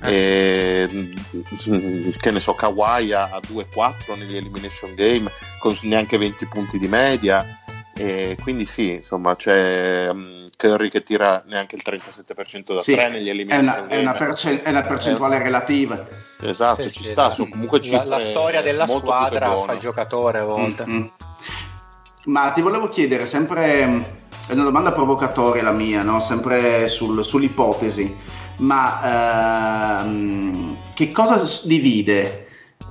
e, 0.02 0.88
mm, 0.90 2.10
che 2.18 2.30
ne 2.30 2.40
so 2.40 2.54
Kawhi 2.54 3.12
a 3.12 3.30
a 3.32 3.40
2-4 3.40 4.16
negli 4.16 4.36
elimination 4.36 4.94
game 4.94 5.30
con 5.58 5.76
neanche 5.82 6.16
20 6.18 6.46
punti 6.46 6.78
di 6.78 6.88
media 6.88 7.44
e 7.94 8.36
quindi 8.40 8.64
sì 8.64 8.92
insomma 8.92 9.34
c'è 9.34 10.12
mm, 10.12 10.37
Curry 10.58 10.88
che 10.88 11.04
tira 11.04 11.44
neanche 11.46 11.76
il 11.76 11.82
37% 11.86 12.74
da 12.74 12.82
Sì, 12.82 12.94
3 12.94 13.10
negli 13.10 13.28
è 13.30 13.44
game 13.46 13.86
è 13.86 14.00
una 14.00 14.12
percen- 14.12 14.60
è 14.60 14.70
una 14.70 14.82
percentuale 14.82 15.38
relativa. 15.40 16.04
esatto 16.40 16.82
Sì, 16.82 16.90
ci 16.90 17.04
sì, 17.04 17.10
sta 17.10 17.28
la- 17.28 17.30
sono 17.30 17.48
comunque 17.48 17.80
la, 17.88 18.04
la 18.04 18.18
storia 18.18 18.60
della 18.60 18.84
squadra 18.88 19.56
fa 19.58 19.72
il 19.74 19.78
giocatore 19.78 20.38
a 20.40 20.44
volte. 20.44 20.84
Mm, 20.84 20.96
mm. 20.96 21.04
Ma 22.24 22.50
ti 22.50 22.60
volevo 22.60 22.88
chiedere, 22.88 23.24
sempre 23.26 23.86
mm, 23.86 24.02
è 24.48 24.52
una 24.54 24.64
domanda 24.64 24.92
provocatoria 24.92 25.62
la 25.62 25.70
mia, 25.70 26.02
no? 26.02 26.18
sempre 26.18 26.88
sul- 26.88 27.24
sull'ipotesi, 27.24 28.12
ma 28.58 30.00
ehm, 30.02 30.76
che 30.92 31.12
cosa 31.12 31.40
divide 31.62 32.47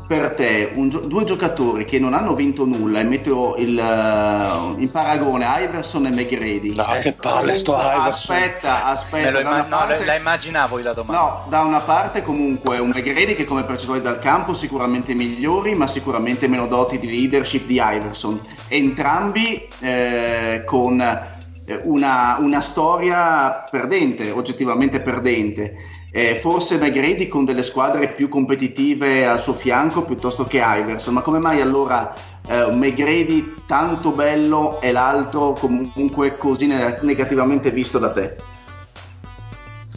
per 0.07 0.33
te 0.35 0.71
un 0.73 0.87
gio- 0.87 1.01
due 1.01 1.25
giocatori 1.25 1.83
che 1.83 1.99
non 1.99 2.13
hanno 2.13 2.33
vinto 2.33 2.65
nulla 2.65 3.01
e 3.01 3.03
metto 3.03 3.55
il, 3.57 3.77
eh, 3.77 4.81
in 4.81 4.89
paragone 4.89 5.45
Iverson 5.63 6.05
e 6.05 6.09
McGrady? 6.11 6.73
No, 6.75 6.85
che 7.01 7.13
palle 7.19 7.53
sto 7.55 7.73
Iverson. 7.75 8.35
Aspetta, 8.37 8.85
aspetta, 8.85 9.39
imma- 9.41 9.57
no, 9.63 9.65
parte- 9.67 10.05
la 10.05 10.15
immaginavo 10.15 10.77
io 10.77 10.83
la 10.85 10.93
domanda. 10.93 11.21
No, 11.21 11.43
da 11.49 11.61
una 11.61 11.81
parte 11.81 12.21
comunque 12.21 12.79
un 12.79 12.87
McGrady 12.87 13.35
che 13.35 13.43
come 13.43 13.63
percentuali 13.63 14.01
dal 14.01 14.19
campo 14.19 14.53
sicuramente 14.53 15.13
migliori, 15.13 15.75
ma 15.75 15.87
sicuramente 15.87 16.47
meno 16.47 16.67
doti 16.67 16.97
di 16.99 17.07
leadership 17.07 17.65
di 17.65 17.81
Iverson. 17.83 18.39
Entrambi 18.69 19.67
eh, 19.79 20.63
con 20.65 21.01
eh, 21.01 21.79
una, 21.83 22.37
una 22.39 22.61
storia 22.61 23.63
perdente, 23.69 24.31
oggettivamente 24.31 25.01
perdente. 25.01 25.75
Eh, 26.11 26.39
forse 26.41 26.77
McGrady 26.77 27.27
con 27.27 27.45
delle 27.45 27.63
squadre 27.63 28.13
più 28.13 28.29
competitive 28.29 29.27
al 29.27 29.41
suo 29.41 29.53
fianco 29.53 30.03
piuttosto 30.03 30.45
che 30.45 30.61
Iverson, 30.63 31.13
ma 31.13 31.21
come 31.21 31.39
mai 31.39 31.61
allora 31.61 32.13
eh, 32.47 32.69
McGrady 32.71 33.55
tanto 33.67 34.11
bello 34.11 34.79
e 34.81 34.91
l'altro 34.91 35.53
comunque 35.53 36.37
così 36.37 36.67
ne- 36.67 36.97
negativamente 37.01 37.71
visto 37.71 37.99
da 37.99 38.11
te? 38.11 38.35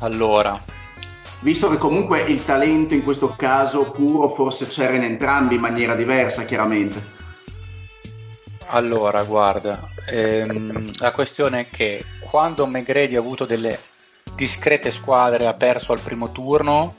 Allora, 0.01 0.59
Visto 1.43 1.71
che 1.71 1.79
comunque 1.79 2.21
il 2.21 2.45
talento 2.45 2.93
in 2.93 3.03
questo 3.03 3.35
caso 3.35 3.91
puro 3.91 4.29
forse 4.29 4.67
c'era 4.67 4.95
in 4.95 5.05
entrambi 5.05 5.55
in 5.55 5.63
maniera 5.63 5.95
diversa, 5.95 6.45
chiaramente. 6.45 7.19
allora, 8.73 9.23
guarda, 9.25 9.89
ehm, 10.11 10.91
la 10.99 11.13
questione 11.13 11.61
è 11.61 11.69
che 11.69 12.05
quando 12.21 12.67
McGrady 12.67 13.17
ha 13.17 13.21
avuto 13.21 13.47
delle 13.47 13.81
discrete 14.35 14.93
squadre 14.93 15.47
ha 15.47 15.55
perso 15.55 15.93
al 15.93 16.01
primo 16.01 16.31
turno 16.33 16.97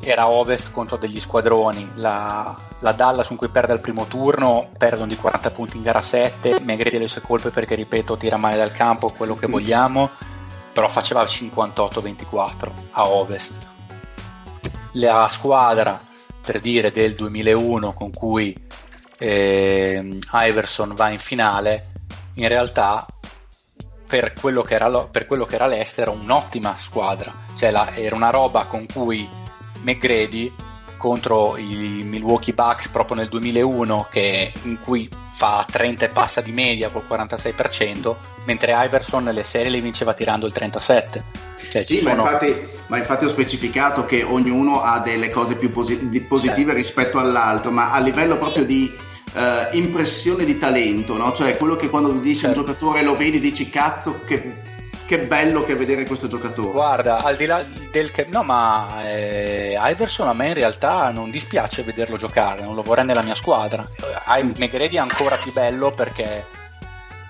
era 0.00 0.28
Ovest 0.28 0.70
contro 0.72 0.96
degli 0.96 1.18
squadroni 1.18 1.92
la, 1.94 2.56
la 2.80 2.92
Dallas 2.92 3.28
con 3.28 3.36
cui 3.36 3.48
perde 3.48 3.72
al 3.72 3.80
primo 3.80 4.06
turno 4.06 4.68
perdono 4.76 5.06
di 5.06 5.16
40 5.16 5.50
punti 5.50 5.76
in 5.76 5.82
gara 5.82 6.02
7 6.02 6.60
McGrady 6.60 6.96
ha 6.96 7.00
le 7.00 7.08
sue 7.08 7.22
colpe 7.22 7.50
perché 7.50 7.74
ripeto 7.74 8.16
tira 8.16 8.36
male 8.36 8.56
dal 8.56 8.72
campo 8.72 9.08
quello 9.08 9.34
che 9.34 9.46
vogliamo 9.46 10.10
però 10.76 10.90
faceva 10.90 11.24
58-24 11.24 12.70
a 12.90 13.08
Ovest. 13.08 13.66
La 14.92 15.26
squadra 15.30 15.98
per 16.44 16.60
dire 16.60 16.90
del 16.90 17.14
2001 17.14 17.94
con 17.94 18.10
cui 18.10 18.54
ehm, 19.16 20.18
Iverson 20.34 20.94
va 20.94 21.08
in 21.08 21.18
finale 21.18 21.92
in 22.34 22.48
realtà 22.48 23.06
per 24.06 24.32
quello 24.40 24.62
che 24.62 24.74
era, 24.74 24.88
lo- 24.88 25.08
per 25.10 25.26
quello 25.26 25.44
che 25.44 25.54
era 25.56 25.66
l'Est 25.66 25.98
era 25.98 26.10
un'ottima 26.10 26.76
squadra. 26.78 27.32
Cioè 27.56 27.70
la- 27.70 27.94
era 27.94 28.14
una 28.14 28.30
roba 28.30 28.64
con 28.64 28.86
cui 28.92 29.28
McGrady 29.82 30.52
contro 30.96 31.56
i 31.56 32.02
Milwaukee 32.04 32.54
Bucks 32.54 32.88
proprio 32.88 33.16
nel 33.16 33.28
2001 33.28 34.06
che, 34.10 34.50
in 34.62 34.78
cui 34.80 35.08
fa 35.32 35.64
30 35.70 36.06
e 36.06 36.08
passa 36.08 36.40
di 36.40 36.52
media 36.52 36.88
col 36.88 37.02
46% 37.06 38.14
mentre 38.46 38.72
Iverson 38.84 39.24
le 39.24 39.42
serie 39.44 39.68
le 39.70 39.82
vinceva 39.82 40.14
tirando 40.14 40.46
il 40.46 40.52
37 40.54 41.22
cioè 41.70 41.84
ci 41.84 41.98
Sì, 41.98 42.02
ma 42.04 42.10
sono 42.10 42.22
infatti, 42.22 42.68
ma 42.86 42.96
infatti 42.96 43.24
ho 43.26 43.28
specificato 43.28 44.06
che 44.06 44.22
ognuno 44.22 44.80
ha 44.82 44.98
delle 45.00 45.28
cose 45.28 45.56
più 45.56 45.70
posi- 45.70 45.96
positive 46.26 46.72
rispetto 46.72 47.18
all'altro, 47.18 47.70
ma 47.70 47.90
a 47.92 47.98
livello 47.98 48.36
proprio 48.38 48.64
di 48.64 48.90
eh, 49.34 49.68
impressione 49.72 50.44
di 50.44 50.58
talento, 50.58 51.16
no? 51.16 51.32
Cioè 51.32 51.56
quello 51.56 51.76
che 51.76 51.88
quando 51.88 52.12
dici 52.12 52.40
Certo. 52.40 52.60
un 52.60 52.66
giocatore 52.66 53.02
lo 53.02 53.16
vedi 53.16 53.38
dici 53.40 53.68
cazzo 53.68 54.20
che, 54.24 54.62
che 55.06 55.18
bello 55.20 55.64
che 55.64 55.74
vedere 55.74 56.04
questo 56.04 56.26
giocatore. 56.26 56.70
Guarda, 56.70 57.22
al 57.22 57.36
di 57.36 57.46
là 57.46 57.64
del 57.90 58.10
che... 58.10 58.26
No, 58.28 58.42
ma 58.42 59.02
eh, 59.04 59.78
Iverson 59.78 60.28
a 60.28 60.32
me 60.32 60.48
in 60.48 60.54
realtà 60.54 61.10
non 61.10 61.30
dispiace 61.30 61.82
vederlo 61.82 62.16
giocare, 62.16 62.62
non 62.62 62.74
lo 62.74 62.82
vorrei 62.82 63.04
nella 63.04 63.22
mia 63.22 63.34
squadra. 63.34 63.82
Eh, 63.82 64.40
I- 64.40 64.54
McGrady 64.56 64.96
è 64.96 64.98
ancora 64.98 65.36
più 65.36 65.52
bello 65.52 65.92
perché 65.92 66.64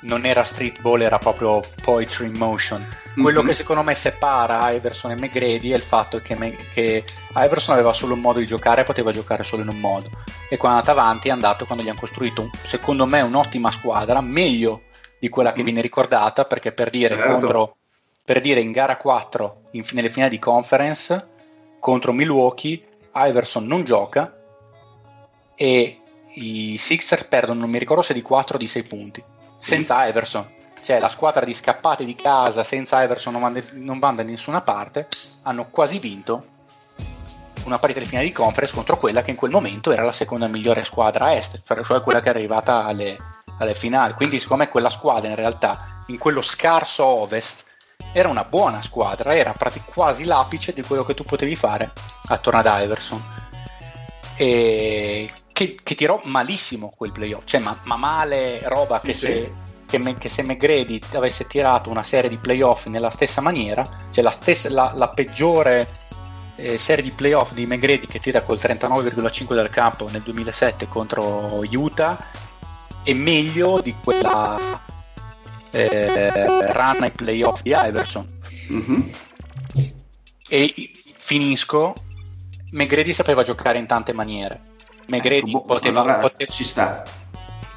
non 0.07 0.25
era 0.25 0.43
street 0.45 0.81
ball, 0.81 1.01
era 1.03 1.19
proprio 1.19 1.63
poetry 1.83 2.27
in 2.27 2.37
motion. 2.37 2.85
Quello 3.21 3.43
Mhm. 3.43 3.49
che 3.49 3.55
secondo 3.55 3.83
me 3.83 3.95
separa 3.95 4.71
Iverson 4.71 5.11
e 5.13 5.15
McGrady 5.17 5.71
è 5.71 5.77
il 5.77 5.83
fatto 5.83 6.19
che, 6.19 6.37
Me- 6.37 6.57
che 6.73 7.05
Iverson 7.35 7.75
aveva 7.75 7.93
solo 7.93 8.15
un 8.15 8.21
modo 8.21 8.39
di 8.39 8.47
giocare 8.47 8.83
e 8.83 8.85
poteva 8.85 9.11
giocare 9.11 9.43
solo 9.43 9.63
in 9.63 9.69
un 9.69 9.79
modo. 9.81 10.09
E 10.49 10.57
quando 10.57 10.79
è 10.79 10.81
andato 10.81 10.99
avanti 11.01 11.29
è 11.29 11.33
andato 11.33 11.65
quando 11.67 11.83
gli 11.83 11.89
hanno 11.89 11.99
costruito, 11.99 12.51
secondo 12.63 13.05
me, 13.07 13.21
un'ottima 13.21 13.71
squadra, 13.71 14.21
meglio 14.21 14.83
di 15.19 15.29
quella 15.29 15.53
che 15.53 15.59
Mhm. 15.61 15.65
viene 15.65 15.81
ricordata, 15.81 16.45
perché 16.45 16.73
per 16.73 16.91
dire 16.91 17.17
Certo. 17.17 17.31
contro 17.33 17.77
per 18.25 18.41
dire 18.41 18.61
in 18.61 18.73
gara 18.73 18.97
4 18.97 19.63
in- 19.73 19.85
nelle 19.93 20.11
finali 20.11 20.31
di 20.33 20.39
conference 20.41 21.29
contro 21.79 22.11
Milwaukee 22.13 22.83
Iverson 23.15 23.65
non 23.65 23.85
gioca 23.85 24.35
e 25.55 26.01
i 26.35 26.77
Sixers 26.77 27.25
perdono 27.25 27.61
non 27.61 27.71
mi 27.71 27.79
ricordo 27.79 28.03
se 28.03 28.13
di 28.13 28.23
4 28.23 28.57
o 28.57 28.59
di 28.59 28.67
6 28.67 28.83
punti 28.83 29.23
senza 29.59 30.07
Iverson. 30.07 30.55
Cioè 30.83 31.01
la 31.01 31.09
squadra 31.09 31.45
di 31.45 31.55
scappate 31.55 32.05
di 32.05 32.15
casa 32.15 32.63
senza 32.63 33.03
Iverson 33.03 33.33
non 33.33 33.53
va, 33.53 33.61
non 33.73 33.99
va 33.99 34.11
da 34.13 34.23
nessuna 34.23 34.61
parte. 34.61 35.09
Hanno 35.43 35.69
quasi 35.71 35.99
vinto 35.99 36.55
una 37.65 37.79
partita 37.79 38.01
di 38.01 38.07
finale 38.07 38.27
di 38.27 38.33
conference 38.33 38.75
contro 38.75 38.97
quella 38.97 39.23
che 39.23 39.31
in 39.31 39.37
quel 39.37 39.51
momento 39.51 39.91
era 39.91 40.05
la 40.05 40.13
seconda 40.13 40.47
migliore 40.47 40.85
squadra 40.85 41.27
a 41.27 41.33
est 41.33 41.61
cioè 41.65 42.01
quella 42.01 42.21
che 42.21 42.27
è 42.27 42.31
arrivata 42.31 42.85
alle, 42.85 43.17
alle 43.59 43.75
finali. 43.75 44.13
Quindi 44.15 44.39
secondo 44.39 44.65
me 44.65 44.71
quella 44.71 44.91
squadra 44.91 45.29
in 45.29 45.35
realtà 45.35 46.03
in 46.07 46.19
quello 46.19 46.43
scarso 46.43 47.05
ovest 47.05 47.65
era 48.13 48.29
una 48.29 48.45
buona 48.45 48.81
squadra, 48.83 49.35
era 49.35 49.53
prati- 49.53 49.83
quasi 49.85 50.25
l'apice 50.25 50.73
di 50.73 50.83
quello 50.83 51.05
che 51.05 51.15
tu 51.15 51.25
potevi 51.25 51.57
fare 51.57 51.93
attorno 52.29 52.61
ad 52.61 52.83
Iverson. 52.83 53.23
E 54.37 55.29
che, 55.57 55.75
che 55.83 55.95
tirò 55.95 56.21
malissimo 56.25 56.93
quel 56.95 57.13
playoff, 57.13 57.45
cioè 57.47 57.63
ma, 57.63 57.75
ma 57.85 57.97
male 57.97 58.61
roba 58.69 59.01
che, 59.01 59.15
Sì, 59.15 59.19
se, 59.19 59.55
che, 59.87 59.97
me- 59.97 60.13
che 60.13 60.29
se 60.29 60.43
McGrady 60.43 60.99
avesse 61.15 61.47
tirato 61.47 61.89
una 61.89 62.03
serie 62.03 62.29
di 62.29 62.37
playoff 62.37 62.85
nella 62.89 63.09
stessa 63.09 63.41
maniera, 63.41 63.83
cioè 64.11 64.23
la, 64.23 64.31
stessa, 64.31 64.69
la, 64.71 64.93
la 64.95 65.09
peggiore 65.09 65.89
eh, 66.57 66.77
serie 66.77 67.03
di 67.03 67.11
playoff 67.11 67.55
di 67.55 67.65
McGrady 67.65 68.07
che 68.07 68.21
tira 68.21 68.43
col 68.43 68.59
39,5 68.61 69.55
dal 69.55 69.71
campo 69.71 70.07
nel 70.11 70.21
2007 70.21 70.89
contro 70.89 71.59
Utah 71.71 72.19
è 73.03 73.15
meglio 73.15 73.81
di 73.81 73.97
quella 74.05 74.59
eh, 75.71 76.71
run 76.71 77.03
ai 77.03 77.13
playoff 77.13 77.63
di 77.63 77.73
Iverson. 77.75 78.27
Mhm. 78.69 79.11
e 80.49 80.75
finisco 81.17 81.95
McGrady 82.73 83.15
sapeva 83.15 83.43
giocare 83.43 83.79
in 83.79 83.87
tante 83.87 84.13
maniere 84.13 84.75
McGrady 85.07 85.39
Ecco, 85.51 85.61
boh, 85.61 85.61
poteva, 85.63 86.01
allora 86.01 86.19
pote- 86.19 86.47
ci 86.47 86.65
sta. 86.65 87.03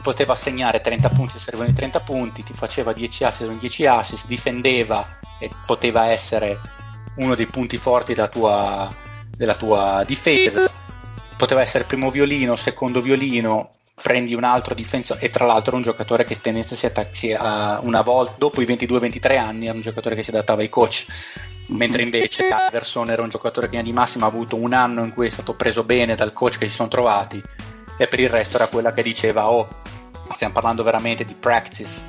poteva 0.02 0.36
segnare 0.36 0.82
30 0.82 1.10
punti 1.10 1.34
se 1.34 1.40
servono 1.40 1.70
i 1.70 1.74
30 1.74 2.00
punti 2.02 2.44
ti 2.44 2.54
faceva 2.54 2.94
10 2.94 3.24
assist 3.24 3.38
servono 3.40 3.60
10 3.60 3.86
assist 3.86 4.28
difendeva 4.28 5.06
e 5.40 5.50
poteva 5.66 6.10
essere 6.10 6.60
uno 7.18 7.36
dei 7.36 7.46
punti 7.48 7.78
forti 7.78 8.14
della 8.14 8.28
tua, 8.30 8.88
della 9.36 9.56
tua 9.56 10.04
difesa 10.06 10.69
poteva 11.40 11.62
essere 11.62 11.86
primo 11.86 12.12
violino, 12.12 12.58
secondo 12.58 13.02
violino, 13.02 13.70
prendi 14.02 14.34
un 14.34 14.44
altro 14.44 14.76
difensore 14.76 15.22
e 15.22 15.30
tra 15.30 15.46
l'altro 15.46 15.70
era 15.70 15.78
un 15.78 15.84
giocatore 15.84 16.26
che 16.26 16.36
tendenza 16.36 16.76
si 16.76 16.86
attacchi 16.86 17.32
una 17.32 18.02
volta 18.02 18.36
dopo 18.38 18.62
i 18.62 18.66
22-23 18.66 19.38
anni 19.38 19.66
era 19.66 19.74
un 19.74 19.82
giocatore 19.82 20.16
che 20.16 20.24
si 20.24 20.30
adattava 20.30 20.62
ai 20.62 20.70
coach 20.70 21.06
mentre 21.68 22.02
invece 22.02 22.48
Iverson 22.70 23.10
era 23.10 23.22
un 23.22 23.30
giocatore 23.30 23.70
che 23.70 23.82
di 23.82 23.92
massima 23.92 24.26
ha 24.26 24.30
avuto 24.30 24.56
un 24.56 24.74
anno 24.74 25.04
in 25.04 25.14
cui 25.14 25.28
è 25.28 25.30
stato 25.30 25.54
preso 25.54 25.84
bene 25.84 26.16
dal 26.16 26.32
coach 26.32 26.58
che 26.58 26.70
si 26.70 26.76
sono 26.76 26.88
trovati 26.88 27.42
e 27.98 28.08
per 28.08 28.20
il 28.20 28.30
resto 28.30 28.56
era 28.56 28.68
quella 28.68 28.94
che 28.94 29.04
diceva 29.04 29.50
oh 29.50 29.68
stiamo 30.32 30.54
parlando 30.54 30.84
veramente 30.84 31.26
di 31.26 31.34
practice 31.34 32.02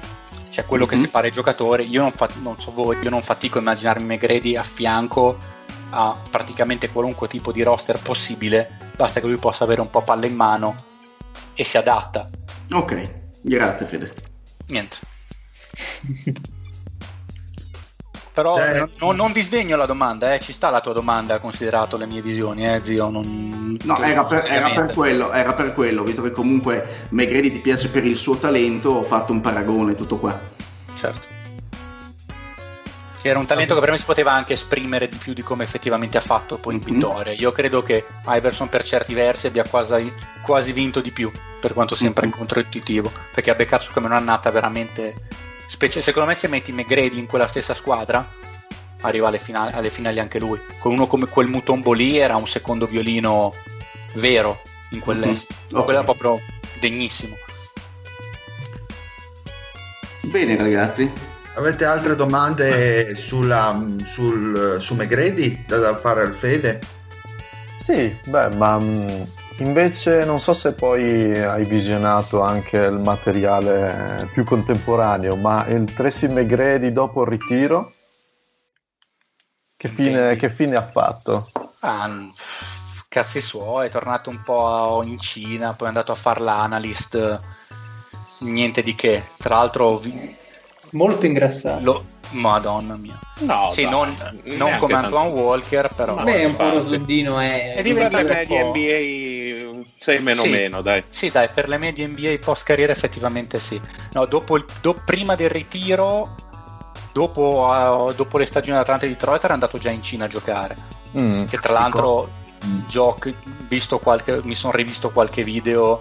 cioè 0.50 0.64
quello 0.66 0.86
mm-hmm. 0.86 0.94
che 0.94 1.06
separa 1.06 1.26
i 1.26 1.32
giocatori 1.32 1.88
io 1.88 2.02
non, 2.02 2.12
fa- 2.12 2.30
non 2.40 2.58
so 2.60 2.70
voi 2.72 2.98
io 3.02 3.10
non 3.10 3.22
fatico 3.22 3.58
a 3.58 3.62
immaginarmi 3.62 4.14
McGrady 4.14 4.54
a 4.54 4.62
fianco 4.62 5.58
a 5.90 6.16
praticamente 6.30 6.90
qualunque 6.90 7.28
tipo 7.28 7.52
di 7.52 7.62
roster 7.62 8.00
possibile 8.00 8.78
basta 8.96 9.20
che 9.20 9.26
lui 9.26 9.36
possa 9.36 9.64
avere 9.64 9.80
un 9.80 9.90
po' 9.90 10.02
palla 10.02 10.26
in 10.26 10.34
mano 10.34 10.74
e 11.54 11.64
si 11.64 11.76
adatta 11.76 12.28
ok 12.72 13.14
grazie 13.42 13.86
Fede 13.86 14.14
niente 14.66 14.96
però 18.32 18.56
cioè, 18.56 18.88
non, 18.98 19.16
non, 19.16 19.32
disdegno 19.32 19.76
la 19.76 19.86
domanda, 19.86 20.32
eh. 20.32 20.40
ci 20.40 20.52
sta 20.52 20.70
la 20.70 20.80
tua 20.80 20.92
domanda, 20.92 21.38
considerato 21.38 21.96
le 21.96 22.06
mie 22.06 22.22
visioni, 22.22 22.66
eh, 22.66 22.80
zio. 22.82 23.10
Non, 23.10 23.76
no, 23.82 24.02
era 24.02 24.24
per, 24.24 24.46
era 24.48 24.70
per, 24.70 24.94
quello, 24.94 25.32
era 25.32 25.52
per 25.52 25.74
quello, 25.74 26.02
visto 26.04 26.22
che 26.22 26.30
comunque 26.30 27.06
Megredi 27.10 27.52
ti 27.52 27.58
piace 27.58 27.88
per 27.88 28.04
il 28.04 28.16
suo 28.16 28.36
talento, 28.36 28.90
ho 28.90 29.02
fatto 29.02 29.32
un 29.32 29.40
paragone, 29.40 29.94
tutto 29.94 30.16
qua. 30.16 30.38
Certo. 30.94 31.39
Sì, 33.20 33.28
era 33.28 33.38
un 33.38 33.46
talento 33.46 33.74
che 33.74 33.80
per 33.80 33.90
me 33.90 33.98
si 33.98 34.04
poteva 34.04 34.32
anche 34.32 34.54
esprimere 34.54 35.08
di 35.08 35.16
più 35.16 35.34
di 35.34 35.42
come 35.42 35.64
effettivamente 35.64 36.16
ha 36.16 36.22
fatto 36.22 36.56
poi 36.56 36.74
in 36.74 36.80
Pittore. 36.80 37.32
Mm-hmm. 37.32 37.40
Io 37.40 37.52
credo 37.52 37.82
che 37.82 38.06
Iverson 38.26 38.68
per 38.68 38.82
certi 38.82 39.12
versi 39.12 39.46
abbia 39.46 39.64
quasi, 39.68 40.12
quasi 40.40 40.72
vinto 40.72 41.00
di 41.00 41.10
più, 41.10 41.30
per 41.60 41.74
quanto 41.74 41.94
sembra 41.94 42.26
mm-hmm. 42.26 42.34
controintuitivo, 42.34 43.12
perché 43.34 43.50
ha 43.50 43.54
beccato 43.54 43.88
come 43.92 44.06
un'annata 44.06 44.50
veramente 44.50 45.14
Specie, 45.70 46.02
secondo 46.02 46.28
me 46.28 46.34
se 46.34 46.48
metti 46.48 46.72
McGrady 46.72 47.16
in 47.16 47.26
quella 47.26 47.46
stessa 47.46 47.74
squadra 47.74 48.28
arriva 49.02 49.28
alle 49.28 49.38
finali, 49.38 49.72
alle 49.72 49.88
finali 49.88 50.18
anche 50.18 50.40
lui. 50.40 50.60
Con 50.80 50.92
uno 50.92 51.06
come 51.06 51.28
quel 51.28 51.46
Mutombo 51.46 51.92
lì 51.92 52.18
era 52.18 52.34
un 52.34 52.48
secondo 52.48 52.86
violino 52.86 53.54
vero 54.14 54.60
in 54.90 54.98
quell'est. 54.98 55.46
Mm-hmm. 55.52 55.70
Okay. 55.70 55.84
Quello 55.84 55.98
era 56.00 56.02
proprio 56.02 56.40
degnissimo. 56.80 57.36
Bene 60.22 60.58
ragazzi. 60.58 61.29
Avete 61.54 61.84
altre 61.84 62.16
domande 62.16 63.14
sulla, 63.14 63.86
sul, 64.04 64.76
su 64.80 64.94
McGrady 64.94 65.64
da, 65.66 65.78
da 65.78 65.96
fare 65.96 66.22
al 66.22 66.32
Fede? 66.32 66.80
Sì, 67.80 68.16
beh, 68.26 68.56
ma 68.56 68.78
mm, 68.78 69.08
Invece 69.60 70.24
non 70.24 70.40
so 70.40 70.54
se 70.54 70.72
poi 70.72 71.38
hai 71.38 71.66
visionato 71.66 72.42
anche 72.42 72.78
il 72.78 72.98
materiale 73.00 74.26
più 74.32 74.42
contemporaneo, 74.42 75.36
ma 75.36 75.66
il 75.66 75.92
Tracy 75.92 76.28
McGrady 76.28 76.92
dopo 76.92 77.22
il 77.22 77.28
ritiro, 77.28 77.92
che 79.76 79.88
fine, 79.90 80.34
che 80.36 80.48
fine 80.48 80.76
ha 80.76 80.88
fatto? 80.88 81.46
Ah, 81.80 82.10
cazzi 83.08 83.42
suoi, 83.42 83.88
è 83.88 83.90
tornato 83.90 84.30
un 84.30 84.40
po' 84.40 85.02
in 85.04 85.18
Cina, 85.18 85.74
poi 85.74 85.86
è 85.86 85.90
andato 85.90 86.12
a 86.12 86.16
fare 86.16 86.40
l'analyst, 86.40 87.40
niente 88.40 88.82
di 88.82 88.94
che. 88.94 89.24
Tra 89.36 89.56
l'altro... 89.56 90.00
Molto 90.92 91.26
ingrassato. 91.26 91.84
Lo, 91.84 92.04
Madonna 92.32 92.96
mia. 92.96 93.18
No, 93.40 93.70
sì, 93.72 93.82
dai, 93.82 93.90
non, 93.90 94.14
non 94.56 94.76
come 94.78 94.94
Antoine 94.94 95.30
Walker, 95.30 95.90
però. 95.94 96.14
Beh, 96.16 96.44
un 96.44 96.56
po' 96.56 96.70
rosondino 96.70 97.38
è. 97.38 97.74
È 97.74 97.82
diventato 97.82 98.26
media 98.26 98.64
NBA 98.64 99.82
6 99.98 100.20
meno 100.20 100.42
sì, 100.42 100.50
meno, 100.50 100.80
dai. 100.80 101.02
Sì, 101.08 101.30
dai, 101.30 101.48
per 101.48 101.68
le 101.68 101.78
medie 101.78 102.06
NBA 102.06 102.36
post 102.40 102.64
carriera 102.64 102.92
effettivamente 102.92 103.60
sì. 103.60 103.80
No, 104.12 104.26
dopo 104.26 104.56
il, 104.56 104.64
do, 104.80 104.94
prima 105.04 105.34
del 105.34 105.50
ritiro, 105.50 106.34
dopo, 107.12 107.66
uh, 107.68 108.12
dopo 108.14 108.38
le 108.38 108.46
stagioni 108.46 108.72
dell'Atlanta 108.72 109.06
di 109.06 109.12
Detroit, 109.12 109.44
era 109.44 109.54
andato 109.54 109.78
già 109.78 109.90
in 109.90 110.02
Cina 110.02 110.26
a 110.26 110.28
giocare. 110.28 110.76
Mm, 111.18 111.44
che 111.44 111.58
tra 111.58 111.72
l'altro, 111.72 112.28
mm. 112.64 112.80
gioc- 112.86 113.34
visto 113.66 113.98
qualche, 113.98 114.40
mi 114.44 114.54
sono 114.54 114.72
rivisto 114.74 115.10
qualche 115.10 115.42
video, 115.42 115.98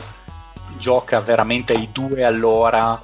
gioca 0.78 1.20
veramente 1.20 1.74
ai 1.74 1.90
due 1.92 2.24
all'ora, 2.24 3.02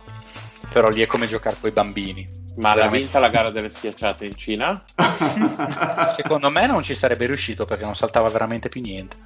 però 0.69 0.89
lì 0.89 1.01
è 1.01 1.05
come 1.05 1.27
giocare 1.27 1.57
con 1.59 1.69
i 1.69 1.73
bambini 1.73 2.43
ma 2.57 2.73
l'ha 2.73 2.87
vinta 2.87 3.19
la 3.19 3.29
gara 3.29 3.49
delle 3.49 3.69
schiacciate 3.69 4.25
in 4.25 4.35
Cina? 4.37 4.81
Secondo 6.15 6.49
me 6.49 6.67
non 6.67 6.83
ci 6.83 6.95
sarebbe 6.95 7.25
riuscito 7.25 7.65
perché 7.65 7.83
non 7.83 7.95
saltava 7.95 8.29
veramente 8.29 8.69
più 8.69 8.81
niente. 8.81 9.17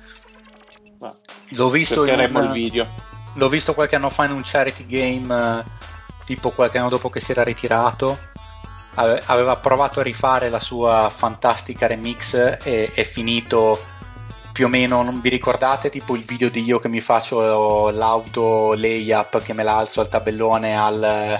Ma 0.99 1.13
l'ho 1.49 1.69
visto 1.69 2.05
in 2.05 2.19
un, 2.19 2.43
il 2.43 2.51
video. 2.51 2.87
L'ho 3.35 3.49
visto 3.49 3.75
qualche 3.75 3.95
anno 3.95 4.09
fa 4.09 4.25
in 4.25 4.31
un 4.31 4.41
charity 4.43 4.85
game, 4.87 5.63
tipo 6.25 6.49
qualche 6.49 6.79
anno 6.79 6.89
dopo 6.89 7.09
che 7.09 7.19
si 7.19 7.31
era 7.31 7.43
ritirato. 7.43 8.17
Aveva 8.95 9.55
provato 9.57 9.99
a 9.99 10.03
rifare 10.03 10.49
la 10.49 10.59
sua 10.59 11.09
fantastica 11.15 11.85
remix 11.85 12.33
e 12.33 12.91
è 12.93 13.03
finito 13.03 13.79
più 14.59 14.67
o 14.67 14.71
meno, 14.71 15.03
non 15.03 15.21
vi 15.21 15.29
ricordate 15.29 15.89
tipo 15.89 16.17
il 16.17 16.25
video 16.25 16.49
di 16.49 16.61
io 16.61 16.79
che 16.79 16.89
mi 16.89 16.99
faccio 16.99 17.91
l'auto 17.91 18.73
layup 18.73 19.41
che 19.41 19.53
me 19.53 19.63
la 19.63 19.77
alzo 19.77 20.01
al 20.01 20.09
tabellone 20.09 20.77
al, 20.77 21.39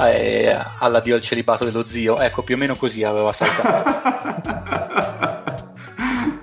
eh, 0.00 0.54
all'addio 0.80 1.14
al 1.14 1.22
celibato 1.22 1.64
dello 1.64 1.86
zio. 1.86 2.18
Ecco, 2.18 2.42
più 2.42 2.56
o 2.56 2.58
meno 2.58 2.76
così 2.76 3.02
aveva 3.02 3.32
saltato. 3.32 4.92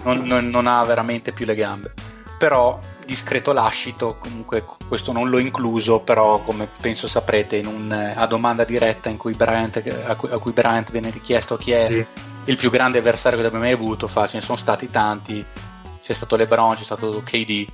non, 0.06 0.24
non, 0.24 0.50
non 0.50 0.66
ha 0.66 0.84
veramente 0.86 1.32
più 1.32 1.46
le 1.46 1.54
gambe. 1.54 1.94
Però 2.40 2.80
discreto 3.06 3.54
lascito, 3.54 4.18
comunque 4.20 4.66
questo 4.88 5.12
non 5.12 5.30
l'ho 5.30 5.38
incluso, 5.38 6.00
però 6.00 6.40
come 6.40 6.68
penso 6.82 7.08
saprete 7.08 7.58
in 7.58 7.68
un, 7.68 7.92
a 7.92 8.26
domanda 8.26 8.64
diretta 8.64 9.10
in 9.10 9.18
cui 9.18 9.34
Bryant, 9.34 9.84
a, 10.04 10.16
cui, 10.16 10.32
a 10.32 10.40
cui 10.40 10.52
Bryant 10.52 10.90
viene 10.90 11.12
richiesto 11.12 11.58
chi 11.58 11.74
è 11.74 11.88
sì. 11.88 12.06
il 12.46 12.56
più 12.56 12.72
grande 12.72 12.98
avversario 12.98 13.40
che 13.40 13.46
abbia 13.46 13.60
mai 13.60 13.72
avuto, 13.72 14.08
fa, 14.08 14.26
ce 14.26 14.38
ne 14.38 14.42
sono 14.42 14.58
stati 14.58 14.90
tanti, 14.90 15.46
c'è 16.06 16.14
stato 16.14 16.36
LeBron, 16.36 16.76
c'è 16.76 16.84
stato 16.84 17.20
KD, 17.26 17.66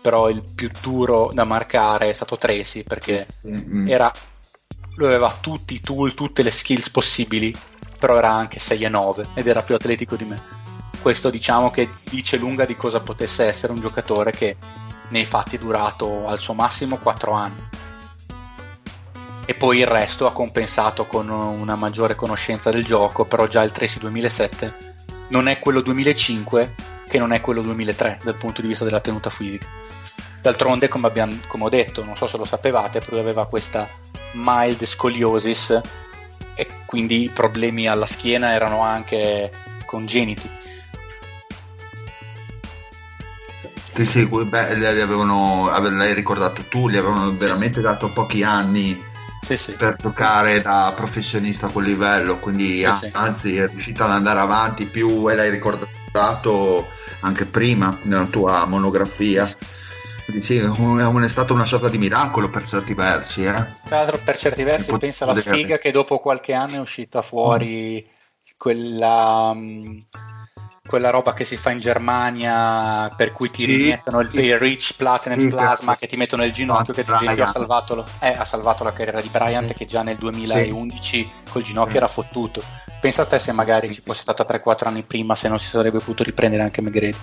però 0.00 0.30
il 0.30 0.42
più 0.42 0.70
duro 0.80 1.28
da 1.34 1.44
marcare 1.44 2.08
è 2.08 2.12
stato 2.14 2.38
Tracy 2.38 2.82
perché 2.82 3.26
mm-hmm. 3.46 3.88
era 3.88 4.10
lui 4.94 5.08
aveva 5.08 5.30
tutti 5.38 5.74
i 5.74 5.80
tool, 5.82 6.14
tutte 6.14 6.42
le 6.42 6.50
skills 6.50 6.88
possibili, 6.88 7.54
però 7.98 8.16
era 8.16 8.32
anche 8.32 8.58
6 8.58 8.84
e 8.84 8.88
9 8.88 9.26
ed 9.34 9.46
era 9.46 9.60
più 9.60 9.74
atletico 9.74 10.16
di 10.16 10.24
me. 10.24 10.42
Questo 10.98 11.28
diciamo 11.28 11.70
che 11.70 11.90
dice 12.08 12.38
lunga 12.38 12.64
di 12.64 12.74
cosa 12.74 13.00
potesse 13.00 13.44
essere 13.44 13.74
un 13.74 13.80
giocatore 13.80 14.30
che 14.30 14.56
nei 15.08 15.26
fatti 15.26 15.56
è 15.56 15.58
durato 15.58 16.26
al 16.26 16.38
suo 16.38 16.54
massimo 16.54 16.96
4 16.96 17.32
anni. 17.32 17.68
E 19.44 19.52
poi 19.52 19.80
il 19.80 19.86
resto 19.86 20.26
ha 20.26 20.32
compensato 20.32 21.04
con 21.04 21.28
una 21.28 21.76
maggiore 21.76 22.14
conoscenza 22.14 22.70
del 22.70 22.86
gioco, 22.86 23.26
però 23.26 23.46
già 23.46 23.62
il 23.62 23.72
Tracy 23.72 23.98
2007 23.98 24.92
non 25.28 25.48
è 25.48 25.58
quello 25.58 25.82
2005 25.82 26.92
che 27.08 27.18
non 27.18 27.32
è 27.32 27.40
quello 27.40 27.62
2003 27.62 28.20
dal 28.22 28.36
punto 28.36 28.60
di 28.60 28.68
vista 28.68 28.84
della 28.84 29.00
tenuta 29.00 29.30
fisica. 29.30 29.66
D'altronde, 30.40 30.88
come, 30.88 31.06
abbiamo, 31.06 31.34
come 31.46 31.64
ho 31.64 31.68
detto, 31.68 32.04
non 32.04 32.16
so 32.16 32.26
se 32.26 32.36
lo 32.36 32.44
sapevate, 32.44 33.00
però 33.00 33.18
aveva 33.18 33.46
questa 33.46 33.88
mild 34.34 34.84
scoliosis 34.84 35.80
e 36.54 36.68
quindi 36.84 37.22
i 37.22 37.28
problemi 37.28 37.88
alla 37.88 38.06
schiena 38.06 38.52
erano 38.52 38.82
anche 38.82 39.50
congeniti. 39.86 40.50
Sì, 43.94 44.04
sì, 44.04 44.26
beh, 44.26 44.74
li 44.74 44.86
avevano, 44.86 45.70
l'hai 45.78 46.14
ricordato 46.14 46.64
tu, 46.64 46.90
gli 46.90 46.96
avevano 46.96 47.32
veramente 47.36 47.80
dato 47.80 48.10
pochi 48.12 48.42
anni 48.42 49.00
sì, 49.40 49.56
sì. 49.56 49.72
per 49.72 49.94
giocare 49.96 50.60
da 50.60 50.92
professionista 50.96 51.66
a 51.66 51.70
quel 51.70 51.84
livello, 51.84 52.38
quindi 52.38 52.78
sì, 52.78 53.08
anzi 53.12 53.56
è 53.56 53.68
riuscito 53.68 54.02
ad 54.02 54.10
andare 54.10 54.40
avanti 54.40 54.84
più 54.86 55.30
e 55.30 55.36
l'hai 55.36 55.50
ricordato 55.50 56.03
anche 57.20 57.44
prima 57.44 57.98
nella 58.02 58.26
tua 58.26 58.64
monografia. 58.66 59.46
Sì, 60.40 60.56
è 60.58 61.28
stato 61.28 61.52
una 61.52 61.64
sorta 61.66 61.88
di 61.88 61.98
miracolo 61.98 62.48
per 62.48 62.66
certi 62.66 62.94
versi. 62.94 63.44
Eh? 63.44 63.66
Tra 63.84 63.98
l'altro, 63.98 64.18
per 64.24 64.38
certi 64.38 64.62
versi, 64.62 64.90
pot- 64.90 65.00
pensa 65.00 65.24
alla 65.24 65.34
sfiga 65.34 65.78
che 65.78 65.90
dopo 65.90 66.18
qualche 66.20 66.54
anno 66.54 66.76
è 66.76 66.78
uscita 66.78 67.20
fuori 67.20 68.06
mm. 68.06 68.52
quella, 68.56 69.52
mm, 69.54 69.98
quella, 70.86 71.10
roba 71.10 71.32
che 71.32 71.44
si 71.44 71.56
fa 71.56 71.70
in 71.70 71.78
Germania 71.78 73.08
per 73.16 73.32
cui 73.32 73.50
ti 73.50 73.62
sì, 73.62 73.76
rimettono 73.76 74.20
il, 74.20 74.28
il 74.32 74.58
Rich 74.58 74.96
Platinum 74.96 75.40
sì, 75.40 75.46
Plasma 75.48 75.96
che 75.96 76.06
ti 76.06 76.16
mettono 76.16 76.42
nel 76.42 76.52
ginocchio. 76.52 76.92
Che 76.92 77.04
ha 77.42 77.46
salvato, 77.46 78.04
eh, 78.20 78.34
ha 78.36 78.44
salvato 78.44 78.84
la 78.84 78.92
carriera 78.92 79.20
di 79.20 79.28
Bryant, 79.28 79.72
che 79.72 79.86
già 79.86 80.02
nel 80.02 80.16
2011 80.16 81.30
col 81.50 81.62
ginocchio 81.62 81.96
era 81.96 82.08
fottuto. 82.08 82.62
Pensa 83.00 83.22
a 83.22 83.26
te 83.26 83.38
se 83.38 83.52
magari 83.52 83.92
ci 83.92 84.02
fosse 84.02 84.20
stata 84.22 84.44
3-4 84.46 84.86
anni 84.86 85.02
prima, 85.04 85.34
se 85.34 85.48
non 85.48 85.58
si 85.58 85.66
sarebbe 85.66 85.98
potuto 85.98 86.22
riprendere 86.22 86.62
anche 86.62 86.82
McGrady. 86.82 87.16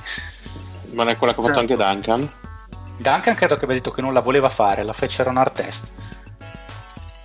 Ma 0.94 1.04
non 1.04 1.10
è 1.10 1.16
quella 1.18 1.34
che 1.34 1.40
ha 1.40 1.44
fatto 1.44 1.60
certo. 1.60 1.84
anche 1.84 1.94
Duncan? 2.02 2.30
Duncan 2.98 3.36
credo 3.36 3.56
che 3.56 3.66
aveva 3.66 3.80
detto 3.80 3.92
che 3.92 4.02
non 4.02 4.14
la 4.14 4.22
voleva 4.22 4.50
fare, 4.50 4.84
la 4.84 4.94
fecero 4.94 5.30
un 5.30 5.38
art 5.38 5.56
test. 5.56 5.92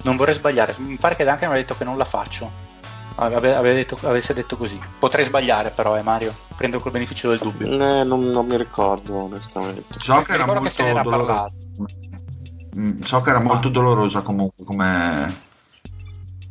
Non 0.02 0.16
vorrei 0.16 0.34
sbagliare, 0.34 0.74
mi 0.78 0.96
pare 0.96 1.16
che 1.16 1.24
Duncan 1.24 1.48
aveva 1.48 1.60
detto 1.60 1.76
che 1.76 1.84
non 1.84 1.96
la 1.96 2.04
faccio. 2.04 2.74
Ave- 3.16 3.54
ave 3.54 3.74
detto- 3.74 3.98
avesse 4.08 4.32
detto 4.34 4.56
così. 4.56 4.78
Potrei 4.98 5.24
sbagliare 5.24 5.70
però, 5.74 5.96
eh 5.96 6.02
Mario. 6.02 6.32
Prendo 6.56 6.78
col 6.78 6.92
beneficio 6.92 7.28
del 7.30 7.38
dubbio. 7.38 7.66
Eh, 7.66 8.04
non, 8.04 8.20
non 8.26 8.46
mi 8.46 8.56
ricordo 8.56 9.24
onestamente. 9.24 9.84
So 9.98 10.22
che 10.22 10.32
era 10.32 10.44
che 10.44 10.52
molto 10.52 10.82
era 10.82 11.02
dolorosa. 11.02 11.32
parlato. 11.32 11.54
Mm, 12.78 13.00
So 13.00 13.20
che 13.22 13.30
era 13.30 13.40
molto 13.40 13.68
dolorosa 13.70 14.20
comunque 14.20 14.64
come, 14.64 15.34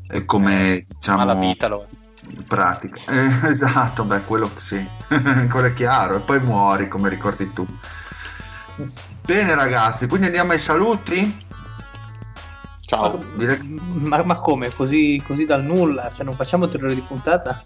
e 0.10 0.26
come 0.26 0.86
diciamo 0.88 1.18
Ma 1.20 1.24
la 1.26 1.34
vita 1.36 1.68
lo 1.68 1.86
è. 1.88 2.44
pratica. 2.48 3.00
Eh, 3.12 3.48
esatto, 3.50 4.04
beh, 4.04 4.22
quello 4.24 4.50
sì, 4.58 4.84
quello 5.50 5.68
è 5.68 5.74
chiaro. 5.74 6.16
E 6.18 6.20
poi 6.22 6.40
muori, 6.40 6.88
come 6.88 7.10
ricordi 7.10 7.52
tu. 7.54 7.66
Bene 9.22 9.56
ragazzi, 9.56 10.08
quindi 10.08 10.28
andiamo 10.28 10.52
ai 10.52 10.60
saluti? 10.60 11.44
Ciao. 12.86 13.20
Ma, 13.94 14.24
ma 14.24 14.38
come? 14.40 14.70
Così, 14.74 15.22
così 15.26 15.45
dal 15.45 15.64
nulla? 15.64 16.12
Cioè 16.16 16.24
non 16.26 16.34
facamo 16.34 16.68
terrore 16.68 16.94
di 16.94 17.02
puntata? 17.02 17.62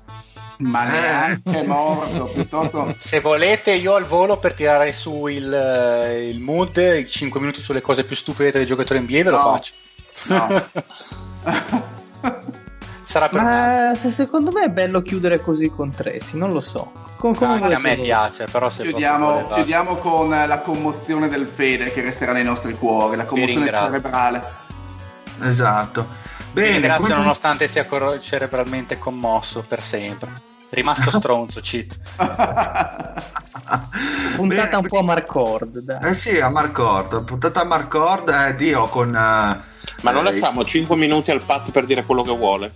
Ma 0.60 0.88
Eh. 0.88 1.00
neanche 1.00 1.68
morto, 1.68 2.26
piuttosto... 2.26 2.94
Se 3.00 3.20
volete, 3.20 3.72
io 3.74 3.96
al 3.96 4.04
volo 4.06 4.38
per 4.38 4.54
tirare 4.54 4.92
su 4.94 5.28
il, 5.28 5.54
eh, 5.54 6.28
il 6.30 6.40
mood, 6.42 6.76
i 6.78 7.08
5 7.08 7.40
minuti 7.40 7.62
sulle 7.62 7.82
cose 7.82 8.04
più 8.04 8.16
stupide 8.16 8.52
dei 8.52 8.66
giocatori 8.66 9.00
NBA, 9.00 9.24
ve 9.24 9.30
lo 9.30 9.38
No. 9.38 9.44
faccio. 9.44 9.74
No. 10.28 10.48
Sarà 13.04 13.28
per 13.30 13.42
me. 13.42 13.90
Ma 13.90 13.96
se- 13.96 14.12
secondo 14.12 14.52
me 14.54 14.66
è 14.66 14.70
bello 14.70 15.02
chiudere 15.02 15.40
così 15.42 15.70
con 15.72 15.90
Tracy, 15.92 16.38
non 16.38 16.52
lo 16.52 16.60
so. 16.62 16.92
Con, 17.18 17.34
come 17.36 17.54
Anche 17.54 17.74
a 17.74 17.80
me 17.80 17.96
voi. 17.96 18.06
piace, 18.06 18.46
però 18.52 18.70
se 18.70 18.84
Chiudiamo, 18.84 19.48
chiudiamo 19.50 19.96
con 19.98 20.30
la 20.30 20.60
commozione 20.60 21.28
del 21.28 21.48
fede 21.48 21.92
che 21.92 22.02
resterà 22.02 22.34
nei 22.34 22.44
nostri 22.44 22.74
cuori, 22.78 23.18
la 23.18 23.26
commozione 23.26 23.66
cerebrale. 23.72 24.68
Esatto. 25.42 26.08
Bene, 26.52 26.74
ringrazio 26.74 27.04
quindi- 27.06 27.22
nonostante 27.22 27.68
sia 27.68 27.86
cor- 27.86 28.20
cerebralmente 28.20 28.98
commosso 28.98 29.64
per 29.68 29.82
sempre. 29.82 30.32
Rimasto 30.72 31.12
stronzo, 31.12 31.60
cheat. 31.62 31.98
Puntata 34.36 34.64
Bene, 34.66 34.76
un 34.78 34.88
po' 34.88 35.00
a 35.00 35.04
Marcord, 35.04 35.80
dai. 35.80 36.00
Eh 36.12 36.16
sì, 36.16 36.40
a 36.40 36.50
Marcord, 36.50 37.24
puntata 37.24 37.62
a 37.62 37.66
Marcord, 37.66 38.30
eh, 38.30 38.56
Dio 38.56 38.84
con... 38.88 39.10
eh, 39.10 39.62
Ma 40.02 40.12
non 40.12 40.26
eh, 40.28 40.32
lasciamo 40.32 40.64
5 40.64 40.96
minuti 40.96 41.32
al 41.32 41.44
Pat 41.44 41.72
per 41.72 41.86
dire 41.86 42.04
quello 42.04 42.22
che 42.24 42.36
vuole. 42.36 42.74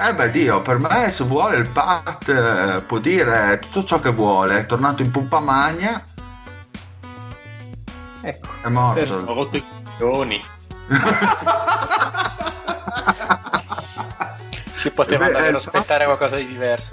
Eh 0.00 0.14
beh, 0.14 0.30
Dio, 0.30 0.60
per 0.62 0.78
me 0.78 1.10
se 1.10 1.24
vuole 1.24 1.56
il 1.56 1.70
Pat 1.70 2.28
eh, 2.28 2.82
può 2.82 2.98
dire 2.98 3.58
tutto 3.60 3.84
ciò 3.84 4.00
che 4.00 4.10
vuole, 4.10 4.58
è 4.60 4.66
tornato 4.66 5.02
in 5.02 5.10
pompa 5.10 5.40
magna, 5.40 6.04
Ecco. 8.20 8.48
è 8.62 8.68
morto. 8.68 9.14
Ho 9.26 9.34
rotto 9.34 9.56
i 9.56 9.64
coglioni. 9.98 10.42
Si 14.76 14.90
poteva 14.90 15.24
Eh 15.24 15.28
beh, 15.28 15.32
davvero 15.32 15.56
eh, 15.56 15.60
aspettare 15.60 16.04
qualcosa 16.04 16.36
di 16.36 16.46
diverso. 16.46 16.90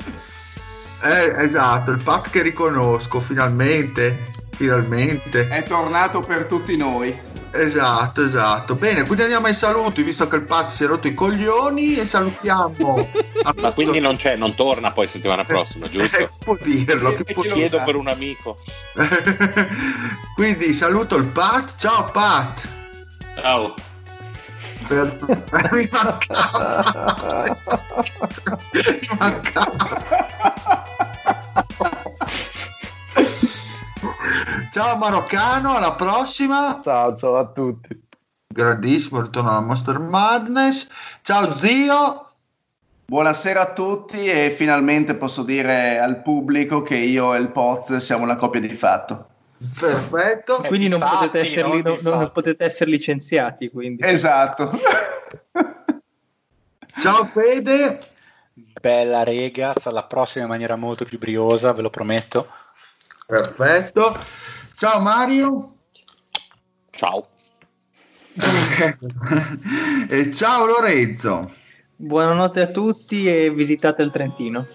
Eh, 1.02 1.36
esatto, 1.44 1.92
il 1.92 2.02
Pat 2.02 2.30
che 2.30 2.42
riconosco, 2.42 3.20
finalmente, 3.20 4.32
finalmente. 4.56 5.48
È 5.50 5.64
tornato 5.64 6.22
per 6.22 6.46
tutti 6.46 6.76
noi. 6.78 7.32
Esatto, 7.52 8.24
esatto. 8.24 8.74
Bene, 8.76 9.04
quindi 9.04 9.24
andiamo 9.24 9.46
ai 9.46 9.54
saluti, 9.54 10.02
visto 10.02 10.28
che 10.28 10.38
il 10.38 10.42
Pat 10.44 10.70
si 10.70 10.86
è 10.86 10.88
rotto 10.88 11.08
i 11.08 11.14
coglioni 11.14 11.98
e 12.00 12.06
salutiamo. 12.06 13.10
Ma 13.62 13.72
quindi 13.74 14.00
non 14.00 14.16
c'è, 14.16 14.38
non 14.38 14.56
torna 14.56 14.92
poi 14.92 15.08
settimana 15.08 15.44
prossima, 15.44 15.86
Eh, 15.86 15.90
giusto? 15.92 16.28
può 16.40 16.58
dirlo, 16.60 17.14
che 17.14 17.26
può 17.32 17.44
Chiedo 17.44 17.78
sa? 17.78 17.84
per 17.84 17.96
un 17.96 18.08
amico. 18.08 18.58
Quindi 20.34 20.74
saluto 20.74 21.16
il 21.16 21.26
Pat, 21.26 21.76
ciao 21.78 22.06
Pat. 22.06 22.82
Ciao. 23.36 23.74
Mi 24.90 25.90
mancava. 25.92 27.46
Mi 28.74 29.18
mancava. 29.18 30.02
Ciao 34.72 34.98
Maroccano, 34.98 35.76
alla 35.76 35.94
prossima. 35.94 36.80
Ciao, 36.82 37.16
ciao 37.16 37.38
a 37.38 37.46
tutti. 37.46 38.02
Grandissimo, 38.48 39.22
ritorno 39.22 39.50
alla 39.50 39.62
Monster 39.62 40.00
Madness. 40.00 40.88
Ciao 41.22 41.54
zio. 41.54 42.30
Buonasera 43.06 43.62
a 43.62 43.74
tutti 43.74 44.26
e 44.26 44.54
finalmente 44.56 45.16
posso 45.16 45.44
dire 45.44 46.00
al 46.00 46.22
pubblico 46.22 46.82
che 46.82 46.96
io 46.98 47.34
e 47.34 47.40
il 47.40 47.52
Poz 47.52 47.98
siamo 47.98 48.24
una 48.24 48.36
coppia 48.36 48.62
di 48.62 48.74
fatto. 48.74 49.28
Perfetto. 49.80 50.64
Eh, 50.64 50.68
Quindi 50.68 50.88
non, 50.88 51.00
difatti, 51.00 51.26
potete 51.28 51.40
essere, 51.46 51.68
non 51.82 51.98
non- 52.02 52.32
potete 52.32 52.66
essere 52.66 52.90
licenziati, 52.90 53.70
quindi. 53.70 54.04
Esatto. 54.06 54.72
Ciao 57.02 57.26
Fede. 57.26 58.00
Bella 58.80 59.24
rega, 59.24 59.74
alla 59.84 60.04
prossima 60.04 60.44
in 60.44 60.50
maniera 60.50 60.76
molto 60.76 61.06
più 61.06 61.18
briosa, 61.18 61.74
ve 61.74 61.82
lo 61.82 61.90
prometto. 61.90 62.48
Perfetto. 63.26 64.18
Ciao 64.76 65.00
Mario. 65.00 65.76
Ciao. 66.92 67.28
e 70.10 70.32
ciao 70.34 70.66
Lorenzo. 70.66 71.52
Buonanotte 71.96 72.62
a 72.62 72.68
tutti 72.68 73.28
e 73.28 73.50
visitate 73.52 74.02
il 74.02 74.12
Trentino. 74.12 74.66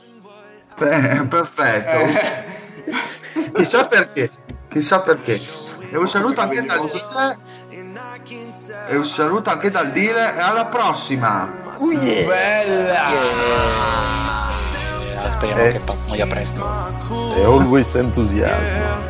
Eh, 0.78 1.27
perfetto. 1.28 1.90
Eh, 1.90 3.52
Chissà 3.55 3.86
perché. 3.86 4.31
Chissà 4.68 5.00
perché. 5.00 5.40
E 5.90 5.96
un 5.96 6.08
saluto 6.08 6.40
anche 6.40 6.62
dal 6.62 6.88
Dile. 6.90 7.36
E 8.88 8.96
un 8.96 9.04
saluto 9.04 9.50
anche 9.50 9.70
dal 9.70 9.90
Dile. 9.90 10.34
E 10.36 10.40
alla 10.40 10.66
prossima. 10.66 11.48
Bella. 12.26 13.10
Eh, 15.16 15.30
speriamo 15.30 15.62
Eh. 15.62 15.72
che 15.72 15.80
muoia 16.06 16.26
presto. 16.26 16.66
E 17.36 17.44
always 17.44 17.94
enthusiasm. 17.94 19.06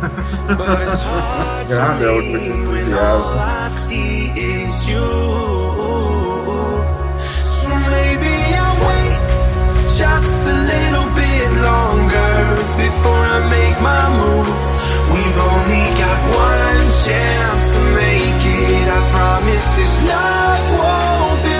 Grande 1.66 2.06
oltre 2.06 2.40
entusiasmo. 2.44 3.42
just 9.96 10.48
a 10.48 10.52
little 10.52 11.08
bit 11.14 11.50
longer 11.62 12.56
before 12.76 13.22
I 13.36 13.38
make 13.48 13.80
my 13.80 14.08
move. 14.18 14.63
We've 15.14 15.38
only 15.38 15.86
got 16.02 16.18
one 16.26 16.86
chance 17.06 17.72
to 17.74 17.80
make 18.02 18.42
it. 18.58 18.86
I 18.96 19.00
promise 19.14 19.66
this 19.78 19.94
love 20.10 20.66
won't 20.82 21.40
be 21.44 21.53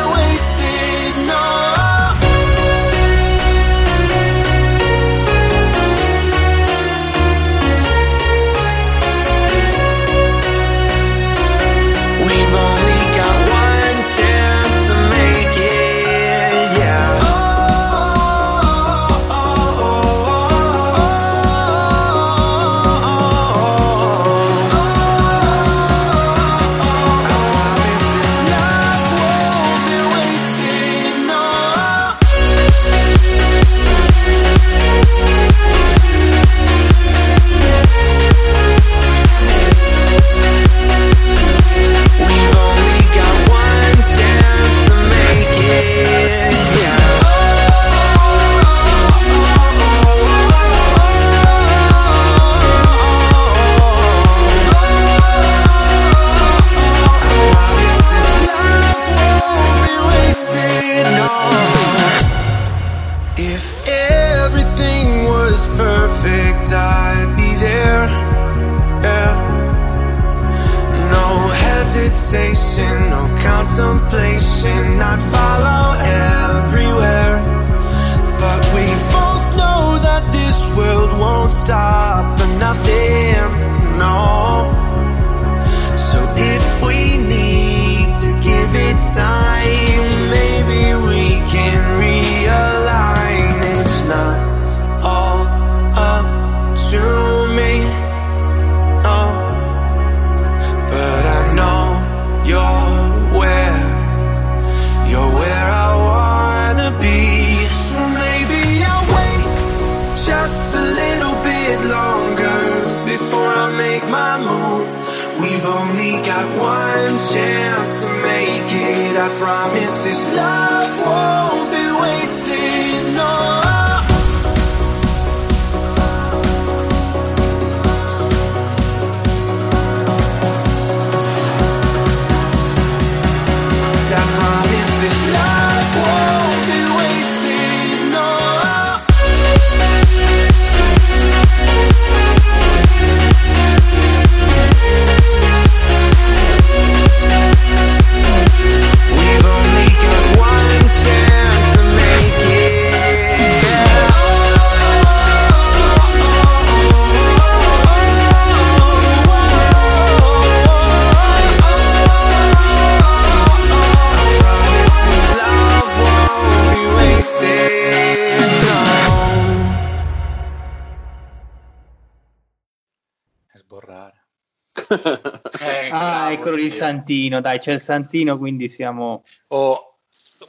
Santino, 177.14 177.40
dai, 177.40 177.58
c'è 177.58 177.72
il 177.72 177.80
Santino, 177.80 178.38
quindi 178.38 178.68
siamo... 178.68 179.22
O 179.48 179.90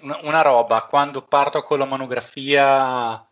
una, 0.02 0.42
roba, 0.42 0.84
quando 0.84 1.22
parto 1.22 1.64
con 1.64 1.80
la 1.80 1.86
monografia 1.86 3.26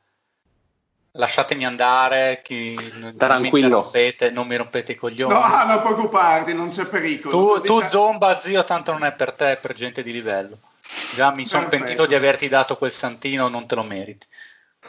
lasciatemi 1.11 1.65
andare, 1.65 2.41
chi, 2.43 2.76
Tranquillo. 3.18 3.68
Non, 3.68 3.77
mi 3.77 3.84
rompete, 3.84 4.30
non 4.30 4.47
mi 4.47 4.55
rompete 4.55 4.91
i 4.93 4.95
coglioni. 4.95 5.34
No, 5.34 5.39
ah, 5.39 5.65
non 5.65 5.81
preoccuparti, 5.81 6.53
non 6.53 6.69
c'è 6.69 6.88
pericolo. 6.88 7.55
tu, 7.55 7.61
tu 7.61 7.76
Dica- 7.76 7.88
zomba, 7.88 8.39
zio, 8.39 8.64
tanto 8.64 8.91
non 8.91 9.03
è 9.03 9.14
per 9.14 9.34
te, 9.34 9.53
è 9.53 9.57
per 9.57 9.73
gente 9.73 10.03
di 10.03 10.11
livello. 10.11 10.60
Già 11.15 11.31
mi 11.31 11.45
sono 11.45 11.68
pentito 11.68 12.05
di 12.05 12.15
averti 12.15 12.47
dato 12.47 12.77
quel 12.77 12.91
santino, 12.91 13.47
non 13.47 13.68
te 13.68 13.76
lo 13.76 13.84
meriti. 13.84 14.27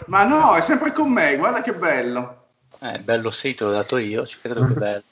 Ma 0.07 0.25
no, 0.25 0.55
è 0.55 0.61
sempre 0.61 0.93
con 0.93 1.11
me, 1.11 1.37
guarda 1.37 1.63
che 1.63 1.75
bello. 1.75 2.49
Eh, 2.81 2.99
bello 2.99 3.31
sì, 3.31 3.55
te 3.55 3.65
l'ho 3.65 3.71
dato 3.71 3.97
io, 3.97 4.27
ci 4.27 4.39
credo 4.41 4.67
che 4.67 4.75
bello. 4.75 5.03